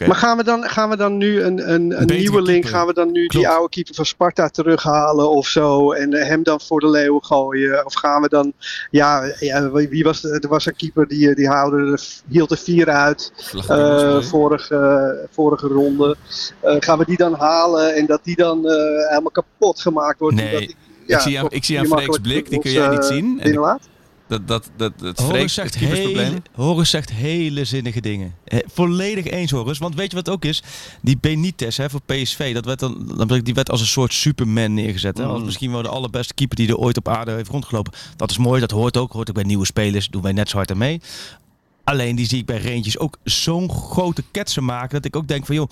Maar 0.07 0.17
gaan 0.17 0.37
we 0.37 0.45
dan, 0.45 0.65
gaan 0.65 0.89
we 0.91 0.97
dan 0.97 1.17
nu 1.17 1.43
een, 1.43 1.73
een, 1.73 1.81
een 1.83 1.89
betere 1.89 2.19
nieuwe 2.19 2.43
link, 2.43 2.63
keeper. 2.63 2.79
gaan 2.79 2.87
we 2.87 2.93
dan 2.93 3.13
nu 3.13 3.27
Klopt. 3.27 3.33
die 3.33 3.49
oude 3.55 3.69
keeper 3.69 3.95
van 3.95 4.07
Sparta 4.07 4.49
terughalen 4.49 5.31
of 5.31 5.47
zo 5.47 5.93
en 5.93 6.13
eh, 6.13 6.27
hem 6.27 6.43
dan 6.43 6.61
voor 6.61 6.81
de 6.81 6.91
leeuw 6.91 7.19
gooien? 7.19 7.85
Of 7.87 7.95
gaan 7.95 8.23
we 8.23 8.29
dan, 8.29 8.53
ja, 8.91 9.23
ja 9.41 9.71
wie 9.71 10.05
was, 10.05 10.21
de- 10.21 10.39
er 10.43 10.49
was 10.49 10.67
een 10.67 10.77
keeper 10.77 11.09
die, 11.09 11.35
die 11.35 11.49
haalde 11.49 11.99
hield 12.29 12.51
er 12.51 12.59
vier 12.59 12.89
uit 12.89 13.33
eh 13.69 14.21
vorige, 14.23 15.29
vorige 15.31 15.67
ronde. 15.67 16.17
Eh, 16.61 16.77
gaan 16.79 16.99
we 16.99 17.05
die 17.05 17.17
dan 17.17 17.35
halen 17.35 17.95
en 17.95 18.07
dat 18.07 18.21
die 18.23 18.37
dan 18.37 18.67
eh, 18.69 19.09
helemaal 19.09 19.31
kapot 19.33 19.81
gemaakt 19.81 20.19
wordt? 20.19 20.37
Nee. 20.37 20.77
Ik 21.07 21.19
zie 21.21 21.39
aan- 21.41 21.47
ik 21.51 21.65
zie 21.65 21.79
aan 21.79 21.87
Freek's 21.87 22.19
blik, 22.19 22.51
die 22.51 22.59
kun 22.61 22.71
jij 22.73 22.89
niet 22.89 22.99
eh, 22.99 23.05
zien. 23.07 23.41
En 23.41 23.53
dat, 24.33 24.49
dat, 24.49 24.71
dat, 24.77 24.93
het 25.01 25.19
Horus 25.19 25.41
het 25.41 25.51
zegt, 25.51 25.75
hele, 25.75 26.43
Horus 26.53 26.91
zegt 26.91 27.11
hele 27.13 27.65
zinnige 27.65 28.01
dingen. 28.01 28.35
Volledig 28.67 29.27
eens, 29.27 29.51
Horus. 29.51 29.79
Want 29.79 29.95
weet 29.95 30.11
je 30.11 30.17
wat 30.17 30.31
ook 30.31 30.45
is? 30.45 30.63
Die 31.03 31.19
Benitez 31.21 31.77
hè, 31.77 31.91
voor 31.91 32.01
PSV, 32.07 32.55
dat 32.55 32.65
werd 32.65 32.79
dan, 32.79 33.41
die 33.43 33.55
werd 33.55 33.71
als 33.71 33.81
een 33.81 33.87
soort 33.87 34.13
superman 34.13 34.75
neergezet. 34.75 35.19
Hè? 35.19 35.25
Als 35.25 35.39
Mm. 35.39 35.45
misschien 35.45 35.73
wel 35.73 35.83
de 35.83 35.89
allerbeste 35.89 36.35
keeper 36.35 36.57
die 36.57 36.69
er 36.69 36.77
ooit 36.77 36.97
op 36.97 37.09
aarde 37.09 37.31
heeft 37.31 37.51
rondgelopen. 37.51 37.93
Dat 38.17 38.31
is 38.31 38.39
mooi, 38.39 38.61
dat 38.61 38.71
hoort 38.71 38.97
ook. 38.97 39.13
Hoort 39.13 39.29
ook 39.29 39.35
bij 39.35 39.45
nieuwe 39.45 39.67
spelers. 39.67 40.09
Doen 40.09 40.23
wij 40.23 40.33
net 40.33 40.49
zo 40.49 40.57
hard 40.57 40.71
aan 40.71 40.79
mee. 40.79 41.01
Alleen 41.85 42.17
die 42.17 42.27
zie 42.27 42.39
ik 42.39 42.47
bij 42.47 42.63
Rangers 42.63 42.99
ook 42.99 43.17
zo'n 43.25 43.71
grote 43.71 44.25
ketsen 44.31 44.65
maken. 44.65 44.91
Dat 44.91 45.05
ik 45.05 45.17
ook 45.17 45.29
denk 45.29 45.47
van 45.47 45.55
joh, 45.55 45.71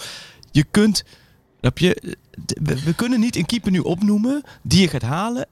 je 0.51 0.65
kunt... 0.71 1.05
Heb 1.61 1.79
je, 1.79 2.17
we, 2.63 2.83
we 2.85 2.95
kunnen 2.95 3.21
niet 3.21 3.37
een 3.37 3.47
keeper 3.47 3.71
nu 3.71 3.79
opnoemen 3.79 4.43
die 4.63 4.81
je 4.81 4.89
gaat 4.89 5.03
halen. 5.03 5.47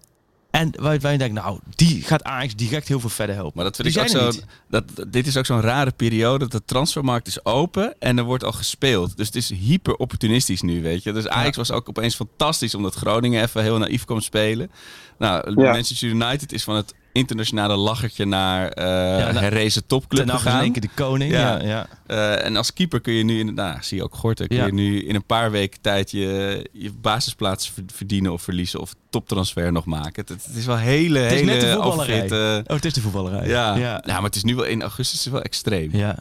En 0.58 0.72
waar, 0.80 0.98
waar 0.98 1.12
je 1.12 1.18
denkt, 1.18 1.34
nou, 1.34 1.58
die 1.74 2.02
gaat 2.02 2.22
Ajax 2.22 2.54
direct 2.54 2.88
heel 2.88 3.00
veel 3.00 3.08
verder 3.10 3.34
helpen. 3.34 3.52
Maar 3.54 3.64
dat 3.64 3.76
vind 3.76 3.88
Die 3.88 3.96
ik 3.96 4.02
ook 4.02 4.16
zijn 4.16 4.32
zo. 4.32 4.40
Dat, 4.68 4.84
dit 5.08 5.26
is 5.26 5.36
ook 5.36 5.46
zo'n 5.46 5.60
rare 5.60 5.90
periode. 5.90 6.48
De 6.48 6.64
transfermarkt 6.64 7.26
is 7.26 7.44
open 7.44 7.94
en 7.98 8.18
er 8.18 8.24
wordt 8.24 8.44
al 8.44 8.52
gespeeld. 8.52 9.16
Dus 9.16 9.26
het 9.26 9.36
is 9.36 9.48
hyper 9.50 9.94
opportunistisch 9.94 10.60
nu, 10.60 10.82
weet 10.82 11.02
je. 11.02 11.12
Dus 11.12 11.28
Ajax 11.28 11.56
was 11.56 11.70
ook 11.70 11.88
opeens 11.88 12.14
fantastisch 12.14 12.74
omdat 12.74 12.94
Groningen 12.94 13.42
even 13.42 13.62
heel 13.62 13.78
naïef 13.78 14.04
kwam 14.04 14.20
spelen. 14.20 14.70
Nou, 15.18 15.60
Ja. 15.62 15.70
Manchester 15.70 16.08
United 16.08 16.52
is 16.52 16.64
van 16.64 16.76
het 16.76 16.94
internationale 17.18 17.76
lachertje 17.76 18.24
naar 18.24 18.68
eh 18.68 18.84
nou, 18.84 19.36
herrezen 19.38 19.86
topclub 19.86 20.26
Ten 20.26 20.36
is 20.36 20.44
in 20.44 20.50
één 20.52 20.72
keer 20.72 20.80
de 20.82 20.88
koning. 20.94 21.32
Ja. 21.32 21.58
Ja, 21.60 21.66
ja. 21.66 21.86
Eh, 22.06 22.44
en 22.46 22.56
als 22.56 22.72
keeper 22.72 23.00
kun 23.00 23.12
je 23.12 23.24
nu, 23.24 23.38
in, 23.38 23.54
nou, 23.54 23.76
zie 23.80 23.96
je 23.96 24.02
ook 24.04 24.14
Gorten, 24.14 24.48
kun 24.48 24.56
Ja. 24.56 24.66
je 24.66 24.72
nu 24.72 25.02
in 25.04 25.14
een 25.14 25.24
paar 25.24 25.50
weken 25.50 25.80
tijd 25.80 26.10
je, 26.10 26.66
je 26.72 26.92
basisplaats 26.92 27.70
ver- 27.70 27.82
verdienen 27.94 28.32
of 28.32 28.42
verliezen 28.42 28.80
of 28.80 28.94
toptransfer 29.10 29.72
nog 29.72 29.84
maken. 29.84 30.24
Het, 30.26 30.28
het 30.46 30.56
is 30.56 30.66
wel 30.66 30.76
hele, 30.76 31.18
Het 31.18 31.32
is 31.32 31.38
hele 31.40 31.52
net 31.52 31.60
de 31.60 31.66
voetballerij. 31.72 32.14
overfitte- 32.14 32.62
Oh, 32.66 32.76
het 32.76 32.84
is 32.84 32.92
de 32.92 33.00
voetballerij. 33.00 33.48
ja. 33.48 33.76
ja. 33.76 34.02
Ja. 34.06 34.12
maar 34.14 34.22
het 34.22 34.36
is 34.36 34.44
nu 34.44 34.54
wel 34.56 34.64
in 34.64 34.82
augustus 34.82 35.18
is 35.26 35.32
wel 35.32 35.42
extreem. 35.42 35.88
Ja. 35.92 36.18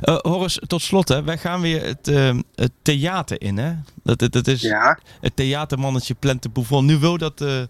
Eh, 0.00 0.16
Horus, 0.20 0.58
tot 0.66 0.82
slot, 0.82 1.08
hè. 1.08 1.22
wij 1.22 1.38
gaan 1.38 1.60
weer 1.60 1.82
het, 1.84 2.08
eh, 2.08 2.38
het 2.54 2.72
theater 2.82 3.40
in. 3.40 3.56
Hè? 3.58 3.72
Dat, 4.02 4.18
dat, 4.18 4.32
dat 4.32 4.46
is 4.46 4.60
Ja, 4.60 4.98
het 5.20 5.36
theatermannetje 5.36 6.14
Plente 6.14 6.48
Bouffon. 6.48 6.84
Nu 6.84 6.96
wil 6.98 7.18
dat 7.18 7.40
eh, 7.40 7.62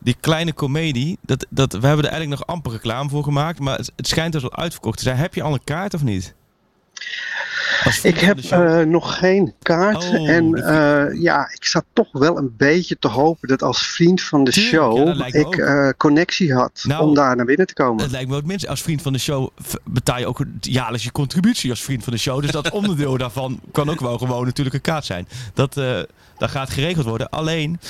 die 0.00 0.16
kleine 0.20 0.52
komedie, 0.52 1.18
dat, 1.20 1.46
dat, 1.48 1.72
we 1.72 1.86
hebben 1.86 2.04
er 2.04 2.10
eigenlijk 2.10 2.40
nog 2.40 2.56
amper 2.56 2.72
reclame 2.72 3.08
voor 3.08 3.22
gemaakt, 3.22 3.58
maar 3.58 3.76
het, 3.76 3.92
het 3.96 4.08
schijnt 4.08 4.32
dus 4.32 4.42
al 4.42 4.56
uitverkocht 4.56 4.96
te 4.96 5.02
zijn. 5.02 5.16
Heb 5.16 5.34
je 5.34 5.42
al 5.42 5.52
een 5.52 5.64
kaart 5.64 5.94
of 5.94 6.02
niet? 6.02 6.34
Ik 8.02 8.18
heb 8.18 8.38
eh, 8.38 8.80
nog 8.80 9.18
geen 9.18 9.54
kaart. 9.62 10.08
Oh, 10.08 10.28
en 10.28 10.54
eh, 10.54 11.20
ja, 11.20 11.50
ik 11.54 11.64
zat 11.64 11.84
toch 11.92 12.08
wel 12.12 12.38
een 12.38 12.54
beetje 12.56 12.98
te 12.98 13.08
hopen 13.08 13.48
dat 13.48 13.62
als 13.62 13.86
vriend 13.86 14.22
van 14.22 14.44
de 14.44 14.50
Tuurlijk, 14.50 14.74
show 14.74 15.18
dat 15.18 15.34
ik 15.34 15.56
eh, 15.56 15.88
connectie 15.96 16.54
had 16.54 16.84
Nou, 16.86 17.08
om 17.08 17.14
daar 17.14 17.36
naar 17.36 17.46
binnen 17.46 17.66
te 17.66 17.74
komen. 17.74 18.02
Het 18.02 18.12
lijkt 18.12 18.28
me 18.28 18.36
ook 18.36 18.44
minst. 18.44 18.66
Als 18.66 18.82
vriend 18.82 19.02
van 19.02 19.12
de 19.12 19.18
show 19.18 19.48
betaal 19.84 20.18
je 20.18 20.26
ook 20.26 20.44
jaarlijks 20.60 21.04
je 21.04 21.12
contributie 21.12 21.70
als 21.70 21.82
vriend 21.82 22.04
van 22.04 22.12
de 22.12 22.18
show. 22.18 22.42
Dus 22.42 22.50
dat 22.50 22.70
onderdeel 22.80 23.18
daarvan 23.18 23.60
kan 23.72 23.90
ook 23.90 24.00
wel 24.00 24.18
gewoon 24.18 24.44
natuurlijk 24.44 24.74
een 24.74 24.82
kaart 24.82 25.04
zijn. 25.04 25.28
Dat, 25.54 25.74
dat 26.38 26.50
gaat 26.50 26.70
geregeld 26.70 27.06
worden. 27.06 27.28
Alleen, 27.28 27.80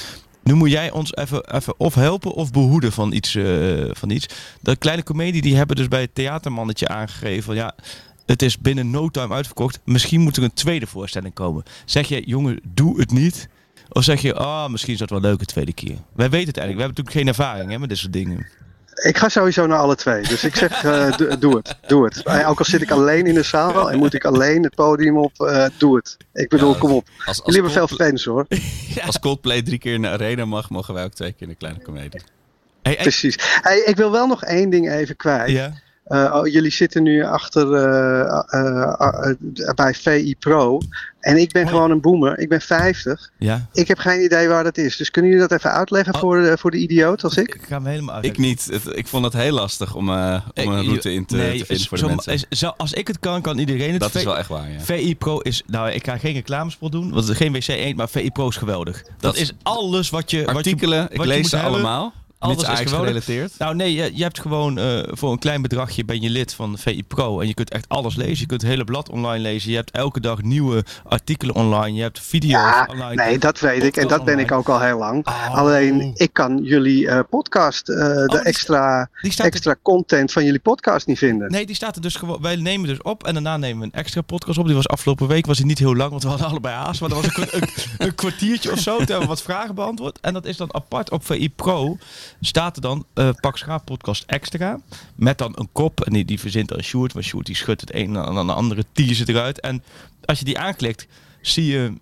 nu 0.51 0.57
moet 0.57 0.71
jij 0.71 0.91
ons 0.91 1.17
even, 1.17 1.55
even 1.55 1.75
of 1.77 1.95
helpen 1.95 2.33
of 2.33 2.51
behoeden 2.51 2.93
van 2.93 3.13
iets, 3.13 3.35
eh, 3.35 3.91
van 3.91 4.11
iets. 4.11 4.27
Dat 4.61 4.79
kleine 4.79 5.03
comedie, 5.03 5.43
die 5.43 5.57
hebben 5.57 5.77
dus 5.77 5.89
bij 5.89 6.01
het 6.01 6.15
theatermannetje 6.15 6.89
aangegeven 6.89 7.55
ja... 7.55 7.75
Het 8.27 8.43
is 8.43 8.59
binnen 8.59 8.91
no 8.91 9.09
time 9.09 9.35
uitverkocht. 9.35 9.81
Misschien 9.85 10.21
moet 10.21 10.37
er 10.37 10.43
een 10.43 10.53
tweede 10.53 10.87
voorstelling 10.87 11.35
komen. 11.35 11.63
Zeg 11.85 12.09
je, 12.09 12.23
jongen, 12.27 12.61
doe 12.69 13.01
het 13.01 13.11
niet. 13.11 13.49
Of 13.89 14.05
zeg 14.05 14.23
je, 14.23 14.35
ah, 14.35 14.71
misschien 14.71 14.93
is 14.93 14.99
dat 14.99 15.11
wel 15.11 15.21
leuk 15.21 15.41
een 15.41 15.47
tweede 15.47 15.73
keer. 15.73 15.97
Wij 16.13 16.31
weten 16.31 16.49
het 16.49 16.57
eigenlijk. 16.57 16.77
We 16.77 16.83
hebben 16.83 16.89
natuurlijk 16.89 17.17
geen 17.17 17.29
ervaring 17.29 17.71
hè, 17.71 17.79
met 17.79 17.89
dit 17.89 17.99
soort 17.99 18.13
dingen. 18.13 18.47
Ik 19.01 19.19
ga 19.19 19.29
sowieso 19.29 19.67
naar 19.67 19.79
alle 19.79 19.97
twee. 19.97 20.23
Dus 20.23 20.45
ik 20.45 20.57
zeg, 20.57 20.85
eh, 20.85 21.17
doe- 21.17 21.39
doe 21.39 21.57
het. 21.57 21.77
Doe 21.87 22.05
het. 22.05 22.23
Eh, 22.23 22.49
Ook 22.49 22.59
al 22.59 22.65
zit 22.65 22.83
ik 22.83 22.91
alleen 22.91 23.27
in 23.27 23.35
de 23.35 23.43
zaal 23.43 23.91
en 23.91 23.99
moet 23.99 24.15
ik 24.15 24.25
alleen 24.25 24.63
het 24.63 24.75
podium 24.75 25.19
op, 25.19 25.33
eh, 25.41 25.67
doe 25.79 25.97
het. 25.97 26.17
Ik 26.33 26.49
bedoel, 26.49 26.73
Ja, 26.73 26.79
kom 26.79 26.91
op. 26.91 27.09
Als, 27.19 27.27
als, 27.27 27.55
Jullie 27.55 27.71
hebben 27.71 27.89
veel 27.89 27.97
fans 28.07 28.25
hoor. 28.25 28.47
als 29.07 29.19
Coldplay 29.19 29.63
drie 29.63 29.79
keer 29.79 29.95
in 29.95 30.03
de 30.03 30.09
arena 30.09 30.45
mag, 30.45 30.71
mogen 30.71 30.95
wij 30.95 31.05
ook 31.05 31.13
twee 31.15 31.33
keer 31.33 31.43
in 31.43 31.49
de 31.49 31.55
kleine 31.55 32.11
hey, 32.83 32.97
Precies. 32.97 33.37
Hey, 33.41 33.79
ik 33.79 33.97
wil 33.97 34.11
wel 34.11 34.27
nog 34.27 34.45
één 34.45 34.71
ding 34.71 34.91
even 34.91 35.17
kwijt. 35.17 35.51
ja. 35.51 35.73
Eh, 36.11 36.35
oh, 36.35 36.47
jullie 36.47 36.71
zitten 36.73 37.03
nu 37.03 37.25
achter 37.25 37.75
eh, 37.75 38.43
eh, 38.49 39.75
bij 39.75 39.95
VI 39.95 40.37
Pro. 40.39 40.81
En 41.21 41.37
ik 41.37 41.53
ben 41.53 41.63
Oh 41.65 41.69
gewoon 41.69 41.91
een 41.91 42.01
boomer. 42.01 42.39
Ik 42.39 42.49
ben 42.49 42.61
50. 42.61 43.31
Ja, 43.39 43.67
Ik 43.73 43.89
heb 43.89 43.99
geen 43.99 44.25
idee 44.25 44.49
waar 44.49 44.65
dat 44.65 44.79
is. 44.79 44.97
Dus 44.97 45.11
kunnen 45.11 45.31
jullie 45.31 45.49
dat 45.49 45.59
even 45.59 45.73
uitleggen 45.73 46.15
Oh. 46.15 46.21
voor, 46.21 46.43
de, 46.43 46.57
voor 46.59 46.71
de 46.71 46.77
idioot 46.77 47.25
als 47.25 47.37
ik? 47.37 47.55
ik 47.55 47.63
ga 47.69 47.75
hem 47.77 47.87
helemaal 47.87 48.15
uit. 48.15 48.25
Ik 48.25 48.39
niet. 48.39 48.65
Het- 48.71 48.97
ik 48.97 49.07
vond 49.07 49.25
het 49.25 49.33
heel 49.33 49.53
lastig 49.53 49.95
om, 49.95 50.09
eh, 50.09 50.41
om 50.65 50.73
een 50.73 50.85
route 50.85 51.13
in 51.13 51.27
te, 51.27 51.37
te 51.37 51.65
vinden 51.67 51.87
voor 51.87 51.99
de 51.99 52.05
zo- 52.05 52.09
mensen. 52.09 52.33
is- 52.33 52.47
zo- 52.51 52.73
als 52.77 52.93
ik 52.93 53.07
het 53.07 53.19
kan, 53.19 53.43
kan 53.43 53.59
iedereen 53.59 53.91
het. 53.93 54.01
Dat 54.01 54.15
is 54.15 54.25
wel 54.25 54.39
echt 54.39 54.49
waar, 54.49 54.71
ja. 54.71 54.81
VI 54.81 55.17
Pro 55.17 55.39
is, 55.39 55.63
nou 55.67 55.91
ik 55.91 56.05
ga 56.07 56.19
geen 56.19 56.33
reclamespot 56.35 56.93
doen, 56.93 57.11
want 57.11 57.15
het 57.29 57.29
is 57.31 57.37
geen 57.37 57.53
WC 57.53 57.69
1, 57.69 57.97
maar 57.97 58.09
VI 58.09 58.31
Pro 58.31 58.49
is 58.49 58.57
geweldig. 58.57 59.03
Dat, 59.03 59.13
Dat 59.19 59.37
is 59.37 59.53
alles 59.63 60.11
wat 60.11 60.31
je... 60.31 60.39
wat 60.39 60.49
je- 60.51 60.55
Artikelen, 60.57 61.01
wat 61.03 61.11
ik 61.13 61.21
je 61.21 61.27
lees 61.27 61.41
moet 61.41 61.49
ze 61.51 61.57
hebben. 61.57 61.75
allemaal. 61.75 62.13
Alles 62.41 62.57
is 62.57 62.63
geweldig. 62.65 62.91
gerelateerd. 62.99 63.53
Nou 63.59 63.75
nee, 63.75 63.93
je, 63.95 64.11
je 64.17 64.23
hebt 64.23 64.41
gewoon 64.41 64.79
eh, 64.79 65.03
voor 65.11 65.33
een 65.33 65.39
klein 65.39 65.63
bedragje 65.63 66.05
ben 66.05 66.21
je 66.21 66.31
lid 66.31 66.55
van 66.55 66.79
VI 66.79 67.03
Pro 67.05 67.41
en 67.41 67.47
je 67.47 67.55
kunt 67.55 67.71
echt 67.71 67.89
alles 67.89 68.17
lezen. 68.17 68.39
Je 68.39 68.47
kunt 68.47 68.61
het 68.63 68.71
hele 68.71 68.85
blad 68.85 69.09
online 69.09 69.39
lezen. 69.43 69.71
Je 69.71 69.77
hebt 69.77 69.91
elke 69.91 70.21
dag 70.21 70.43
nieuwe 70.43 70.85
artikelen 71.05 71.55
online. 71.55 71.97
Je 71.97 72.03
hebt 72.03 72.21
video's 72.21 72.51
Ja, 72.53 72.87
online. 72.91 73.15
nee, 73.25 73.39
dat 73.39 73.61
weet 73.61 73.83
ik. 73.83 73.97
En 73.97 74.09
dat 74.09 74.25
ben 74.25 74.39
ik 74.39 74.53
ook 74.53 74.69
al 74.69 74.81
heel 74.81 74.99
lang. 74.99 75.27
Alleen, 75.53 76.11
ik 76.15 76.33
kan 76.33 76.63
jullie 76.63 77.09
eh, 77.09 77.21
podcast, 77.31 77.89
eh, 77.89 77.97
de 77.97 78.27
die- 78.27 78.39
extra, 78.41 79.09
Die 79.23 79.33
er- 79.39 79.45
extra 79.45 79.77
content 79.83 80.33
van 80.33 80.45
jullie 80.45 80.61
podcast 80.61 81.07
niet 81.07 81.19
vinden. 81.19 81.51
Nee, 81.51 81.67
die 81.67 81.75
staat 81.77 81.97
er 81.97 82.03
dus 82.03 82.15
gewoon. 82.17 82.39
Wij 82.43 82.57
nemen 82.57 82.89
dus 82.89 83.03
op 83.03 83.25
en 83.27 83.33
daarna 83.33 83.57
nemen 83.57 83.79
we 83.79 83.85
een 83.85 83.93
extra 84.01 84.21
podcast 84.21 84.59
op. 84.59 84.67
Die 84.67 84.75
was 84.75 84.89
afgelopen 84.89 85.27
week 85.29 85.47
was 85.47 85.57
die 85.57 85.67
niet 85.67 85.79
heel 85.79 85.97
lang, 85.97 86.11
want 86.11 86.23
we 86.23 86.29
hadden 86.29 86.47
allebei 86.47 86.75
haast. 86.75 87.01
Maar 87.01 87.09
dat 87.09 87.25
was 87.37 87.53
een, 87.53 87.69
een 87.99 88.15
kwartiertje 88.15 88.73
of 88.73 88.79
zo. 88.79 88.91
Toen 88.91 88.99
hebben 89.07 89.21
we 89.21 89.27
wat 89.27 89.43
vragen 89.43 89.75
beantwoord. 89.75 90.19
En 90.21 90.33
dat 90.33 90.45
is 90.45 90.57
dan 90.57 90.75
apart 90.75 91.11
op 91.11 91.27
VI 91.27 91.51
Pro. 91.51 91.97
Staat 92.41 92.77
er 92.77 92.83
dan 92.83 93.07
eh 93.15 93.31
Pak 93.41 93.85
podcast 93.85 94.25
extra. 94.27 94.81
Met 95.15 95.39
dan 95.39 95.53
een 95.55 95.69
kop. 95.73 96.01
En 96.01 96.13
die, 96.13 96.25
die 96.25 96.41
verzint 96.41 96.69
dan 96.69 96.83
Sjoerd. 96.83 97.15
Maar 97.15 97.23
Sjoerd 97.23 97.47
die 97.47 97.57
schudt 97.57 97.81
het 97.81 97.95
een 97.95 98.17
en 98.17 98.35
dan 98.35 98.47
de 98.47 98.53
andere 98.53 98.85
teaser 98.93 99.29
eruit. 99.29 99.61
En 99.61 99.83
als 100.25 100.39
je 100.39 100.45
die 100.45 100.59
aanklikt, 100.59 101.07
zie 101.41 101.67
je 101.67 101.93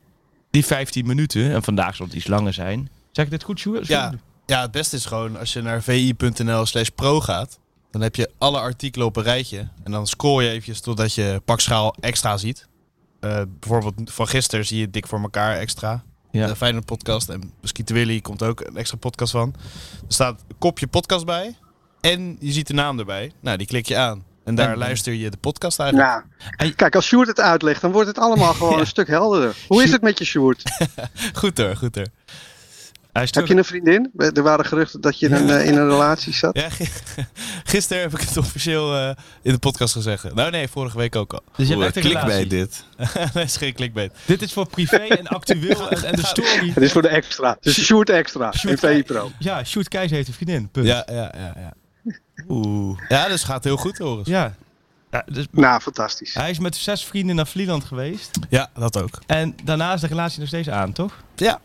die 0.51 0.65
15 0.65 1.07
minuten. 1.07 1.53
En 1.53 1.63
vandaag 1.63 1.97
zal 1.97 2.07
het 2.07 2.15
iets 2.15 2.27
langer 2.27 2.53
zijn. 2.53 2.91
Zeg 3.13 3.25
ik 3.25 3.31
dit 3.31 3.43
goed, 3.43 3.59
Sjoerd? 3.59 3.87
Ja, 3.87 4.13
ja, 4.47 4.61
het 4.63 4.71
beste 4.71 4.97
is 4.97 5.05
gewoon 5.05 5.39
als 5.39 5.53
je 5.53 5.63
naar 5.63 5.83
vi.nl 5.83 6.67
slash 6.67 6.89
pro 6.89 7.21
gaat. 7.21 7.59
Dan 7.91 8.01
heb 8.01 8.17
je 8.17 8.31
alle 8.39 8.59
artikelen 8.59 9.07
op 9.07 9.17
een 9.17 9.23
rijtje. 9.23 9.69
En 9.83 9.93
dan 9.93 10.07
scroll 10.07 10.43
je 10.43 10.49
eventjes 10.49 10.81
totdat 10.81 11.15
je 11.15 11.41
pakschaal 11.45 11.95
extra 12.01 12.37
ziet. 12.37 12.67
Eh, 13.21 13.43
bijvoorbeeld 13.61 14.13
van 14.13 14.29
gisteren 14.29 14.67
zie 14.67 14.79
je 14.79 14.91
Dik 14.91 15.07
voor 15.07 15.21
elkaar 15.21 15.57
extra. 15.57 16.05
Ja. 16.31 16.47
De 16.47 16.57
Feyenoord 16.57 16.85
podcast. 16.85 17.29
En 17.29 17.53
Skieten 17.63 17.95
Willy 17.95 18.21
komt 18.21 18.43
ook 18.43 18.61
een 18.61 18.77
extra 18.77 18.97
podcast 18.97 19.33
van. 19.33 19.55
Er 20.07 20.13
staat 20.15 20.41
een 20.49 20.57
kopje 20.59 20.87
podcast 20.87 21.27
bij. 21.27 21.57
En 22.01 22.37
je 22.41 22.53
ziet 22.53 22.67
de 22.67 22.75
naam 22.75 22.99
erbij. 22.99 23.33
Nou, 23.41 23.57
die 23.57 23.67
klik 23.67 23.87
je 23.87 23.97
aan. 23.97 24.25
En 24.45 24.55
daar 24.55 24.73
En- 24.73 24.79
luister 24.79 25.13
je 25.13 25.31
de 25.31 25.37
podcast 25.37 25.79
eigenlijk. 25.81 26.11
Nou, 26.11 26.23
En- 26.57 26.75
kijk, 26.75 26.95
als 26.95 27.07
Sjoerd 27.07 27.29
het 27.29 27.41
uitlegt, 27.41 27.81
dan 27.81 27.93
wordt 27.93 28.09
het 28.09 28.19
allemaal 28.19 28.53
gewoon 28.59 28.73
Ja. 28.75 28.81
een 28.81 28.87
stuk 28.87 29.09
helderder. 29.09 29.57
Hoe 29.69 29.83
is 29.83 29.91
het 29.93 30.03
met 30.03 30.19
je 30.19 30.25
Sjoerd? 30.25 30.63
Goed 31.41 31.59
hoor, 31.59 31.77
goed 31.77 31.95
hoor. 31.95 32.07
Heb 33.13 33.47
je 33.47 33.57
een 33.57 33.65
vriendin? 33.65 34.11
Er 34.17 34.43
waren 34.43 34.65
geruchten 34.65 35.01
dat 35.01 35.19
je 35.19 35.29
een, 35.31 35.51
eh, 35.51 35.67
in 35.67 35.77
een 35.77 35.89
relatie 35.89 36.33
zat. 36.35 36.57
Ja, 36.57 36.71
gi- 36.71 36.89
gisteren 37.65 38.03
heb 38.03 38.13
ik 38.13 38.21
het 38.21 38.37
officieel 38.37 38.97
eh, 38.97 39.11
in 39.43 39.53
de 39.53 39.59
podcast 39.59 39.93
gezegd. 39.93 40.35
Nou 40.35 40.51
nee, 40.51 40.69
vorige 40.69 40.97
week 40.97 41.17
ook 41.17 41.33
al. 41.33 41.43
Dus 41.57 41.69
je 41.69 41.73
hebt 41.75 41.87
echt 41.87 41.97
een 41.97 42.03
klik 42.03 42.15
bij 42.25 42.43
relatie. 42.43 42.47
dit. 42.49 42.85
dat 43.35 43.45
is 43.45 43.57
geen 43.57 43.75
clickbait. 43.75 44.13
Dit 44.25 44.43
is 44.43 44.53
voor 44.53 44.67
privé 44.67 44.97
en 44.97 45.27
actueel 45.39 45.91
en, 45.91 46.05
en 46.05 46.15
de 46.17 46.27
story. 46.27 46.71
Het 46.75 46.83
is 46.83 46.93
voor 46.93 47.03
de 47.03 47.09
extra. 47.09 47.51
Het 47.51 47.67
is 47.67 47.77
een 47.77 47.85
short 47.85 48.11
extra. 48.11 48.53
Shoot. 48.53 48.83
In 48.83 49.05
Pro. 49.05 49.31
Ja, 49.39 49.65
Sjoerd 49.65 49.89
Keijs 49.89 50.11
heeft 50.11 50.29
een 50.29 50.35
vriendin. 50.35 50.69
Punt. 50.71 50.87
Ja, 50.87 51.07
ja, 51.11 51.33
ja, 51.37 51.55
ja. 51.57 51.73
Oeh. 52.49 52.99
Ja, 53.09 53.29
dus 53.29 53.43
gaat 53.43 53.65
heel 53.65 53.77
goed, 53.77 53.99
Horus. 53.99 54.27
Ja. 54.27 54.55
ja 55.11 55.25
dus 55.27 55.47
Nou, 55.51 55.81
fantastisch. 55.81 56.35
hij 56.35 56.51
is 56.51 56.59
met 56.59 56.77
zes 56.77 57.05
vrienden 57.05 57.37
naar 57.37 57.47
Vlieland 57.47 57.85
geweest. 57.85 58.39
Ja, 58.49 58.71
dat 58.75 59.03
ook. 59.03 59.19
En 59.27 59.55
daarna 59.65 59.93
is 59.93 60.01
de 60.01 60.07
relatie 60.07 60.39
nog 60.39 60.49
steeds 60.49 60.69
aan, 60.69 60.93
toch? 60.93 61.13
Ja. 61.37 61.61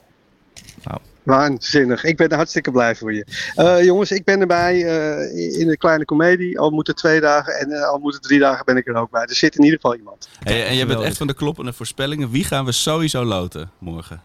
Waanzinnig. 1.24 2.04
Ik 2.04 2.18
ben 2.18 2.30
er 2.30 2.36
hartstikke 2.36 2.72
blij 2.72 2.96
voor 2.96 3.14
je. 3.14 3.26
Eh, 3.56 3.84
jongens, 3.84 4.12
ik 4.12 4.24
ben 4.24 4.40
erbij 4.42 4.86
eh, 4.86 5.60
in 5.60 5.68
de 5.68 5.78
kleine 5.78 6.06
komedie. 6.06 6.60
Al 6.60 6.70
moeten 6.70 6.96
twee 6.96 7.22
dagen 7.22 7.60
en 7.60 7.72
eh, 7.72 7.90
al 7.90 8.00
moeten 8.00 8.22
drie 8.22 8.40
dagen 8.40 8.66
ben 8.66 8.78
ik 8.78 8.88
er 8.88 8.96
ook 8.96 9.12
bij. 9.12 9.22
Er 9.22 9.36
zit 9.36 9.56
in 9.56 9.64
ieder 9.64 9.80
geval 9.80 9.96
iemand. 9.96 10.30
Hey, 10.40 10.68
en 10.68 10.76
je 10.76 10.86
bent 10.86 11.02
echt 11.02 11.18
van 11.18 11.28
de 11.28 11.34
kloppende 11.34 11.74
voorspellingen. 11.74 12.30
Wie 12.30 12.44
gaan 12.44 12.66
we 12.66 12.72
sowieso 12.72 13.24
loten 13.24 13.72
morgen? 13.80 14.22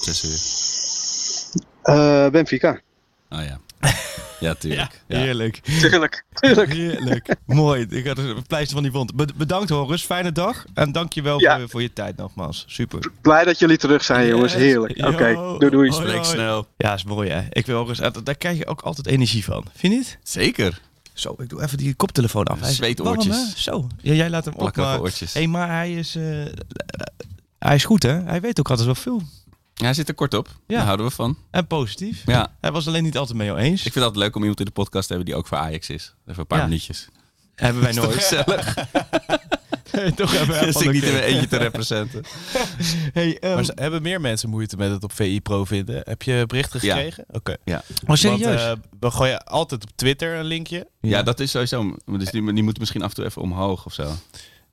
Zes 0.00 0.24
uur. 0.24 0.62
Eh, 1.82 2.30
Benfica. 2.30 2.80
Oh 3.30 3.44
ja. 3.44 3.58
Ja, 4.42 4.54
tuurlijk. 4.54 5.00
Ja. 5.06 5.18
Heerlijk. 5.18 5.60
Tuurlijk. 5.80 6.24
Tuurlijk. 6.34 6.72
Heerlijk. 6.72 7.34
Mooi. 7.46 7.86
Ik 7.90 8.06
had 8.06 8.18
een 8.18 8.46
pleister 8.46 8.72
van 8.74 8.82
die 8.82 8.92
wond. 8.92 9.14
Be- 9.14 9.26
bedankt 9.36 9.68
Horus. 9.70 10.02
Fijne 10.04 10.32
dag. 10.32 10.64
En 10.74 10.92
dankjewel 10.92 11.40
Ja. 11.40 11.58
voor, 11.58 11.68
voor 11.68 11.82
je 11.82 11.92
tijd 11.92 12.16
nogmaals. 12.16 12.64
Super. 12.68 13.10
Blij 13.20 13.44
dat 13.44 13.58
jullie 13.58 13.76
terug 13.76 14.04
zijn, 14.04 14.26
jongens. 14.26 14.52
Yes. 14.52 14.60
Heerlijk. 14.62 15.06
Oké, 15.06 15.26
Yo. 15.26 15.58
doei 15.58 15.70
doei. 15.70 15.90
Hoi, 15.90 16.02
Spreek 16.02 16.14
hoi. 16.24 16.34
snel. 16.36 16.66
Ja, 16.76 16.94
is 16.94 17.04
mooi 17.04 17.30
hè. 17.30 17.42
Ik 17.50 17.66
wil 17.66 17.78
Horus. 17.78 18.00
eh, 18.00 18.10
Daar 18.24 18.34
krijg 18.36 18.58
je 18.58 18.66
ook 18.66 18.80
altijd 18.80 19.06
energie 19.06 19.44
van. 19.44 19.64
Vind 19.74 19.92
je 19.92 19.98
niet? 19.98 20.18
Zeker. 20.22 20.80
Zo, 21.12 21.34
ik 21.38 21.48
doe 21.48 21.62
even 21.62 21.78
die 21.78 21.94
koptelefoon 21.94 22.44
af. 22.44 22.58
Zweetoortjes. 22.62 23.34
warm, 23.36 23.46
hè? 23.48 23.60
Zo. 23.60 23.86
Ja, 24.00 24.12
jij 24.14 24.30
laat 24.30 24.44
hem 24.44 24.52
op. 24.54 24.58
Plakkerige 24.60 24.92
Maar, 24.92 25.00
oortjes. 25.00 25.32
hey, 25.34 25.46
maar 25.46 25.68
hij 25.68 25.94
is... 25.94 26.16
eh, 26.16 26.22
hij 27.58 27.74
is 27.74 27.84
goed 27.84 28.02
hè. 28.02 28.22
Hij 28.22 28.40
weet 28.40 28.58
ook 28.58 28.68
altijd 28.70 28.86
wel 28.86 28.94
veel. 28.94 29.22
Ja, 29.82 29.88
hij 29.88 29.96
zit 29.96 30.08
er 30.08 30.14
kort 30.14 30.34
op. 30.34 30.48
Ja. 30.66 30.76
Daar 30.76 30.84
houden 30.84 31.06
we 31.06 31.12
van. 31.12 31.36
En 31.50 31.66
positief. 31.66 32.22
Ja. 32.26 32.56
Hij 32.60 32.72
was 32.72 32.86
alleen 32.86 33.02
niet 33.02 33.16
altijd 33.16 33.38
mee 33.38 33.54
eens. 33.56 33.76
Ik 33.76 33.82
vind 33.82 33.94
het 33.94 34.04
altijd 34.04 34.24
leuk 34.24 34.34
om 34.34 34.40
iemand 34.40 34.58
in 34.60 34.64
de 34.66 34.72
podcast 34.72 35.06
te 35.06 35.14
hebben 35.14 35.30
die 35.32 35.40
ook 35.40 35.46
voor 35.46 35.58
Ajax 35.58 35.88
is. 35.90 36.14
Even 36.26 36.40
een 36.40 36.46
paar 36.46 36.58
Ja. 36.58 36.64
minuutjes. 36.64 37.08
Hebben 37.54 37.82
wij 37.82 37.92
nooit. 38.02 38.14
gezellig. 38.14 38.74
Toch 40.14 40.32
hebben 40.38 40.56
wij 40.56 40.64
Dus 40.64 40.76
ik 40.76 40.92
niet 40.92 41.02
in 41.02 41.12
mijn 41.12 41.24
eentje 41.24 41.48
te 41.48 41.56
representen. 41.56 42.22
Hey, 43.12 43.38
ehm, 43.38 43.54
Maar 43.54 43.64
ze- 43.64 43.72
hebben 43.74 44.02
meer 44.02 44.20
mensen 44.20 44.48
moeite 44.48 44.76
met 44.76 44.90
het 44.90 45.04
op 45.04 45.12
VI 45.12 45.40
Pro 45.40 45.64
vinden? 45.64 46.00
Heb 46.04 46.22
je 46.22 46.44
berichten 46.46 46.80
Ja. 46.82 46.94
gekregen? 46.94 47.24
Oké. 47.30 47.56
Ja. 47.64 47.82
oh, 48.06 48.16
serieus? 48.16 48.40
Want, 48.66 48.78
eh, 48.78 48.84
we 49.00 49.10
gooien 49.10 49.44
altijd 49.44 49.82
op 49.82 49.90
Twitter 49.94 50.34
een 50.38 50.44
linkje. 50.44 50.88
Ja, 51.00 51.22
dat 51.22 51.40
is 51.40 51.50
sowieso. 51.50 51.82
maar 52.04 52.18
Dus 52.18 52.30
die, 52.30 52.52
die 52.52 52.62
moet 52.62 52.78
misschien 52.78 53.02
af 53.02 53.08
en 53.08 53.14
toe 53.14 53.24
even 53.24 53.42
omhoog 53.42 53.86
of 53.86 53.92
zo. 53.92 54.12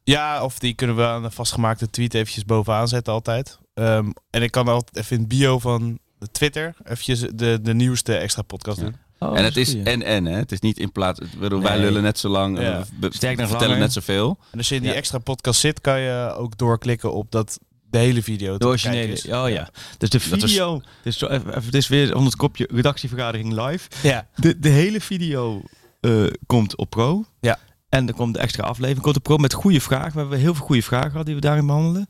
Ja, 0.03 0.43
of 0.43 0.60
die 0.60 0.74
kunnen 0.74 0.95
we 0.95 1.05
aan 1.05 1.24
een 1.24 1.32
vastgemaakte 1.32 1.89
tweet 1.89 2.14
eventjes 2.14 2.45
bovenaan 2.45 2.88
zetten 2.88 3.14
altijd. 3.14 3.57
Ehm, 3.80 4.10
en 4.30 4.42
ik 4.42 4.52
kan 4.52 4.68
altijd 4.68 4.98
even 4.98 5.16
in 5.16 5.20
het 5.20 5.30
bio 5.30 5.60
van 5.60 6.00
de 6.20 6.32
Twitter 6.32 6.76
eventjes 6.84 7.20
de, 7.34 7.60
de 7.62 7.74
nieuwste 7.74 8.16
extra 8.16 8.42
podcast 8.42 8.78
Ja. 8.78 8.84
doen. 8.84 8.96
Oh, 9.20 9.38
en 9.38 9.44
het 9.44 9.58
is 9.58 9.76
en 9.76 10.04
en, 10.04 10.26
hè? 10.26 10.36
Het 10.38 10.52
is 10.52 10.60
niet 10.60 10.80
in 10.80 10.92
plaats. 10.92 11.20
bedoel, 11.40 11.62
Wij 11.62 11.72
Nee. 11.76 11.82
lullen 11.86 12.02
net 12.04 12.20
zo 12.20 12.30
lang. 12.30 12.60
Ja. 12.60 12.84
we 13.00 13.08
Sterk 13.12 13.38
nog 13.38 13.48
vertellen 13.48 13.68
langer. 13.74 13.84
net 13.84 13.94
zoveel. 13.94 14.38
En 14.52 14.58
als 14.58 14.70
je 14.70 14.76
in 14.76 14.82
die 14.82 14.90
Ja. 14.92 14.96
extra 14.98 15.18
podcast 15.18 15.60
zit, 15.60 15.82
kan 15.82 16.00
je 16.00 16.34
ook 16.38 16.58
doorklikken 16.58 17.14
op 17.14 17.32
dat 17.32 17.60
de 17.90 17.98
hele 17.98 18.24
video. 18.24 18.52
te 18.54 18.58
De 18.60 18.66
originele. 18.68 19.12
is. 19.12 19.26
Oh 19.26 19.50
ja. 19.50 19.70
Dus 19.98 20.10
de 20.10 20.18
Dat 20.30 20.38
is- 20.44 20.44
video. 20.52 20.82
Dus 21.04 21.18
zo 21.18 21.26
even, 21.28 21.50
even, 21.50 21.64
het 21.66 21.76
is 21.76 21.88
weer 21.88 22.08
onder 22.16 22.26
het 22.32 22.36
kopje 22.40 22.68
redactievergadering 22.72 23.54
live. 23.66 23.88
Ja. 24.04 24.28
De, 24.36 24.60
de 24.60 24.70
hele 24.70 25.02
video 25.02 25.62
eh, 26.02 26.24
komt 26.46 26.76
op 26.76 26.90
Pro. 26.90 27.26
Ja. 27.40 27.60
En 27.90 28.08
er 28.08 28.14
komt 28.14 28.34
de 28.34 28.40
extra 28.40 28.64
aflevering 28.64 29.02
komt 29.04 29.16
op 29.16 29.24
Pro 29.24 29.38
met 29.38 29.54
goede 29.54 29.82
vragen. 29.82 30.14
We 30.14 30.20
hebben 30.20 30.40
heel 30.40 30.56
veel 30.56 30.66
goede 30.66 30.82
vragen 30.84 31.12
gehad 31.12 31.26
die 31.26 31.36
we 31.36 31.42
daarin 31.42 31.66
behandelen. 31.66 32.08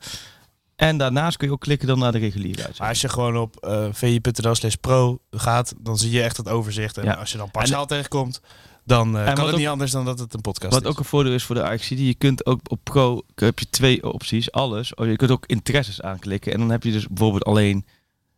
En 0.80 0.96
daarnaast 0.98 1.36
kun 1.36 1.46
je 1.46 1.52
ook 1.52 1.60
klikken 1.60 1.88
dan 1.88 1.98
naar 1.98 2.12
de 2.12 2.18
reguliere 2.18 2.56
Maar 2.56 2.66
uitzending. 2.66 2.88
als 2.88 3.00
je 3.00 3.08
gewoon 3.08 3.36
op 3.36 3.56
eh 3.56 3.86
vi.nl 3.92 4.54
slash 4.54 4.74
pro 4.74 5.18
gaat, 5.30 5.74
dan 5.78 5.98
zie 5.98 6.10
je 6.10 6.22
echt 6.22 6.36
het 6.36 6.48
overzicht. 6.48 6.98
En 6.98 7.04
Ja. 7.04 7.12
als 7.14 7.32
je 7.32 7.38
dan 7.38 7.50
partiaal 7.50 7.86
tegenkomt, 7.86 8.40
dan 8.84 9.12
wat 9.12 9.24
kan 9.34 9.44
het 9.44 9.52
ook- 9.54 9.58
niet 9.60 9.68
anders 9.68 9.90
dan 9.90 10.04
dat 10.04 10.18
het 10.18 10.34
een 10.34 10.40
podcast 10.40 10.72
Wat 10.72 10.82
is. 10.82 10.88
ook 10.88 10.98
een 10.98 11.04
voordeel 11.04 11.32
is 11.32 11.44
voor 11.44 11.54
de 11.54 11.62
AXC, 11.64 11.88
je 11.88 12.14
kunt 12.14 12.46
ook 12.46 12.60
op 12.70 12.80
Pro 12.82 13.22
heb 13.34 13.58
je 13.58 13.70
twee 13.70 14.12
opties, 14.12 14.52
alles. 14.52 14.94
Of 14.94 15.06
je 15.06 15.16
kunt 15.16 15.30
ook 15.30 15.46
interesses 15.46 16.02
aanklikken 16.02 16.52
en 16.52 16.58
dan 16.58 16.70
heb 16.70 16.82
je 16.82 16.92
dus 16.92 17.06
bijvoorbeeld 17.06 17.44
alleen 17.44 17.86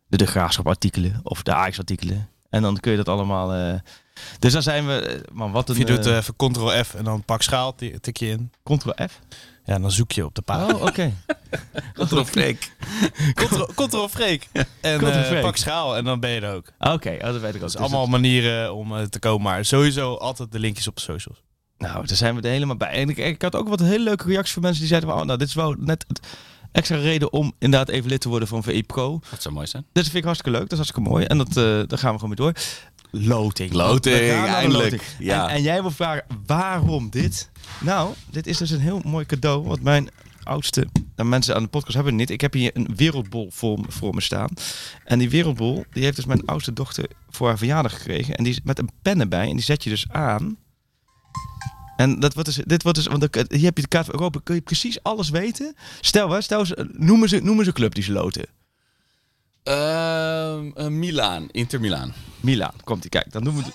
de, 0.07 0.17
de 0.17 0.25
graafschap 0.27 0.67
artikelen 0.67 1.19
of 1.23 1.43
de 1.43 1.53
AX 1.53 1.77
artikelen. 1.77 2.29
En 2.49 2.61
dan 2.61 2.79
kun 2.79 2.91
je 2.91 2.97
dat 2.97 3.09
allemaal. 3.09 3.53
eh, 3.53 3.79
dus 4.39 4.53
dan 4.53 4.61
zijn 4.61 4.87
we, 4.87 5.23
man, 5.31 5.51
wat 5.51 5.69
een 5.69 5.77
je 5.77 5.85
doet 5.85 6.05
even 6.05 6.35
ctrl 6.35 6.83
F 6.83 6.93
en 6.93 7.03
dan 7.03 7.23
pak 7.23 7.41
schaal, 7.41 7.75
ti- 7.75 7.99
tik 7.99 8.17
je 8.17 8.27
in. 8.27 8.51
Ctrl 8.63 9.05
F. 9.07 9.19
Ja, 9.65 9.79
dan 9.79 9.91
zoek 9.91 10.11
je 10.11 10.25
op 10.25 10.35
de 10.35 10.41
pagina. 10.41 10.75
Oh, 10.77 10.81
oké. 10.81 11.13
Ctrl 11.93 12.23
freak. 12.23 12.71
Ctrl, 13.33 13.63
Ctrl 13.75 14.07
freak. 14.07 14.47
En 14.81 15.01
eh, 15.01 15.41
pak 15.41 15.55
schaal 15.57 15.97
en 15.97 16.03
dan 16.03 16.19
ben 16.19 16.29
je 16.29 16.41
er 16.41 16.53
ook. 16.53 16.65
Oké, 16.79 17.17
oh, 17.21 17.21
dat 17.21 17.41
weet 17.41 17.55
ik 17.55 17.55
ook. 17.55 17.59
Dat 17.59 17.69
is 17.69 17.71
Dus 17.71 17.81
allemaal 17.81 18.05
manieren 18.05 18.73
om 18.73 18.97
eh, 18.97 19.03
te 19.03 19.19
komen. 19.19 19.41
Maar 19.51 19.65
sowieso 19.65 20.15
altijd 20.15 20.51
de 20.51 20.59
linkjes 20.59 20.87
op 20.87 20.95
de 20.95 21.01
socials. 21.01 21.43
nou, 21.77 22.05
daar 22.07 22.17
zijn 22.17 22.35
we 22.35 22.41
er 22.41 22.51
helemaal 22.51 22.77
bij. 22.77 22.89
En 22.89 23.09
ik, 23.09 23.17
ik 23.17 23.41
had 23.41 23.55
ook 23.55 23.67
wat 23.67 23.79
hele 23.79 24.03
leuke 24.03 24.27
reacties 24.27 24.53
van 24.53 24.61
mensen 24.61 24.79
die 24.81 24.89
zeiden: 24.89 25.09
oh, 25.09 25.21
nou, 25.21 25.37
dit 25.37 25.47
is 25.47 25.53
wel 25.53 25.75
net 25.79 26.05
het 26.07 26.27
extra 26.71 26.97
reden 26.97 27.33
om 27.33 27.53
inderdaad 27.59 27.89
even 27.89 28.09
lid 28.09 28.21
te 28.21 28.29
worden 28.29 28.47
van 28.47 28.63
VI 28.63 28.83
Pro. 28.83 29.19
Dat 29.29 29.41
zou 29.41 29.53
mooi 29.53 29.67
zijn. 29.67 29.85
Dat 29.91 30.03
vind 30.03 30.15
ik 30.15 30.23
hartstikke 30.23 30.57
leuk. 30.57 30.69
Dat 30.69 30.79
is 30.79 30.85
hartstikke 30.85 31.09
mooi. 31.09 31.25
En 31.25 31.37
dat, 31.37 31.47
eh 31.47 31.63
daar 31.63 31.97
gaan 31.97 32.13
we 32.13 32.19
gewoon 32.19 32.35
mee 32.35 32.35
door. 32.35 32.53
Loting. 33.15 33.71
Loting, 33.73 34.15
eindelijk. 34.31 34.91
loting. 34.91 35.01
Ja. 35.19 35.47
En, 35.49 35.55
en 35.55 35.61
jij 35.61 35.81
wil 35.81 35.91
vragen, 35.91 36.23
waarom 36.45 37.09
dit? 37.09 37.49
Nou, 37.79 38.13
dit 38.31 38.47
is 38.47 38.57
dus 38.57 38.69
een 38.69 38.79
heel 38.79 39.01
mooi 39.05 39.25
cadeau. 39.25 39.63
Wat 39.67 39.81
mijn 39.81 40.09
oudste 40.43 40.87
nou, 41.15 41.29
mensen 41.29 41.55
aan 41.55 41.63
de 41.63 41.69
podcast 41.69 41.93
hebben 41.95 42.13
het 42.13 42.21
niet. 42.21 42.29
Ik 42.31 42.41
heb 42.41 42.53
hier 42.53 42.71
een 42.73 42.87
wereldbol 42.95 43.49
voor, 43.51 43.79
me- 43.79 43.85
voor 43.91 44.13
me 44.13 44.21
staan. 44.21 44.49
En 45.05 45.19
die 45.19 45.29
wereldbol, 45.29 45.85
die 45.91 46.03
heeft 46.03 46.15
dus 46.15 46.25
mijn 46.25 46.45
oudste 46.45 46.73
dochter 46.73 47.05
voor 47.29 47.47
haar 47.47 47.57
verjaardag 47.57 47.93
gekregen. 47.93 48.35
En 48.35 48.43
die 48.43 48.53
is 48.53 48.59
met 48.63 48.79
een 48.79 48.89
pen 49.01 49.19
erbij. 49.19 49.47
En 49.49 49.55
die 49.55 49.65
zet 49.65 49.83
je 49.83 49.89
dus 49.89 50.05
aan. 50.11 50.57
En 51.97 52.19
dat 52.19 52.33
wordt 52.33 52.55
dus, 52.55 52.63
dit 52.65 52.83
wordt 52.83 52.97
dus, 52.97 53.07
want 53.07 53.35
hier 53.49 53.63
heb 53.63 53.75
je 53.75 53.83
de 53.83 53.87
kaart 53.87 54.05
van 54.05 54.13
Europa. 54.13 54.39
Kun 54.43 54.55
je 54.55 54.61
precies 54.61 55.03
alles 55.03 55.29
weten? 55.29 55.75
Stel, 56.01 56.29
hè, 56.29 56.41
stel 56.41 56.65
noemen 56.91 57.29
ze, 57.29 57.39
noemen 57.39 57.65
ze 57.65 57.71
club 57.71 57.93
die 57.95 58.03
ze 58.03 58.11
loten. 58.11 58.45
Ehm, 59.63 60.71
eh, 60.75 60.87
Milaan. 60.87 61.47
Inter 61.51 61.79
Milaan. 61.79 62.13
Milaan, 62.39 62.73
komt 62.83 63.03
ie. 63.03 63.09
Kijk, 63.09 63.31
dan 63.31 63.43
doen 63.43 63.55
we... 63.57 63.63
de- 63.63 63.73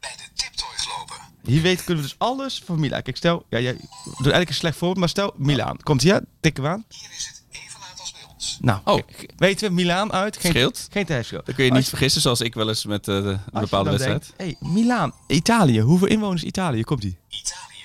bij 0.00 0.14
de 0.16 0.22
Tiptoys 0.34 0.86
lopen. 0.98 1.16
Hier 1.42 1.62
weten 1.62 1.84
kunnen 1.84 2.02
we 2.04 2.08
dus 2.10 2.18
alles 2.18 2.62
van 2.64 2.80
Milaan. 2.80 3.02
Kijk, 3.02 3.16
stel... 3.16 3.44
Ja, 3.48 3.58
jij 3.58 3.72
doet 3.72 4.16
eigenlijk 4.16 4.48
een 4.48 4.54
slecht 4.54 4.76
voorbeeld, 4.76 4.98
maar 4.98 5.08
stel 5.08 5.34
Milaan. 5.36 5.76
Komt 5.82 6.02
ie, 6.02 6.08
ja? 6.08 6.20
Tikken 6.40 6.62
we 6.62 6.68
aan. 6.68 6.84
Hier 6.88 7.10
is 7.16 7.26
het 7.26 7.42
even 7.50 7.80
laat 7.80 8.00
als 8.00 8.12
bij 8.12 8.20
ons. 8.34 8.58
Nou, 8.60 8.80
Oh. 8.84 8.94
kijk, 8.94 9.32
weten 9.36 9.68
we 9.68 9.74
Milaan 9.74 10.12
uit? 10.12 10.36
Geen, 10.36 10.50
Scheelt. 10.50 10.88
Geen 10.90 11.06
tijdsschil. 11.06 11.40
Dan 11.44 11.54
kun 11.54 11.64
je 11.64 11.72
niet 11.72 11.88
vergissen, 11.88 12.20
zoals 12.20 12.40
ik 12.40 12.54
wel 12.54 12.68
eens 12.68 12.84
met 12.84 13.08
eh, 13.08 13.14
een 13.16 13.40
bepaalde 13.52 13.90
wedstrijd. 13.90 14.32
Hé, 14.36 14.44
hey, 14.44 14.56
Milaan, 14.60 15.12
Italië. 15.26 15.80
Hoeveel 15.80 16.08
inwoners 16.08 16.42
Italië? 16.42 16.82
Komt 16.82 17.04
ie? 17.04 17.18
Italië. 17.28 17.84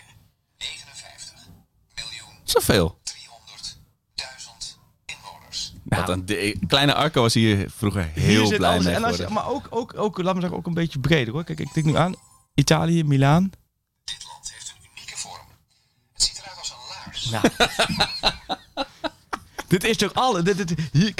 59 0.57 1.33
miljoen 1.95 2.39
Zoveel. 2.43 2.97
300.000 5.86 5.89
inwoners. 5.89 6.07
Wat 6.07 6.09
een 6.09 6.25
de- 6.25 6.59
kleine 6.67 6.93
Arco 6.93 7.21
was 7.21 7.33
hier 7.33 7.69
vroeger 7.75 8.09
Hier 8.13 8.23
heel 8.23 8.45
zit 8.47 8.57
blij 8.57 8.69
alles- 8.71 8.86
mee 8.86 8.93
en 8.93 9.03
als 9.03 9.17
je. 9.17 9.27
Maar 9.29 9.47
ook, 9.49 9.67
ook, 9.69 9.93
ook, 9.97 10.17
laat 10.21 10.33
me 10.36 10.41
zeggen, 10.41 10.57
ook 10.59 10.65
een 10.67 10.73
beetje 10.73 10.99
breder 10.99 11.33
hoor. 11.33 11.43
Kijk, 11.43 11.59
ik 11.59 11.71
tik 11.71 11.86
nu 11.86 11.95
aan. 11.97 12.15
Italië, 12.53 13.03
Milaan. 13.03 13.51
Dit 14.03 14.25
land 14.27 14.51
heeft 14.53 14.73
een 14.77 14.89
unieke 14.91 15.17
vorm. 15.17 15.47
Het 16.13 16.23
ziet 16.23 16.38
eruit 16.41 16.57
als 16.57 16.69
een 16.69 16.77
laars. 16.89 17.29
Nou. 17.29 17.49
dit 19.67 19.83
is 19.83 19.97
toch 19.97 20.13
alle. 20.13 20.41
Dit, 20.41 20.57
dit, 20.57 20.73
hier, 20.91 21.15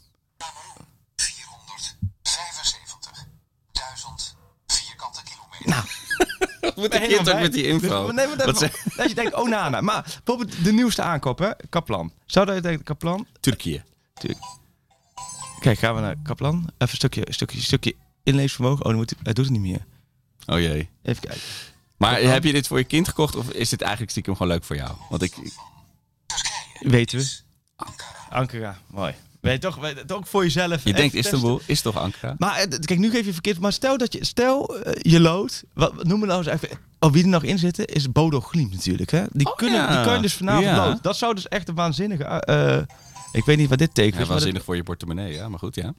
vierkante 4.67 5.21
kilometer. 5.23 5.69
Nou, 5.69 5.83
Moet 6.75 6.89
ben 6.89 7.09
ik 7.11 7.17
ook 7.19 7.23
bij. 7.25 7.41
met 7.41 7.53
die 7.53 7.67
info? 7.67 8.11
Nee, 8.11 8.27
maar 8.27 8.37
dat, 8.37 8.45
Wat 8.45 8.57
zeg- 8.57 8.83
dat 8.95 9.09
je 9.09 9.15
denkt, 9.15 9.33
oh 9.33 9.49
Nana. 9.49 9.81
Maar 9.81 10.01
bijvoorbeeld 10.23 10.63
de 10.63 10.73
nieuwste 10.73 11.01
aankoop, 11.01 11.39
hè? 11.39 11.49
Kaplan. 11.69 12.11
Zou 12.25 12.45
dat 12.45 12.55
je 12.55 12.61
denken, 12.61 12.83
Kaplan? 12.83 13.27
Turkije. 13.39 13.83
Tuurlijk. 14.13 14.43
Kijk, 15.59 15.79
gaan 15.79 15.95
we 15.95 16.01
naar 16.01 16.15
Kaplan. 16.23 16.55
Even 16.55 16.69
een 16.77 16.87
stukje, 16.87 17.25
stukje, 17.29 17.61
stukje 17.61 17.95
inleesvermogen. 18.23 18.79
Oh, 18.83 18.89
dan 18.89 18.95
moet 18.95 19.09
hij, 19.09 19.19
hij 19.23 19.33
doet 19.33 19.45
het 19.45 19.53
niet 19.53 19.61
meer. 19.71 19.85
Oh 20.45 20.59
jee. 20.59 20.89
Even 21.03 21.21
kijken. 21.21 21.41
Maar 21.97 22.19
heb 22.21 22.43
je 22.43 22.51
dit 22.51 22.67
voor 22.67 22.77
je 22.77 22.83
kind 22.83 23.07
gekocht 23.07 23.35
of 23.35 23.49
is 23.49 23.69
dit 23.69 23.81
eigenlijk 23.81 24.11
stiekem 24.11 24.33
gewoon 24.35 24.51
leuk 24.51 24.63
voor 24.63 24.75
jou? 24.75 24.91
Want 25.09 25.21
ik, 25.21 25.35
ik- 25.37 25.53
Weten 26.79 27.19
we. 27.19 27.37
Ankara. 28.29 28.79
Mooi. 28.87 29.13
Weet 29.45 29.61
je 29.61 29.67
toch, 29.69 29.75
weet, 29.75 30.07
toch 30.07 30.29
voor 30.29 30.43
jezelf. 30.43 30.83
je 30.83 30.93
denkt 30.93 31.13
testen. 31.13 31.33
Istanbul 31.33 31.61
is 31.65 31.81
toch 31.81 31.97
Ankara? 31.97 32.35
Maar 32.37 32.55
eh, 32.57 32.79
kijk, 32.79 32.99
nu 32.99 33.09
geef 33.09 33.25
je 33.25 33.33
verkeerd. 33.33 33.59
Maar 33.59 33.73
stel 33.73 33.97
dat 33.97 34.13
je, 34.13 34.25
stel 34.25 34.77
eh, 34.79 34.93
je 35.11 35.19
lood. 35.19 35.63
Wat, 35.73 36.03
noem 36.03 36.19
me 36.19 36.25
nou 36.25 36.37
eens 36.45 36.61
even. 36.61 36.77
Oh, 36.99 37.11
wie 37.11 37.23
er 37.23 37.29
nog 37.29 37.43
in 37.43 37.59
zitten 37.59 37.85
is 37.85 38.11
Bodo 38.11 38.39
Glimt 38.39 38.71
natuurlijk. 38.73 39.11
Hè? 39.11 39.23
Die, 39.31 39.47
Oh, 39.47 39.55
kunnen, 39.55 39.79
ja. 39.79 39.95
die 39.95 40.05
kan 40.05 40.15
je 40.15 40.21
dus 40.21 40.33
vanavond 40.33 40.65
Ja. 40.65 40.87
lood. 40.87 41.03
Dat 41.03 41.17
zou 41.17 41.33
dus 41.35 41.47
echt 41.47 41.67
een 41.67 41.75
waanzinnige. 41.75 42.23
eh, 42.23 42.77
ik 43.31 43.45
weet 43.45 43.57
niet 43.57 43.69
wat 43.69 43.77
dit 43.77 43.93
tekent. 43.93 44.15
Ja, 44.15 44.21
is, 44.21 44.27
waanzinnig 44.27 44.63
voor 44.63 44.75
je 44.75 44.83
portemonnee, 44.83 45.33
ja. 45.33 45.49
Maar 45.49 45.59
goed, 45.59 45.75
ja. 45.75 45.93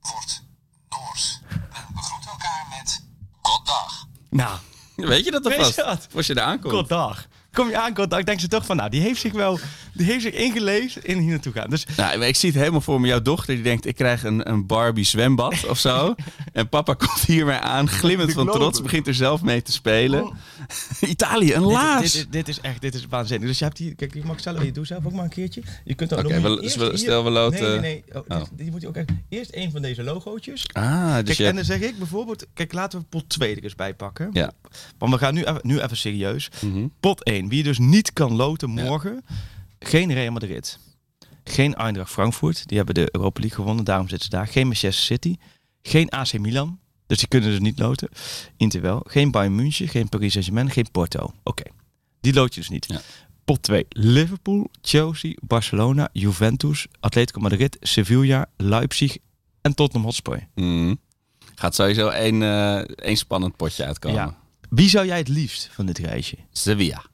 wordt 0.00 0.42
Noors. 0.88 1.40
En 1.50 1.84
begroet 1.94 2.26
elkaar 2.26 2.66
met 2.78 3.02
Goddag. 3.42 4.06
Nou, 4.30 4.58
Weet 4.96 5.24
je 5.24 5.30
dat 5.30 5.46
alvast? 5.46 5.76
je 5.76 5.82
dat? 5.82 6.08
Als 6.14 6.26
je 6.26 6.34
daar 6.34 6.44
aankomt. 6.46 6.74
goddag. 6.74 7.26
Kom 7.52 7.68
je 7.68 7.78
aan, 7.80 7.96
goddag. 7.96 8.22
Denken 8.22 8.40
ze 8.40 8.48
toch 8.48 8.66
van, 8.66 8.76
nou, 8.76 8.90
die 8.90 9.00
heeft 9.00 9.20
zich 9.20 9.32
wel. 9.32 9.58
Die 9.94 10.06
heeft 10.06 10.22
zich 10.22 10.32
ingelezen 10.34 11.04
in 11.04 11.18
hier 11.18 11.30
naartoe 11.30 11.52
gaan. 11.52 11.70
Dus 11.70 11.86
Nou, 11.96 12.24
ik 12.24 12.36
zie 12.36 12.48
het 12.50 12.58
helemaal 12.58 12.80
voor 12.80 13.00
me. 13.00 13.06
Jouw 13.06 13.22
dochter 13.22 13.54
die 13.54 13.62
denkt, 13.64 13.86
ik 13.86 13.94
krijg 13.94 14.24
een, 14.24 14.50
een 14.50 14.66
Barbie 14.66 15.04
zwembad 15.04 15.66
of 15.66 15.78
zo. 15.78 16.14
En 16.52 16.68
papa 16.68 16.94
komt 16.94 17.20
hiermee 17.26 17.56
aan, 17.56 17.88
glimmend 17.88 18.32
van 18.32 18.46
trots. 18.50 18.82
Begint 18.82 19.06
er 19.06 19.14
zelf 19.14 19.42
mee 19.42 19.62
te 19.62 19.72
spelen. 19.72 20.32
Italië, 21.00 21.54
een 21.54 21.62
laars. 21.62 22.12
dit, 22.12 22.22
dit, 22.22 22.32
dit 22.32 22.48
is 22.48 22.60
echt, 22.60 22.80
dit 22.80 22.94
is 22.94 23.06
waanzinnig. 23.08 23.48
Dus 23.48 23.58
je 23.58 23.64
hebt 23.64 23.78
hier, 23.78 23.94
kijk, 23.94 24.14
je 24.14 24.22
mag 24.24 24.40
zelf, 24.40 24.62
je 24.64 24.72
doet 24.72 24.86
zelf 24.86 25.06
ook 25.06 25.12
maar 25.12 25.24
een 25.24 25.30
keertje. 25.30 25.62
Je 25.84 25.94
kunt 25.94 26.10
dan 26.10 26.18
Oké, 26.18 26.40
we- 26.40 26.58
hier- 26.60 26.98
stel 26.98 27.24
we 27.24 27.30
loten- 27.30 27.60
Nee, 27.60 27.80
nee, 27.80 28.02
nee. 28.12 28.22
Oh, 28.22 28.38
Oh. 28.40 28.44
dit- 28.52 28.70
moet 28.70 28.80
je 28.80 28.88
ook 28.88 28.96
echt, 28.96 29.08
eerst 29.28 29.50
een 29.54 29.70
van 29.70 29.82
deze 29.82 30.02
logootjes. 30.02 30.66
Ah, 30.72 31.14
dus 31.14 31.24
Kijk, 31.24 31.38
je 31.38 31.46
en 31.46 31.54
dan 31.54 31.64
zeg 31.64 31.80
ik 31.80 31.98
bijvoorbeeld, 31.98 32.46
kijk, 32.54 32.72
laten 32.72 32.98
we 32.98 33.04
pot 33.08 33.28
2 33.28 33.56
er 33.56 33.62
eens 33.62 33.74
bij 33.74 33.94
pakken. 33.94 34.28
Ja. 34.32 34.52
Want 34.98 35.12
we 35.12 35.18
gaan 35.18 35.34
nu 35.34 35.40
even, 35.44 35.60
nu 35.62 35.80
even 35.80 35.96
serieus. 35.96 36.50
Mhm. 36.60 36.86
Pot 37.00 37.24
1, 37.24 37.48
wie 37.48 37.58
je 37.58 37.64
dus 37.64 37.78
niet 37.78 38.12
kan 38.12 38.32
loten 38.36 38.70
morgen. 38.70 39.24
Geen 39.78 40.12
Real 40.12 40.32
Madrid. 40.32 40.78
Geen 41.44 41.74
Eindracht 41.74 42.10
Frankfurt, 42.10 42.68
die 42.68 42.76
hebben 42.76 42.94
de 42.94 43.08
Europa 43.12 43.40
League 43.40 43.58
gewonnen, 43.58 43.84
daarom 43.84 44.08
zitten 44.08 44.24
ze 44.30 44.36
daar. 44.36 44.48
Geen 44.48 44.66
Manchester 44.66 45.04
City. 45.04 45.36
Geen 45.82 46.10
AC 46.10 46.38
Milan, 46.38 46.78
dus 47.06 47.18
die 47.18 47.28
kunnen 47.28 47.50
dus 47.50 47.58
niet 47.58 47.78
loten. 47.78 48.08
Inter 48.56 48.80
wel. 48.80 49.04
Geen 49.06 49.30
Bayern 49.30 49.54
München, 49.54 49.88
geen 49.88 50.08
Paris 50.08 50.32
Saint-Germain, 50.32 50.70
geen 50.70 50.90
Porto. 50.90 51.32
Oké, 51.42 51.62
die 52.20 52.34
loot 52.34 52.54
je 52.54 52.60
dus 52.60 52.68
niet. 52.68 52.86
Ja. 52.88 53.00
Pot 53.44 53.62
2, 53.62 53.86
Liverpool, 53.88 54.70
Chelsea, 54.82 55.34
Barcelona, 55.40 56.08
Juventus, 56.12 56.86
Atletico 57.00 57.40
Madrid, 57.40 57.76
Sevilla, 57.80 58.46
Leipzig 58.56 59.16
en 59.60 59.74
Tottenham 59.74 60.04
Hotspur. 60.04 60.48
Mhm. 60.54 60.94
Gaat 61.54 61.74
sowieso 61.74 62.08
één, 62.08 62.42
eh, 62.42 62.78
één 62.78 63.16
spannend 63.16 63.56
potje 63.56 63.84
uitkomen. 63.84 64.18
Ja. 64.18 64.36
Wie 64.70 64.88
zou 64.88 65.06
jij 65.06 65.18
het 65.18 65.28
liefst 65.28 65.68
van 65.72 65.86
dit 65.86 65.98
reisje? 65.98 66.36
Sevilla. 66.52 67.04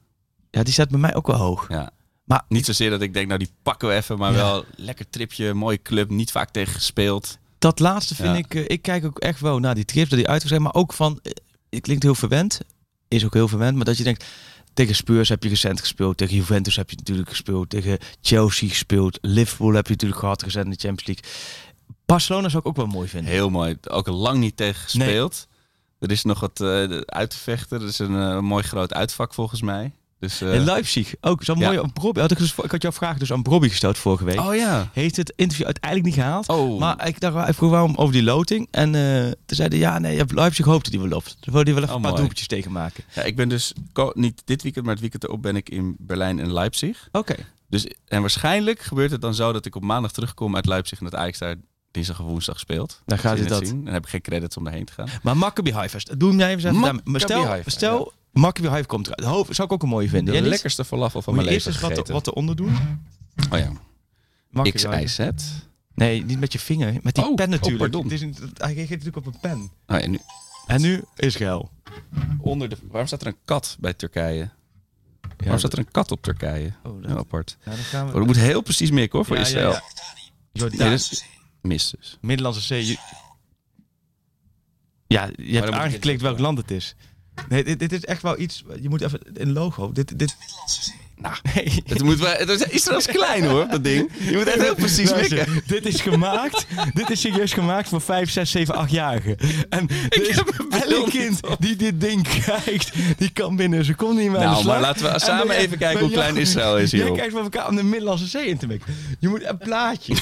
Ja, 0.51 0.63
die 0.63 0.73
staat 0.73 0.89
bij 0.89 0.99
mij 0.99 1.15
ook 1.15 1.27
wel 1.27 1.37
hoog. 1.37 1.69
Ja. 1.69 1.91
Maar 2.31 2.45
Niet 2.49 2.65
zozeer 2.67 2.91
dat 2.91 3.01
ik 3.03 3.13
denk, 3.15 3.27
nou 3.27 3.39
die 3.39 3.51
pakken 3.63 3.89
we 3.89 3.95
even. 3.95 4.19
Maar 4.19 4.31
Ja. 4.33 4.37
wel 4.37 4.65
lekker 4.77 5.11
tripje, 5.11 5.55
mooie 5.55 5.83
club, 5.83 6.11
niet 6.11 6.31
vaak 6.31 6.51
tegen 6.51 6.73
gespeeld. 6.73 7.39
dat 7.59 7.79
laatste 7.79 8.15
vind 8.15 8.29
Ja. 8.29 8.35
ik... 8.37 8.55
eh, 8.55 8.65
ik 8.67 8.83
kijk 8.83 9.05
ook 9.05 9.19
echt 9.19 9.41
wel 9.41 9.59
naar 9.59 9.75
die 9.75 9.85
trips, 9.85 10.09
dat 10.09 10.19
die 10.19 10.29
uitgezet. 10.29 10.59
Maar 10.59 10.75
ook 10.75 10.93
van... 10.93 11.19
eh, 11.23 11.33
Het 11.71 11.81
klinkt 11.81 12.03
heel 12.03 12.15
verwend. 12.15 12.61
Is 13.09 13.25
ook 13.25 13.35
heel 13.35 13.49
verwend. 13.49 13.77
Maar 13.77 13.85
dat 13.85 13.97
je 13.97 14.05
denkt... 14.05 14.25
Tegen 14.75 14.95
Spurs 14.95 15.29
heb 15.29 15.43
je 15.43 15.49
recent 15.49 15.81
gespeeld. 15.81 16.17
Tegen 16.17 16.37
Juventus 16.37 16.77
heb 16.77 16.91
je 16.91 16.97
natuurlijk 16.97 17.29
gespeeld. 17.29 17.71
Tegen 17.71 17.99
Chelsea 18.21 18.69
gespeeld. 18.69 19.19
Liverpool 19.23 19.73
heb 19.73 19.85
je 19.87 19.93
natuurlijk 19.93 20.21
gehad 20.21 20.43
recent 20.43 20.65
in 20.65 20.71
de 20.71 20.77
Champions 20.79 21.07
League. 21.07 21.25
Barcelona 22.07 22.49
zou 22.49 22.63
ik 22.63 22.69
ook 22.69 22.77
wel 22.77 22.87
mooi 22.87 23.09
vinden. 23.09 23.31
Heel 23.33 23.51
mooi. 23.51 23.77
Ook 23.89 24.09
al 24.09 24.15
lang 24.15 24.39
niet 24.39 24.57
tegen 24.57 24.81
gespeeld. 24.83 25.47
Er 25.99 26.11
is 26.11 26.25
nog 26.25 26.41
wat 26.41 26.61
eh, 26.61 26.67
uit 27.01 27.31
te 27.31 27.37
vechten. 27.39 27.81
Er 27.81 27.87
is 27.89 27.99
een 27.99 28.45
mooi 28.45 28.63
groot 28.65 28.95
uitvak 28.95 29.35
volgens 29.35 29.63
mij. 29.63 29.93
Dus, 30.21 30.41
eh, 30.41 30.55
In 30.55 30.65
Leipzig 30.65 31.15
ook. 31.21 31.45
Zo'n 31.45 31.59
Ja. 31.59 31.67
mooie 31.73 31.93
Brobby. 31.93 32.21
Had 32.21 32.31
ik, 32.31 32.39
dus, 32.39 32.55
ik 32.63 32.71
had 32.71 32.83
jouw 32.83 32.93
vraag 32.93 33.19
dus 33.19 33.33
aan 33.33 33.43
Brobby 33.43 33.69
gesteld 33.69 33.99
vorige 33.99 34.25
week. 34.25 34.41
oh 34.41 34.55
ja. 34.55 34.89
Heeft 34.93 35.17
het 35.17 35.33
interview 35.37 35.65
uiteindelijk 35.67 36.05
niet 36.05 36.19
gehaald. 36.25 36.49
Oh. 36.49 36.79
Maar 36.81 37.09
ik 37.09 37.21
dacht, 37.21 37.49
ik 37.49 37.55
vroeg 37.55 37.71
waarom 37.71 37.95
over 37.97 38.13
die 38.13 38.23
loting. 38.23 38.69
En 38.71 38.95
eh 38.95 39.23
toen 39.25 39.57
zeiden 39.57 39.79
ja, 39.79 39.99
nee, 39.99 40.23
Leipzig 40.35 40.65
hoopte 40.65 40.91
die 40.91 41.01
wel 41.01 41.17
op. 41.19 41.25
Toen 41.25 41.53
wilde 41.53 41.71
hij 41.71 41.75
wel 41.75 41.83
even 41.83 41.89
Oh, 41.89 41.95
een 41.95 42.01
paar 42.01 42.01
mooi. 42.01 42.15
doelpuntjes 42.17 42.47
tegen 42.47 42.73
maken. 42.73 43.05
ja, 43.15 43.23
ik 43.23 43.37
ben 43.37 43.49
dus 43.49 43.73
niet 44.13 44.43
dit 44.45 44.63
weekend, 44.63 44.85
maar 44.85 44.93
het 44.95 45.03
weekend 45.03 45.25
erop 45.25 45.43
ben 45.43 45.57
ik 45.57 45.69
in 45.69 45.97
Berlijn 45.99 46.39
en 46.39 46.53
Leipzig. 46.53 47.09
Oké. 47.13 47.35
Dus, 47.69 47.87
en 48.09 48.21
waarschijnlijk 48.21 48.81
gebeurt 48.81 49.11
het 49.11 49.21
dan 49.21 49.35
zo 49.35 49.53
dat 49.53 49.67
ik 49.67 49.77
op 49.77 49.83
maandag 49.83 50.13
terugkom 50.13 50.57
uit 50.57 50.67
Leipzig 50.67 50.99
en 50.99 51.05
dat 51.05 51.15
Ajax 51.15 51.39
daar 51.39 51.55
dinsdag 51.91 52.21
of 52.21 52.27
woensdag 52.27 52.59
speelt. 52.59 53.03
Dan 53.07 53.19
gaat 53.19 53.39
hij 53.39 53.47
dat. 53.47 53.67
zien. 53.67 53.85
Dan 53.85 53.93
heb 53.95 54.05
ik 54.05 54.11
geen 54.11 54.21
credits 54.21 54.57
om 54.57 54.65
daarheen 54.65 54.85
te 54.85 54.93
gaan. 54.93 55.09
Maar 55.23 55.37
Maccabi 55.37 55.73
Haifa, 55.73 55.99
doe 56.17 56.29
hem 56.29 56.39
jij 56.39 56.49
even 56.49 56.61
zeggen. 56.61 56.81
Maccabi 56.81 57.11
Maar 57.11 57.21
stel, 57.21 57.57
stel 57.67 58.13
Maccabi 58.33 58.69
Haifa 58.69 58.87
komt 58.87 59.07
eruit. 59.07 59.25
Hoofd 59.35 59.55
zou 59.55 59.69
ik 59.69 59.75
ook 59.75 59.83
een 59.83 59.89
mooie 59.89 60.09
vinden. 60.09 60.35
De 60.43 60.49
lekkerste 60.49 60.85
falafel 60.85 61.23
van 61.23 61.35
Moet 61.35 61.43
mijn 61.45 61.55
je 61.57 61.65
eerst 61.65 61.81
leven 61.81 61.97
eens 61.99 61.99
wat, 62.09 62.09
wat 62.25 62.27
eronder 62.27 62.57
doen? 62.57 62.75
Oh 63.53 63.59
ja. 63.59 63.73
Maccabi 64.51 64.87
Haifa. 64.87 65.33
XIZ. 65.33 65.51
Nee, 65.95 66.25
niet 66.25 66.41
met 66.41 66.53
je 66.53 66.59
vinger. 66.59 66.99
Met 67.03 67.15
die 67.15 67.25
Oh, 67.29 67.35
pen 67.35 67.45
oh, 67.45 67.51
natuurlijk. 67.51 67.79
pardon. 67.83 68.03
Het 68.03 68.13
is 68.13 68.21
een, 68.21 68.35
hij 68.57 68.75
geeft 68.75 68.91
natuurlijk 68.91 69.17
op 69.17 69.27
een 69.27 69.41
pen. 69.41 69.71
Oh, 69.87 70.01
ja, 70.01 70.07
nu, 70.07 70.19
En 70.67 70.81
nu 70.81 71.03
Israël. 71.17 71.71
onder 72.41 72.69
de, 72.69 72.77
waarom 72.89 73.07
staat 73.07 73.21
er 73.21 73.27
een 73.27 73.37
kat 73.45 73.77
bij 73.81 73.93
Turkije? 73.95 74.51
Waarom 75.37 75.59
staat 75.59 75.73
er 75.73 75.79
een 75.79 75.91
kat 75.91 76.11
op 76.11 76.23
Turkije? 76.23 76.73
Oh, 76.83 77.01
dat- 77.03 77.11
Heel 77.11 77.19
apart. 77.19 77.57
ja, 77.65 77.71
dan 77.71 77.81
gaan 77.81 78.07
we. 78.07 78.13
Oh, 78.13 78.19
dat 78.19 78.27
moet 78.27 78.37
heel 78.37 78.61
precies 78.61 78.91
mikken 78.91 79.19
hoor, 79.19 79.27
voor 79.27 79.37
Ja, 79.37 79.43
ja, 79.43 79.49
Israël. 79.49 79.71
ja. 79.71 79.83
Jordaan. 80.53 80.79
Nee, 80.79 80.91
dat 80.91 80.99
is 80.99 81.25
mis 81.63 81.91
dus. 81.99 82.19
Middellandse 82.21 82.61
Zee. 82.63 82.87
je- 82.87 82.99
Ja, 85.07 85.25
je 85.37 85.53
hebt 85.55 85.67
moet 85.67 85.75
ik 85.75 85.81
aangeklikt 85.81 86.21
welk 86.21 86.39
land 86.39 86.59
het 86.59 86.71
is. 86.71 86.95
Nee, 87.49 87.65
dit, 87.65 87.79
dit 87.79 87.93
is 87.93 88.05
echt 88.05 88.23
wel 88.23 88.39
iets. 88.39 88.65
Je 88.81 88.89
moet 88.89 89.01
even 89.01 89.21
een 89.35 89.53
logo. 89.53 89.93
Dit, 89.93 90.19
dit. 90.19 90.37
Nou, 91.17 91.35
Nee. 91.55 91.83
het 91.87 92.03
moet 92.03 92.19
wel, 92.19 92.33
het 92.33 92.49
is 92.49 92.63
Israël 92.63 92.99
is 92.99 93.07
klein 93.07 93.45
hoor, 93.45 93.69
dat 93.69 93.85
ding. 93.85 94.11
Je 94.19 94.37
moet 94.37 94.47
echt 94.47 94.61
heel 94.61 94.75
precies 94.75 95.15
mikken. 95.15 95.63
Dit 95.67 95.87
is 95.87 96.01
gemaakt. 96.01 96.67
dit 96.95 97.11
is 97.11 97.21
serieus 97.21 97.53
gemaakt 97.53 97.89
voor 97.89 98.01
5, 98.01 98.31
6, 98.31 98.51
7, 98.51 98.89
8-jarigen. 98.89 99.37
En 99.69 99.89
elk 100.89 101.11
kind 101.11 101.41
die 101.59 101.77
dit 101.77 102.01
ding 102.01 102.23
krijgt, 102.23 102.93
die 103.17 103.31
kan 103.31 103.57
binnen 103.57 103.79
een 103.79 103.85
seconde 103.85 104.21
niet 104.21 104.31
meer 104.31 104.41
aan 104.41 104.45
de 104.45 104.51
Nou, 104.51 104.67
maar 104.67 104.81
laten 104.81 105.03
we 105.03 105.09
En 105.09 105.21
samen 105.21 105.47
ben 105.47 105.57
even 105.57 105.79
kijken 105.79 105.99
ben 105.99 106.07
hoe 106.07 106.17
klein 106.17 106.37
Israël 106.37 106.79
is 106.79 106.91
Jij 106.91 107.01
hierop. 107.01 107.19
kijkt 107.19 107.33
van 107.33 107.43
elkaar 107.43 107.69
om 107.69 107.77
de 107.77 107.83
Middellandse 107.83 108.27
Zee 108.27 108.47
in 108.47 108.59
te 108.59 108.67
mikken. 108.67 108.95
Je 109.19 109.29
moet 109.29 109.45
een 109.45 109.59
plaatje. 109.59 110.15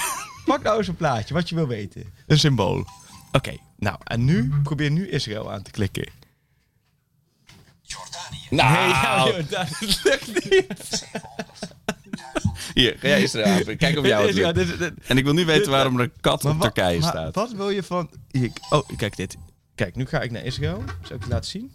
Pak 0.45 0.63
nou 0.63 0.79
eens 0.79 0.89
een 0.89 0.97
plaatje, 0.97 1.35
wat 1.35 1.49
je 1.49 1.55
wil 1.55 1.67
weten. 1.67 2.05
Een 2.27 2.39
symbool. 2.39 2.85
Oké, 3.33 3.57
nou, 3.79 3.97
en 4.05 4.25
nu 4.25 4.53
probeer 4.63 4.91
nu 4.91 5.09
Israël 5.09 5.53
aan 5.53 5.63
te 5.63 5.71
klikken. 5.71 6.09
Nou, 8.51 8.79
Nee, 8.79 8.89
ja, 8.89 9.27
joh, 9.27 9.49
dat 9.51 9.69
lukt 10.05 10.51
niet. 10.51 11.07
hier, 12.75 12.97
ga 12.99 13.09
jij 13.09 13.23
Israël 13.23 13.67
aan. 13.69 13.77
Kijk 13.77 13.99
of 13.99 14.07
jou 14.07 14.27
het 14.45 14.55
dit- 14.55 14.79
dit- 14.79 14.93
En 15.07 15.17
ik 15.19 15.25
wil 15.25 15.33
nu 15.33 15.45
weten 15.45 15.71
waarom 15.71 15.97
er 15.97 16.03
een 16.03 16.13
kat 16.21 16.43
Maar 16.43 16.53
op 16.53 16.59
wat- 16.59 16.75
Turkije 16.75 16.99
maar 16.99 17.09
staat. 17.09 17.35
Wat 17.35 17.53
wil 17.53 17.71
je 17.71 17.83
van... 17.83 18.11
Hier, 18.31 18.51
oh, 18.71 18.89
kijk 18.97 19.17
dit. 19.17 19.37
Kijk, 19.75 19.97
nu 19.97 20.07
ga 20.07 20.21
ik 20.21 20.31
naar 20.31 20.45
Israël. 20.45 20.83
Zal 21.03 21.17
ik 21.17 21.23
je 21.23 21.29
laten 21.29 21.51
zien? 21.51 21.73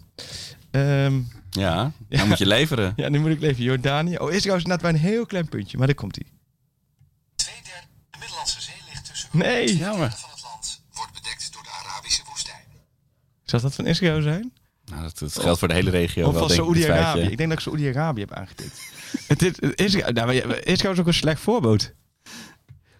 Ehm, 0.70 1.20
Ja, 1.50 1.92
dan 2.08 2.28
moet 2.28 2.38
je 2.38 2.46
leveren. 2.46 2.92
ja, 2.96 3.08
nu 3.08 3.18
moet 3.20 3.30
ik 3.30 3.40
leven. 3.40 3.62
Jordanië. 3.64 4.16
Oh, 4.16 4.32
Israël 4.32 4.56
is 4.56 4.64
net 4.64 4.80
bij 4.80 4.90
een 4.90 4.96
heel 4.96 5.26
klein 5.26 5.48
puntje. 5.48 5.76
Maar 5.78 5.86
daar 5.86 5.96
komt 5.96 6.14
hij. 6.16 6.26
Twee 7.36 7.54
derde 7.62 7.86
de 8.10 8.18
Middellandse 8.18 8.60
Zee 8.60 8.74
ligt 8.88 9.04
tussen 9.06 9.28
Nee. 9.32 9.76
Jammer. 9.76 10.10
van 10.10 10.30
het 10.30 10.42
land. 10.42 10.82
Wordt 10.92 11.12
bedekt 11.12 11.52
door 11.52 11.62
de 11.62 11.68
Arabische 11.84 12.22
woestijn. 12.28 12.62
Zou 13.44 13.62
dat 13.62 13.74
van 13.74 13.86
Israël 13.86 14.22
zijn? 14.22 14.52
Nou, 14.84 15.02
dat, 15.02 15.18
dat 15.18 15.40
geldt 15.40 15.58
voor 15.58 15.68
de 15.68 15.74
hele 15.74 15.90
regio 15.90 16.28
of 16.28 16.38
van 16.38 16.50
Saoedi-Arabië? 16.50 17.20
Ik 17.20 17.36
denk 17.36 17.48
dat 17.48 17.58
ik 17.58 17.64
Saoedi-Arabië 17.64 18.20
heb 18.20 18.32
aangetikt. 18.32 18.80
het 19.26 19.42
is, 19.42 19.52
Israël, 19.74 20.12
nou, 20.12 20.32
Israël 20.60 20.92
is 20.92 21.00
ook 21.00 21.06
een 21.06 21.14
slecht 21.14 21.40
voorbeeld. 21.40 21.92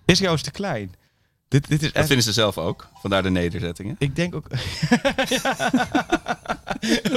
Israël 0.05 0.35
is 0.35 0.43
te 0.43 0.51
klein. 0.51 0.93
Dit, 1.49 1.69
dit 1.69 1.83
is 1.83 1.93
Dat 1.93 2.07
vinden 2.07 2.25
ze 2.25 2.33
zelf 2.33 2.59
ook. 2.59 2.89
Vandaar 3.01 3.23
de 3.23 3.31
nederzettingen. 3.31 3.97
Ik 3.99 4.17
denk 4.17 4.35
ook... 4.35 4.47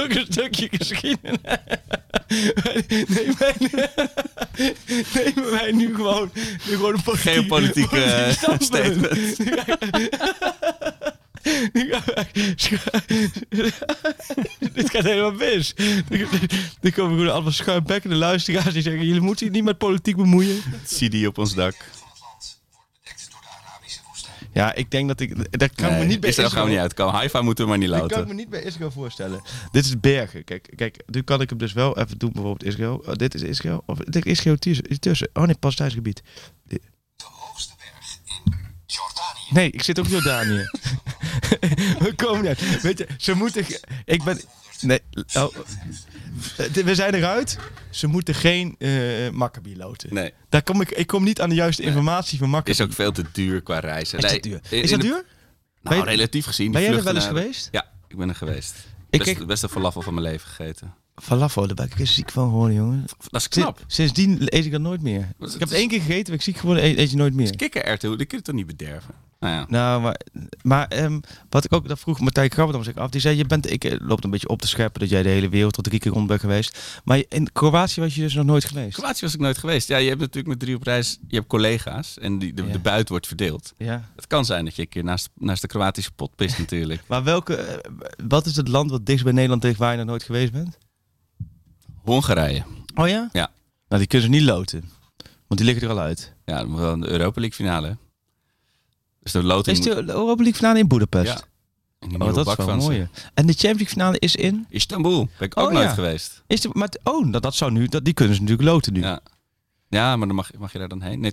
ook 0.00 0.14
een 0.14 0.26
stukje 0.28 0.68
geschiedenis. 0.70 1.38
Neem 5.14 5.50
wij 5.50 5.72
nu 5.72 5.94
gewoon, 5.94 6.30
nu 6.34 6.74
gewoon 6.74 6.94
een 6.94 7.02
politiek, 7.02 7.32
Geopolitiek 7.32 7.92
eh, 7.92 8.30
statement. 8.58 9.36
Dit 14.74 14.90
gaat 14.90 15.02
helemaal 15.04 15.32
mis. 15.32 15.74
Er 16.80 16.92
komen 16.92 17.16
gewoon 17.18 17.32
allemaal 17.32 17.52
schuimbekkende 17.52 18.16
luisteraars 18.16 18.72
die 18.72 18.82
zeggen... 18.82 19.04
jullie 19.06 19.20
moeten 19.20 19.46
je 19.46 19.52
niet 19.52 19.64
met 19.64 19.78
politiek 19.78 20.16
bemoeien. 20.16 20.60
CD 20.86 21.26
op 21.26 21.38
ons 21.38 21.54
dak. 21.54 21.74
Van 21.74 22.08
het 22.10 22.20
land 22.20 22.60
wordt 22.72 22.88
bedekt 23.02 23.28
door 23.30 23.40
de 23.40 23.46
Arabische 23.68 24.00
woestijn. 24.08 24.34
Ja, 24.52 24.74
ik 24.74 24.90
denk 24.90 25.08
dat 25.08 25.20
ik... 25.20 25.58
Dat 25.58 25.72
kan 25.74 25.90
Nee, 25.90 26.00
me 26.00 26.06
niet 26.06 26.20
bij 26.20 26.30
Israël 26.30 26.50
gaan 26.50 26.64
we 26.64 26.70
niet 26.70 26.78
uitkomen. 26.78 27.14
Haifa 27.14 27.42
moeten 27.42 27.64
we 27.64 27.70
maar 27.70 27.78
niet 27.78 27.88
Dat 27.88 27.98
kan 27.98 28.08
ik 28.08 28.14
loten. 28.16 28.28
me 28.28 28.34
niet 28.34 28.48
bij 28.50 28.62
Israël 28.62 28.90
voorstellen. 28.90 29.42
Dit 29.70 29.84
is 29.84 30.00
bergen. 30.00 30.44
Kijk, 30.44 30.72
kijk, 30.76 31.02
nu 31.06 31.22
kan 31.22 31.40
ik 31.40 31.48
hem 31.48 31.58
dus 31.58 31.72
wel 31.72 31.98
even 31.98 32.18
doen, 32.18 32.32
bijvoorbeeld 32.32 32.64
Israël. 32.72 33.02
Oh, 33.06 33.12
dit 33.14 33.34
is 33.34 33.42
Israël. 33.42 33.82
Of 33.86 34.00
ik 34.00 34.12
denk 34.12 34.24
Israël 34.24 34.56
tussen- 34.56 35.00
tussen. 35.00 35.28
Oh 35.32 35.42
nee, 35.44 35.54
Palestijns 35.58 35.94
gebied. 35.94 36.22
Nee, 39.50 39.70
ik 39.70 39.82
zit 39.82 39.98
ook 39.98 40.04
in 40.04 40.10
Jordanië. 40.10 40.64
We 42.04 42.12
komen 42.16 42.44
net. 42.44 42.80
Weet 42.82 42.98
je, 42.98 43.06
ze 43.18 43.34
moeten... 43.34 43.64
Ik 44.04 44.22
ben... 44.24 44.40
Nee, 44.80 45.00
oh. 45.34 45.54
Eh, 46.56 46.66
We 46.84 46.94
zijn 46.94 47.14
eruit. 47.14 47.58
Ze 47.90 48.06
moeten 48.06 48.34
geen 48.34 48.74
eh 48.78 48.90
Maccabi 49.32 49.76
loten. 49.76 50.14
Nee, 50.14 50.32
Daar 50.48 50.62
kom 50.62 50.80
ik, 50.80 50.90
ik 50.90 51.06
kom 51.06 51.24
niet 51.24 51.40
aan 51.40 51.48
de 51.48 51.54
juiste 51.54 51.82
informatie 51.82 52.38
van 52.38 52.48
Maccabi. 52.48 52.70
is 52.70 52.80
ook 52.80 52.92
veel 52.92 53.12
te 53.12 53.24
duur 53.32 53.60
qua 53.62 53.78
reizen. 53.78 54.18
Is 54.18 54.24
nee, 54.24 54.32
dat 54.32 54.42
duur? 54.42 54.60
in- 54.68 54.82
Is 54.82 54.90
dat 54.90 55.00
duur? 55.00 55.24
Nou, 55.82 55.96
je- 55.96 56.02
relatief 56.04 56.44
gezien. 56.46 56.72
Ben 56.72 56.82
jij 56.82 56.92
er 56.94 57.02
wel 57.02 57.14
eens 57.14 57.24
naar- 57.24 57.34
geweest? 57.36 57.68
Ja, 57.72 57.86
ik 58.08 58.16
ben 58.16 58.28
er 58.28 58.34
geweest. 58.34 58.74
Ik 59.10 59.18
Best, 59.18 59.32
kreeg- 59.34 59.46
best 59.46 59.62
een 59.62 59.68
falafel 59.68 60.02
van 60.02 60.14
mijn 60.14 60.26
leven 60.26 60.48
gegeten. 60.48 60.94
Falafel, 61.20 61.66
daar 61.66 61.74
ben 61.74 61.90
ik 61.96 62.06
ziek 62.06 62.30
van 62.30 62.48
geworden, 62.48 62.76
jongen. 62.76 63.04
Dat 63.30 63.40
is 63.40 63.48
knap. 63.48 63.84
Sindsdien 63.86 64.36
eet 64.40 64.64
ik 64.64 64.72
dat 64.72 64.80
nooit 64.80 65.02
meer. 65.02 65.20
Ik 65.20 65.50
heb 65.50 65.60
het? 65.60 65.72
één 65.72 65.88
keer 65.88 66.00
gegeten, 66.00 66.24
ben 66.24 66.34
ik 66.34 66.42
ziek 66.42 66.56
geworden, 66.56 66.84
eet, 66.84 66.98
eet 66.98 67.10
je 67.10 67.16
nooit 67.16 67.34
meer. 67.34 67.56
Kikkererwten, 67.56 68.18
die 68.18 68.26
kun 68.26 68.38
je 68.38 68.44
toch 68.44 68.54
niet 68.54 68.66
bederven? 68.66 69.14
Nou 69.40 69.54
ja. 69.54 69.66
Nou, 69.68 70.02
maar, 70.02 70.20
maar 70.62 70.88
ehm, 70.88 71.20
wat 71.48 71.64
ik 71.64 71.72
ook, 71.72 71.88
dat 71.88 71.98
vroeg 71.98 72.20
Martijn 72.20 72.48
Krabberdam 72.48 72.84
zich 72.84 72.94
af. 72.96 73.10
Die 73.10 73.20
zei, 73.20 73.36
je 73.36 73.44
bent, 73.44 73.70
ik 73.70 73.84
eh, 73.84 73.96
loop 74.00 74.24
een 74.24 74.30
beetje 74.30 74.48
op 74.48 74.60
te 74.60 74.68
scheppen 74.68 75.00
dat 75.00 75.10
jij 75.10 75.22
de 75.22 75.28
hele 75.28 75.48
wereld 75.48 75.72
tot 75.72 75.84
drie 75.84 75.98
keer 76.00 76.12
rond 76.12 76.26
bent 76.26 76.40
geweest. 76.40 77.00
Maar 77.04 77.22
in 77.28 77.52
Kroatië 77.52 78.00
was 78.00 78.14
je 78.14 78.20
dus 78.20 78.34
nog 78.34 78.44
nooit 78.44 78.64
geweest. 78.64 78.96
Kroatië 78.96 79.24
was 79.24 79.34
ik 79.34 79.40
nooit 79.40 79.58
geweest. 79.58 79.88
Ja, 79.88 79.96
je 79.96 80.08
hebt 80.08 80.20
natuurlijk 80.20 80.48
met 80.48 80.58
drie 80.58 80.74
op 80.74 80.82
reis, 80.82 81.18
je 81.28 81.36
hebt 81.36 81.48
collega's 81.48 82.18
en 82.18 82.38
die, 82.38 82.54
de, 82.54 82.64
Ja. 82.64 82.72
de 82.72 82.78
buit 82.78 83.08
wordt 83.08 83.26
verdeeld. 83.26 83.72
Ja. 83.76 84.08
Het 84.16 84.26
kan 84.26 84.44
zijn 84.44 84.64
dat 84.64 84.76
je 84.76 84.82
een 84.82 84.88
keer 84.88 85.04
naast, 85.04 85.28
naast 85.34 85.60
de 85.62 85.68
Kroatische 85.68 86.10
pot 86.12 86.36
pist 86.36 86.58
natuurlijk. 86.68 87.02
Maar 87.06 87.24
welke, 87.24 87.54
eh, 87.54 87.90
wat 88.28 88.46
is 88.46 88.56
het 88.56 88.68
land 88.68 88.90
wat 88.90 89.06
dichtst 89.06 89.24
bij 89.24 89.32
Nederland 89.34 89.62
ligt 89.62 89.78
waar 89.78 89.90
je 89.92 89.98
nog 89.98 90.06
nooit 90.06 90.22
geweest 90.22 90.52
bent? 90.52 90.78
Hongarije. 92.08 92.64
Oh 92.94 93.08
ja? 93.08 93.28
Ja. 93.32 93.50
Nou, 93.88 94.00
die 94.00 94.06
kunnen 94.06 94.26
ze 94.28 94.34
niet 94.38 94.42
loten. 94.48 94.90
Want 95.46 95.60
die 95.60 95.64
liggen 95.64 95.88
er 95.88 95.94
al 95.94 96.00
uit. 96.00 96.34
Ja, 96.44 96.58
dan 96.58 96.76
wel 96.76 96.92
in 96.92 97.00
de 97.00 97.08
Europa 97.08 97.40
League 97.40 97.56
finale. 97.58 97.96
Dus 99.22 99.32
de 99.32 99.42
loting 99.42 99.76
Is 99.78 99.84
de 99.84 99.90
moet- 99.94 100.08
Europa 100.08 100.34
League 100.42 100.54
finale 100.54 100.78
in 100.78 100.86
Boedapest? 100.88 101.32
Ja. 102.00 102.08
in 102.08 102.22
Oh, 102.22 102.34
dat 102.34 102.46
is 102.46 102.54
wel 102.66 102.76
mooi. 102.76 103.08
En 103.34 103.46
de 103.46 103.52
Champions 103.52 103.62
League 103.62 103.86
finale 103.86 104.18
is 104.18 104.36
in? 104.36 104.66
Istanbul. 104.68 105.28
Ben 105.38 105.46
ik 105.48 105.56
ook 105.58 105.66
Oh, 105.66 105.72
nooit 105.72 105.86
ja. 105.88 105.94
geweest. 105.94 106.42
Is 106.46 106.60
de, 106.60 106.68
maar, 106.72 106.88
oh, 107.02 107.32
dat, 107.32 107.42
dat 107.42 107.54
zou 107.54 107.70
nu, 107.72 107.86
dat, 107.86 108.04
die 108.04 108.14
kunnen 108.14 108.34
ze 108.34 108.40
natuurlijk 108.40 108.68
loten 108.68 108.92
nu. 108.92 109.00
Ja. 109.00 109.20
ja, 109.88 110.16
maar 110.16 110.26
dan 110.26 110.36
mag, 110.36 110.50
mag 110.58 110.72
je 110.72 110.78
daar 110.78 110.88
dan 110.88 111.02
heen. 111.02 111.20
Nee, 111.20 111.32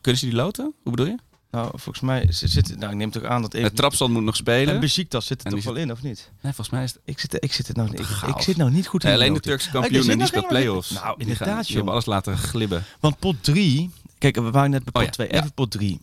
kunnen 0.00 0.20
ze 0.20 0.26
die 0.26 0.34
loten? 0.34 0.74
Hoe 0.82 0.90
bedoel 0.92 1.06
je? 1.06 1.16
Nou, 1.56 1.68
volgens 1.74 2.00
mij 2.00 2.26
zit, 2.28 2.50
zit 2.50 2.76
nou, 2.78 2.90
ik 2.92 2.96
neem 2.98 3.10
toch 3.10 3.22
aan 3.24 3.42
dat 3.42 3.54
even... 3.54 3.66
Het 3.66 3.76
trapstand 3.76 4.12
moet 4.12 4.22
nog 4.22 4.36
spelen. 4.36 4.74
En 4.74 4.80
Besiktas 4.80 5.26
zit 5.26 5.44
er 5.44 5.50
toch 5.50 5.64
wel 5.64 5.74
in, 5.76 5.90
of 5.92 6.02
niet? 6.02 6.30
Nee, 6.42 6.52
volgens 6.52 6.70
mij 6.70 6.82
is 6.84 6.92
het... 6.92 7.00
Ik 7.04 7.18
zit, 7.18 7.44
ik 7.44 7.52
zit, 7.52 7.66
het 7.68 7.76
nou, 7.76 7.90
ik, 7.92 7.98
ik 8.36 8.40
zit 8.42 8.56
nou 8.56 8.70
niet 8.70 8.86
goed 8.86 9.02
in 9.04 9.08
Nee, 9.08 9.18
alleen 9.18 9.32
de. 9.34 9.40
Turkse 9.40 9.66
er 9.66 9.72
kampioen 9.72 10.00
en 10.02 10.06
die 10.08 10.16
nog 10.16 10.26
speelt 10.26 10.42
helemaal- 10.44 10.62
play-offs. 10.64 10.90
Nou, 10.90 11.14
inderdaad, 11.18 11.46
gaan- 11.48 11.56
Die 11.56 11.66
hebben 11.66 11.84
joh. 11.84 11.92
alles 11.92 12.06
laten 12.06 12.36
glibben. 12.38 12.84
Want 13.00 13.18
pot 13.18 13.36
3... 13.40 13.90
Kijk, 14.18 14.36
we 14.36 14.50
waren 14.50 14.70
net 14.70 14.84
bij 14.84 14.92
pot 14.92 15.02
Oh 15.02 15.08
ja, 15.08 15.10
2. 15.10 15.28
ja. 15.28 15.34
Even 15.38 15.52
pot 15.52 15.70
3. 15.70 16.00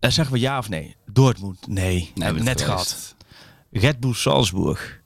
En 0.00 0.12
zeggen 0.12 0.34
we 0.34 0.40
ja 0.40 0.58
of 0.58 0.68
nee? 0.68 0.96
Dortmund? 1.12 1.66
Nee. 1.66 1.94
Nee, 1.94 2.10
hebben 2.24 2.42
we 2.42 2.48
net 2.48 2.62
gehad. 2.62 3.14
Red 3.70 4.00
Bull 4.00 4.14
Salzburg. 4.14 5.00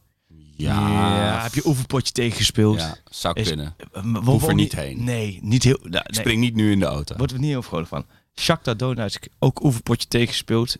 Ja. 0.56 1.42
Heb 1.42 1.54
je 1.54 1.66
oefenpotje 1.66 2.12
tegen 2.12 2.36
gespeeld? 2.36 2.78
Ja, 2.80 2.96
zou 3.10 3.40
Is- 3.40 3.48
kunnen. 3.48 3.74
We- 3.92 4.00
we- 4.12 4.18
Hoef 4.18 4.48
er 4.48 4.54
niet 4.54 4.72
heen. 4.74 5.04
Nee, 5.04 5.38
niet 5.42 5.62
heel... 5.62 5.78
Nou, 5.82 6.04
Ik 6.08 6.14
spring 6.14 6.40
niet 6.40 6.54
nu 6.54 6.72
in 6.72 6.78
de 6.78 6.84
auto. 6.86 7.16
Worden 7.16 7.36
we 7.36 7.42
niet 7.42 7.50
heel 7.52 7.62
vrolijk 7.62 7.88
van. 7.88 8.04
Shakhtar 8.40 8.76
Donetsk, 8.76 9.24
ook 9.38 9.62
oefenpotje 9.64 10.08
tegengespeeld. 10.08 10.76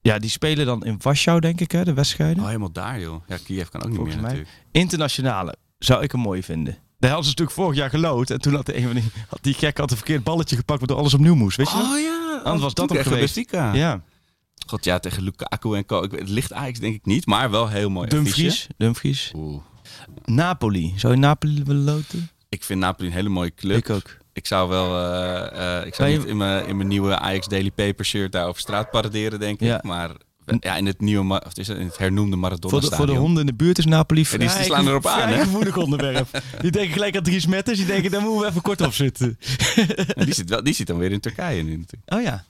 Ja, 0.00 0.18
die 0.18 0.30
spelen 0.30 0.66
dan 0.66 0.84
in 0.84 0.98
Warschau, 1.02 1.40
denk 1.40 1.60
ik, 1.60 1.70
hè, 1.70 1.84
de 1.84 1.92
wedstrijden. 1.94 2.38
Oh, 2.42 2.46
helemaal 2.46 2.72
daar, 2.72 3.00
joh. 3.00 3.22
Ja, 3.28 3.36
Kiev 3.44 3.68
kan 3.68 3.82
ook 3.82 3.88
niet 3.90 3.98
meer 3.98 4.06
mij. 4.14 4.20
natuurlijk. 4.22 4.48
Internationale 4.72 5.54
zou 5.78 6.02
ik 6.02 6.12
een 6.12 6.20
mooi 6.20 6.42
vinden. 6.42 6.72
Daar 6.98 7.10
hadden 7.10 7.30
ze 7.30 7.30
natuurlijk 7.30 7.56
vorig 7.58 7.76
jaar 7.78 7.90
gelood. 7.90 8.30
En 8.30 8.40
toen 8.40 8.54
had, 8.54 8.68
een 8.68 8.82
van 8.82 8.94
die, 8.94 9.02
had 9.28 9.38
die 9.42 9.54
gek 9.54 9.78
had 9.78 9.90
een 9.90 9.96
verkeerd 9.96 10.24
balletje 10.24 10.56
gepakt, 10.56 10.78
waardoor 10.78 10.96
alles 10.98 11.14
opnieuw 11.14 11.34
moest. 11.34 11.56
Weet 11.56 11.70
je 11.70 11.76
nog? 11.76 11.92
Oh 11.92 11.98
ja. 12.00 12.40
Anders 12.44 12.62
was 12.62 12.74
dat 12.74 12.88
hem 12.88 12.98
tegen 12.98 13.12
geweest. 13.12 13.34
Benfica. 13.34 13.72
Ja, 13.74 14.02
God, 14.66 14.84
ja, 14.84 14.98
tegen 14.98 15.22
Lukaku 15.22 15.74
en 15.76 15.86
Co. 15.86 16.02
Ik 16.02 16.10
weet- 16.10 16.20
Het 16.20 16.28
ligt 16.28 16.52
Ajax 16.52 16.78
denk 16.78 16.94
ik 16.94 17.06
niet, 17.06 17.26
maar 17.26 17.50
wel 17.50 17.68
heel 17.68 17.90
mooi. 17.90 18.08
Dumfries. 18.08 18.66
Dumfries. 18.76 19.32
Oeh. 19.36 19.62
Napoli. 20.24 20.92
Zou 20.96 21.12
je 21.12 21.18
Napoli 21.18 21.62
willen 21.64 21.84
loten? 21.84 22.28
Ik 22.48 22.64
vind 22.64 22.80
Napoli 22.80 23.08
een 23.08 23.14
hele 23.14 23.28
mooie 23.28 23.54
club. 23.54 23.76
Ik 23.76 23.90
ook. 23.90 24.16
Ik 24.32 24.46
zou 24.46 24.68
wel, 24.68 24.98
eh, 24.98 25.78
eh, 25.80 25.86
ik 25.86 25.94
zou 25.94 26.08
je- 26.08 26.18
niet 26.18 26.26
in 26.26 26.36
mijn, 26.36 26.66
in 26.66 26.76
mijn 26.76 26.88
nieuwe 26.88 27.18
Ajax 27.18 27.46
Daily 27.48 27.70
Paper 27.70 28.04
shirt 28.04 28.32
daar 28.32 28.46
over 28.46 28.60
straat 28.60 28.90
paraderen, 28.90 29.38
denk 29.40 29.60
ik. 29.60 29.66
Ja. 29.66 29.80
Maar 29.82 30.10
eh, 30.44 30.56
ja, 30.60 30.76
in 30.76 30.86
het 30.86 31.00
nieuwe, 31.00 31.42
of 31.46 31.56
is 31.58 31.68
het 31.68 31.78
in 31.78 31.86
het 31.86 31.98
hernoemde 31.98 32.36
Maradona 32.36 32.70
Voor 32.80 32.90
de, 32.90 32.96
voor 32.96 33.06
de 33.06 33.12
honden 33.12 33.40
in 33.40 33.46
de 33.46 33.54
buurt 33.54 33.78
is 33.78 33.84
Napoli 33.84 34.20
Ja, 34.20 34.26
vrij, 34.26 34.38
die- 34.46 34.56
die 34.56 34.64
slaan 34.64 34.88
erop 34.88 35.06
aan, 35.06 35.28
hè? 35.28 35.40
gevoelig 35.42 35.76
onderwerp. 35.76 36.28
die 36.60 36.70
denken 36.70 36.92
gelijk 36.92 37.16
aan 37.16 37.22
Dries 37.22 37.46
Metters. 37.46 37.78
Die 37.78 37.86
denken, 37.86 38.10
daar 38.10 38.20
moeten 38.20 38.40
we 38.40 38.46
even 38.46 38.62
kort 38.62 38.80
op 38.80 38.92
zitten. 38.92 39.38
En 40.14 40.24
die, 40.24 40.34
zit 40.34 40.48
wel, 40.48 40.62
die 40.62 40.74
zit 40.74 40.86
dan 40.86 40.98
weer 40.98 41.12
in 41.12 41.20
Turkije 41.20 41.62
nu 41.62 41.76
natuurlijk. 41.76 42.12
Oh 42.14 42.22
ja. 42.22 42.44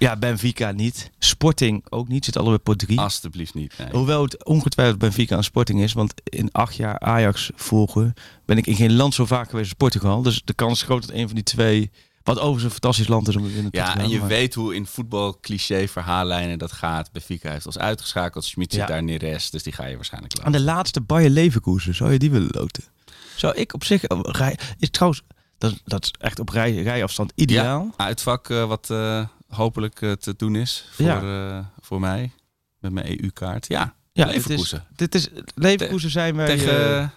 Ja, 0.00 0.16
Benfica 0.16 0.70
niet. 0.72 1.10
Sporting 1.18 1.84
ook 1.88 2.08
niet. 2.08 2.24
Zit 2.24 2.36
allebei 2.36 2.58
pot 2.58 2.78
3. 2.78 2.98
Alsjeblieft 3.00 3.54
niet. 3.54 3.74
Nee. 3.78 3.88
Hoewel 3.90 4.22
het 4.22 4.44
ongetwijfeld 4.44 4.98
Benfica 4.98 5.36
een 5.36 5.44
Sporting 5.44 5.82
is. 5.82 5.92
Want 5.92 6.12
in 6.24 6.52
acht 6.52 6.74
jaar 6.76 6.98
Ajax 6.98 7.50
volgen 7.54 8.14
ben 8.46 8.56
ik 8.58 8.66
in 8.66 8.74
geen 8.76 8.96
land 8.96 9.14
zo 9.14 9.26
vaak 9.26 9.50
geweest 9.50 9.68
als 9.68 9.78
Portugal. 9.78 10.22
Dus 10.22 10.42
de 10.44 10.52
kans 10.54 10.72
is 10.72 10.82
groot 10.82 11.06
dat 11.06 11.16
een 11.16 11.26
van 11.26 11.34
die 11.34 11.44
twee... 11.44 11.90
Wat 12.22 12.36
overigens 12.36 12.64
een 12.64 12.70
fantastisch 12.70 13.08
land 13.08 13.28
is 13.28 13.36
om 13.36 13.44
in 13.46 13.70
te 13.70 13.76
Ja, 13.78 13.96
en 13.98 14.08
je 14.08 14.18
maar- 14.18 14.28
weet 14.28 14.54
hoe 14.54 14.74
in 14.74 14.86
voetbal 14.86 15.38
cliché 15.40 15.88
verhaallijnen 15.88 16.58
dat 16.58 16.72
gaat. 16.72 17.12
Benfica 17.12 17.50
heeft 17.50 17.66
ons 17.66 17.78
uitgeschakeld. 17.78 18.44
Schmid 18.44 18.70
zit 18.72 18.80
Ja. 18.80 18.86
daar 18.86 19.02
Neres, 19.02 19.50
dus 19.50 19.62
die 19.62 19.72
ga 19.72 19.86
je 19.86 19.94
waarschijnlijk 19.96 20.32
Aan 20.34 20.44
laten. 20.44 20.58
de 20.60 20.72
laatste 20.72 21.00
Bayer 21.00 21.30
Leverkusen, 21.30 21.94
zou 21.94 22.12
je 22.12 22.18
die 22.18 22.30
willen 22.30 22.48
loten? 22.50 22.84
Zou 23.36 23.54
ik 23.54 23.74
op 23.74 23.84
zich... 23.84 24.02
Rij, 24.22 24.58
is 24.78 24.90
trouwens, 24.90 25.22
dat, 25.58 25.74
dat 25.84 26.04
is 26.04 26.10
echt 26.18 26.38
op 26.38 26.48
rij, 26.48 26.82
rijafstand 26.82 27.32
ideaal. 27.34 27.94
Ja, 27.96 28.04
uitvak 28.04 28.50
eh, 28.50 28.64
wat 28.66 28.90
eh, 28.90 29.24
hopelijk 29.50 30.02
eh, 30.02 30.12
te 30.12 30.34
doen 30.36 30.56
is 30.56 30.86
voor, 30.90 31.04
Ja. 31.06 31.56
eh, 31.58 31.64
voor 31.80 32.00
mij. 32.00 32.32
Met 32.78 32.92
mijn 32.92 33.22
EU-kaart. 33.22 33.66
Ja, 33.68 33.94
Ja, 34.12 34.26
Leverkusen. 34.26 34.86
Dit 34.96 35.14
is, 35.14 35.28
dit 35.28 35.36
is, 35.46 35.52
Leverkusen 35.54 36.10
zijn 36.10 36.36
wij... 36.36 36.46
Tegen 36.46 37.10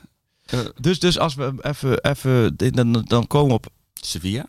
eh, 0.45 0.59
dus, 0.79 0.99
dus 0.99 1.19
als 1.19 1.35
we 1.35 1.53
even... 1.61 2.03
even 2.03 2.55
dan, 2.73 2.91
dan 3.07 3.27
komen 3.27 3.47
we 3.47 3.53
op... 3.53 3.67
Sevilla. 3.93 4.45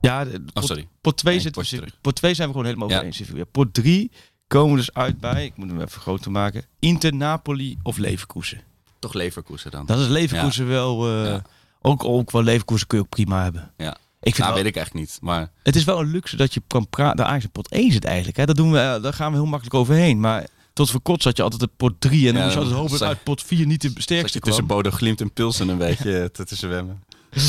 Ja, 0.00 0.26
Oh, 0.54 0.62
sorry. 0.64 0.88
Pot 1.00 1.16
2 1.16 1.34
Nee, 1.34 1.64
zit. 1.64 2.00
Pot 2.00 2.14
2 2.14 2.34
zijn 2.34 2.48
we 2.48 2.54
gewoon 2.54 2.68
helemaal 2.68 2.88
over 2.90 3.04
eens. 3.04 3.16
Sevilla. 3.16 3.44
Pot 3.44 3.74
3 3.74 4.10
komen 4.46 4.70
we 4.70 4.76
dus 4.76 4.92
uit 4.94 5.20
bij, 5.20 5.44
ik 5.44 5.56
moet 5.56 5.68
hem 5.68 5.80
even 5.80 6.00
groter 6.00 6.30
maken, 6.30 6.64
Inter, 6.78 7.14
Napoli 7.14 7.78
of 7.82 7.96
Leverkusen. 7.96 8.60
Toch 8.98 9.12
Leverkusen 9.14 9.70
dan. 9.70 9.86
Dat 9.86 9.98
is 10.00 10.08
Leverkusen 10.08 10.66
wel, 10.68 11.24
Ja. 11.26 11.42
ook, 11.80 12.04
ook 12.04 12.30
wel 12.30 12.42
Leverkusen 12.42 12.86
kun 12.86 12.98
je 12.98 13.04
ook 13.04 13.10
prima 13.10 13.42
hebben. 13.42 13.72
Ja. 13.76 13.96
Ik 14.24 14.34
vind 14.34 14.38
Nou, 14.38 14.52
wel, 14.54 14.62
weet 14.62 14.72
ik 14.72 14.76
eigenlijk 14.76 15.06
niet. 15.06 15.18
Maar 15.20 15.50
Het 15.62 15.76
is 15.76 15.84
wel 15.84 16.00
een 16.00 16.10
luxe 16.10 16.36
dat 16.36 16.54
je 16.54 16.62
kan 16.66 16.88
praten. 16.88 17.16
De 17.16 17.24
Ajax 17.24 17.46
pot 17.52 17.68
1 17.68 17.92
zit 17.92 18.04
eigenlijk. 18.04 18.36
Hè. 18.36 18.44
Dat 18.46 18.56
doen 18.56 18.70
we, 18.72 18.78
eh, 18.78 19.02
daar 19.02 19.12
gaan 19.12 19.30
we 19.30 19.36
heel 19.36 19.46
makkelijk 19.46 19.74
overheen. 19.76 20.20
Maar 20.20 20.46
tot 20.72 20.90
voor 20.90 21.00
kort 21.00 21.22
zat 21.22 21.36
je 21.36 21.42
altijd 21.42 21.62
op 21.62 21.70
pot 21.76 21.92
3 21.98 22.28
en 22.28 22.34
dan 22.34 22.34
Ja, 22.34 22.40
moest 22.42 22.52
je 22.52 22.58
altijd 22.58 22.76
hopen 22.78 22.98
dat 22.98 23.08
uit 23.08 23.22
pot 23.24 23.42
4 23.42 23.66
niet 23.66 23.80
de 23.80 23.92
sterkste 23.96 24.38
je 24.38 24.44
tussen 24.44 24.66
kwam. 24.66 24.76
Bodo 24.76 24.90
Glimt 24.96 25.20
en 25.20 25.32
Pilsen 25.32 25.68
een 25.68 25.78
beetje 25.78 26.30
te, 26.32 26.44
te 26.44 26.54
zwemmen. 26.56 27.04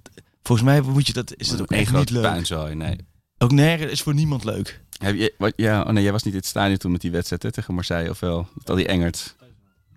volgens 0.43 0.69
mij 0.69 0.81
moet 0.81 1.07
je 1.07 1.13
dat 1.13 1.35
is 1.37 1.49
dat 1.49 1.61
ook 1.61 1.71
echt 1.71 1.93
niet 1.93 2.11
leuk. 2.11 2.23
puinzooi, 2.23 2.75
nee. 2.75 2.97
Ook 3.39 3.53
nergens 3.53 3.93
is 3.93 4.03
voor 4.03 4.15
niemand 4.15 4.45
leuk. 4.45 4.81
Heb 4.99 5.17
je, 5.17 5.35
wat, 5.39 5.53
ja, 5.57 5.83
oh 5.83 5.89
nee, 5.89 6.03
jij 6.03 6.13
was 6.13 6.23
niet 6.23 6.33
in 6.33 6.39
het 6.39 6.49
stadion 6.49 6.79
toen 6.79 6.93
met 6.93 7.01
die 7.01 7.11
wedstrijd 7.11 7.43
hè, 7.43 7.53
tegen 7.53 7.75
Marseille, 7.75 8.11
of 8.11 8.21
wel? 8.21 8.49
Met 8.55 8.71
al 8.71 8.77
die 8.77 8.87
Engert. 8.87 9.35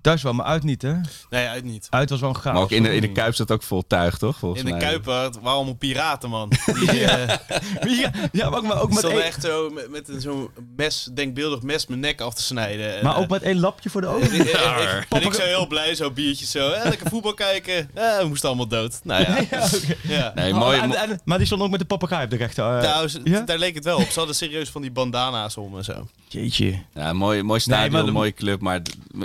Thuis 0.03 0.21
wel, 0.21 0.33
maar 0.33 0.45
uit 0.45 0.63
niet, 0.63 0.81
hè? 0.81 0.93
Nee, 1.29 1.47
uit 1.47 1.63
niet. 1.63 1.87
Uit 1.89 2.09
was 2.09 2.19
wel 2.19 2.29
een. 2.29 2.53
Maar 2.53 2.61
ook 2.61 2.71
in 2.71 2.83
de, 2.83 2.95
in 2.95 3.01
de 3.01 3.07
toch? 3.07 3.15
Kuip 3.15 3.35
zat 3.35 3.51
ook 3.51 3.63
vol 3.63 3.83
tuig, 3.87 4.17
toch? 4.17 4.37
Volgens 4.37 4.61
In 4.61 4.67
de 4.67 4.71
mij. 4.75 4.81
Kuip 4.81 5.01
eh, 5.01 5.13
waren 5.13 5.41
allemaal 5.43 5.73
piraten, 5.73 6.29
man. 6.29 6.51
Die 6.79 7.05
eh, 7.05 7.37
ja, 8.01 8.11
ja, 8.31 8.49
maar 8.49 8.59
ook, 8.59 8.65
maar 8.65 8.81
ook 8.81 8.93
met 8.93 9.03
één, 9.03 9.23
echt 9.23 9.41
zo 9.43 9.69
met, 9.69 9.89
met 9.89 10.09
een 10.09 10.21
zo'n 10.21 10.49
mes, 10.75 11.09
denkbeeldig 11.13 11.61
mes 11.61 11.87
mijn 11.87 11.99
nek 11.99 12.21
af 12.21 12.33
te 12.33 12.41
snijden. 12.41 12.97
En, 12.97 13.03
maar 13.03 13.15
eh, 13.15 13.21
ook 13.21 13.29
met 13.29 13.41
één 13.41 13.59
lapje 13.59 13.89
voor 13.89 14.01
de 14.01 14.07
en, 14.07 14.13
ogen. 14.13 14.33
ik- 14.33 14.47
ik- 14.47 15.05
en 15.09 15.21
ik 15.21 15.33
zo 15.33 15.41
heel 15.43 15.67
blij, 15.67 15.95
zo 15.95 16.11
biertje 16.11 16.45
zo. 16.45 16.69
Eh, 16.71 16.89
lekker 16.89 17.09
voetbal 17.09 17.33
kijken. 17.33 17.89
Eh, 17.93 18.17
we 18.19 18.25
moesten 18.27 18.47
allemaal 18.49 18.67
dood. 18.67 18.99
Nou 19.03 19.21
ja. 19.21 19.37
Ja, 19.51 19.67
ja. 20.01 20.31
Nee, 20.35 20.53
Oh, 20.53 20.59
mooi. 20.59 20.79
en- 20.79 20.87
mo- 20.87 20.93
en- 20.95 21.21
maar 21.25 21.37
die 21.37 21.47
stond 21.47 21.61
ook 21.61 21.69
met 21.69 21.79
de 21.79 21.85
papegaai 21.85 22.23
op 22.23 22.29
de 22.29 22.35
rechter. 22.37 22.77
eh, 22.77 22.81
Nou, 22.83 23.09
ja? 23.23 23.39
daar 23.41 23.57
leek 23.57 23.75
het 23.75 23.83
wel 23.83 23.97
op. 23.97 24.07
Ze 24.09 24.17
hadden 24.17 24.35
serieus 24.35 24.69
van 24.69 24.81
die 24.81 24.91
bandana's 24.91 25.57
om 25.57 25.77
en 25.77 25.83
zo. 25.83 26.07
Jeetje. 26.27 26.79
Ja, 26.93 27.13
mooi, 27.13 27.43
mooi 27.43 27.59
stadion, 27.59 27.91
maar 27.91 28.05
de- 28.05 28.11
mooie 28.11 28.33
club, 28.33 28.61
maar 28.61 28.81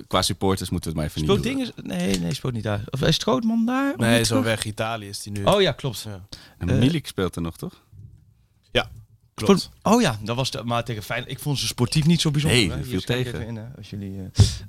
qua 0.06 0.22
supporters 0.22 0.67
moeten 0.70 0.92
we 0.92 1.00
het 1.00 1.08
maar 1.14 1.16
even 1.16 1.34
Speelt 1.34 1.44
niet 1.44 1.74
doen. 1.74 1.82
dingen? 1.84 1.98
Nee, 1.98 2.18
nee, 2.20 2.34
speelt 2.34 2.52
niet 2.52 2.62
daar. 2.62 2.82
Of 2.90 3.02
is 3.02 3.14
Strootman 3.14 3.66
daar? 3.66 3.94
Nee, 3.96 4.24
zo 4.24 4.42
weg 4.42 4.64
Italië 4.64 5.08
is 5.08 5.22
die 5.22 5.32
nu. 5.32 5.44
Oh 5.44 5.60
ja, 5.60 5.72
klopt. 5.72 6.02
Ja. 6.02 6.26
En 6.58 6.78
Milik 6.78 7.06
speelt 7.06 7.36
er 7.36 7.42
nog, 7.42 7.56
toch? 7.56 7.82
Ja, 8.70 8.90
klopt. 9.44 9.60
Sport- 9.60 9.94
Oh 9.94 10.00
ja, 10.00 10.18
dat 10.22 10.36
was 10.36 10.50
de, 10.50 10.62
maar 10.64 10.84
tegen 10.84 11.02
fijn. 11.02 11.24
Ik 11.26 11.38
vond 11.38 11.58
ze 11.58 11.66
sportief 11.66 12.06
niet 12.06 12.20
zo 12.20 12.30
bijzonder. 12.30 12.58
Nee, 12.76 12.96
ik 12.96 13.00
tegen. 13.04 13.46
in, 13.46 13.58
als 13.76 13.90
jullie, 13.90 14.14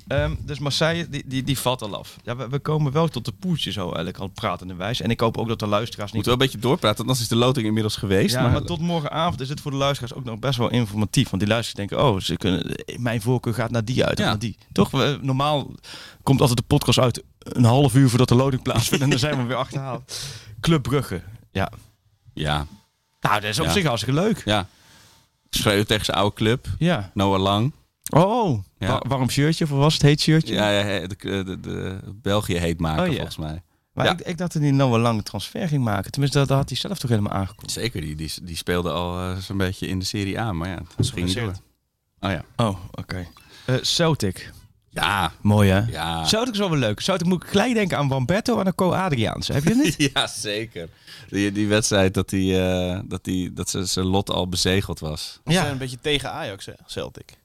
eh. 0.08 0.24
Ehm, 0.24 0.36
dus 0.46 0.60
Marseille, 0.60 1.10
die, 1.10 1.24
die, 1.26 1.44
die 1.44 1.60
valt 1.60 1.82
al 1.82 1.98
af. 1.98 2.18
Ja, 2.24 2.36
we, 2.36 2.48
we 2.50 2.60
komen 2.60 2.92
wel 2.92 3.08
tot 3.08 3.26
de 3.26 3.32
poeltje 3.32 3.72
zo 3.72 3.84
eigenlijk 3.86 4.18
al 4.18 4.28
pratende 4.28 4.74
wijs. 4.76 5.02
En 5.02 5.10
ik 5.10 5.20
hoop 5.20 5.38
ook 5.38 5.48
dat 5.48 5.60
de 5.60 5.68
luisteraars 5.68 6.12
niet... 6.12 6.16
Moeten 6.26 6.38
we 6.38 6.44
een 6.44 6.52
beetje 6.52 6.68
doorpraten, 6.68 6.98
want 6.98 7.10
anders 7.10 7.20
is 7.20 7.28
de 7.28 7.46
loting 7.46 7.66
inmiddels 7.66 7.96
geweest. 7.96 8.36
Ja, 8.36 8.48
maar, 8.48 8.62
tot 8.62 8.80
morgenavond 8.80 9.42
is 9.42 9.50
het 9.50 9.62
voor 9.62 9.72
de 9.72 9.78
luisteraars 9.78 10.14
ook 10.14 10.24
nog 10.24 10.40
best 10.40 10.58
wel 10.58 10.70
informatief. 10.70 11.30
Want 11.30 11.42
die 11.42 11.52
luisteraars 11.52 11.90
denken, 11.90 12.08
oh, 12.08 12.20
ze 12.20 12.38
kunnen, 12.38 12.76
mijn 12.98 13.22
voorkeur 13.22 13.54
gaat 13.54 13.72
naar 13.72 13.86
die 13.86 14.06
uit 14.06 14.18
Ja. 14.18 14.26
naar 14.26 14.40
die. 14.40 14.58
Toch? 14.72 14.92
We- 14.92 15.18
normaal 15.22 15.72
komt 16.24 16.40
altijd 16.42 16.58
de 16.60 16.66
podcast 16.68 17.00
uit 17.00 17.24
een 17.40 17.64
half 17.64 17.96
uur 17.96 18.10
voordat 18.10 18.28
de 18.28 18.36
loting 18.36 18.62
plaatsvindt. 18.62 19.04
en 19.04 19.10
dan 19.10 19.20
zijn 19.20 19.38
we 19.38 19.44
weer 19.44 19.56
achterhaald. 19.58 20.20
Club 20.62 20.82
Brugge. 20.84 21.22
Ja. 21.52 21.72
Ja, 22.34 22.66
Nou, 23.30 23.42
dat 23.42 23.50
is 23.50 23.60
op 23.60 23.66
Ja. 23.66 23.72
zich 23.72 23.86
hartstikke 23.86 24.20
leuk. 24.22 24.42
ja. 24.46 24.68
Schreeuwen 25.50 25.88
tegen 25.88 26.06
zijn 26.06 26.18
oude 26.18 26.36
club, 26.36 26.68
Ja. 26.78 27.12
Noah 27.14 27.42
Lang. 27.42 27.72
Oh, 28.14 28.64
Ja. 28.80 28.88
wa- 28.88 29.04
warm 29.08 29.30
shirtje 29.30 29.64
of 29.64 29.70
was 29.70 29.94
het 29.94 30.02
heet 30.02 30.22
shirtje? 30.22 30.54
Ja, 30.54 30.70
ja 30.70 31.08
de, 31.08 31.16
de, 31.44 31.60
de, 31.60 32.00
België 32.22 32.58
heet 32.58 32.80
maken, 32.80 33.02
Oh, 33.04 33.08
ja. 33.10 33.14
volgens 33.16 33.38
mij. 33.38 33.62
Maar 33.94 34.06
Ja. 34.06 34.12
ik, 34.12 34.20
ik 34.20 34.38
dacht 34.38 34.54
dat 34.54 34.62
hij 34.62 34.72
nou 34.72 34.94
een 34.94 35.00
lange 35.02 35.24
transfer 35.24 35.68
ging 35.68 35.84
maken. 35.84 36.12
Tenminste, 36.12 36.38
dat, 36.40 36.48
dat 36.48 36.58
had 36.58 36.70
hij 36.70 36.78
zelf 36.78 37.00
toch 37.00 37.10
helemaal 37.10 37.32
aangekondigd. 37.34 37.72
Zeker, 37.80 38.02
die, 38.02 38.16
die, 38.16 38.32
die 38.42 38.56
speelde 38.56 38.92
al 38.92 39.20
eh, 39.20 39.38
zo'n 39.38 39.58
beetje 39.58 39.88
in 39.88 40.00
de 40.00 40.06
Serie 40.06 40.40
A, 40.40 40.54
maar 40.54 40.70
ja, 40.70 40.80
dat 40.98 41.10
ging 41.10 41.26
niet 41.26 41.36
door. 41.36 41.54
Oh 42.20 42.30
ja. 42.32 42.44
Oh, 42.56 42.78
oké. 42.92 43.28
Eh, 43.66 43.76
Celtic. 43.82 44.52
Ja, 45.02 45.32
Mooi 45.42 45.70
hè? 45.70 45.80
ja. 45.92 46.26
Celtic 46.26 46.54
is 46.54 46.60
wel 46.60 46.70
weer 46.70 46.80
leuk. 46.80 47.00
Celtic 47.00 47.28
moet 47.28 47.44
ik 47.44 47.50
gelijk 47.50 47.74
denken 47.74 47.98
aan 47.98 48.08
Wamberto 48.08 48.60
en 48.60 48.66
aan 48.66 48.76
Co 48.76 48.92
Adriaanse. 48.92 49.54
Heb 49.54 49.64
je 49.64 49.70
dat 49.76 49.84
niet? 49.84 49.96
Ja, 50.14 50.28
zeker. 50.28 50.90
Die, 51.30 51.52
die 51.52 51.68
wedstrijd 51.68 52.14
dat, 52.14 52.30
die, 52.30 52.62
eh, 52.62 53.00
dat, 53.06 53.24
die, 53.24 53.54
dat 53.54 53.70
ze- 53.70 53.86
zijn 53.86 54.06
lot 54.06 54.30
al 54.30 54.48
bezegeld 54.50 55.00
was. 55.00 55.40
Ze 55.46 55.54
zijn 55.54 55.72
een 55.72 55.78
beetje 55.78 56.00
tegen 56.02 56.32
Ajax, 56.32 56.66
hè, 56.66 56.74
Celtic. 56.88 57.38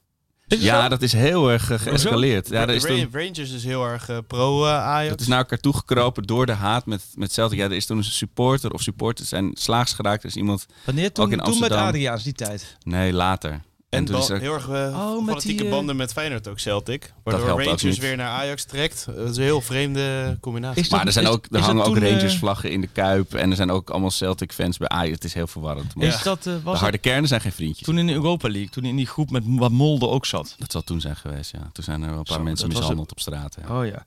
Ja, 0.47 0.81
zo? 0.83 0.89
dat 0.89 1.01
is 1.01 1.13
heel 1.13 1.51
erg 1.51 1.71
eh, 1.71 1.79
geëscaleerd. 1.79 2.49
Ja, 2.49 2.65
de 2.65 2.73
is 2.75 2.83
toen, 2.83 3.09
Rangers 3.11 3.51
is 3.51 3.63
heel 3.63 3.85
erg 3.85 4.09
eh, 4.09 4.17
pro 4.27 4.65
eh, 4.65 4.71
Ajax. 4.71 5.11
het 5.11 5.21
is 5.21 5.27
naar 5.27 5.37
elkaar 5.37 5.59
toegekropen 5.59 6.23
door 6.23 6.45
de 6.45 6.51
haat 6.51 6.85
met, 6.85 7.01
met 7.15 7.31
Celtic. 7.33 7.57
Ja, 7.57 7.65
er 7.65 7.71
is 7.71 7.85
toen 7.85 7.97
een 7.97 8.03
supporter 8.03 8.71
of 8.71 8.81
supporters 8.81 9.29
zijn 9.29 9.51
slaags 9.53 9.93
geraakt. 9.93 10.23
Er 10.23 10.29
is 10.29 10.35
iemand... 10.35 10.65
Wanneer? 10.83 11.11
Toen, 11.11 11.25
Ook 11.25 11.31
in 11.31 11.37
toen 11.39 11.59
met. 11.59 11.71
Adriaans, 11.71 12.23
die 12.23 12.33
tijd. 12.33 12.77
Nee, 12.83 13.13
later. 13.13 13.61
En, 13.95 14.05
toen 14.05 14.17
is 14.17 14.27
ba- 14.27 14.33
er- 14.33 14.39
heel 14.39 14.53
erg 14.53 14.69
eh, 14.69 14.73
Oh, 14.73 15.25
fanatieke 15.25 15.55
die, 15.57 15.65
eh, 15.65 15.71
banden 15.71 15.95
met 15.95 16.11
Feyenoord 16.11 16.47
ook 16.47 16.59
Celtic. 16.59 17.13
Waardoor 17.23 17.63
Rangers 17.63 17.97
weer 17.97 18.15
naar 18.17 18.29
Ajax 18.29 18.63
trekt. 18.65 19.05
Dat 19.15 19.29
is 19.29 19.37
een 19.37 19.43
heel 19.43 19.61
vreemde 19.61 20.37
combinatie. 20.41 20.81
Dat- 20.81 20.91
Maar 20.91 21.05
er, 21.05 21.11
zijn 21.11 21.25
is- 21.25 21.31
ook, 21.31 21.45
er 21.51 21.59
hangen 21.59 21.85
ook 21.85 21.93
toen, 21.93 22.03
eh, 22.03 22.11
Rangers-vlaggen 22.11 22.71
in 22.71 22.81
de 22.81 22.87
Kuip. 22.87 23.33
En 23.33 23.49
er 23.49 23.55
zijn 23.55 23.71
ook 23.71 23.89
allemaal 23.89 24.11
Celtic-fans 24.11 24.77
bij 24.77 24.87
Ajax. 24.87 25.11
Het 25.13 25.23
is 25.23 25.33
heel 25.33 25.47
verwarrend. 25.47 25.95
Maar 25.95 26.07
Is 26.07 26.21
dat, 26.23 26.37
eh, 26.45 26.53
de 26.63 26.69
harde 26.69 26.97
kernen 26.97 27.27
zijn 27.27 27.41
geen 27.41 27.51
vriendjes. 27.51 27.85
toen 27.87 27.97
in 27.97 28.07
de 28.07 28.13
Europa 28.13 28.49
League? 28.49 28.69
Toen 28.69 28.83
in 28.85 28.95
die 28.95 29.07
groep 29.07 29.29
met 29.31 29.43
wat 29.45 29.71
Molde 29.71 30.07
ook 30.07 30.25
zat? 30.25 30.55
Dat 30.57 30.71
zal 30.71 30.81
toen 30.81 31.01
zijn 31.01 31.15
geweest, 31.15 31.51
ja. 31.51 31.69
Toen 31.73 31.83
zijn 31.83 32.01
er 32.01 32.09
wel 32.09 32.17
een 32.17 32.23
paar 32.23 32.37
Zo, 32.37 32.43
mensen 32.43 32.67
was 32.67 32.77
mishandeld 32.77 33.11
op 33.11 33.19
straat. 33.19 33.57
Ja. 33.67 33.79
Oh 33.79 33.85
ja. 33.85 34.03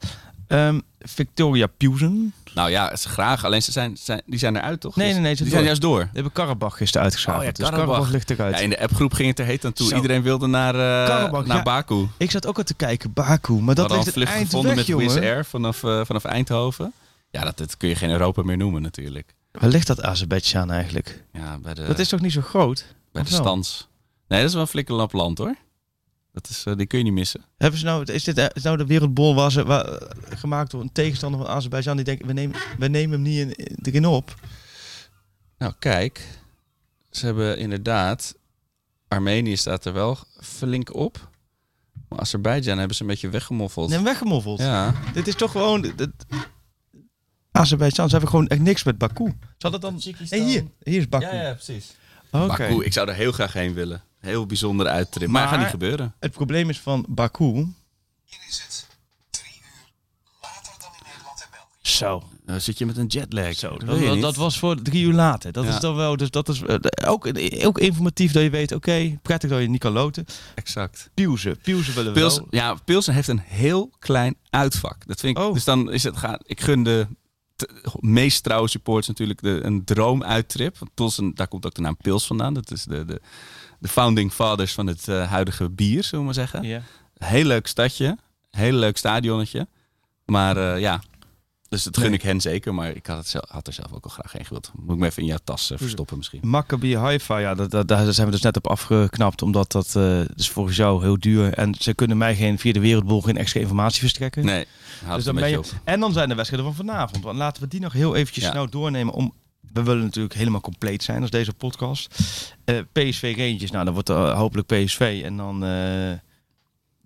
Ehm, 0.49 0.81
Victoria 0.99 1.67
Puzen. 1.67 2.35
Nou 2.55 2.71
ja, 2.71 2.97
ze 2.97 3.09
graag. 3.09 3.45
Alleen 3.45 3.63
ze 3.63 3.73
zijn, 3.73 3.97
zijn, 3.97 4.23
die 4.27 4.39
zijn 4.39 4.57
eruit, 4.57 4.81
toch? 4.81 4.97
Nee, 4.97 5.13
nee, 5.13 5.21
nee, 5.21 5.35
ze 5.35 5.37
Die 5.37 5.45
door. 5.45 5.53
zijn 5.53 5.65
juist 5.65 5.81
door. 5.81 5.99
Die 6.01 6.09
hebben 6.13 6.33
Karabach 6.33 6.77
gisteren 6.77 7.03
uitgeschakeld. 7.03 7.43
Oh 7.43 7.47
ja, 7.49 7.53
dus 7.53 7.71
Karabach. 7.71 8.11
Ligt 8.11 8.31
eruit. 8.31 8.55
Ja, 8.55 8.61
in 8.61 8.71
de 8.71 8.81
appgroep 8.81 9.13
ging 9.13 9.29
het 9.29 9.39
er 9.39 9.45
heet 9.45 9.65
aan 9.65 9.73
toe. 9.73 9.89
Zo. 9.89 9.97
Iedereen 9.97 10.23
wilde 10.23 10.47
naar, 10.47 10.75
eh, 10.75 11.07
Karabach, 11.07 11.47
naar 11.47 11.57
ja. 11.57 11.63
Baku. 11.63 12.07
Ik 12.17 12.31
zat 12.31 12.47
ook 12.47 12.59
al 12.59 12.65
te 12.65 12.75
kijken, 12.75 13.13
Baku. 13.13 13.53
Maar 13.53 13.75
dat 13.75 13.91
ligt 13.91 14.05
het 14.05 14.15
vlucht 14.15 14.33
eind 14.33 14.45
gevonden 14.45 14.75
weg, 14.77 14.89
met 14.89 14.97
Wizz. 14.97 15.17
Air 15.17 15.45
vanaf, 15.45 15.85
eh, 15.85 16.01
vanaf 16.05 16.25
Eindhoven. 16.25 16.93
Ja, 17.31 17.45
dat, 17.45 17.59
dat 17.59 17.77
kun 17.77 17.89
je 17.89 17.95
geen 17.95 18.11
Europa 18.11 18.43
meer 18.43 18.57
noemen 18.57 18.83
natuurlijk. 18.83 19.35
Waar 19.53 19.71
ligt 19.71 19.87
dat 19.87 20.03
Azerbeidzjan 20.03 20.71
eigenlijk? 20.71 21.25
Ja, 21.33 21.59
bij 21.59 21.75
de, 21.75 21.87
dat 21.87 21.99
is 21.99 22.09
toch 22.09 22.21
niet 22.21 22.33
zo 22.33 22.41
groot? 22.41 22.85
bij 23.13 23.23
de 23.23 23.29
stans. 23.31 23.89
Nee, 24.29 24.39
dat 24.39 24.49
is 24.49 24.55
wel 24.55 24.63
een 24.63 24.69
flikkerlap 24.69 25.13
land 25.13 25.39
hoor. 25.39 25.55
Dat 26.33 26.49
is, 26.49 26.65
eh, 26.67 26.77
die 26.77 26.87
kun 26.87 26.99
je 26.99 27.05
niet 27.05 27.13
missen. 27.13 27.45
Hebben 27.57 27.79
ze 27.81 27.85
nou, 27.87 28.13
is 28.13 28.25
dit 28.25 28.39
eh, 28.39 28.47
is 28.53 28.63
nou 28.63 28.77
de 28.77 28.87
wereldbol 28.87 29.35
waar, 29.35 29.57
eh, 29.57 29.97
gemaakt 30.39 30.71
door 30.71 30.81
een 30.81 30.93
tegenstander 30.93 31.41
van 31.41 31.49
Azerbeidzjan 31.49 31.97
die 31.97 32.05
denkt, 32.05 32.27
we 32.27 32.33
nemen, 32.33 32.57
we 32.79 32.89
nemen 32.89 33.13
hem 33.13 33.23
niet 33.23 33.57
in, 33.59 33.77
erin 33.83 34.07
op? 34.07 34.35
Nou, 35.59 35.73
kijk. 35.79 36.29
Ze 37.11 37.27
hebben 37.27 37.59
inderdaad... 37.59 38.37
Armenië 39.09 39.57
staat 39.57 39.85
er 39.85 39.93
wel 39.93 40.19
flink 40.41 40.95
op. 40.95 41.31
Maar 42.09 42.19
Azerbeidzjan 42.19 42.79
hebben 42.79 42.97
ze 42.97 43.03
een 43.03 43.09
beetje 43.09 43.29
weggemoffeld. 43.29 43.91
Nee, 43.91 44.01
weggemoffeld. 44.01 44.59
Ja. 44.59 44.95
Dit 45.13 45.27
is 45.27 45.35
toch 45.35 45.51
gewoon... 45.51 45.81
dit- 45.97 46.27
Azerbeidzjan, 47.51 48.07
ze 48.07 48.13
hebben 48.13 48.31
gewoon 48.31 48.47
echt 48.47 48.61
niks 48.61 48.83
met 48.83 48.99
Baku. 48.99 49.35
Zal 49.59 49.71
dat 49.71 49.81
dan... 49.81 50.01
Nee, 50.29 50.43
hier. 50.43 50.65
Hier 50.83 50.99
is 50.99 51.09
Baku. 51.09 51.53
precies. 51.55 51.97
Oké. 52.31 52.47
Baku, 52.47 52.85
ik 52.85 52.93
zou 52.93 53.09
er 53.09 53.15
heel 53.15 53.33
graag 53.33 53.53
heen 53.53 53.75
willen. 53.75 54.03
Heel 54.19 54.47
bijzondere 54.47 54.89
uittrip. 54.89 55.29
Maar, 55.29 55.49
gaat 55.49 55.59
niet 55.59 55.69
gebeuren. 55.69 56.15
Het 56.21 56.33
probleem 56.33 56.69
is 56.69 56.81
van 56.81 57.05
Baku... 57.09 57.45
Hier 58.25 58.39
is 58.49 58.61
het 58.63 58.87
drie 59.31 59.61
uur 59.63 59.89
later 60.43 60.73
dan 60.79 60.91
in 60.99 61.07
Nederland 61.13 61.41
en 61.43 61.49
België. 61.51 61.91
Zo. 61.97 62.23
Dan 62.45 62.61
zit 62.61 62.79
je 62.79 62.87
met 62.87 62.97
een 62.97 63.07
jetlag. 63.07 63.55
Zo, 63.55 63.77
dat, 64.21 64.37
was 64.37 64.59
voor 64.59 64.83
drie 64.83 65.05
uur 65.05 65.13
later. 65.13 65.53
Dat 65.53 65.65
Ja. 65.65 65.71
is 65.75 65.81
dan 65.81 65.95
wel, 65.95 66.17
dus 66.17 66.31
dat 66.31 66.49
is 66.49 66.63
eh, 66.63 66.77
ook, 67.09 67.31
ook 67.65 67.79
informatief 67.79 68.33
dat 68.33 68.43
je 68.43 68.51
weet, 68.51 68.73
oké, 68.73 69.19
prettig 69.23 69.51
dat 69.51 69.61
je 69.61 69.69
niet 69.69 69.81
kan 69.81 69.93
loten. 69.93 70.25
Exact. 70.55 71.11
Pieuze, 71.15 71.57
Pieuze 71.63 71.93
willen 71.93 72.13
we 72.13 72.21
Pils, 72.21 72.37
wel. 72.37 72.47
ja, 72.51 72.75
Pilsen 72.85 73.15
heeft 73.15 73.29
een 73.29 73.43
heel 73.45 73.91
klein 73.99 74.37
uitvak. 74.51 75.07
Dat 75.07 75.21
vind 75.21 75.37
ik. 75.39 75.43
Oh. 75.45 75.53
Dus 75.55 75.65
dan 75.65 75.93
is 75.93 76.03
het 76.03 76.17
gaan. 76.17 76.39
Ik 76.43 76.61
gun 76.61 76.83
de 76.83 77.07
meest 78.01 78.43
trouwe 78.43 78.69
supporters 78.69 79.07
natuurlijk 79.07 79.43
de, 79.43 79.61
een 79.63 79.85
droomuittrip. 79.85 80.77
Pilsen, 80.95 81.35
daar 81.35 81.49
komt 81.49 81.67
ook 81.67 81.75
de 81.75 81.81
naam 81.81 81.97
Pils 81.97 82.27
vandaan. 82.27 82.55
Dat 82.55 82.71
is 82.71 82.85
de, 82.85 83.05
de, 83.05 83.21
de 83.79 83.89
founding 83.89 84.33
fathers 84.33 84.73
van 84.73 84.87
het 84.87 85.09
eh, 85.09 85.31
huidige 85.31 85.71
bier, 85.71 86.03
zullen 86.03 86.19
we 86.19 86.25
maar 86.25 86.35
zeggen. 86.35 86.63
Ja. 86.63 86.83
Heel 87.19 87.45
leuk 87.45 87.67
stadje. 87.67 88.19
Heel 88.51 88.73
leuk 88.73 88.97
stadionnetje. 88.97 89.69
Maar 90.25 90.57
eh, 90.57 90.81
ja. 90.81 91.03
Dus 91.69 91.83
dat 91.83 91.97
gun 91.97 92.07
Nee. 92.07 92.15
ik 92.15 92.23
hen 92.23 92.41
zeker. 92.41 92.75
Maar 92.75 92.91
ik 92.91 93.07
had, 93.07 93.17
het 93.17 93.29
zelf, 93.29 93.45
had 93.49 93.67
er 93.67 93.73
zelf 93.73 93.93
ook 93.93 94.05
al 94.05 94.11
graag 94.11 94.33
heen 94.33 94.45
gewild. 94.45 94.71
Moet 94.75 94.95
ik 94.95 95.01
me 95.01 95.07
even 95.07 95.23
in 95.23 95.29
jouw 95.29 95.39
tas 95.45 95.71
eh, 95.71 95.79
verstoppen 95.79 96.17
misschien. 96.17 96.41
Maccabi 96.43 96.97
Haifa, 96.97 97.39
ja, 97.39 97.55
dat, 97.55 97.71
dat, 97.71 97.89
daar 97.89 98.13
zijn 98.13 98.27
we 98.27 98.33
dus 98.33 98.43
net 98.43 98.57
op 98.57 98.67
afgeknapt, 98.67 99.43
omdat 99.43 99.73
dat 99.73 99.97
eh, 99.97 100.21
is 100.37 100.51
volgens 100.51 100.77
jou 100.77 101.03
heel 101.03 101.19
duur. 101.19 101.53
En 101.55 101.75
ze 101.79 101.95
kunnen 101.95 102.17
mij 102.17 102.37
geen 102.37 102.59
via 102.59 102.73
de 102.73 102.81
wereldbol 102.81 103.21
geen 103.23 103.37
extra 103.37 103.61
informatie 103.61 104.01
verstrekken. 104.01 104.45
Nee, 104.45 104.67
dus 105.01 105.15
het 105.15 105.25
dan 105.25 105.35
ben 105.35 105.51
je, 105.51 105.59
op. 105.59 105.67
en 105.85 106.01
dan 106.01 106.13
zijn 106.13 106.29
de 106.29 106.35
wedstrijden 106.35 106.75
van 106.75 106.87
vanavond. 106.87 107.25
Want 107.25 107.39
laten 107.39 107.63
we 107.63 107.69
die 107.69 107.81
nog 107.81 107.93
heel 107.93 108.15
eventjes 108.15 108.45
Ja. 108.45 108.51
snel 108.51 108.69
doornemen. 108.71 109.15
Om, 109.15 109.33
we 109.73 109.83
willen 109.83 110.03
natuurlijk 110.03 110.35
helemaal 110.35 110.61
compleet 110.61 111.03
zijn 111.03 111.21
als 111.21 111.31
deze 111.31 111.53
podcast. 111.53 112.15
Eh, 112.65 112.79
PSV 112.93 113.35
Rangers, 113.37 113.71
nou 113.71 113.85
dan 113.85 113.95
wordt 113.95 114.09
er 114.09 114.17
hopelijk 114.31 114.67
PSV. 114.67 115.21
En 115.25 115.37
dan, 115.37 115.61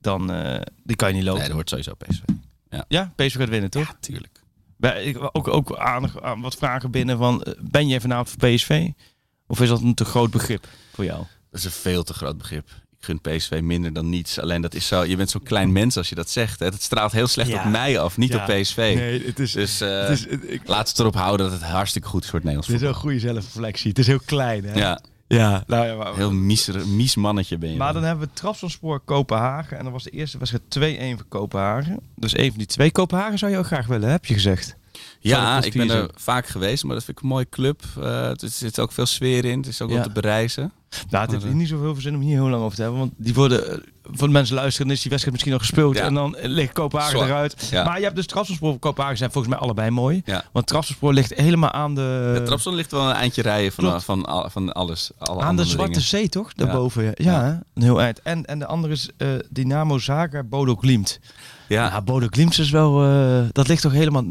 dan 0.00 0.26
die 0.84 0.96
kan 0.96 1.08
je 1.08 1.14
niet 1.14 1.24
lopen. 1.24 1.38
Nee, 1.38 1.46
dat 1.46 1.52
wordt 1.54 1.68
sowieso 1.68 1.94
PSV. 1.94 2.22
Ja, 2.88 3.12
PSV 3.16 3.36
gaat 3.36 3.48
winnen, 3.48 3.70
toch? 3.70 3.86
Ja, 3.86 3.96
tuurlijk. 4.00 4.40
Ik- 4.90 5.28
Ook, 5.32 5.48
ook 5.48 5.76
aan, 5.76 6.22
aan 6.22 6.40
wat 6.40 6.54
vragen 6.54 6.90
binnen 6.90 7.18
van, 7.18 7.42
eh, 7.42 7.52
ben 7.60 7.88
jij 7.88 8.00
vanavond 8.00 8.28
voor 8.38 8.48
PSV? 8.48 8.88
Of 9.46 9.60
is 9.60 9.68
dat 9.68 9.80
een 9.80 9.94
te 9.94 10.04
groot 10.04 10.30
begrip 10.30 10.66
voor 10.92 11.04
jou? 11.04 11.18
Dat 11.50 11.60
is 11.60 11.64
een 11.64 11.70
veel 11.70 12.02
te 12.02 12.14
groot 12.14 12.38
begrip. 12.38 12.68
Ik 12.98 13.08
gun 13.08 13.20
PSV 13.20 13.60
minder 13.62 13.92
dan 13.92 14.08
niets. 14.08 14.38
Alleen 14.38 14.60
dat 14.60 14.74
is 14.74 14.86
zo, 14.86 15.04
je 15.04 15.16
bent 15.16 15.30
zo'n 15.30 15.42
klein 15.42 15.72
mens 15.72 15.96
als 15.96 16.08
je 16.08 16.14
dat 16.14 16.30
zegt. 16.30 16.58
Hè. 16.58 16.66
Het 16.66 16.82
straalt 16.82 17.12
heel 17.12 17.26
slecht 17.26 17.50
Ja. 17.50 17.64
op 17.64 17.70
mij 17.70 17.98
af, 17.98 18.16
niet 18.16 18.32
Ja. 18.32 18.38
op 18.46 18.46
PSV. 18.60 18.76
Nee, 18.96 19.26
het 19.26 19.38
is, 19.38 19.52
Dus 19.52 19.80
eh, 19.80 20.00
het 20.00 20.10
is, 20.10 20.26
ik, 20.26 20.60
laat 20.68 20.88
het 20.88 20.98
erop 20.98 21.14
houden 21.14 21.50
dat 21.50 21.60
het 21.60 21.70
hartstikke 21.70 22.08
goed 22.08 22.22
is 22.24 22.30
voor 22.30 22.38
het 22.40 22.48
Nederlands 22.48 22.72
het 22.82 22.82
is 22.82 22.96
voetbal. 22.96 23.10
een 23.12 23.18
goede 23.20 23.32
zelfreflectie. 23.34 23.88
Het 23.88 23.98
is 23.98 24.06
heel 24.06 24.20
klein, 24.24 24.64
hè? 24.64 24.74
Ja, 24.74 25.00
ja. 25.36 25.62
Nou, 25.66 25.86
ja 25.86 25.94
maar, 25.94 26.14
heel 26.14 26.32
mies, 26.32 26.70
mies 26.86 27.16
mannetje 27.16 27.58
ben 27.58 27.70
je. 27.70 27.76
maar 27.76 27.92
dan 27.92 28.02
hebben 28.02 28.26
we 28.26 28.32
Trabzonspor 28.34 29.00
Kopenhagen. 29.00 29.78
En 29.78 29.84
dan 29.84 29.92
was 29.92 30.04
de 30.04 30.10
eerste 30.10 30.38
wedstrijd 30.38 30.98
2-1 31.14 31.16
voor 31.16 31.26
Kopenhagen. 31.28 32.00
Dus 32.16 32.36
een 32.36 32.48
van 32.48 32.58
die 32.58 32.66
twee 32.66 32.90
Kopenhagen 32.90 33.38
zou 33.38 33.52
je 33.52 33.58
ook 33.58 33.66
graag 33.66 33.86
willen, 33.86 34.10
heb 34.10 34.24
je 34.24 34.34
gezegd. 34.34 34.76
Ja, 35.20 35.62
ik 35.62 35.72
ben 35.72 35.90
er 35.90 36.10
vaak 36.14 36.46
geweest, 36.46 36.84
maar 36.84 36.94
dat 36.94 37.04
vind 37.04 37.16
ik 37.16 37.22
een 37.22 37.28
mooie 37.28 37.48
club. 37.50 37.82
Eh, 38.00 38.28
er 38.28 38.36
zit 38.40 38.78
ook 38.78 38.92
veel 38.92 39.06
sfeer 39.06 39.44
in. 39.44 39.58
Het 39.58 39.66
is 39.66 39.82
ook 39.82 39.88
Ja. 39.88 39.94
wel 39.94 40.04
te 40.04 40.10
bereizen. 40.10 40.72
Nou, 41.10 41.22
het 41.22 41.32
heeft 41.32 41.44
eh, 41.44 41.52
niet 41.52 41.68
zoveel 41.68 41.94
zin 41.94 42.14
om 42.14 42.20
hier 42.20 42.36
heel 42.40 42.48
lang 42.48 42.62
over 42.62 42.76
te 42.76 42.82
hebben. 42.82 43.00
Want 43.00 43.12
die 43.16 43.34
worden, 43.34 43.70
eh, 43.70 43.78
voor 44.02 44.26
de 44.26 44.32
mensen 44.32 44.54
luisteren, 44.54 44.90
is 44.90 45.00
die 45.00 45.10
wedstrijd 45.10 45.32
misschien 45.32 45.52
nog 45.52 45.60
gespeeld. 45.60 45.96
Ja. 45.96 46.02
En 46.04 46.14
dan 46.14 46.36
ligt 46.42 46.72
Kopenhagen 46.72 47.16
Zwaar. 47.16 47.28
eruit. 47.28 47.68
Ja. 47.70 47.84
Maar 47.84 47.98
je 47.98 48.04
hebt 48.04 48.16
dus 48.16 48.26
Trabzonspor 48.26 48.72
en 48.72 48.78
Kopenhagen 48.78 49.18
zijn 49.18 49.30
volgens 49.32 49.54
mij 49.54 49.62
allebei 49.62 49.90
mooi. 49.90 50.22
Ja. 50.24 50.44
Want 50.52 50.66
Trabzonspor 50.66 51.12
ligt 51.12 51.34
helemaal 51.34 51.70
aan 51.70 51.94
de... 51.94 52.42
Trabzon 52.44 52.74
ligt 52.74 52.90
wel 52.90 53.08
een 53.08 53.14
eindje 53.14 53.42
rijden 53.42 53.72
van, 53.72 53.84
Klopt. 53.84 54.04
van, 54.04 54.48
van 54.50 54.72
alles. 54.72 55.10
Alle 55.18 55.42
aan 55.42 55.56
de 55.56 55.64
Zwarte 55.64 55.90
dingen. 55.92 56.06
Zee, 56.06 56.28
toch? 56.28 56.52
Daarboven. 56.54 57.04
Ja, 57.04 57.12
ja. 57.16 57.30
Ja. 57.44 57.62
een 57.74 57.82
heel 57.82 58.00
eind. 58.00 58.22
En, 58.22 58.44
en 58.44 58.58
de 58.58 58.66
andere 58.66 58.92
is 58.92 59.08
Dynamo 59.50 59.98
Zagreb, 59.98 60.48
Bodo 60.48 60.74
Glimt. 60.76 61.20
Ja, 61.68 61.84
Ja, 61.86 62.02
Bodo 62.02 62.26
Glimt 62.30 62.58
is 62.58 62.70
wel... 62.70 62.92
dat 63.52 63.68
ligt 63.68 63.82
toch 63.82 63.92
helemaal 63.92 64.24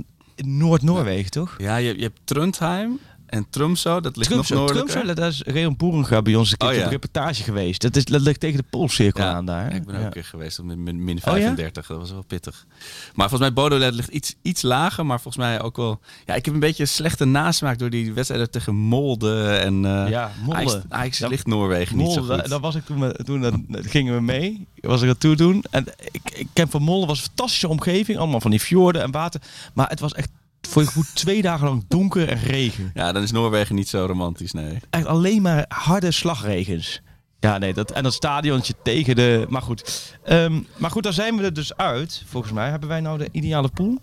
Noord-Noorwegen, 0.45 1.31
toch? 1.31 1.55
ja 1.57 1.75
je, 1.75 1.95
je 1.97 2.03
hebt 2.03 2.19
Trondheim 2.23 2.99
en 3.31 3.45
Tromso. 3.49 3.99
Dat 3.99 4.15
ligt 4.17 4.29
Tromsø, 4.29 4.53
nog 4.53 4.59
noordelijker. 4.73 5.15
Dat 5.15 5.31
is 5.31 5.41
Reon 5.41 5.75
Boerenga 5.77 6.21
bij 6.21 6.35
ons 6.35 6.51
een 6.51 6.57
keer 6.57 6.69
Oh, 6.69 6.75
ja. 6.75 6.83
op 6.85 6.89
reportage 6.91 7.43
geweest. 7.43 7.81
Dat, 7.81 7.95
is, 7.95 8.05
dat 8.05 8.21
ligt 8.21 8.39
tegen 8.39 8.57
de 8.57 8.63
Poolcirkel 8.69 9.23
Ja, 9.23 9.31
aan 9.33 9.45
daar. 9.45 9.75
ik 9.75 9.85
ben 9.85 9.95
ook 9.95 10.03
een 10.03 10.09
keer 10.11 10.23
geweest 10.23 10.59
op 10.59 10.65
min, 10.65 10.83
min, 10.83 11.03
min 11.03 11.15
Oh, 11.17 11.23
ja? 11.23 11.31
35. 11.31 11.87
Dat 11.87 11.97
was 11.97 12.11
wel 12.11 12.23
pittig. 12.27 12.65
Maar 13.13 13.29
volgens 13.29 13.39
mij 13.39 13.53
Bodolet 13.53 13.93
ligt 13.93 14.09
iets, 14.09 14.35
iets 14.41 14.61
lager. 14.61 15.05
Maar 15.05 15.21
volgens 15.21 15.43
mij 15.43 15.61
ook 15.61 15.75
wel... 15.77 15.99
Ja, 16.25 16.33
ik 16.35 16.45
heb 16.45 16.53
een 16.53 16.59
beetje 16.59 16.83
een 16.83 16.89
slechte 16.89 17.25
nasmaak 17.25 17.79
door 17.79 17.89
die 17.89 18.13
wedstrijden 18.13 18.51
tegen 18.51 18.75
Molde. 18.75 19.47
En 19.47 19.85
eh 19.85 20.09
Ja, 20.09 20.31
Molde. 20.43 20.55
Ajax, 20.59 20.77
Ajax 20.89 21.17
Ja, 21.17 21.27
ligt 21.27 21.47
Noorwegen 21.47 21.97
niet 21.97 22.11
zo 22.11 22.21
goed. 22.21 22.49
daar- 22.49 22.59
was 22.59 22.75
ik 22.75 22.85
toen, 22.85 22.99
we- 22.99 23.19
toen 23.23 23.41
dat 23.41 23.55
gingen 23.85 24.15
we 24.15 24.21
mee. 24.21 24.67
Was 24.81 25.01
ik 25.01 25.07
dat 25.07 25.19
toe 25.19 25.35
doen. 25.35 25.63
En 25.69 25.85
ik, 26.11 26.21
ik 26.33 26.47
ken 26.53 26.69
van 26.69 26.81
Molde 26.81 27.05
was 27.07 27.17
een 27.19 27.25
fantastische 27.25 27.67
omgeving. 27.67 28.17
Allemaal 28.17 28.41
van 28.41 28.51
die 28.51 28.59
fjorden 28.59 29.01
en 29.01 29.11
water. 29.11 29.41
Maar 29.73 29.89
het 29.89 29.99
was 29.99 30.13
echt 30.13 30.29
voor 30.69 30.81
je 30.81 30.87
gevoel 30.87 31.03
twee 31.13 31.41
dagen 31.41 31.67
lang 31.67 31.85
donker 31.87 32.29
en 32.29 32.39
regen. 32.39 32.91
Ja, 32.93 33.11
dan 33.11 33.23
is 33.23 33.31
Noorwegen 33.31 33.75
niet 33.75 33.89
zo 33.89 34.05
romantisch, 34.05 34.51
nee. 34.51 34.77
Echt 34.89 35.05
alleen 35.05 35.41
maar 35.41 35.65
harde 35.67 36.11
slagregens. 36.11 37.01
Ja, 37.39 37.57
nee, 37.57 37.73
dat, 37.73 37.91
en 37.91 38.03
dat 38.03 38.13
stadiontje 38.13 38.73
tegen 38.83 39.15
de... 39.15 39.45
Maar 39.49 39.61
goed. 39.61 40.11
Ehm, 40.23 40.59
maar 40.77 40.91
goed, 40.91 41.03
daar 41.03 41.13
zijn 41.13 41.37
we 41.37 41.43
er 41.43 41.53
dus 41.53 41.75
uit. 41.77 42.23
Volgens 42.27 42.53
mij 42.53 42.69
hebben 42.69 42.89
wij 42.89 42.99
nou 42.99 43.17
de 43.17 43.29
ideale 43.31 43.69
pool. 43.69 43.97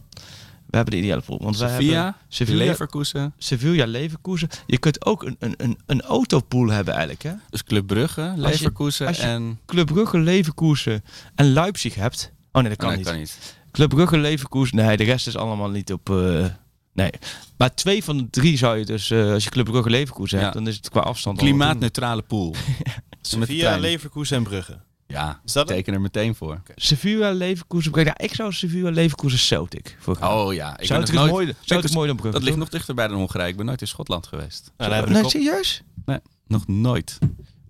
We 0.67 0.77
hebben 0.77 0.95
de 0.95 1.01
ideale 1.01 1.21
pool. 1.23 1.39
Want 1.43 1.59
wij 1.59 1.69
Sevilla, 1.69 2.03
hebben 2.05 2.15
Sevilla, 2.29 2.65
Leverkusen, 2.65 3.33
Sevilla, 3.39 3.87
Leverkusen. 3.87 4.49
Je 4.67 4.79
kunt 4.79 5.05
ook 5.07 5.23
een, 5.25 5.37
een, 5.39 5.55
een, 5.57 5.79
een 5.87 6.03
autopool 6.03 6.69
hebben 6.69 6.95
eigenlijk, 6.95 7.23
hè? 7.23 7.33
dus 7.51 7.65
Club 7.65 7.87
Brugge, 7.87 8.33
Leverkusen 8.37 9.07
als 9.07 9.17
je- 9.17 9.23
en... 9.23 9.59
Club 9.67 9.87
Brugge, 9.87 10.19
Leverkusen 10.19 11.05
en 11.35 11.53
Leipzig 11.53 11.95
hebt. 11.95 12.33
Oh 12.53 12.61
nee, 12.63 12.71
dat 12.71 12.79
kan 12.79 12.89
Oh, 12.89 12.95
nee, 12.95 13.05
niet. 13.05 13.09
kan 13.13 13.19
niet. 13.19 13.57
Club 13.73 13.89
Brugge, 13.89 14.19
Leverkusen. 14.19 14.77
Nee, 14.77 14.97
de 14.97 15.05
rest 15.05 15.27
is 15.27 15.37
allemaal 15.37 15.71
niet 15.71 15.93
op... 15.93 16.11
eh, 16.11 16.47
nee. 16.93 17.11
Maar 17.57 17.75
twee 17.75 18.05
van 18.05 18.17
de 18.17 18.31
drie 18.31 18.57
zou 18.57 18.79
je 18.79 18.85
dus... 18.85 19.11
eh, 19.11 19.33
als 19.33 19.45
je 19.45 19.51
Club 19.51 19.65
Brugge, 19.67 19.91
Leverkusen 19.91 20.39
hebt, 20.39 20.55
Ja. 20.55 20.59
dan 20.61 20.69
is 20.69 20.77
het 20.77 20.89
qua 20.89 21.01
afstand... 21.01 21.39
Klimaatneutrale 21.39 22.23
pool. 22.23 22.55
Trein. 23.69 23.81
Leverkusen 23.81 24.37
en 24.37 24.43
Brugge. 24.43 24.79
Ja, 25.07 25.41
Is 25.45 25.53
dat 25.53 25.69
het? 25.69 25.77
teken 25.77 25.93
er 25.95 26.01
meteen 26.01 26.35
voor. 26.35 26.49
doen. 26.55 26.63
Sevilla, 26.77 27.31
Leverkusen... 27.33 28.05
Ja, 28.05 28.19
ik 28.19 28.35
zou 28.35 28.53
Sevilla, 28.53 28.91
Leverkusen, 28.91 29.39
Celtic. 29.39 29.97
Voor 30.01 30.17
gaan. 30.17 30.33
Oh 30.33 30.55
ja, 30.55 30.79
ik 30.79 30.89
nog 30.89 31.03
is 31.03 31.11
nooit... 31.11 31.31
mooi, 31.31 31.55
Celtic 31.65 31.93
mooi 31.93 32.07
dan 32.07 32.17
Brugge. 32.17 32.39
Dat 32.39 32.47
ligt 32.47 32.57
nog 32.59 32.69
dichterbij 32.69 33.09
dan 33.09 33.17
Hongarije. 33.17 33.51
Ik 33.51 33.57
ben 33.57 33.67
nooit 33.67 33.81
in 33.81 33.87
Schotland 33.87 34.27
geweest. 34.27 34.73
Nou, 34.77 35.11
Nee, 35.11 35.29
serieus? 35.29 35.83
Nee, 36.05 36.19
nog 36.47 36.67
nooit. 36.67 37.19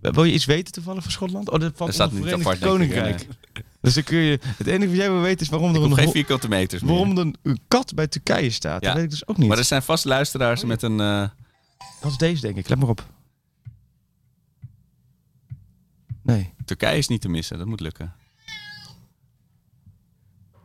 Wil 0.01 0.25
je 0.25 0.33
iets 0.33 0.45
weten 0.45 0.73
toevallig 0.73 1.03
van 1.03 1.13
Schotland? 1.13 1.51
Oh, 1.51 1.61
dat 1.61 1.73
valt 1.77 1.95
staat 1.95 2.11
onder 2.13 2.25
niet 2.25 2.43
Verenigd 2.43 2.63
apart, 2.63 2.83
ik, 2.83 2.93
Koninkrijk. 2.93 3.27
Dus 3.81 3.95
dan 3.95 4.03
kun 4.03 4.19
je... 4.19 4.39
Het 4.57 4.67
enige 4.67 4.89
wat 4.89 4.97
jij 4.97 5.11
wil 5.11 5.21
weten 5.21 5.41
is 5.41 5.49
waarom 5.49 5.75
er 5.75 5.83
een, 5.83 6.11
vierkante 6.11 6.49
meters 6.49 6.83
waarom 6.83 7.19
er 7.19 7.33
een, 7.43 7.59
kat 7.69 7.95
bij 7.95 8.07
Turkije 8.07 8.51
staat. 8.51 8.81
Ja. 8.83 8.87
Dat 8.87 8.95
weet 8.97 9.05
ik 9.05 9.11
dus 9.11 9.27
ook 9.27 9.37
niet. 9.37 9.49
Maar 9.49 9.59
er 9.59 9.65
zijn 9.65 9.83
vast 9.83 10.05
luisteraars 10.05 10.65
met 10.65 10.83
een... 10.83 11.01
eh, 11.01 11.29
Dat 12.01 12.11
is 12.11 12.17
deze, 12.17 12.41
denk 12.41 12.57
ik. 12.57 12.69
Let 12.69 12.79
maar 12.79 12.89
op. 12.89 13.05
Nee. 16.23 16.53
Turkije 16.65 16.99
is 16.99 17.09
niet 17.09 17.21
te 17.21 17.29
missen, 17.29 17.59
dat 17.59 17.67
moet 17.67 17.81
lukken. 17.81 18.15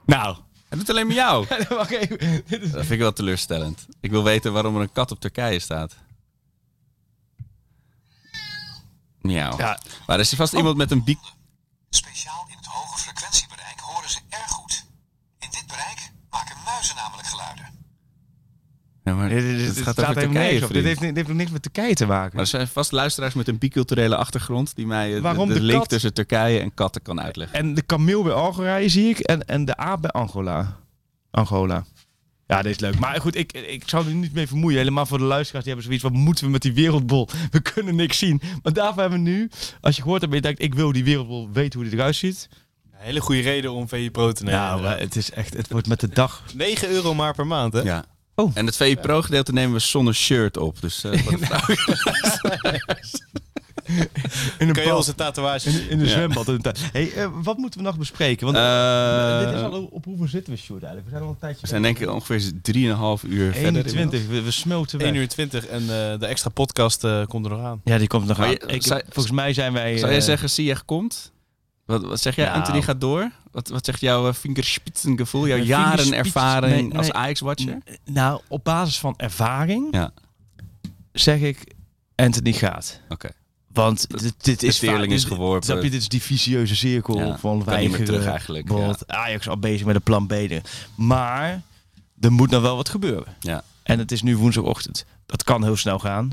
Nou, 0.05 0.37
het 0.69 0.79
doet 0.79 0.89
alleen 0.89 1.07
maar 1.07 1.15
jou. 1.15 1.45
Dat 1.47 1.87
vind 2.71 2.89
ik 2.91 2.99
wel 2.99 3.13
teleurstellend. 3.13 3.85
Ik 3.99 4.11
wil 4.11 4.23
weten 4.23 4.53
waarom 4.53 4.75
er 4.75 4.81
een 4.81 4.91
kat 4.91 5.11
op 5.11 5.19
Turkije 5.19 5.59
staat. 5.59 5.95
Miauw. 9.23 9.57
Ja. 9.57 9.79
Maar 10.07 10.15
er 10.15 10.21
is 10.21 10.33
vast 10.33 10.53
iemand 10.53 10.77
met 10.77 10.91
een 10.91 11.03
biek... 11.03 11.19
Speciaal 11.89 12.45
in 12.49 12.57
het 12.57 12.65
hoge 12.65 12.97
frequentiebereik 12.99 13.79
horen 13.79 14.09
ze 14.09 14.19
erg 14.29 14.49
goed. 14.51 14.85
In 15.39 15.47
dit 15.51 15.63
bereik 15.67 16.11
maken 16.29 16.55
muizen 16.65 16.95
namelijk 16.95 17.27
geluiden. 17.27 17.65
Ja, 19.03 19.13
maar 19.13 19.29
Dit, 19.29 19.41
dit, 19.41 19.57
dit, 19.57 19.65
het 19.65 19.75
dit 19.75 19.83
gaat 19.83 19.93
staat 19.93 20.09
over 20.09 20.21
Turkije, 20.21 20.63
op. 20.65 20.73
Dit 20.73 20.83
heeft, 20.83 20.99
dit 20.99 21.15
heeft 21.15 21.27
nog 21.27 21.37
niks 21.37 21.51
met 21.51 21.61
Turkije 21.61 21.93
te 21.93 22.05
maken. 22.05 22.31
Maar 22.33 22.41
er 22.41 22.47
zijn 22.47 22.67
vast 22.67 22.91
luisteraars 22.91 23.33
met 23.33 23.47
een 23.47 23.57
biculturele 23.57 24.15
achtergrond... 24.15 24.75
die 24.75 24.87
mij 24.87 25.13
de, 25.13 25.21
Waarom 25.21 25.47
de 25.47 25.53
de 25.53 25.61
link 25.61 25.79
kat? 25.79 25.89
tussen 25.89 26.13
Turkije 26.13 26.59
en 26.59 26.73
katten 26.73 27.01
kan 27.01 27.21
uitleggen. 27.21 27.57
En 27.57 27.73
de 27.73 27.81
kameel 27.81 28.23
bij 28.23 28.33
Algerije 28.33 28.89
zie 28.89 29.09
ik. 29.09 29.19
En, 29.19 29.45
en 29.45 29.65
de 29.65 29.77
aap 29.77 30.01
bij 30.01 30.11
Angola. 30.11 30.77
Angola. 31.31 31.85
Ja, 32.47 32.61
dit 32.61 32.71
is 32.71 32.79
leuk. 32.79 32.99
Maar 32.99 33.21
goed, 33.21 33.35
ik, 33.35 33.51
ik 33.53 33.83
zou 33.85 34.07
er 34.07 34.13
niet 34.13 34.33
mee 34.33 34.47
vermoeien. 34.47 34.77
Helemaal 34.77 35.05
voor 35.05 35.17
de 35.17 35.23
luisteraars. 35.23 35.63
Die 35.65 35.73
hebben 35.73 35.91
zoiets 35.93 36.03
wat 36.13 36.21
moeten 36.23 36.45
we 36.45 36.51
met 36.51 36.61
die 36.61 36.73
wereldbol? 36.73 37.29
We 37.51 37.59
kunnen 37.61 37.95
niks 37.95 38.17
zien. 38.17 38.41
Maar 38.63 38.73
daarvoor 38.73 39.01
hebben 39.01 39.23
we 39.23 39.29
nu, 39.29 39.49
als 39.81 39.95
je 39.95 40.01
gehoord 40.01 40.21
hebt 40.21 40.33
en 40.33 40.39
je 40.39 40.45
denkt, 40.45 40.61
ik 40.61 40.73
wil 40.75 40.91
die 40.91 41.03
wereldbol 41.03 41.49
weten 41.53 41.79
hoe 41.79 41.89
die 41.89 41.97
eruit 41.99 42.15
ziet. 42.15 42.49
Hele 42.91 43.19
goede 43.21 43.41
reden 43.41 43.71
om 43.71 43.87
VI 43.87 44.11
Pro 44.11 44.31
te 44.31 44.43
nemen. 44.43 44.59
Nou, 44.59 44.81
maar 44.81 44.99
het 44.99 45.15
is 45.15 45.31
echt, 45.31 45.53
het 45.53 45.69
wordt 45.69 45.87
met 45.87 45.99
de 45.99 46.07
dag. 46.09 46.43
9 46.55 46.89
euro 46.89 47.13
maar 47.13 47.33
per 47.35 47.47
maand, 47.47 47.73
hè? 47.73 47.81
Ja. 47.81 48.05
Oh. 48.35 48.51
En 48.53 48.65
het 48.65 48.75
VI 48.75 48.95
Pro 48.97 49.21
gedeelte 49.21 49.53
nemen 49.53 49.73
we 49.73 49.79
zonder 49.79 50.15
shirt 50.15 50.57
op. 50.57 50.81
Dus 50.81 51.03
eh, 51.03 51.19
vrouw- 51.39 51.75
In 54.59 54.67
een 54.67 54.73
Kan 54.73 54.83
je 54.83 54.89
bad. 54.89 54.97
onze 54.97 55.15
tatoeage... 55.15 55.69
In, 55.69 55.89
in 55.89 55.97
de 55.99 56.05
Ja. 56.05 56.11
zwembad. 56.11 56.47
in. 56.47 56.61
Hey, 56.91 57.13
eh, 57.13 57.27
wat 57.33 57.57
moeten 57.57 57.79
we 57.79 57.85
nog 57.85 57.97
bespreken? 57.97 58.45
Want 58.45 58.57
Eh, 58.57 59.39
dit 59.49 59.55
is 59.57 59.61
al 59.63 59.83
op 59.91 60.05
hoeveel 60.05 60.27
zitten 60.27 60.53
we, 60.53 60.59
Sjoerd, 60.59 60.83
eigenlijk? 60.83 61.05
We 61.11 61.15
zijn 61.17 61.23
al 61.27 61.33
een 61.33 61.39
tijdje 61.39 61.61
we 61.61 61.67
zijn 61.67 61.81
denk 61.81 61.99
ik 61.99 62.09
ongeveer 62.09 62.41
3,5 62.61 63.23
uur 63.29 63.53
verder. 63.53 63.85
21. 63.85 64.27
We, 64.27 64.41
we 64.41 64.51
smelten 64.51 64.97
weg. 64.99 65.07
1 65.07 65.15
uur 65.15 65.27
20 65.27 65.65
en 65.67 65.81
eh, 65.81 66.19
de 66.19 66.25
extra 66.25 66.49
podcast 66.49 67.03
eh, 67.03 67.25
komt 67.25 67.45
er 67.45 67.51
nog 67.51 67.61
aan. 67.61 67.81
Ja, 67.83 67.97
die 67.97 68.07
komt 68.07 68.27
nog 68.27 68.37
Maar 68.37 68.45
aan. 68.47 68.51
je- 68.53 68.65
Ik, 68.73 68.83
zou- 68.83 69.01
volgens 69.09 69.35
mij 69.35 69.53
zijn 69.53 69.73
wij... 69.73 69.97
Zou 69.97 70.11
jij 70.11 70.21
zeggen, 70.21 70.49
Ziyech 70.49 70.85
komt? 70.85 71.31
Wat, 71.85 72.01
wat 72.03 72.21
zeg 72.21 72.35
jij? 72.35 72.45
Nou. 72.45 72.57
Anthony 72.57 72.81
gaat 72.81 73.01
door? 73.01 73.31
Wat, 73.51 73.67
wat 73.69 73.85
zegt 73.85 73.99
jouw 74.01 74.27
uh, 74.27 74.33
vingerspitsengevoel? 74.33 75.47
Jouw 75.47 75.57
jaren 75.57 76.13
ervaring 76.13 76.73
nee, 76.73 76.83
nee. 76.87 76.97
als 76.97 77.11
Ajax-watcher? 77.11 77.77
Nou, 78.05 78.41
op 78.47 78.63
basis 78.63 78.99
van 78.99 79.13
ervaring 79.17 79.87
Ja, 79.91 80.11
zeg 81.11 81.39
ik 81.39 81.73
Anthony 82.15 82.53
gaat. 82.53 82.99
oké. 83.09 83.29
Want 83.73 84.07
dit, 84.21 84.33
dit 84.43 84.63
is 84.63 84.79
vaak- 84.79 85.05
is 85.05 85.23
geworpen. 85.23 85.63
Snap 85.63 85.83
je, 85.83 85.89
dit 85.89 86.01
is 86.01 86.07
die 86.07 86.21
vicieuze 86.21 86.75
cirkel 86.75 87.17
Ja, 87.19 87.37
van 87.37 87.63
weigeren. 87.63 88.05
terug 88.05 88.25
eigenlijk, 88.25 88.65
bijvoorbeeld 88.65 89.07
Ajax 89.07 89.47
al 89.47 89.57
bezig 89.57 89.85
met 89.85 89.95
een 89.95 90.01
plan 90.01 90.27
B. 90.27 90.33
Maar 90.95 91.61
er 92.19 92.31
moet 92.31 92.49
nog 92.49 92.61
wel 92.61 92.75
wat 92.75 92.89
gebeuren. 92.89 93.35
Ja. 93.39 93.63
En 93.83 93.99
het 93.99 94.11
is 94.11 94.21
nu 94.21 94.37
woensdagochtend. 94.37 95.05
Dat 95.25 95.43
kan 95.43 95.63
heel 95.63 95.75
snel 95.75 95.99
gaan. 95.99 96.29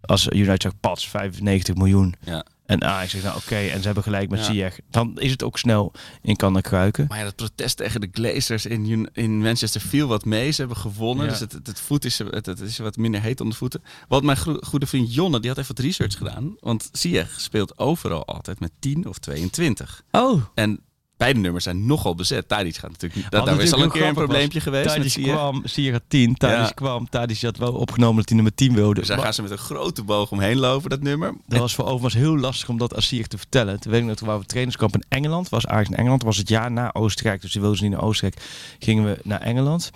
Als 0.00 0.28
United 0.28 0.62
zegt, 0.62 0.74
pas 0.80 1.08
95 1.08 1.74
miljoen. 1.74 2.14
Ja. 2.24 2.44
En 2.70 2.84
Ajax 2.84 3.10
zegt, 3.10 3.24
nou 3.24 3.36
oké, 3.36 3.56
en 3.56 3.78
ze 3.78 3.84
hebben 3.84 4.02
gelijk 4.02 4.30
met 4.30 4.38
Ja. 4.38 4.44
Ziyech. 4.44 4.78
Dan 4.90 5.18
is 5.20 5.30
het 5.30 5.42
ook 5.42 5.58
snel 5.58 5.92
in 6.22 6.36
kan 6.36 6.56
en 6.56 6.62
kruiken. 6.62 7.06
Maar 7.08 7.18
ja, 7.18 7.24
dat 7.24 7.36
protest 7.36 7.76
tegen 7.76 8.00
de 8.00 8.08
Glazers 8.12 8.66
in, 8.66 9.08
in 9.12 9.38
Manchester 9.38 9.80
viel 9.80 10.08
wat 10.08 10.24
mee. 10.24 10.50
Ze 10.50 10.60
hebben 10.60 10.78
gewonnen, 10.78 11.24
Ja. 11.24 11.30
dus 11.30 11.40
het, 11.40 11.52
het, 11.52 11.66
het 11.66 11.80
voet 11.80 12.04
is, 12.04 12.18
het, 12.18 12.46
het 12.46 12.60
is 12.60 12.78
wat 12.78 12.96
minder 12.96 13.20
heet 13.20 13.40
onder 13.40 13.52
de 13.52 13.58
voeten. 13.60 13.82
Wat 14.08 14.22
mijn 14.22 14.38
goede 14.60 14.86
vriend 14.86 15.14
Jonne, 15.14 15.40
die 15.40 15.48
had 15.50 15.58
even 15.58 15.74
wat 15.76 15.84
research 15.84 16.16
gedaan. 16.16 16.56
Want 16.60 16.88
Ziyech 16.92 17.40
speelt 17.40 17.78
overal 17.78 18.24
altijd 18.24 18.60
met 18.60 18.70
10 18.78 19.06
of 19.06 19.18
22. 19.18 20.02
Oh, 20.10 20.42
En 20.54 20.80
beide 21.20 21.40
nummers 21.40 21.64
zijn 21.64 21.86
nogal 21.86 22.14
bezet. 22.14 22.48
Tadic 22.48 22.76
gaat 22.76 22.90
natuurlijk 22.90 23.20
niet. 23.20 23.30
Dat, 23.30 23.46
daar 23.46 23.60
is 23.60 23.72
al 23.72 23.82
een 23.82 23.90
keer 23.90 24.06
een 24.06 24.14
probleempje 24.14 24.60
geweest 24.60 24.88
Tadic 24.94 25.12
kwam, 25.12 25.62
had 25.92 26.02
10. 26.08 26.34
Tadic 26.34 26.56
Ja. 26.56 26.70
kwam, 26.74 27.08
Tadic 27.08 27.40
had 27.40 27.56
wel 27.56 27.72
opgenomen 27.72 28.16
dat 28.16 28.24
hij 28.28 28.34
nummer 28.34 28.54
10 28.54 28.74
wilde. 28.74 28.94
Dus 28.94 29.08
daar 29.08 29.18
gaan 29.18 29.34
ze 29.34 29.42
met 29.42 29.50
een 29.50 29.58
grote 29.58 30.02
boog 30.02 30.30
omheen 30.30 30.58
lopen, 30.58 30.90
dat 30.90 31.02
nummer. 31.02 31.34
Dat 31.46 31.58
was 31.58 31.74
voor 31.74 31.84
overigens 31.84 32.14
heel 32.14 32.38
lastig 32.38 32.68
om 32.68 32.78
dat 32.78 32.94
aan 32.94 33.02
Ziyech 33.02 33.26
te 33.26 33.38
vertellen. 33.38 33.80
Toen 33.80 33.92
weet 33.92 34.00
ik 34.00 34.06
nog, 34.06 34.16
toen 34.16 34.26
waren 34.26 34.42
we 34.42 34.48
trainingskamp 34.48 34.94
in 34.94 35.04
Engeland. 35.08 35.48
Was 35.48 35.66
Ajax 35.66 35.88
in 35.88 35.96
Engeland. 35.96 36.22
was 36.22 36.36
het 36.36 36.48
jaar 36.48 36.70
na 36.70 36.94
Oostenrijk. 36.94 37.40
Dus 37.40 37.52
die 37.52 37.60
wilden 37.60 37.78
ze 37.78 37.84
niet 37.84 37.92
naar 37.92 38.02
Oostenrijk. 38.02 38.42
Gingen 38.78 39.04
we 39.04 39.18
naar 39.22 39.40
Engeland. 39.40 39.90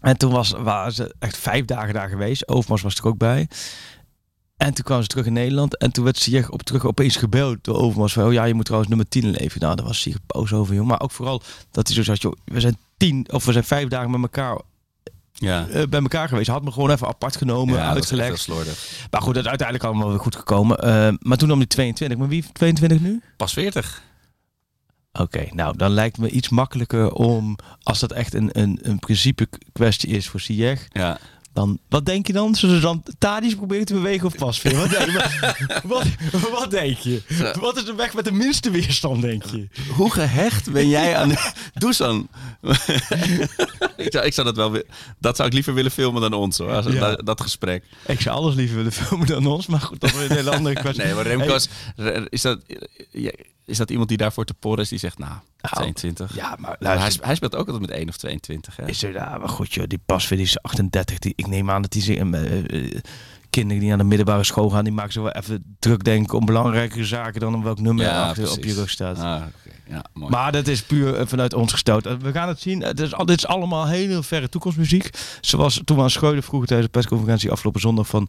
En 0.00 0.16
toen 0.18 0.32
was, 0.32 0.50
waren 0.50 0.92
ze 0.92 1.14
echt 1.18 1.36
vijf 1.36 1.64
dagen 1.64 1.94
daar 1.94 2.08
geweest. 2.08 2.48
Overmars 2.48 2.82
was 2.82 2.96
er 2.96 3.06
ook 3.06 3.18
bij. 3.18 3.48
En 4.60 4.74
toen 4.74 4.84
kwamen 4.84 5.02
ze 5.02 5.08
terug 5.08 5.26
in 5.26 5.32
Nederland. 5.32 5.76
En 5.76 5.92
toen 5.92 6.04
werd 6.04 6.18
Ziyech 6.18 6.50
op 6.50 6.62
terug 6.62 6.86
opeens 6.86 7.16
gebeld 7.16 7.64
door 7.64 7.76
Overmars. 7.76 8.12
Van, 8.12 8.24
oh 8.24 8.32
ja, 8.32 8.44
je 8.44 8.54
moet 8.54 8.64
trouwens 8.64 8.90
nummer 8.90 9.08
10 9.08 9.30
leven. 9.30 9.60
Nou, 9.60 9.76
daar 9.76 9.86
was 9.86 10.00
Ziyech 10.00 10.18
boos 10.26 10.52
over, 10.52 10.74
joh. 10.74 10.86
Maar 10.86 11.00
ook 11.00 11.10
vooral 11.10 11.42
dat 11.70 11.86
hij 11.86 11.96
zo 11.96 12.02
zat, 12.02 12.22
joh. 12.22 12.32
We 12.44 12.60
zijn 12.60 12.76
tien, 12.96 13.26
of 13.32 13.44
we 13.44 13.52
zijn 13.52 13.64
vijf 13.64 13.88
dagen 13.88 14.10
met 14.10 14.20
elkaar 14.22 14.60
Ja, 15.32 15.68
eh, 15.68 15.86
bij 15.88 16.00
elkaar 16.00 16.28
geweest. 16.28 16.48
Had 16.48 16.64
me 16.64 16.72
gewoon 16.72 16.90
even 16.90 17.06
apart 17.06 17.36
genomen, 17.36 17.74
ja 17.74 17.88
uitgelegd. 17.88 18.48
Maar 19.10 19.22
goed, 19.22 19.34
dat 19.34 19.42
is 19.42 19.48
uiteindelijk 19.48 19.88
allemaal 19.88 20.08
weer 20.08 20.18
goed 20.18 20.36
gekomen. 20.36 20.78
Eh, 20.78 21.12
maar 21.18 21.36
toen 21.36 21.48
nam 21.48 21.58
hij 21.58 21.66
22. 21.66 22.18
Maar 22.18 22.28
wie 22.28 22.40
heeft 22.40 22.54
22 22.54 23.00
nu? 23.00 23.22
Pas 23.36 23.52
40. 23.52 24.02
Oké, 25.12 25.46
nou 25.50 25.76
dan 25.76 25.90
lijkt 25.90 26.18
me 26.18 26.30
iets 26.30 26.48
makkelijker 26.48 27.12
om, 27.12 27.56
als 27.82 27.98
dat 27.98 28.12
echt 28.12 28.34
een, 28.34 28.48
een, 28.52 28.78
een 28.82 28.98
principe 28.98 29.48
kwestie 29.72 30.08
is 30.08 30.28
voor 30.28 30.40
Ziyech, 30.40 30.86
Ja. 30.92 31.18
Dan, 31.60 31.78
wat 31.88 32.06
denk 32.06 32.26
je 32.26 32.32
dan? 32.32 32.54
Zullen 32.54 32.74
ze 32.74 32.80
dan 32.80 33.02
Tadic 33.18 33.56
proberen 33.56 33.84
te 33.86 33.94
bewegen 33.94 34.26
of 34.26 34.36
Pasveer? 34.36 34.76
Wat, 34.76 34.90
denk 34.98 35.10
je? 35.10 35.80
wat, 35.84 36.04
wat 36.50 36.70
denk 36.70 36.98
je? 36.98 37.22
Wat 37.60 37.76
is 37.76 37.84
de 37.84 37.94
weg 37.94 38.14
met 38.14 38.24
de 38.24 38.32
minste 38.32 38.70
weerstand, 38.70 39.22
denk 39.22 39.44
je? 39.44 39.68
Hoe 39.96 40.10
gehecht 40.10 40.72
ben 40.72 40.88
jij 40.88 41.16
aan 41.16 41.34
Dusan? 41.74 42.28
ik, 43.96 44.12
zou, 44.12 44.24
ik 44.26 44.34
zou 44.34 44.46
dat 44.46 44.56
wel 44.56 44.82
Dat 45.18 45.36
zou 45.36 45.48
ik 45.48 45.54
liever 45.54 45.74
willen 45.74 45.90
filmen 45.90 46.20
dan 46.20 46.32
ons 46.32 46.58
hoor. 46.58 46.92
Ja. 46.92 47.16
dat, 47.16 47.40
gesprek. 47.40 47.84
Ik 48.06 48.20
zou 48.20 48.36
alles 48.36 48.54
liever 48.54 48.76
willen 48.76 48.92
filmen 48.92 49.26
dan 49.26 49.46
ons, 49.46 49.66
maar 49.66 49.80
goed, 49.80 50.00
dat 50.00 50.14
is 50.14 50.28
een 50.28 50.36
hele 50.36 50.50
andere 50.50 50.74
kwestie. 50.74 51.04
Nee, 51.04 51.14
maar 51.14 51.26
Remco 51.26 51.54
is, 51.54 51.68
is, 52.28 52.42
dat, 52.42 52.60
is 53.70 53.76
dat 53.78 53.90
iemand 53.90 54.08
die 54.08 54.18
daarvoor 54.18 54.44
te 54.44 54.54
porren 54.54 54.82
is 54.82 54.88
die 54.88 54.98
zegt, 54.98 55.18
nou, 55.18 55.32
22. 55.60 56.34
Ja, 56.34 56.56
maar 56.58 56.76
luister, 56.78 57.08
hij, 57.08 57.26
hij 57.26 57.34
speelt 57.34 57.54
ook 57.56 57.66
altijd 57.68 57.86
met 57.86 57.98
1 57.98 58.08
of 58.08 58.16
22. 58.16 58.76
Hè? 58.76 58.86
Is 58.88 59.02
er 59.02 59.12
daar, 59.12 59.38
maar 59.38 59.48
goed 59.48 59.74
joh, 59.74 59.84
die 59.86 60.00
Pasveer 60.06 60.36
die 60.36 60.46
is 60.46 60.62
38. 60.62 61.18
Die, 61.18 61.32
ik 61.36 61.46
neem 61.46 61.70
aan 61.70 61.82
dat 61.82 61.92
die 61.92 62.02
zich, 62.02 62.16
eh, 62.16 62.84
eh, 62.84 63.00
kinderen 63.50 63.82
die 63.82 63.92
aan 63.92 63.98
de 63.98 64.04
middelbare 64.04 64.44
school 64.44 64.70
gaan, 64.70 64.84
die 64.84 64.92
maken 64.92 65.12
zich 65.12 65.22
wel 65.22 65.32
even 65.32 65.76
druk 65.78 66.04
denken 66.04 66.38
om 66.38 66.44
belangrijkere 66.44 67.04
zaken 67.04 67.40
dan 67.40 67.54
om 67.54 67.62
welk 67.62 67.80
nummer 67.80 68.04
er 68.06 68.12
achter 68.12 68.50
op 68.50 68.64
je 68.64 68.74
rug 68.74 68.90
staat. 68.90 69.18
Ah. 69.18 69.42
Ja, 69.88 70.04
mooi. 70.12 70.30
Maar 70.30 70.52
dat 70.52 70.66
is 70.66 70.82
puur 70.82 71.14
eh, 71.14 71.26
vanuit 71.26 71.54
ons 71.54 71.72
gestoten. 71.72 72.20
We 72.20 72.32
gaan 72.32 72.48
het 72.48 72.60
zien. 72.60 72.82
Het 72.82 73.00
is, 73.00 73.14
al- 73.14 73.26
dit 73.26 73.36
is 73.36 73.46
allemaal 73.46 73.86
hele 73.86 74.22
verre 74.22 74.48
toekomstmuziek. 74.48 75.10
Zoals 75.40 75.80
toen 75.84 75.96
we 75.96 76.02
aan 76.02 76.10
Schreuder 76.10 76.42
vroegen 76.42 76.68
tijdens 76.68 76.90
de 76.92 76.98
persconferentie 76.98 77.50
afgelopen 77.50 77.80
zondag 77.80 78.06
van... 78.06 78.28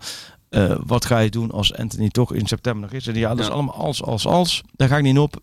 eh, 0.51 0.75
wat 0.85 1.05
ga 1.05 1.19
je 1.19 1.29
doen 1.29 1.51
als 1.51 1.73
Anthony 1.73 2.09
toch 2.09 2.33
in 2.33 2.47
september 2.47 2.81
nog 2.81 2.91
is? 2.91 3.07
En 3.07 3.15
ja, 3.15 3.29
dat 3.29 3.39
is 3.39 3.51
allemaal 3.51 3.75
als, 3.75 4.03
als, 4.03 4.25
als. 4.25 4.61
Daar 4.75 4.87
ga 4.87 4.97
ik 4.97 5.03
niet 5.03 5.17
op. 5.17 5.39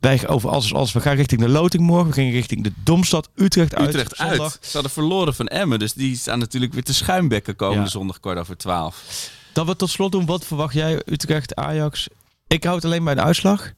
Wij 0.00 0.18
gaan 0.18 0.28
over 0.28 0.50
als, 0.50 0.64
als, 0.64 0.74
als. 0.74 0.92
We 0.92 1.00
gaan 1.00 1.16
richting 1.16 1.40
de 1.40 1.48
loting 1.48 1.82
morgen. 1.82 2.08
We 2.08 2.14
gaan 2.22 2.30
richting 2.30 2.64
de 2.64 2.72
Domstad 2.84 3.28
Utrecht 3.34 3.74
uit. 3.74 3.88
Utrecht 3.88 4.18
uit. 4.18 4.58
Ze 4.60 4.70
hadden 4.72 4.90
verloren 4.90 5.34
van 5.34 5.46
Emmen, 5.48 5.78
dus 5.78 5.92
die 5.92 6.16
staan 6.16 6.38
natuurlijk 6.38 6.72
weer 6.72 6.82
te 6.84 6.94
schuimbekken 6.94 7.56
komende 7.56 7.82
Ja. 7.82 7.88
zondag 7.90 8.20
kwart 8.20 8.38
over 8.38 8.56
twaalf. 8.56 9.30
Dat 9.52 9.66
we 9.66 9.76
tot 9.76 9.90
slot 9.90 10.12
doen. 10.12 10.26
Wat 10.26 10.44
verwacht 10.46 10.74
jij? 10.74 11.02
Utrecht, 11.04 11.54
Ajax. 11.54 12.08
Ik 12.46 12.62
hou 12.64 12.76
het 12.76 12.84
alleen 12.84 13.04
bij 13.04 13.14
de 13.14 13.22
uitslag. 13.22 13.72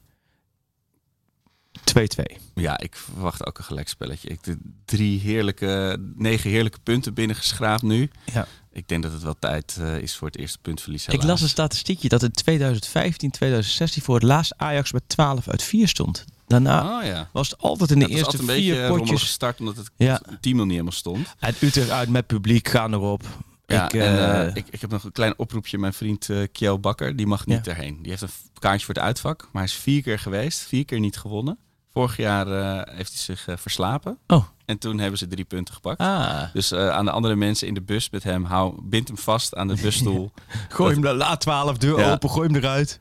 2-2. 1.83 2.37
Ja, 2.55 2.79
ik 2.79 2.95
verwacht 2.95 3.45
ook 3.45 3.57
een 3.57 3.63
gelijkspelletje. 3.63 4.27
Ik 4.29 4.43
de 4.43 4.57
drie 4.85 5.19
heerlijke, 5.19 5.97
negen 6.15 6.49
heerlijke 6.49 6.79
punten 6.83 7.13
binnengeschraapt 7.13 7.81
nu. 7.81 8.09
Ja. 8.33 8.47
Ik 8.75 8.87
denk 8.87 9.03
dat 9.03 9.11
het 9.11 9.23
wel 9.23 9.35
tijd 9.39 9.77
eh, 9.79 9.97
is 9.97 10.15
voor 10.15 10.27
het 10.27 10.37
eerste 10.37 10.57
puntverlies. 10.61 11.05
Ik 11.05 11.11
helaas. 11.11 11.27
las 11.27 11.41
een 11.41 11.49
statistiekje 11.49 12.09
dat 12.09 12.23
in 12.23 12.31
2015, 12.31 13.31
2016 13.31 14.01
voor 14.01 14.15
het 14.15 14.23
laatst 14.23 14.53
Ajax 14.57 14.91
met 14.91 15.03
12 15.09 15.47
uit 15.47 15.63
4 15.63 15.87
stond. 15.87 16.25
Daarna 16.47 16.97
Oh 16.97 17.05
ja. 17.05 17.29
was 17.33 17.49
het 17.49 17.59
altijd 17.59 17.91
in 17.91 17.99
de 17.99 18.07
eerste 18.07 18.37
vier 18.37 18.45
beetje 18.45 18.77
een 18.77 18.87
rommelige 18.87 19.11
potjes. 19.13 19.31
start, 19.31 19.59
omdat 19.59 19.75
het 19.75 19.89
Ja. 19.97 20.21
team 20.41 20.55
nog 20.55 20.63
niet 20.65 20.71
helemaal 20.73 20.91
stond. 20.91 21.35
Uit 21.39 21.61
Utrecht 21.61 21.89
uit 21.89 22.09
met 22.09 22.27
publiek, 22.27 22.67
gaan 22.67 22.93
erop. 22.93 23.23
Ja, 23.65 23.85
ik, 23.85 23.93
en, 23.93 24.01
eh, 24.01 24.47
eh, 24.47 24.55
ik, 24.55 24.65
ik 24.69 24.81
heb 24.81 24.89
nog 24.91 25.03
een 25.03 25.11
klein 25.11 25.33
oproepje. 25.37 25.77
Mijn 25.77 25.93
vriend 25.93 26.29
eh 26.29 26.37
Kjell 26.51 26.79
Bakker, 26.79 27.15
die 27.15 27.27
mag 27.27 27.45
niet 27.45 27.67
erheen. 27.67 27.97
Die 28.01 28.09
heeft 28.09 28.21
een 28.21 28.29
kaartje 28.59 28.85
voor 28.85 28.93
het 28.95 29.03
uitvak, 29.03 29.41
maar 29.41 29.63
hij 29.63 29.71
is 29.71 29.73
vier 29.77 30.01
keer 30.01 30.19
geweest. 30.19 30.59
Vier 30.59 30.85
keer 30.85 30.99
niet 30.99 31.17
gewonnen. 31.17 31.57
Vorig 31.91 32.17
jaar 32.17 32.47
eh, 32.47 32.95
heeft 32.95 33.09
hij 33.13 33.21
zich 33.21 33.47
eh, 33.47 33.55
verslapen. 33.57 34.17
Oh. 34.27 34.45
En 34.65 34.77
toen 34.77 34.99
hebben 34.99 35.17
ze 35.19 35.27
drie 35.27 35.45
punten 35.45 35.73
gepakt. 35.73 35.99
ah, 35.99 36.41
Dus 36.53 36.71
eh, 36.71 36.89
aan 36.89 37.05
de 37.05 37.11
andere 37.11 37.35
mensen 37.35 37.67
in 37.67 37.73
de 37.73 37.81
bus 37.81 38.09
met 38.09 38.23
hem, 38.23 38.43
hou, 38.43 38.73
bind 38.83 39.07
hem 39.07 39.17
vast 39.17 39.55
aan 39.55 39.67
de 39.67 39.75
busstoel. 39.81 40.31
gooi 40.69 40.93
hem 40.93 41.01
de 41.01 41.13
laat 41.13 41.41
12 41.41 41.77
deur 41.77 41.99
Ja. 41.99 42.11
open, 42.11 42.29
gooi 42.29 42.47
hem 42.47 42.55
eruit. 42.55 42.99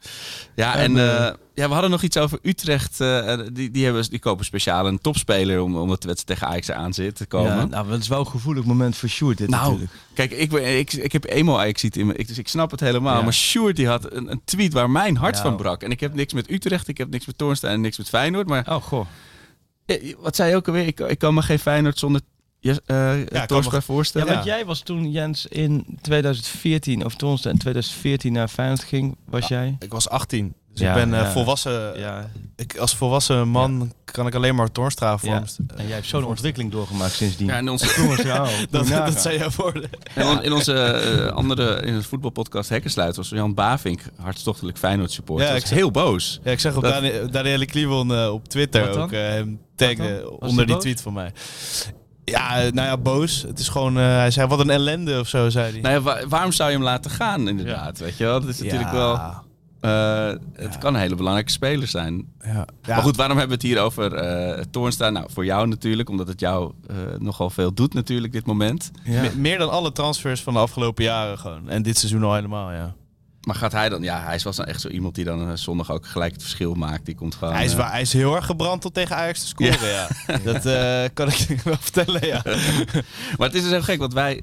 Ja, 0.55 0.75
En, 0.77 0.81
en 0.83 0.97
eh, 0.99 1.27
eh, 1.27 1.35
ja, 1.55 1.67
we 1.67 1.73
hadden 1.73 1.91
nog 1.91 2.03
iets 2.03 2.17
over 2.17 2.39
Utrecht. 2.43 2.99
die, 3.53 3.71
die, 3.71 3.85
hebben, 3.85 4.11
die 4.11 4.19
kopen 4.19 4.45
speciaal 4.45 4.87
een 4.87 4.99
topspeler 4.99 5.63
om, 5.63 5.77
omdat 5.77 6.03
de 6.03 6.09
wedstrijd 6.09 6.39
tegen 6.41 6.53
Ajax 6.55 6.71
aan 6.71 6.93
zit 6.95 7.17
te 7.17 7.27
komen. 7.27 7.57
Ja, 7.57 7.65
nou, 7.65 7.89
dat 7.89 8.01
is 8.01 8.09
wel 8.09 8.21
een 8.21 8.27
gevoelig 8.27 8.65
moment 8.65 8.97
voor 8.97 9.09
Sjoerd 9.09 9.39
dit 9.39 9.49
Nou, 9.49 9.65
natuurlijk. 9.65 9.93
Kijk, 10.15 10.31
ik, 10.31 10.51
ben- 10.51 10.79
ik, 10.79 10.93
ik 10.93 11.13
heb 11.13 11.25
emo 11.25 11.57
ajax 11.59 11.85
in 11.85 12.07
me, 12.07 12.15
ik, 12.15 12.29
dus 12.29 12.39
ik 12.39 12.49
snap 12.49 12.71
het 12.71 12.81
helemaal. 12.81 13.17
Ja. 13.17 13.23
Maar 13.23 13.33
Sjoerd 13.35 13.77
die 13.77 13.87
had 13.89 14.13
een, 14.13 14.31
een 14.31 14.41
tweet 14.45 14.73
waar 14.73 14.91
mijn 14.91 15.17
hart 15.17 15.39
van 15.41 15.57
brak. 15.57 15.83
En 15.83 15.91
ik 15.91 16.01
heb 16.01 16.15
niks 16.15 16.33
met 16.33 16.51
Utrecht, 16.51 16.89
ik 16.89 16.99
heb 16.99 17.11
niks 17.11 17.27
met 17.27 17.39
Toornstaan 17.39 17.71
en 17.71 17.81
niks 17.81 17.99
met 17.99 18.09
Feyenoord. 18.09 18.47
Maar 18.49 18.67
Oh, 18.69 18.83
goh. 18.83 19.07
Eh, 19.87 20.15
wat 20.19 20.37
zei 20.37 20.51
je 20.51 20.57
ook 20.57 20.67
alweer? 20.67 20.87
Ik, 20.87 21.01
ik 21.01 21.19
kan 21.19 21.35
me 21.35 21.43
geen 21.43 21.59
Feyenoord 21.59 21.99
zonder 21.99 22.21
uh, 22.87 23.13
kan 23.27 23.47
Toornstra 23.47 23.77
me- 23.77 23.83
voorstellen. 23.83 24.27
Ja, 24.29 24.33
want 24.35 24.45
jij 24.47 24.65
was 24.65 24.81
toen, 24.81 25.11
Jens, 25.11 25.47
in 25.47 25.99
2014, 26.01 27.05
of 27.05 27.15
toen 27.15 27.31
in 27.31 27.59
2014 27.59 28.33
naar 28.33 28.49
Feyenoord 28.49 28.85
ging, 28.85 29.17
was 29.25 29.49
jij? 29.49 29.77
Ik 29.79 29.93
was 29.93 30.09
18. 30.09 30.55
Dus 30.75 30.83
Ja, 30.83 30.89
ik 30.89 30.95
ben 31.11 31.15
eh, 31.15 31.21
ja. 31.21 31.31
volwassen. 31.31 31.99
Ja. 31.99 32.31
Ik, 32.57 32.77
als 32.79 32.97
volwassen 32.97 33.49
man 33.49 33.93
kan 34.05 34.27
ik 34.27 34.35
alleen 34.35 34.55
maar 34.55 34.73
Toornstra 34.73 35.19
En 35.23 35.87
jij 35.87 35.95
hebt 35.95 36.07
zo'n 36.07 36.25
ontwikkeling 36.25 36.73
doorgemaakt 36.73 37.13
sindsdien. 37.13 37.47
Ja, 37.47 37.57
in 37.59 37.69
onze, 37.69 37.95
Jongens, 38.03 38.23
ja, 38.23 38.39
moet 38.41 38.51
je 38.51 38.67
Dat, 38.71 38.89
dat 38.89 39.21
zei 39.21 39.39
jouw 39.39 39.49
woorden. 39.57 39.91
in, 40.15 40.43
in 40.43 40.53
onze 40.53 40.75
eh, 40.75 41.27
andere 41.33 41.81
in 41.83 41.95
het 41.95 42.07
voetbalpodcast 42.07 42.69
Hekkensluit 42.69 43.17
was 43.17 43.29
Jan 43.29 43.55
Bavink 43.55 44.01
hartstochtelijk 44.21 44.79
Feyenoord 44.79 45.11
supporter. 45.13 45.47
Ja, 45.49 45.55
ik 45.55 45.67
zeg- 45.67 45.79
heel 45.79 45.91
boos. 45.91 46.41
Ja, 46.45 46.51
ik 46.51 46.61
zeg 46.61 46.77
op 46.77 46.83
Dat- 46.83 46.93
Dani- 46.93 47.31
Danielle 47.31 47.67
Kliwon 47.67 48.15
eh, 48.15 48.33
op 48.33 48.49
Twitter 48.49 48.99
ook 49.01 49.11
hem 49.11 49.61
taggen? 49.77 50.23
Was 50.39 50.51
onder 50.51 50.65
die 50.67 50.75
boos? 50.75 50.83
tweet 50.85 51.03
van 51.03 51.13
mij. 51.13 51.33
Ja, 52.25 52.55
nou 52.59 52.75
ja, 52.89 52.97
boos. 52.97 53.43
Het 53.47 53.59
is 53.59 53.69
gewoon, 53.69 53.99
eh, 53.99 54.05
hij 54.05 54.31
zei 54.31 54.47
wat 54.47 54.61
een 54.61 54.71
ellende 54.71 55.19
of 55.21 55.29
zo, 55.29 55.49
zei 55.51 55.73
hij. 55.73 55.81
Nou 55.81 56.19
ja, 56.19 56.27
waarom 56.29 56.53
zou 56.53 56.71
je 56.71 56.77
hem 56.77 56.85
laten 56.85 57.11
gaan 57.11 57.49
inderdaad? 57.49 57.99
Weet 57.99 58.17
je 58.17 58.25
wel? 58.25 58.41
Dat 58.41 58.49
is 58.51 58.59
natuurlijk 58.63 58.91
Ja. 58.91 58.97
wel... 58.97 59.21
eh, 59.85 60.33
het 60.53 60.79
kan 60.79 60.95
een 60.95 61.01
hele 61.01 61.15
belangrijke 61.15 61.51
speler 61.53 61.89
zijn. 61.89 62.33
Ja. 62.45 62.53
Ja. 62.53 62.67
Maar 62.95 63.03
goed, 63.03 63.17
waarom 63.17 63.39
hebben 63.39 63.59
we 63.59 63.67
het 63.67 63.75
hier 63.75 63.83
over 63.85 64.15
eh 64.15 64.63
Toornstra? 64.71 65.11
Nou, 65.11 65.27
voor 65.33 65.45
jou 65.45 65.67
natuurlijk, 65.67 66.09
omdat 66.09 66.29
het 66.29 66.41
jou 66.41 66.73
eh, 66.87 66.97
nogal 67.19 67.51
veel 67.51 67.75
doet 67.75 67.95
natuurlijk 67.95 68.33
dit 68.33 68.47
moment. 68.47 68.91
Me- 69.05 69.33
meer 69.37 69.59
dan 69.59 69.71
alle 69.71 69.93
transfers 69.93 70.43
van 70.43 70.53
de 70.53 70.59
afgelopen 70.59 71.05
jaren 71.05 71.39
gewoon. 71.39 71.69
En 71.69 71.83
dit 71.83 71.99
seizoen 71.99 72.23
al 72.23 72.35
helemaal, 72.35 72.73
ja. 72.73 72.95
Maar 73.45 73.55
gaat 73.55 73.73
hij 73.73 73.89
dan... 73.89 74.03
Ja, 74.03 74.23
hij 74.23 74.41
wel 74.45 74.53
zo- 74.53 74.63
echt 74.63 74.81
zo 74.81 74.89
iemand 74.89 75.15
die 75.15 75.25
dan 75.25 75.49
eh, 75.49 75.57
zondag 75.57 75.91
ook 75.91 76.07
gelijk 76.07 76.33
het 76.33 76.43
verschil 76.43 76.75
maakt. 76.75 77.07
Die 77.07 77.15
komt 77.15 77.35
gewoon... 77.35 77.55
Hij 77.55 77.65
is, 77.65 77.75
eh, 77.75 77.91
hij 77.91 78.01
is 78.01 78.13
heel 78.13 78.37
erg 78.37 78.47
gebrand 78.47 78.81
tot 78.81 78.95
tegen 78.95 79.17
Ajax 79.17 79.41
te 79.41 79.47
scoren, 79.47 79.89
ja. 79.89 80.09
Dat 80.45 80.67
eh, 80.67 81.05
kan 81.15 81.29
ik 81.29 81.35
je 81.35 81.57
wel 81.65 81.77
vertellen, 81.81 82.27
ja. 82.27 82.43
Maar 83.39 83.47
het 83.47 83.55
is 83.55 83.63
dus 83.63 83.71
heel 83.71 83.83
gek, 83.83 83.99
want 83.99 84.13
wij, 84.13 84.41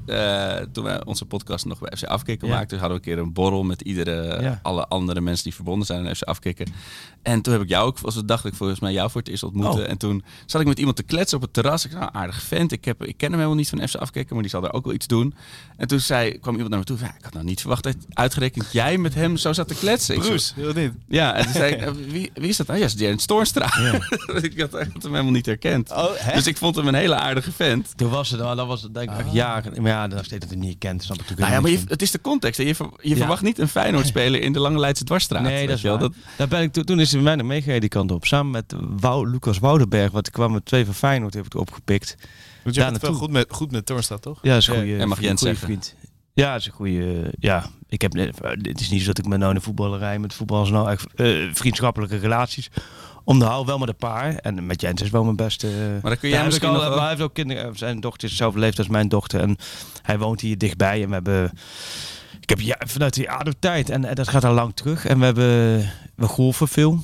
toen 0.71 0.83
wij 0.83 1.05
onze 1.05 1.25
podcast 1.25 1.65
nog 1.65 1.79
bij 1.79 1.97
FC 1.97 2.03
Afkikken 2.03 2.47
Ja. 2.47 2.55
maakten, 2.55 2.79
hadden 2.79 2.97
we 3.01 3.03
een 3.07 3.15
keer 3.15 3.23
een 3.23 3.33
borrel 3.33 3.63
met 3.63 3.81
iedere, 3.81 4.59
alle 4.61 4.87
andere 4.87 5.21
mensen 5.21 5.43
die 5.43 5.55
verbonden 5.55 5.85
zijn 5.85 6.07
aan 6.07 6.15
FC 6.15 6.23
Afkikken. 6.23 6.67
En 7.21 7.41
toen 7.41 7.53
heb 7.53 7.61
ik 7.61 7.69
jou 7.69 7.85
ook, 7.87 7.99
was 7.99 8.15
het 8.15 8.27
dacht 8.27 8.45
ik 8.45 8.53
volgens 8.53 8.79
mij 8.79 8.91
jou 8.91 9.09
voor 9.11 9.21
het 9.21 9.29
eerst 9.29 9.43
ontmoeten. 9.43 9.83
Oh. 9.83 9.89
En 9.89 9.97
toen 9.97 10.23
zat 10.45 10.61
ik 10.61 10.67
met 10.67 10.79
iemand 10.79 10.95
te 10.95 11.03
kletsen 11.03 11.37
op 11.37 11.43
het 11.43 11.53
terras. 11.53 11.85
Ik 11.85 11.91
nou, 11.91 12.09
aardig 12.13 12.41
vent. 12.41 12.71
Ik, 12.71 12.85
heb, 12.85 13.03
ik 13.03 13.17
ken 13.17 13.27
hem 13.29 13.37
helemaal 13.37 13.57
niet 13.57 13.69
van 13.69 13.87
FC 13.87 13.95
Afkikken, 13.95 14.33
maar 14.33 14.41
die 14.43 14.51
zal 14.51 14.63
er 14.63 14.73
ook 14.73 14.85
wel 14.85 14.93
iets 14.93 15.07
doen. 15.07 15.33
En 15.77 15.87
toen 15.87 15.99
zei, 15.99 16.39
kwam 16.39 16.53
iemand 16.53 16.69
naar 16.69 16.79
me 16.79 16.85
toe. 16.85 16.97
van, 16.97 17.07
ik 17.07 17.23
had 17.23 17.33
nou 17.33 17.45
niet 17.45 17.59
verwacht 17.59 17.83
dat 17.83 17.95
uitgerekend 18.09 18.71
jij 18.71 18.90
met 18.97 19.13
hem 19.13 19.37
zo 19.37 19.53
zat 19.53 19.67
te 19.67 19.75
kletsen. 19.75 20.15
Ik 20.15 20.21
zo, 20.21 20.27
Bruce, 20.29 20.53
heel 20.55 20.73
niet. 20.73 20.91
ja, 21.07 21.33
en 21.35 21.43
toen 21.43 21.53
zei 21.53 21.73
ik, 21.73 21.81
eh, 21.85 21.91
wie, 22.09 22.31
wie 22.33 22.49
is 22.49 22.57
dat? 22.57 22.69
Oh 22.69 22.75
ja, 22.75 22.81
dat 22.81 22.93
is 22.93 22.99
Jens 22.99 23.25
Toornstra. 23.25 23.65
ik 24.41 24.59
had, 24.59 24.73
ik 24.79 24.89
had 24.93 25.03
hem 25.03 25.11
helemaal 25.11 25.31
niet 25.31 25.45
herkend. 25.45 25.91
Oh, 25.91 26.05
hè? 26.15 26.33
Dus 26.33 26.47
ik 26.47 26.57
vond 26.57 26.75
hem 26.75 26.87
een 26.87 26.93
hele 26.93 27.15
aardige 27.15 27.51
vent. 27.51 27.93
Toen 27.97 28.09
was 28.09 28.29
het, 28.29 28.41
al- 28.41 28.55
dat 28.55 28.67
was 28.67 28.81
het 28.81 28.93
denk 28.93 29.11
ik 29.11 29.17
echt 29.17 29.31
jaren. 29.33 29.81
Maar 29.81 29.91
ja, 29.91 30.07
dan 30.07 30.23
steeds 30.23 30.41
dat 30.45 30.49
hij 30.49 30.59
niet 30.67 30.77
kent, 30.77 31.03
snap 31.03 31.15
ik 31.17 31.21
natuurlijk 31.29 31.49
Nou 31.51 31.53
ja, 31.53 31.69
maar 31.69 31.79
je, 31.81 31.89
het 31.91 32.01
is 32.01 32.11
de 32.11 32.21
context. 32.21 32.57
hè. 32.57 32.63
Je, 32.65 32.75
ver- 32.75 32.89
je 33.01 33.09
Ja. 33.09 33.15
verwacht 33.15 33.41
niet 33.41 33.59
een 33.59 33.67
Feyenoord-speler 33.67 34.41
in 34.41 34.53
de 34.53 34.59
Lange 34.59 34.79
Leidse 34.79 35.03
dwarsstraat. 35.03 35.41
Nee, 35.43 35.67
dat 35.67 35.75
is 35.77 35.83
wel. 35.83 35.99
waar. 35.99 36.09
Daar 36.37 36.47
ben 36.47 36.61
ik, 36.61 36.71
toen- 36.73 36.83
toen 36.83 36.99
is 36.99 37.11
hij 37.11 37.21
mij 37.21 37.35
nog 37.35 37.47
meegereden 37.47 37.79
die 37.81 37.89
kant 37.89 38.11
op. 38.11 38.25
Samen 38.25 38.51
met 38.51 38.73
Wou, 38.99 39.29
Lucas 39.29 39.59
Woudenberg, 39.59 40.11
want 40.11 40.27
ik 40.27 40.33
kwam 40.33 40.51
met 40.51 40.65
twee 40.65 40.85
van 40.85 40.93
Feyenoord, 40.93 41.33
heb 41.33 41.45
ik 41.45 41.55
opgepikt. 41.55 42.15
Want 42.63 42.75
je 42.75 42.81
wel 42.81 42.91
naartoe. 42.91 43.13
goed 43.13 43.31
met, 43.31 43.45
goed 43.49 43.71
met 43.71 43.85
Toornstra, 43.85 44.17
toch? 44.17 44.39
Ja, 44.41 44.49
dat 44.53 44.61
is 44.61 44.67
een 44.67 44.73
Ja, 44.73 44.79
goede 44.79 44.97
en 44.97 45.07
mag 45.07 45.21
Jens 45.21 45.41
zeggen. 45.41 45.65
vriend. 45.67 45.95
Ja, 46.33 46.55
is 46.55 46.65
een 46.65 46.71
goede. 46.71 47.33
Ja, 47.39 47.65
ik 47.87 48.01
heb. 48.01 48.13
Het 48.13 48.79
is 48.79 48.89
niet 48.89 48.99
zo 49.01 49.07
dat 49.07 49.17
ik 49.17 49.27
met 49.27 49.39
nou 49.39 49.51
in 49.51 49.57
de 49.57 49.63
voetballerij 49.63 50.19
met 50.19 50.33
voetbal 50.33 50.65
nou 50.65 50.89
echt 50.89 51.13
eh, 51.15 51.49
vriendschappelijke 51.53 52.17
relaties 52.17 52.69
onderhoud. 53.23 53.65
Wel 53.65 53.77
met 53.77 53.89
een 53.89 53.95
paar. 53.95 54.35
En 54.35 54.65
met 54.65 54.81
Jens 54.81 55.01
is 55.01 55.09
wel 55.09 55.23
mijn 55.23 55.35
beste. 55.35 55.67
Maar 55.67 56.11
dan 56.11 56.17
kun 56.19 56.29
jij 56.29 56.39
Ja, 56.39 56.45
misschien 56.45 56.71
maar 56.71 56.91
hij 56.91 57.09
heeft 57.09 57.21
ook 57.21 57.33
kinderen. 57.33 57.77
Zijn 57.77 57.99
dochter 57.99 58.23
is 58.23 58.29
dezelfde 58.29 58.59
leeftijd 58.59 58.87
als 58.87 58.95
mijn 58.95 59.09
dochter. 59.09 59.39
En 59.39 59.57
hij 60.01 60.17
woont 60.17 60.41
hier 60.41 60.57
dichtbij. 60.57 61.01
En 61.01 61.07
we 61.07 61.13
hebben. 61.13 61.51
Ik 62.41 62.49
heb 62.49 62.59
ja, 62.59 62.77
vanuit 62.87 63.13
die 63.13 63.27
tijd. 63.59 63.89
En, 63.89 64.05
en 64.05 64.15
dat 64.15 64.27
gaat 64.27 64.43
al 64.43 64.53
lang 64.53 64.75
terug. 64.75 65.05
En 65.05 65.19
we 65.19 65.25
hebben. 65.25 65.91
We 66.15 66.27
golfen 66.27 66.67
veel. 66.67 67.03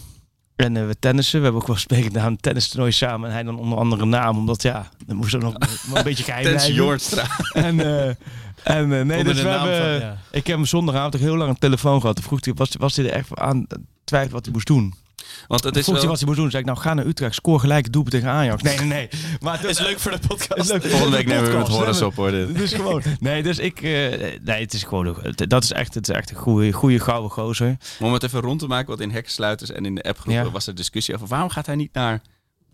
En 0.57 0.77
eh, 0.77 0.85
we 0.88 0.99
tennissen. 0.99 1.38
We 1.38 1.43
hebben 1.43 1.61
ook 1.61 1.67
wel 1.67 1.77
spreken 1.77 2.13
naar 2.13 2.25
een 2.25 2.38
tennistoernooi 2.38 2.91
samen. 2.91 3.27
En 3.29 3.34
hij 3.34 3.43
dan 3.43 3.59
onder 3.59 3.77
andere 3.77 4.05
naam. 4.05 4.38
Omdat 4.38 4.61
ja, 4.61 4.89
dan 5.05 5.15
moest 5.15 5.34
er 5.34 5.39
nog 5.39 5.53
een 5.93 6.03
beetje 6.03 6.23
geheim 6.23 6.43
Tens 6.43 6.55
blijven. 6.63 6.84
Jornstra. 6.84 7.23
En, 7.53 7.79
eh, 7.79 8.07
en 8.63 8.93
eh, 8.93 9.01
nee, 9.05 9.23
dus 9.23 9.41
we 9.41 9.47
hebben, 9.47 9.77
van- 9.77 10.07
ja. 10.07 10.17
ik 10.31 10.47
heb 10.47 10.55
hem 10.55 10.65
zondagavond 10.65 11.11
toch 11.11 11.21
heel 11.21 11.35
lang 11.38 11.49
een 11.49 11.57
telefoon 11.59 11.99
gehad. 12.01 12.15
Toen 12.15 12.25
vroeg 12.25 12.45
hij, 12.45 12.53
was, 12.53 12.69
was 12.79 12.95
hij 12.95 13.05
er 13.05 13.11
echt 13.11 13.35
aan 13.39 13.65
het 13.67 13.79
twijfelen 14.03 14.35
wat 14.35 14.43
hij 14.45 14.53
moest 14.53 14.67
doen. 14.67 14.93
Want 15.48 15.64
het 15.64 15.76
is 15.76 15.84
Vroeg 15.84 15.94
hij 15.95 16.02
wel... 16.03 16.10
wat 16.11 16.19
hij 16.19 16.27
moest 16.27 16.39
doen. 16.39 16.49
zei 16.49 16.64
ik, 16.64 16.69
nou 16.69 16.80
ga 16.81 16.94
naar 16.94 17.06
Utrecht, 17.06 17.35
scoor 17.35 17.60
gelijk 17.60 17.91
doelpunt 17.91 18.14
tegen 18.15 18.30
Ajax. 18.30 18.61
Nee, 18.61 18.77
nee, 18.77 18.88
nee. 18.88 19.10
Maar 19.39 19.60
het 19.61 19.69
is 19.77 19.80
leuk 19.80 19.99
voor 19.99 20.11
de 20.11 20.19
podcast. 20.27 20.57
is 20.61 20.68
leuk 20.72 20.81
Volgende 20.91 21.10
de 21.10 21.18
week 21.18 21.26
nemen 21.27 21.44
we 21.44 21.49
podcast. 21.57 21.77
Horace 21.77 22.06
op 22.06 22.15
hoor. 22.15 22.31
dit. 22.31 22.56
Dus 22.57 22.73
gewoon. 22.73 23.02
Nee, 23.19 23.44
dus 23.44 23.60
ik. 23.60 23.81
eh, 23.81 23.91
nee, 24.44 24.61
het 24.61 24.73
is 24.73 24.84
gewoon. 24.84 25.18
het- 25.22 25.49
Dat 25.49 25.64
is 25.64 25.72
echt, 25.72 25.94
het 25.94 26.10
is 26.10 26.15
echt 26.15 26.30
een 26.30 26.35
goede, 26.35 26.72
goede 26.72 26.99
gouden 26.99 27.31
gozer. 27.31 27.77
Maar 27.99 28.07
om 28.07 28.14
het 28.14 28.23
even 28.23 28.41
rond 28.41 28.60
te 28.60 28.68
maken, 28.68 28.88
wat 28.89 28.99
in 28.99 29.11
hekkensluiters 29.11 29.72
en 29.72 29.85
in 29.85 29.95
de 29.95 30.03
appgroep 30.03 30.34
Ja. 30.34 30.49
was 30.49 30.68
er 30.68 30.76
discussie 30.76 31.15
over 31.15 31.27
waarom 31.27 31.49
gaat 31.49 31.65
hij 31.65 31.76
niet 31.76 31.94
naar, 31.94 32.22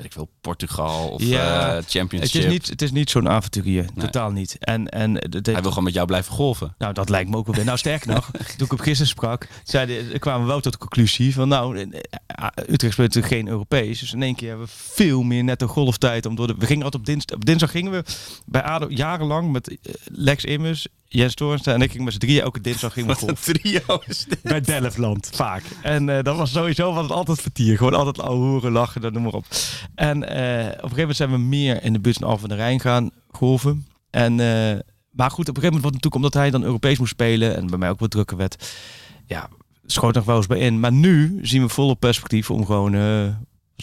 weet 0.03 0.11
ik 0.11 0.17
veel, 0.17 0.29
Portugal 0.41 1.09
of 1.09 1.23
Ja, 1.23 1.75
eh, 1.75 1.83
Championship. 1.87 2.33
Het 2.33 2.43
is 2.43 2.51
niet, 2.51 2.69
het 2.69 2.81
is 2.81 2.91
niet 2.91 3.09
zo'n 3.09 3.29
avonturier. 3.29 3.85
Nee. 3.93 4.05
Totaal 4.05 4.31
niet. 4.31 4.57
En, 4.59 4.89
en 4.89 5.13
Hij 5.13 5.61
wil 5.61 5.69
gewoon 5.69 5.83
met 5.83 5.93
jou 5.93 6.07
blijven 6.07 6.33
golven. 6.33 6.75
Nou, 6.77 6.93
dat 6.93 7.09
lijkt 7.09 7.29
me 7.29 7.37
ook 7.37 7.45
wel 7.45 7.55
weer. 7.55 7.65
Nou, 7.65 7.77
sterker 7.77 8.13
nog, 8.13 8.31
toen 8.57 8.65
ik 8.65 8.73
op 8.73 8.79
gisteren 8.79 9.07
sprak, 9.07 9.47
zeiden, 9.63 10.19
kwamen 10.19 10.41
we 10.41 10.47
wel 10.47 10.59
tot 10.59 10.71
de 10.71 10.77
conclusie 10.77 11.33
van, 11.33 11.47
nou, 11.47 11.77
eh, 11.77 11.99
eh, 12.25 12.47
Utrecht 12.55 12.93
speelt 12.93 13.13
natuurlijk 13.13 13.33
geen 13.33 13.47
Europees. 13.47 13.99
Dus 13.99 14.13
in 14.13 14.23
één 14.23 14.35
keer 14.35 14.49
hebben 14.49 14.65
we 14.65 14.71
veel 14.75 15.23
meer 15.23 15.43
netto 15.43 15.67
golftijd. 15.67 16.25
Om 16.25 16.35
door 16.35 16.47
de, 16.47 16.55
we 16.57 16.65
gingen 16.65 16.83
altijd 16.83 17.01
op 17.01 17.07
dinsdag, 17.07 17.35
op 17.37 17.45
dinsdag 17.45 17.71
gingen 17.71 17.91
we 17.91 18.03
bij 18.45 18.63
ADO 18.63 18.85
jarenlang 18.89 19.51
met 19.51 19.77
Lex 20.03 20.45
Immers, 20.45 20.87
Jens 21.15 21.33
Toornstra 21.33 21.73
en 21.73 21.81
ik 21.81 21.91
ging 21.91 22.03
met 22.03 22.13
z'n 22.13 22.19
drieën 22.19 22.41
elke 22.41 22.61
dinsdag 22.61 22.93
gingen 22.93 23.15
we 23.15 23.25
Wat 23.25 23.29
een 23.29 23.53
trio 23.53 24.01
is 24.05 24.25
dit. 24.25 24.41
Bij 24.41 24.61
Delftland, 24.61 25.29
vaak. 25.33 25.63
En 25.81 26.09
eh, 26.09 26.23
dat 26.23 26.37
was 26.37 26.51
sowieso 26.51 26.93
was 26.93 27.03
het 27.03 27.11
altijd 27.11 27.41
vertier. 27.41 27.77
Gewoon 27.77 27.93
altijd 27.93 28.19
ouwe 28.19 28.45
hoeren, 28.45 28.71
lachen, 28.71 29.01
dat 29.01 29.13
noem 29.13 29.23
maar 29.23 29.33
op. 29.33 29.45
En 29.95 30.23
eh, 30.29 30.65
op 30.65 30.71
een 30.71 30.79
gegeven 30.79 30.97
moment 30.97 31.15
zijn 31.15 31.31
we 31.31 31.37
meer 31.37 31.83
in 31.83 31.93
de 31.93 31.99
buurt 31.99 32.17
van 32.17 32.27
Alphen 32.27 32.49
de 32.49 32.55
Rijn 32.55 32.79
gaan 32.79 33.11
golven. 33.31 33.87
En, 34.09 34.39
eh, 34.39 34.79
maar 35.09 35.31
goed, 35.31 35.49
op 35.49 35.55
een 35.55 35.61
gegeven 35.61 35.75
moment, 35.75 35.83
wat 35.83 35.91
natuurlijk 35.93 36.15
omdat 36.15 36.33
hij 36.33 36.49
dan 36.49 36.63
Europees 36.63 36.97
moest 36.97 37.11
spelen 37.11 37.55
en 37.55 37.67
bij 37.67 37.77
mij 37.77 37.89
ook 37.89 37.99
wat 37.99 38.11
drukker 38.11 38.37
werd, 38.37 38.73
ja, 39.25 39.49
schoot 39.85 40.13
nog 40.13 40.25
wel 40.25 40.37
eens 40.37 40.47
bij 40.47 40.59
in. 40.59 40.79
Maar 40.79 40.91
nu 40.91 41.39
zien 41.41 41.61
we 41.61 41.69
volop 41.69 41.99
perspectief 41.99 42.49
om 42.51 42.65
gewoon, 42.65 42.95
eh, 42.95 43.27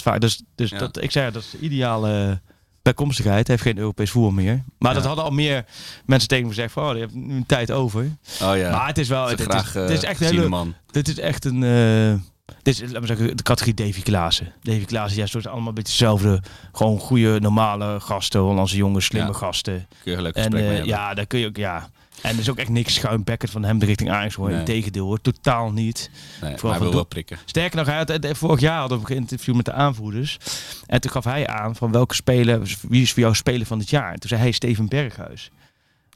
wat 0.04 0.20
dus, 0.20 0.42
dus 0.54 0.70
Ja. 0.70 0.78
dat, 0.78 1.02
ik 1.02 1.10
zei, 1.10 1.30
dat 1.30 1.42
is 1.42 1.50
de 1.50 1.58
ideale 1.58 2.40
bijkomstigheid. 2.82 3.46
Hij 3.46 3.56
heeft 3.56 3.68
geen 3.68 3.78
Europees 3.78 4.10
voer 4.10 4.34
meer. 4.34 4.64
Maar 4.78 4.94
dat 4.94 5.04
hadden 5.04 5.24
al 5.24 5.30
meer 5.30 5.64
mensen 6.04 6.28
tegen 6.28 6.44
me 6.44 6.50
gezegd 6.50 6.72
van, 6.72 6.84
oh, 6.84 6.90
die 6.90 7.00
heeft 7.00 7.14
nu 7.14 7.34
een 7.34 7.46
tijd 7.46 7.70
over. 7.70 8.02
Oh 8.42 8.56
ja. 8.56 8.70
Maar 8.70 8.86
het 8.86 8.98
is 8.98 9.08
wel, 9.08 9.28
het, 9.28 9.40
graag 9.40 9.66
is, 9.66 9.74
het 9.74 9.90
is 9.90 10.02
eh, 10.02 10.10
echt 10.10 10.20
een 10.20 10.26
hele, 10.26 10.48
man. 10.48 10.74
dit 10.90 11.08
is 11.08 11.18
echt 11.18 11.44
een. 11.44 11.62
eh, 11.62 12.20
dit 12.62 12.82
is, 12.82 12.92
laat 12.92 13.06
zeggen, 13.06 13.36
de 13.36 13.42
categorie 13.42 13.74
Davy 13.74 14.02
Klaassen. 14.02 14.52
Davy 14.62 14.84
Klaassen, 14.84 15.20
ja, 15.20 15.26
zijn 15.26 15.44
allemaal 15.44 15.68
een 15.68 15.74
beetje 15.74 15.92
hetzelfde. 15.92 16.42
Gewoon 16.72 16.98
goede, 16.98 17.40
normale 17.40 18.00
gasten, 18.00 18.40
Hollandse 18.40 18.76
jongens, 18.76 19.04
slimme 19.04 19.28
Ja. 19.28 19.34
gasten. 19.34 19.86
Kun 20.02 20.12
je 20.12 20.22
leuk 20.22 20.34
En 20.34 20.42
gesprek 20.42 20.62
mee 20.62 20.70
hebben. 20.70 20.88
ja, 20.88 21.14
daar 21.14 21.26
kun 21.26 21.38
je 21.38 21.46
ook, 21.46 21.56
ja. 21.56 21.88
En 22.22 22.32
er 22.32 22.38
is 22.38 22.50
ook 22.50 22.58
echt 22.58 22.68
niks 22.68 22.94
schuimbekkend 22.94 23.50
van 23.50 23.62
hem 23.64 23.78
de 23.78 23.86
richting 23.86 24.10
Ajax 24.10 24.34
hoor. 24.34 24.48
Nee. 24.48 24.58
Integendeel 24.58 25.04
hoor, 25.04 25.20
totaal 25.20 25.72
niet. 25.72 26.10
Nee, 26.40 26.50
Vooral 26.50 26.60
maar 26.62 26.70
hij 26.70 26.80
wil 26.80 26.92
wel 26.92 27.04
prikken. 27.04 27.38
Sterker 27.44 27.76
nog, 27.76 27.86
hij 27.86 27.96
had, 27.96 28.36
vorig 28.36 28.60
jaar 28.60 28.78
hadden 28.78 29.00
we 29.00 29.10
een 29.10 29.16
interview 29.16 29.54
met 29.54 29.64
de 29.64 29.72
aanvoerders. 29.72 30.38
En 30.86 31.00
toen 31.00 31.10
gaf 31.10 31.24
hij 31.24 31.46
aan 31.46 31.76
van 31.76 31.92
welke 31.92 32.14
speler, 32.14 32.76
wie 32.88 33.02
is 33.02 33.12
voor 33.12 33.22
jou 33.22 33.34
speler 33.34 33.66
van 33.66 33.78
het 33.78 33.90
jaar? 33.90 34.12
En 34.12 34.20
toen 34.20 34.28
zei 34.28 34.40
hij 34.40 34.50
Steven 34.50 34.88
Berghuis 34.88 35.50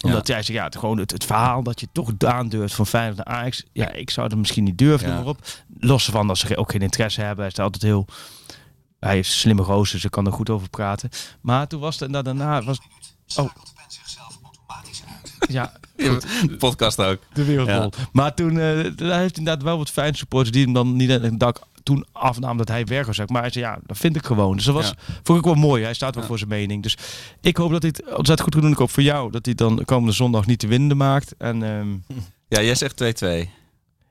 omdat 0.05 0.27
hij 0.29 0.43
zei, 0.43 0.59
ja, 0.59 0.65
het, 0.65 0.77
gewoon 0.77 0.99
het, 0.99 1.11
het 1.11 1.25
verhaal 1.25 1.63
dat 1.63 1.81
je 1.81 1.89
toch 1.93 2.13
aandurft 2.19 2.75
van 2.75 2.87
Feyenoord 2.87 3.17
naar 3.17 3.37
Ajax. 3.37 3.65
Ja, 3.73 3.93
ik 3.93 4.11
zou 4.11 4.29
het 4.29 4.37
misschien 4.37 4.65
niet 4.65 4.79
durven, 4.79 5.09
Ja. 5.09 5.15
noem 5.15 5.25
maar 5.25 5.33
op. 5.33 5.47
Los 5.79 6.05
van 6.05 6.27
dat 6.27 6.39
ze 6.39 6.57
ook 6.57 6.71
geen 6.71 6.83
interesse 6.83 7.21
hebben. 7.21 7.45
Hij 7.45 7.53
is 7.53 7.59
altijd 7.59 7.83
heel... 7.83 8.07
Hij 9.01 9.15
heeft 9.15 9.31
slimme 9.33 9.63
gozer, 9.63 9.95
dus 9.95 10.05
ik 10.05 10.11
kan 10.11 10.27
er 10.27 10.33
goed 10.33 10.51
over 10.51 10.69
praten. 10.69 11.11
Maar 11.41 11.67
toen 11.67 11.81
was 11.81 11.99
het, 11.99 12.15
en 12.15 12.25
daarna 12.25 12.63
was... 12.63 12.81
Oh, 13.37 13.51
ja, 15.49 15.73
De 15.97 16.57
podcast 16.59 16.99
ook. 16.99 17.19
de 17.33 17.45
wereld 17.45 17.69
Ja. 17.69 17.89
Maar 18.13 18.35
toen 18.35 18.51
eh, 18.59 18.85
daar 18.97 19.19
heeft 19.21 19.39
inderdaad 19.39 19.63
wel 19.63 19.79
wat 19.79 19.91
fijn 19.91 20.15
supporters 20.15 20.51
die 20.53 20.65
hem 20.65 20.73
dan 20.73 20.97
niet 20.97 21.11
het 21.11 21.41
dak 21.41 21.59
toen 21.83 22.07
afnamen 22.13 22.57
dat 22.57 22.69
hij 22.69 22.85
werk 22.85 23.07
was. 23.07 23.19
Maar 23.27 23.43
hij 23.43 23.51
zei, 23.51 23.65
ja, 23.65 23.79
dat 23.87 23.97
vind 23.97 24.17
ik 24.17 24.25
gewoon. 24.25 24.57
Dus 24.57 24.65
dat 24.65 24.75
was, 24.75 24.87
Ja. 24.89 24.95
vond 25.23 25.39
ik 25.39 25.45
wel 25.45 25.55
mooi. 25.55 25.83
Hij 25.85 25.95
staat 25.95 26.13
wel 26.15 26.23
Ja. 26.23 26.29
voor 26.29 26.39
zijn 26.39 26.51
mening. 26.51 26.83
Dus 26.83 26.97
ik 27.41 27.57
hoop 27.57 27.71
dat 27.71 27.83
hij 27.83 27.91
het 27.97 28.07
ontzettend 28.07 28.41
goed 28.41 28.53
gaat 28.55 28.63
doen. 28.63 28.73
Ik 28.73 28.79
hoop 28.79 28.91
voor 28.91 29.03
jou 29.03 29.31
dat 29.31 29.45
hij 29.45 29.55
dan 29.55 29.85
komende 29.85 30.13
zondag 30.13 30.47
niet 30.47 30.61
de 30.61 30.67
winnende 30.67 30.95
maakt. 30.95 31.35
En 31.39 31.63
ehm, 31.63 31.89
Ja, 32.49 32.63
jij 32.63 32.75
zegt 32.75 32.97
2-2. 32.97 33.51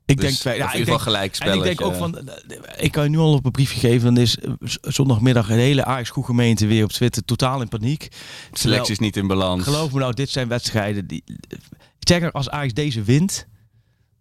Ik 0.06 0.18
Dus 0.18 0.26
denk 0.26 0.38
twee. 0.38 0.54
of 0.54 0.60
Ja, 0.60 0.66
in 0.66 0.72
ik 0.72 0.80
ieder 0.80 0.94
geval 0.94 1.14
gelijk 1.14 1.36
en 1.38 1.54
ik 1.58 1.64
denk 1.64 1.82
ook 1.82 1.96
van, 1.96 2.28
eh, 2.28 2.84
ik 2.84 2.92
kan 2.92 3.04
je 3.04 3.10
nu 3.10 3.18
al 3.18 3.34
op 3.34 3.46
een 3.46 3.52
briefje 3.52 3.80
geven. 3.80 4.14
Dan 4.14 4.24
is 4.24 4.38
eh, 4.38 4.52
zondagmiddag 4.82 5.50
een 5.50 5.58
hele 5.58 5.86
Ajax 5.86 6.12
gemeente 6.14 6.68
weer 6.68 6.84
op 6.84 6.92
Twitter 6.92 7.26
totaal 7.26 7.62
in 7.62 7.68
paniek. 7.68 8.08
Selectie 8.52 8.92
is 8.92 9.00
niet 9.00 9.18
in 9.18 9.28
balans. 9.28 9.64
Geloof 9.64 9.92
me 9.92 10.00
nou, 10.00 10.14
dit 10.14 10.30
zijn 10.30 10.48
wedstrijden 10.48 11.08
die. 11.08 11.24
Ik 12.00 12.10
zeg 12.10 12.22
er, 12.22 12.32
als 12.32 12.50
Ajax 12.50 12.74
deze 12.74 13.02
wint. 13.04 13.48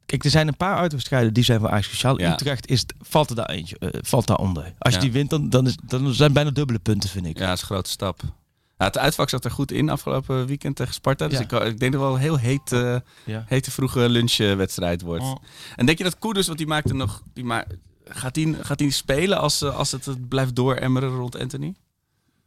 Kijk, 0.07 0.25
er 0.25 0.31
zijn 0.31 0.49
een 0.49 0.57
paar 0.57 0.77
uitwedstrijden 0.77 1.33
die 1.33 1.45
zijn 1.45 1.61
voor 1.61 1.69
Ajax 1.69 1.87
speciaal. 1.87 2.21
Ja. 2.21 2.33
Utrecht 2.33 2.69
is, 2.69 2.85
valt 3.01 3.31
er 3.31 3.37
daar 3.37 3.51
eentje, 3.51 3.79
eh, 3.79 3.89
valt 4.03 4.27
daar 4.27 4.37
onder. 4.37 4.73
Als 4.79 4.95
je 4.95 5.01
die 5.01 5.13
wint, 5.13 5.31
dan, 5.31 5.51
dan, 5.51 5.67
is, 5.67 5.77
dan 5.87 6.15
zijn 6.15 6.33
bijna 6.33 6.51
dubbele 6.51 6.79
punten, 6.79 7.11
vind 7.11 7.27
ik. 7.27 7.39
Ja, 7.39 7.47
dat 7.47 7.55
is 7.55 7.61
een 7.61 7.67
grote 7.67 7.91
stap. 7.91 8.23
Ja, 8.83 8.89
het 8.89 8.99
uitvak 8.99 9.29
zat 9.29 9.45
er 9.45 9.51
goed 9.51 9.73
in 9.73 9.89
afgelopen 9.89 10.47
weekend 10.47 10.77
tegen 10.77 10.95
Sparta. 10.95 11.29
Dus 11.29 11.41
ik, 11.41 11.53
ik 11.53 11.79
denk 11.79 11.93
dat 11.93 11.93
het 11.93 12.01
wel 12.01 12.15
een 12.15 12.21
heel 12.21 12.39
heet, 12.39 12.73
eh, 12.73 12.97
hete 13.47 13.71
vroege 13.71 14.09
lunchwedstrijd 14.09 15.03
wordt. 15.03 15.23
Oh. 15.23 15.37
En 15.77 15.87
denk 15.87 15.99
je 15.99 16.05
dat 16.05 16.19
Koeders, 16.19 16.47
want 16.47 16.59
die 16.59 16.67
maakte 16.67 16.95
nog... 16.95 17.23
Die 17.33 17.45
ma 17.45 17.65
gaat 18.05 18.37
hij 18.37 18.57
gaat 18.61 18.79
die 18.79 18.91
spelen 18.91 19.39
als, 19.39 19.63
eh, 19.63 19.77
als 19.77 19.93
het 19.93 20.05
het 20.05 20.29
blijft 20.29 20.57
dooremmeren 20.57 21.09
rond 21.09 21.39
Anthony? 21.39 21.75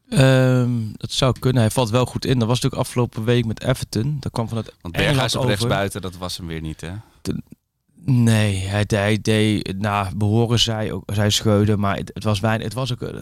Ehm, 0.10 0.72
dat 0.94 1.12
zou 1.12 1.40
kunnen. 1.40 1.62
Hij 1.62 1.72
valt 1.72 1.90
wel 1.90 2.06
goed 2.06 2.26
in. 2.26 2.40
Dat 2.40 2.48
was 2.48 2.62
natuurlijk 2.62 2.88
afgelopen 2.88 3.24
week 3.24 3.46
met 3.46 3.64
Everton. 3.64 4.18
Dat 4.20 4.32
kwam 4.32 4.48
vanuit 4.48 4.74
Want 4.82 4.96
Berghuis 4.96 5.36
op 5.36 5.46
rechtsbuiten, 5.46 6.02
dat 6.02 6.18
was 6.18 6.38
hem 6.38 6.48
weer 6.48 6.62
niet, 6.62 6.82
hè? 6.82 6.92
Nee, 8.06 8.56
hij, 8.56 8.84
hij 8.88 9.20
deed 9.22 9.80
na 9.80 10.12
behoren 10.16 10.60
zij 10.60 10.92
ook 10.92 11.04
zij 11.14 11.30
scheuden, 11.30 11.80
maar 11.80 11.98
het, 11.98 12.12
het 12.14 12.24
was 12.24 12.40
weinig. 12.40 12.66
Het 12.66 12.76
was 12.76 12.92
ook, 12.92 13.02
eh, 13.02 13.20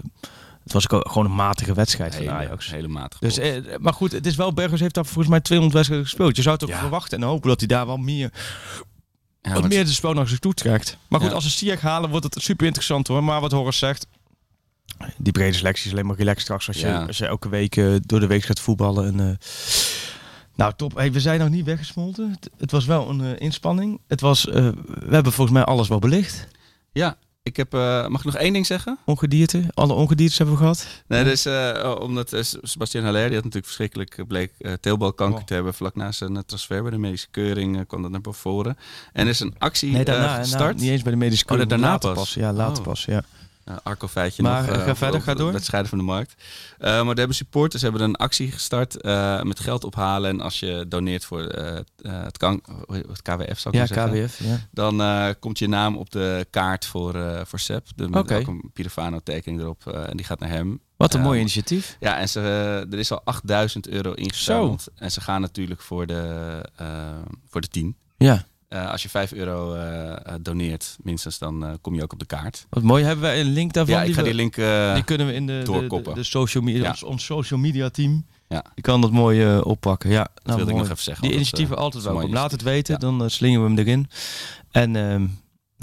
het 0.64 0.74
was 0.74 0.90
ook 0.90 1.08
gewoon 1.12 1.26
een 1.26 1.36
matige 1.36 1.74
wedstrijd 1.74 2.14
van 2.16 2.24
Hele, 2.24 2.36
Ajax. 2.36 2.72
hele 2.72 2.88
matige 2.88 3.26
Dus, 3.26 3.38
eh, 3.38 3.78
maar 3.80 3.94
goed, 3.94 4.12
het 4.12 4.26
is 4.26 4.36
wel 4.36 4.54
Bergers 4.54 4.82
heeft 4.82 4.96
daar 4.96 5.06
volgens 5.06 5.28
mij 5.28 5.40
200 5.42 5.76
wedstrijden 5.78 6.10
gespeeld. 6.10 6.36
Je 6.36 6.42
zou 6.42 6.56
het 6.56 6.64
ook 6.64 6.70
Ja. 6.70 6.80
verwachten 6.80 7.22
en 7.22 7.28
hopen 7.28 7.50
dat 7.50 7.60
hij 7.60 7.68
daar 7.68 7.86
wel 7.86 7.98
meer, 7.98 8.32
Ja, 9.42 9.54
wat 9.54 9.68
meer 9.70 9.86
de 9.86 9.92
spel 9.92 10.14
naar 10.14 10.28
zich 10.28 10.40
toe 10.40 10.54
trekt. 10.54 10.98
Maar 11.08 11.20
goed, 11.20 11.30
Ja. 11.30 11.36
als 11.36 11.44
ze 11.44 11.50
Siak 11.50 11.80
halen, 11.80 12.10
wordt 12.10 12.26
het 12.34 12.44
super 12.44 12.66
interessant 12.66 13.08
hoor. 13.08 13.24
Maar 13.24 13.42
wat 13.42 13.52
Horus 13.52 13.78
zegt, 13.78 14.08
die 15.18 15.32
brede 15.32 15.58
selectie 15.58 15.86
is 15.86 15.92
alleen 15.92 16.06
maar 16.06 16.16
relaxed 16.16 16.42
straks 16.44 16.68
als 16.68 16.80
je, 16.80 17.06
als 17.08 17.18
je 17.18 17.26
elke 17.26 17.50
week 17.50 17.78
eh, 17.78 17.96
door 18.02 18.20
de 18.20 18.28
week 18.28 18.44
gaat 18.44 18.60
voetballen. 18.60 19.06
En, 19.08 19.20
eh, 19.30 19.36
nou, 20.56 20.74
top. 20.76 20.96
Hey, 20.96 21.12
we 21.12 21.20
zijn 21.20 21.40
nog 21.40 21.50
niet 21.50 21.66
weggesmolten. 21.66 22.30
Het, 22.32 22.50
het 22.58 22.72
was 22.72 22.86
wel 22.86 23.10
een 23.10 23.38
inspanning. 23.40 24.02
Het 24.08 24.22
was, 24.22 24.44
we 24.44 24.74
hebben 25.10 25.32
volgens 25.34 25.52
mij 25.58 25.64
alles 25.66 25.88
wel 25.88 26.00
belicht. 26.00 26.48
ja, 26.92 27.18
ik 27.44 27.58
heb... 27.58 27.74
eh, 27.74 28.08
mag 28.08 28.20
ik 28.20 28.26
nog 28.26 28.36
één 28.36 28.54
ding 28.54 28.66
zeggen? 28.66 28.98
Ongedierte, 29.06 29.64
alle 29.74 29.94
ongediertes 29.94 30.38
hebben 30.38 30.56
we 30.56 30.62
gehad. 30.62 30.88
Nee, 31.08 31.24
dus, 31.24 31.46
eh, 31.46 31.96
omdat 32.00 32.34
eh, 32.34 32.42
Sebastian 32.62 33.04
Haller, 33.04 33.26
die 33.26 33.34
had 33.36 33.44
natuurlijk 33.44 33.66
verschrikkelijk 33.66 34.28
bleek 34.28 34.52
teelbalkanker 34.80 35.40
Oh. 35.40 35.46
te 35.46 35.54
hebben. 35.54 35.74
Vlak 35.74 35.96
na 35.96 36.12
zijn 36.12 36.46
transfer 36.46 36.82
bij 36.82 36.92
de 36.92 36.98
medische 36.98 37.28
keuring 37.32 37.88
kwam 37.88 38.02
dat 38.02 38.12
naar 38.12 38.22
voren. 38.34 38.78
En 39.14 39.24
er 39.24 39.30
is 39.32 39.40
een 39.40 39.56
actie 39.58 39.92
Nee, 39.92 40.04
daarna, 40.06 40.36
gestart. 40.38 40.80
niet 40.80 40.90
eens 40.90 41.02
bij 41.02 41.12
de 41.12 41.18
medische 41.18 41.44
Oh, 41.44 41.50
keuring, 41.50 41.70
daarna 41.70 41.88
later 41.88 42.14
pas? 42.14 42.34
Ja, 42.34 42.54
later 42.54 42.78
Oh. 42.78 42.84
pas, 42.84 43.06
ja. 43.06 43.24
Uh, 43.66 43.76
Arco 43.84 44.08
feitje 44.08 44.44
Maar, 44.44 44.62
nog. 44.62 44.70
eh, 44.76 44.82
eh, 44.82 44.86
ga 44.88 44.96
verder, 44.96 45.22
ga 45.22 45.34
door. 45.34 45.54
Het 45.54 45.64
scheiden 45.66 45.90
van 45.90 46.00
de 46.00 46.04
markt. 46.04 46.34
Uh, 46.38 46.78
maar 46.80 47.06
daar 47.06 47.16
hebben 47.16 47.36
supporters 47.36 47.82
hebben 47.82 48.02
een 48.02 48.16
actie 48.16 48.52
gestart 48.52 49.04
met 49.44 49.60
geld 49.60 49.84
ophalen. 49.84 50.30
En 50.30 50.42
als 50.42 50.60
je 50.60 50.86
doneert 50.88 51.26
voor 51.26 51.42
het, 51.42 52.38
kan, 52.38 52.64
het 52.88 53.22
KWF, 53.22 53.60
zou 53.60 53.78
ik 53.78 53.88
Ja. 53.88 54.06
KWF, 54.08 54.40
ja. 54.44 54.60
Dan 54.72 55.36
komt 55.40 55.60
je 55.60 55.68
naam 55.68 55.98
op 55.98 56.12
de 56.12 56.48
kaart 56.50 56.86
voor, 56.86 57.42
voor 57.46 57.60
Sepp. 57.60 57.88
De, 57.96 58.10
met 58.10 58.20
Oké. 58.20 58.36
ook 58.36 58.48
een 58.48 58.70
Pirofano-tekening 58.74 59.62
erop. 59.62 59.88
eh, 59.88 60.10
en 60.10 60.18
die 60.18 60.26
gaat 60.26 60.40
naar 60.40 60.50
hem. 60.50 60.80
Wat 60.98 61.14
een 61.14 61.22
mooi 61.22 61.40
initiatief. 61.40 61.98
Ja, 62.00 62.18
en 62.18 62.30
ze, 62.30 62.40
er 62.92 63.00
is 63.00 63.12
al 63.12 63.22
8000 63.24 63.88
euro 63.88 64.12
ingezameld. 64.14 64.88
En 64.96 65.12
ze 65.12 65.22
gaan 65.22 65.42
natuurlijk 65.42 65.82
voor 65.82 66.06
de, 66.08 66.62
voor 67.50 67.62
de 67.62 67.68
10. 67.68 67.96
Ja, 68.18 68.46
Eh, 68.74 68.92
als 68.92 69.04
je 69.04 69.10
5 69.10 69.32
euro 69.34 69.74
eh, 69.74 70.12
eh, 70.12 70.18
doneert, 70.42 70.96
minstens, 71.04 71.38
dan 71.38 71.78
kom 71.82 71.96
je 71.96 72.04
ook 72.04 72.14
op 72.14 72.20
de 72.20 72.26
kaart. 72.26 72.66
wat 72.70 72.84
mooi. 72.84 73.04
Hebben 73.04 73.24
wij 73.24 73.40
een 73.40 73.52
link 73.52 73.74
daarvan? 73.74 73.96
ja, 73.96 74.04
ik 74.04 74.14
ga 74.14 74.18
we- 74.22 74.24
die 74.24 74.34
link... 74.34 74.56
die 74.94 75.04
kunnen 75.04 75.28
we 75.28 75.34
in 75.34 75.46
de, 75.46 75.54
de, 75.54 75.60
de, 75.60 75.66
doorkoppen. 75.66 76.14
de 76.16 76.24
social 76.24 76.64
media, 76.64 76.82
Ja. 76.84 76.90
ons, 76.90 77.04
ons 77.04 77.26
social 77.26 77.60
media 77.60 77.90
team. 77.90 78.26
Ja. 78.48 78.64
Die 78.74 78.84
kan 78.84 79.02
dat 79.02 79.12
mooi 79.12 79.58
oppakken. 79.60 80.10
Ja, 80.10 80.28
nou, 80.44 80.56
wilde 80.58 80.62
ik 80.62 80.68
mooi. 80.68 80.82
nog 80.82 80.92
even 80.92 81.04
zeggen, 81.04 81.22
Die 81.24 81.32
dat, 81.32 81.40
initiatieven 81.40 81.78
altijd 81.78 82.04
dat 82.04 82.14
welkom. 82.14 82.34
Laat 82.34 82.52
het 82.52 82.62
weten, 82.62 82.94
Ja. 82.94 83.00
dan 83.00 83.30
slingen 83.30 83.62
we 83.62 83.68
hem 83.68 83.78
erin. 83.78 84.10
En 84.72 84.96
ehm, 84.96 85.28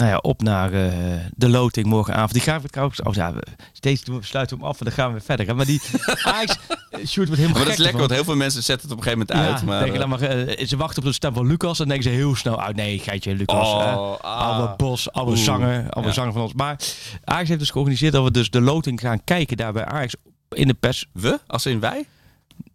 nou 0.01 0.13
ja, 0.13 0.17
op 0.17 0.41
naar 0.41 0.73
eh, 0.73 0.91
de 1.35 1.49
loting 1.49 1.85
morgenavond. 1.85 2.33
Die 2.33 2.41
gaan 2.41 2.61
we 2.61 2.67
trouwens... 2.67 3.01
Oh 3.01 3.13
ja, 3.13 3.33
we, 3.33 3.43
steeds 3.73 4.03
doen 4.03 4.19
we, 4.19 4.25
sluiten 4.25 4.57
we 4.57 4.61
hem 4.63 4.71
af 4.71 4.79
en 4.79 4.85
dan 4.85 4.93
gaan 4.93 5.05
we 5.07 5.11
weer 5.11 5.21
verder. 5.21 5.47
hè. 5.47 5.53
Maar 5.53 5.65
die 5.65 5.81
Ajax... 6.23 6.57
eh, 6.89 7.05
Sjoerd 7.05 7.27
wordt 7.27 7.41
helemaal 7.41 7.49
Maar 7.51 7.63
dat 7.63 7.73
is 7.73 7.77
lekker, 7.77 7.99
want 7.99 8.11
heel 8.11 8.23
veel 8.23 8.35
mensen 8.35 8.63
zetten 8.63 8.89
het 8.89 8.97
op 8.97 9.05
een 9.05 9.11
gegeven 9.11 9.27
moment 9.35 9.49
uit. 9.49 9.63
Maar, 9.65 9.79
denken 9.79 10.01
eh, 10.01 10.09
dan 10.09 10.19
maar, 10.57 10.67
ze 10.67 10.77
wachten 10.77 10.97
op 11.03 11.07
de 11.07 11.13
stem 11.13 11.33
van 11.33 11.47
Lucas 11.47 11.79
en 11.79 11.87
denken 11.87 12.03
ze 12.11 12.15
heel 12.17 12.35
snel 12.35 12.61
uit. 12.61 12.75
Nee, 12.75 12.99
geitje, 12.99 13.35
Lucas. 13.35 13.67
Oh, 13.67 14.15
ah. 14.21 14.47
Oude 14.47 14.73
Bos, 14.77 15.11
oude 15.11 15.31
Oeh. 15.31 15.39
zanger, 15.39 15.89
oude 15.89 16.07
Ja. 16.07 16.13
zanger 16.13 16.33
van 16.33 16.41
ons. 16.41 16.53
Maar 16.53 16.79
Ajax 17.23 17.47
heeft 17.47 17.59
dus 17.59 17.69
georganiseerd 17.69 18.13
dat 18.13 18.23
we 18.23 18.31
dus 18.31 18.49
de 18.49 18.61
loting 18.61 18.99
gaan 18.99 19.23
kijken 19.23 19.57
daar 19.57 19.73
bij 19.73 19.85
Ajax 19.85 20.15
in 20.49 20.67
de 20.67 20.73
pers. 20.73 21.05
we? 21.13 21.39
Als 21.47 21.65
in 21.65 21.79
wij? 21.79 22.05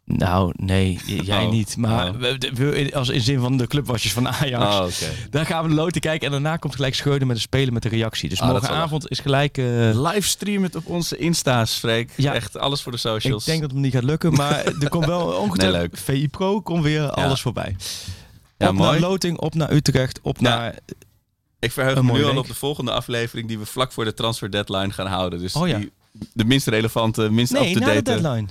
Nou, 0.07 0.53
nee, 0.57 0.99
jij 1.25 1.45
Oh. 1.45 1.51
niet. 1.51 1.77
Maar 1.77 2.09
Oh. 2.09 2.17
we- 2.21 2.39
we- 2.55 2.91
als 2.95 3.09
in 3.09 3.21
zin 3.21 3.41
van 3.41 3.57
de 3.57 3.67
clubwasjes 3.67 4.13
van 4.13 4.29
Ajax. 4.29 4.65
Oh, 4.65 4.85
oké. 4.85 5.13
Daar 5.31 5.47
gaan 5.47 5.63
we 5.63 5.69
de 5.69 5.75
loten 5.75 6.01
kijken. 6.01 6.27
En 6.27 6.33
daarna 6.33 6.57
komt 6.57 6.75
gelijk 6.75 6.95
Scheuden 6.95 7.27
met 7.27 7.37
de 7.37 7.43
spelen 7.43 7.73
met 7.73 7.83
de 7.83 7.89
reactie. 7.89 8.29
Dus 8.29 8.41
Ah, 8.41 8.49
morgenavond 8.49 9.11
is 9.11 9.19
gelijk... 9.19 9.59
eh, 9.59 9.65
Livestream 9.93 10.63
het 10.63 10.77
op 10.77 10.87
onze 10.87 11.17
Insta's, 11.17 11.73
Freek. 11.75 12.11
Ja. 12.17 12.35
Echt 12.35 12.59
alles 12.59 12.83
voor 12.83 12.93
de 12.93 12.99
ik 12.99 13.05
socials. 13.05 13.45
denk 13.45 13.61
dat 13.61 13.71
het 13.71 13.81
niet 13.81 13.93
gaat 13.93 14.03
lukken. 14.05 14.33
Maar 14.33 14.65
er 14.83 14.89
komt 14.89 15.07
wel 15.07 15.27
ongetwijfeld... 15.27 15.61
Nee, 15.61 15.71
leuk. 15.81 15.97
VI 16.23 16.29
Pro 16.29 16.61
komt 16.61 16.83
weer 16.83 17.11
alles 17.11 17.41
voorbij. 17.41 17.77
Ja, 18.59 18.69
op 18.69 18.75
mooi. 18.75 18.91
naar 19.01 19.09
Loting, 19.11 19.39
op 19.39 19.55
naar 19.55 19.73
Utrecht, 19.73 20.21
op 20.23 20.37
Ja. 20.41 20.49
naar... 20.49 20.79
Ik 21.59 21.73
verheug 21.73 21.97
Een 21.97 22.05
me 22.07 22.13
nu 22.13 22.25
al 22.25 22.37
op 22.37 22.47
de 22.47 22.55
volgende 22.55 22.91
aflevering 22.93 23.49
die 23.49 23.59
we 23.59 23.67
vlak 23.67 23.93
voor 23.93 24.05
de 24.05 24.15
transfer 24.15 24.51
deadline 24.51 24.91
gaan 24.93 25.07
houden. 25.07 25.39
Dus 25.39 25.55
Oh 25.55 25.69
ja. 25.69 25.79
die, 25.79 25.93
de 26.33 26.45
minst 26.45 26.67
relevante, 26.67 27.31
minst 27.31 27.53
Nee, 27.53 27.75
na 27.75 27.81
de 27.87 27.87
up-to-date. 27.97 28.21
deadline. 28.23 28.49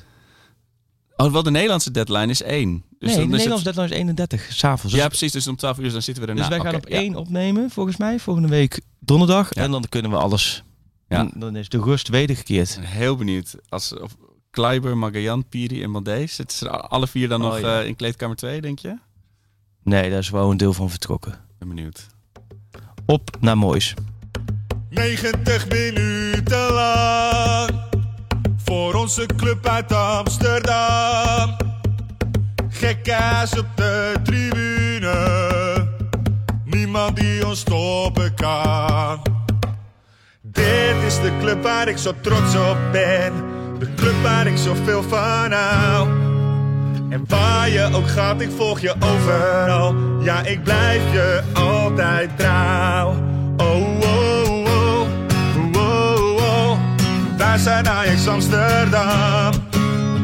Oh, 1.17 1.31
wel 1.31 1.43
de 1.43 1.51
Nederlandse 1.51 1.91
deadline 1.91 2.27
is 2.27 2.41
één. 2.41 2.83
Dus 2.99 3.09
nee, 3.15 3.19
de 3.25 3.31
Nederlandse 3.31 3.67
het- 3.67 3.75
deadline 3.75 3.95
is 3.95 4.01
31, 4.01 4.47
s'avonds. 4.53 4.91
Dus, 4.93 5.01
Ja, 5.01 5.07
precies. 5.07 5.31
Dus 5.31 5.47
om 5.47 5.55
12 5.55 5.79
uur 5.79 5.91
dan 5.91 6.01
zitten 6.01 6.23
we 6.23 6.29
erna. 6.29 6.41
dus 6.41 6.49
wij 6.57 6.59
gaan 6.65 6.75
op 6.75 6.87
ja. 6.89 6.95
één 6.97 7.15
opnemen, 7.15 7.69
volgens 7.69 7.97
mij. 7.97 8.19
Volgende 8.19 8.47
week 8.49 8.81
donderdag. 8.99 9.55
Ja. 9.55 9.61
En 9.63 9.71
dan 9.71 9.85
kunnen 9.89 10.11
we 10.11 10.17
alles... 10.17 10.63
Ja. 11.07 11.17
Dan, 11.17 11.31
dan 11.35 11.55
is 11.55 11.69
de 11.69 11.79
rust 11.79 12.07
wedergekeerd. 12.07 12.79
Heel 12.81 13.15
benieuwd. 13.15 13.55
Als, 13.69 13.93
of 13.99 14.15
Kleiber, 14.51 14.97
Magajan, 14.97 15.47
Piri 15.49 15.83
en 15.83 15.89
Maldé. 15.91 16.27
Zitten 16.27 16.57
ze 16.57 16.69
alle 16.69 17.07
vier 17.07 17.27
dan 17.27 17.41
Oh, 17.43 17.47
nog 17.51 17.59
ja. 17.59 17.79
eh, 17.81 17.87
in 17.87 17.95
kleedkamer 17.95 18.35
2, 18.35 18.61
denk 18.61 18.79
je? 18.79 18.97
Nee, 19.83 20.09
daar 20.09 20.19
is 20.19 20.29
wel 20.29 20.51
een 20.51 20.57
deel 20.57 20.73
van 20.73 20.89
vertrokken. 20.89 21.33
Ben 21.59 21.67
benieuwd. 21.67 22.07
Op 23.05 23.37
naar 23.39 23.57
Moois. 23.57 23.93
90 24.89 25.67
minuten 25.69 26.71
lang 26.73 27.71
voor 28.65 28.93
onze 28.93 29.25
club 29.37 29.67
uit 29.67 29.93
Amsterdam. 29.93 31.55
Gekkaas 32.69 33.59
op 33.59 33.65
de 33.75 34.13
tribune, 34.23 35.17
niemand 36.63 37.15
die 37.15 37.47
ons 37.47 37.59
stoppen 37.59 38.33
kan. 38.33 39.21
Dit 40.41 40.95
is 41.05 41.19
de 41.19 41.31
club 41.39 41.63
waar 41.63 41.87
ik 41.87 41.97
zo 41.97 42.11
trots 42.21 42.55
op 42.55 42.77
ben, 42.91 43.33
de 43.79 43.93
club 43.95 44.21
waar 44.23 44.47
ik 44.47 44.57
zoveel 44.57 45.03
van 45.03 45.51
hou. 45.51 46.07
En 47.09 47.25
waar 47.27 47.69
je 47.69 47.89
ook 47.93 48.07
gaat, 48.07 48.41
ik 48.41 48.49
volg 48.55 48.79
je 48.79 48.95
overal. 48.99 49.95
Ja, 50.21 50.41
ik 50.41 50.63
blijf 50.63 51.11
je 51.11 51.43
altijd 51.53 52.37
trouw. 52.37 53.15
Oh, 53.57 53.84
Wij 57.55 57.63
zijn 57.63 57.89
Ajax 57.89 58.27
Amsterdam. 58.27 59.51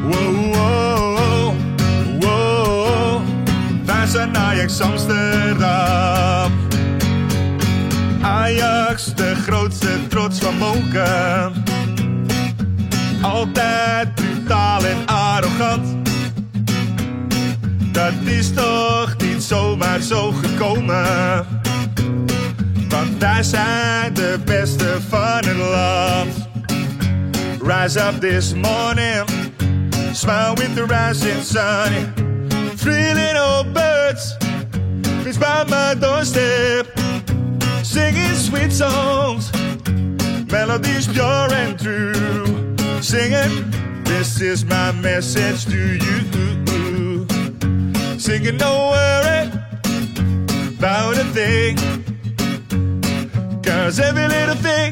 Wow, 0.04 0.54
wow, 0.54 1.54
wow, 2.20 3.22
Ajax 4.34 4.82
Amsterdam. 4.82 6.52
Ajax, 8.22 9.16
de 9.16 9.36
grootste 9.36 10.08
trots 10.08 10.40
van 10.40 10.58
Moken. 10.58 11.54
Altijd 13.22 14.16
brutaal 14.16 14.86
en 14.86 15.06
arrogant. 15.06 15.88
Dat 17.92 18.14
is 18.26 18.54
toch 18.54 19.16
niet 19.18 19.44
zomaar 19.44 20.00
zo 20.00 20.32
gekomen. 20.32 21.46
Want 22.90 23.18
wij 23.20 23.44
zijn 23.44 24.14
de 24.14 24.40
beste 24.46 24.98
van 25.10 25.46
het 25.46 25.58
land. 25.58 26.51
Rise 27.62 27.96
up 27.96 28.16
this 28.16 28.54
morning, 28.54 29.28
smile 30.16 30.56
with 30.56 30.74
the 30.74 30.86
rising 30.90 31.42
sun. 31.44 32.12
Three 32.76 33.14
little 33.14 33.64
birds, 33.72 34.34
fits 35.24 35.38
by 35.38 35.64
my 35.66 35.94
doorstep, 35.94 36.88
singing 37.84 38.34
sweet 38.34 38.72
songs, 38.72 39.54
melodies 40.52 41.08
pure 41.08 41.54
and 41.54 41.80
true. 41.80 42.76
Singing, 43.00 43.70
this 44.06 44.42
is 44.42 44.66
my 44.66 44.92
message 44.94 45.66
to 45.66 45.78
you. 45.78 47.28
Singing, 48.18 48.58
don't 48.58 48.92
worry 48.92 49.52
about 50.80 51.16
a 51.16 51.26
thing. 51.26 51.78
Cause 53.62 54.00
every 54.00 54.28
little 54.28 54.56
thing 54.56 54.92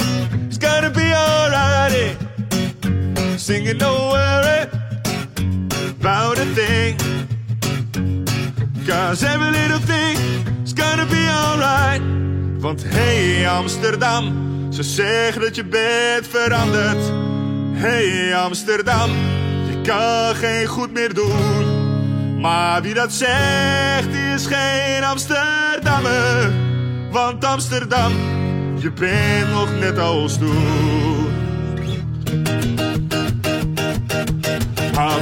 is 0.49 0.59
gonna 0.59 0.91
be 0.91 1.11
alright. 1.11 2.28
Singing, 3.39 3.77
don't 3.77 4.11
worry 4.11 4.67
about 5.97 6.37
a 6.37 6.45
thing. 6.53 6.97
Cause 8.85 9.23
every 9.23 9.51
little 9.51 9.79
thing 9.79 10.17
is 10.63 10.73
gonna 10.73 11.05
be 11.05 11.25
alright. 11.29 12.01
Want 12.59 12.83
hey 12.85 13.47
Amsterdam, 13.47 14.33
ze 14.73 14.83
zeggen 14.83 15.41
dat 15.41 15.55
je 15.55 15.63
bent 15.63 16.27
veranderd. 16.27 17.11
Hey 17.73 18.35
Amsterdam, 18.35 19.09
je 19.69 19.81
kan 19.81 20.35
geen 20.35 20.67
goed 20.67 20.93
meer 20.93 21.13
doen. 21.13 22.41
Maar 22.41 22.81
wie 22.81 22.93
dat 22.93 23.11
zegt, 23.11 24.13
is 24.35 24.45
geen 24.45 25.03
Amsterdammer. 25.03 26.51
Want 27.11 27.45
Amsterdam, 27.45 28.11
je 28.79 28.91
bent 28.91 29.51
nog 29.51 29.79
net 29.79 29.99
als 29.99 30.37
toen. 30.37 31.28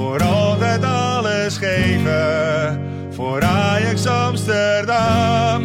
Voor 0.00 0.22
altijd 0.22 0.84
alles 0.84 1.56
geven, 1.56 2.80
voor 3.10 3.42
Ajax 3.42 4.06
Amsterdam. 4.06 5.62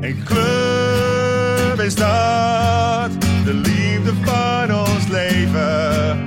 Een 0.00 0.22
club 0.24 1.78
en 1.78 1.90
stad, 1.90 3.10
de 3.44 3.54
liefde 3.54 4.12
van 4.22 4.74
ons 4.78 5.06
leven. 5.08 6.18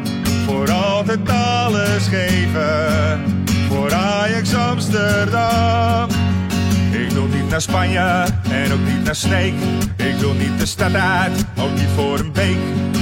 Voor 0.45 0.71
altijd 0.71 1.19
alles 1.29 2.07
geven, 2.07 3.21
voor 3.69 3.93
Ajax 3.93 4.55
Amsterdam. 4.55 6.09
Ik 6.91 7.09
wil 7.09 7.27
niet 7.27 7.49
naar 7.49 7.61
Spanje 7.61 8.25
en 8.49 8.71
ook 8.71 8.85
niet 8.85 9.03
naar 9.03 9.15
Sneek. 9.15 9.53
Ik 9.95 10.15
wil 10.19 10.33
niet 10.33 10.59
de 10.59 10.65
stad 10.65 10.93
uit, 10.93 11.45
ook 11.57 11.73
niet 11.73 11.89
voor 11.95 12.19
een 12.19 12.33
week. 12.33 12.57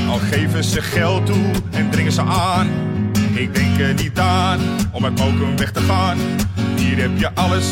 Al 0.10 0.20
geven 0.32 0.64
ze 0.64 0.82
geld 0.82 1.26
toe 1.26 1.52
en 1.72 1.90
dringen 1.90 2.12
ze 2.12 2.22
aan. 2.22 2.68
Ik 3.42 3.56
denk 3.56 3.80
er 3.80 3.94
niet 3.94 4.20
aan 4.20 4.60
om 4.92 5.04
uit 5.04 5.20
Mokum 5.20 5.58
weg 5.58 5.72
te 5.72 5.80
gaan. 5.80 6.18
Hier 6.76 6.98
heb 6.98 7.18
je 7.18 7.34
alles 7.34 7.66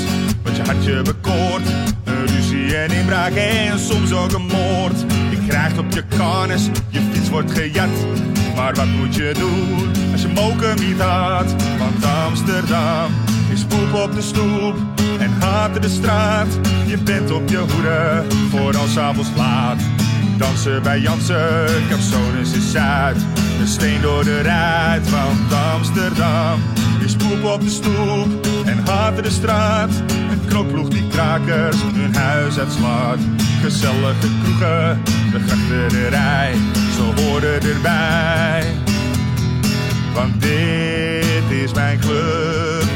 wat 0.43 0.55
je 0.55 0.61
hartje 0.63 1.01
bekoort. 1.01 1.67
Een 2.03 2.25
ruzie 2.25 2.75
en 2.75 2.91
inbraak 2.91 3.33
en 3.33 3.79
soms 3.79 4.13
ook 4.13 4.31
een 4.31 4.45
moord. 4.45 4.99
Je 5.29 5.37
krijgt 5.47 5.77
op 5.77 5.93
je 5.93 6.03
karnes, 6.17 6.69
je 6.89 7.01
fiets 7.11 7.29
wordt 7.29 7.51
gejat. 7.51 7.89
Maar 8.55 8.73
wat 8.75 8.85
moet 8.85 9.15
je 9.15 9.31
doen 9.37 9.91
als 10.11 10.21
je 10.21 10.27
Mokum 10.27 10.87
niet 10.87 10.99
had? 10.99 11.55
Want 11.77 12.05
Amsterdam 12.25 13.11
is 13.53 13.63
poep 13.63 13.93
op 13.93 14.13
de 14.13 14.21
stoep 14.21 14.75
en 15.19 15.31
haat 15.39 15.81
de 15.81 15.89
straat. 15.89 16.59
Je 16.85 16.97
bent 16.97 17.31
op 17.31 17.49
je 17.49 17.57
hoede 17.57 18.23
voor 18.49 18.77
als 18.77 18.97
avonds 18.97 19.29
laat. 19.35 19.81
Dansen 20.39 20.83
bij 20.83 20.99
Jansen, 20.99 21.87
Capsones 21.89 22.53
is 22.53 22.71
Zuid. 22.71 23.17
Een 23.59 23.67
steen 23.67 24.01
door 24.01 24.23
de 24.23 24.41
ruit, 24.41 25.09
want 25.09 25.53
Amsterdam 25.73 26.61
is 26.99 27.15
poep 27.15 27.43
op 27.43 27.61
de 27.61 27.69
stoep 27.69 28.47
en 28.65 28.77
haat 28.85 29.23
de 29.23 29.29
straat. 29.29 29.89
Een 30.31 30.45
knokploeg 30.47 30.87
die 30.87 31.07
krakers 31.07 31.75
hun 31.81 32.15
huis 32.15 32.59
uitslaat. 32.59 33.19
Gezellige 33.61 34.27
kroegen, 34.43 35.01
de 35.31 35.39
grachterij, 35.47 36.53
ze 36.95 37.21
horen 37.21 37.61
erbij. 37.61 38.63
Want 40.13 40.41
dit 40.41 41.63
is 41.63 41.73
mijn 41.73 41.99
club, 41.99 42.87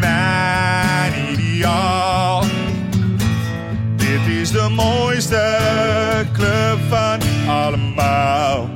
mijn 0.00 1.12
ideaal. 1.32 2.19
Is 4.40 4.50
de 4.50 4.68
mooiste 4.68 5.56
club 6.32 6.78
van 6.88 7.20
allemaal. 7.48 8.70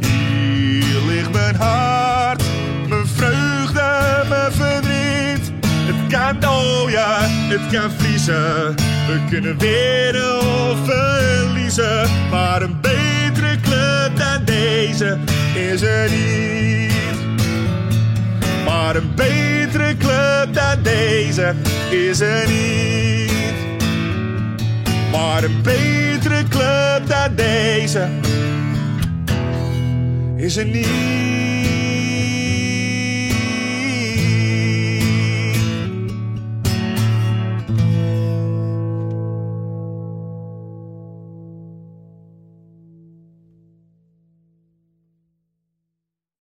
Hier 0.00 1.00
ligt 1.06 1.32
mijn 1.32 1.56
hart, 1.56 2.42
mijn 2.88 3.06
vreugde, 3.06 4.24
mijn 4.28 4.52
verdriet. 4.52 5.52
Het 5.66 6.12
het 7.48 7.72
kan 7.72 7.90
vriezen. 7.98 8.74
We 9.06 9.20
kunnen 9.30 9.58
winnen 9.58 10.38
of 10.38 10.78
verliezen. 10.84 12.08
Maar 12.30 12.62
een 12.62 12.80
betere 12.80 13.60
club 13.60 14.10
dan 14.16 14.44
deze 14.44 15.18
is 15.54 15.82
er 15.82 16.10
niet. 16.10 16.92
Maar 18.64 18.96
een 18.96 19.14
betere 19.14 19.96
club 19.96 20.54
dan 20.54 20.82
deze 20.82 21.54
is 21.90 22.20
er 22.20 22.48
niet. 22.48 23.06
Maar 25.16 25.44
een 25.44 25.62
betere 25.62 26.42
club 26.48 27.08
dan 27.08 27.34
deze 27.34 28.08
is 30.36 30.56
er 30.56 30.66
niet. 30.66 31.55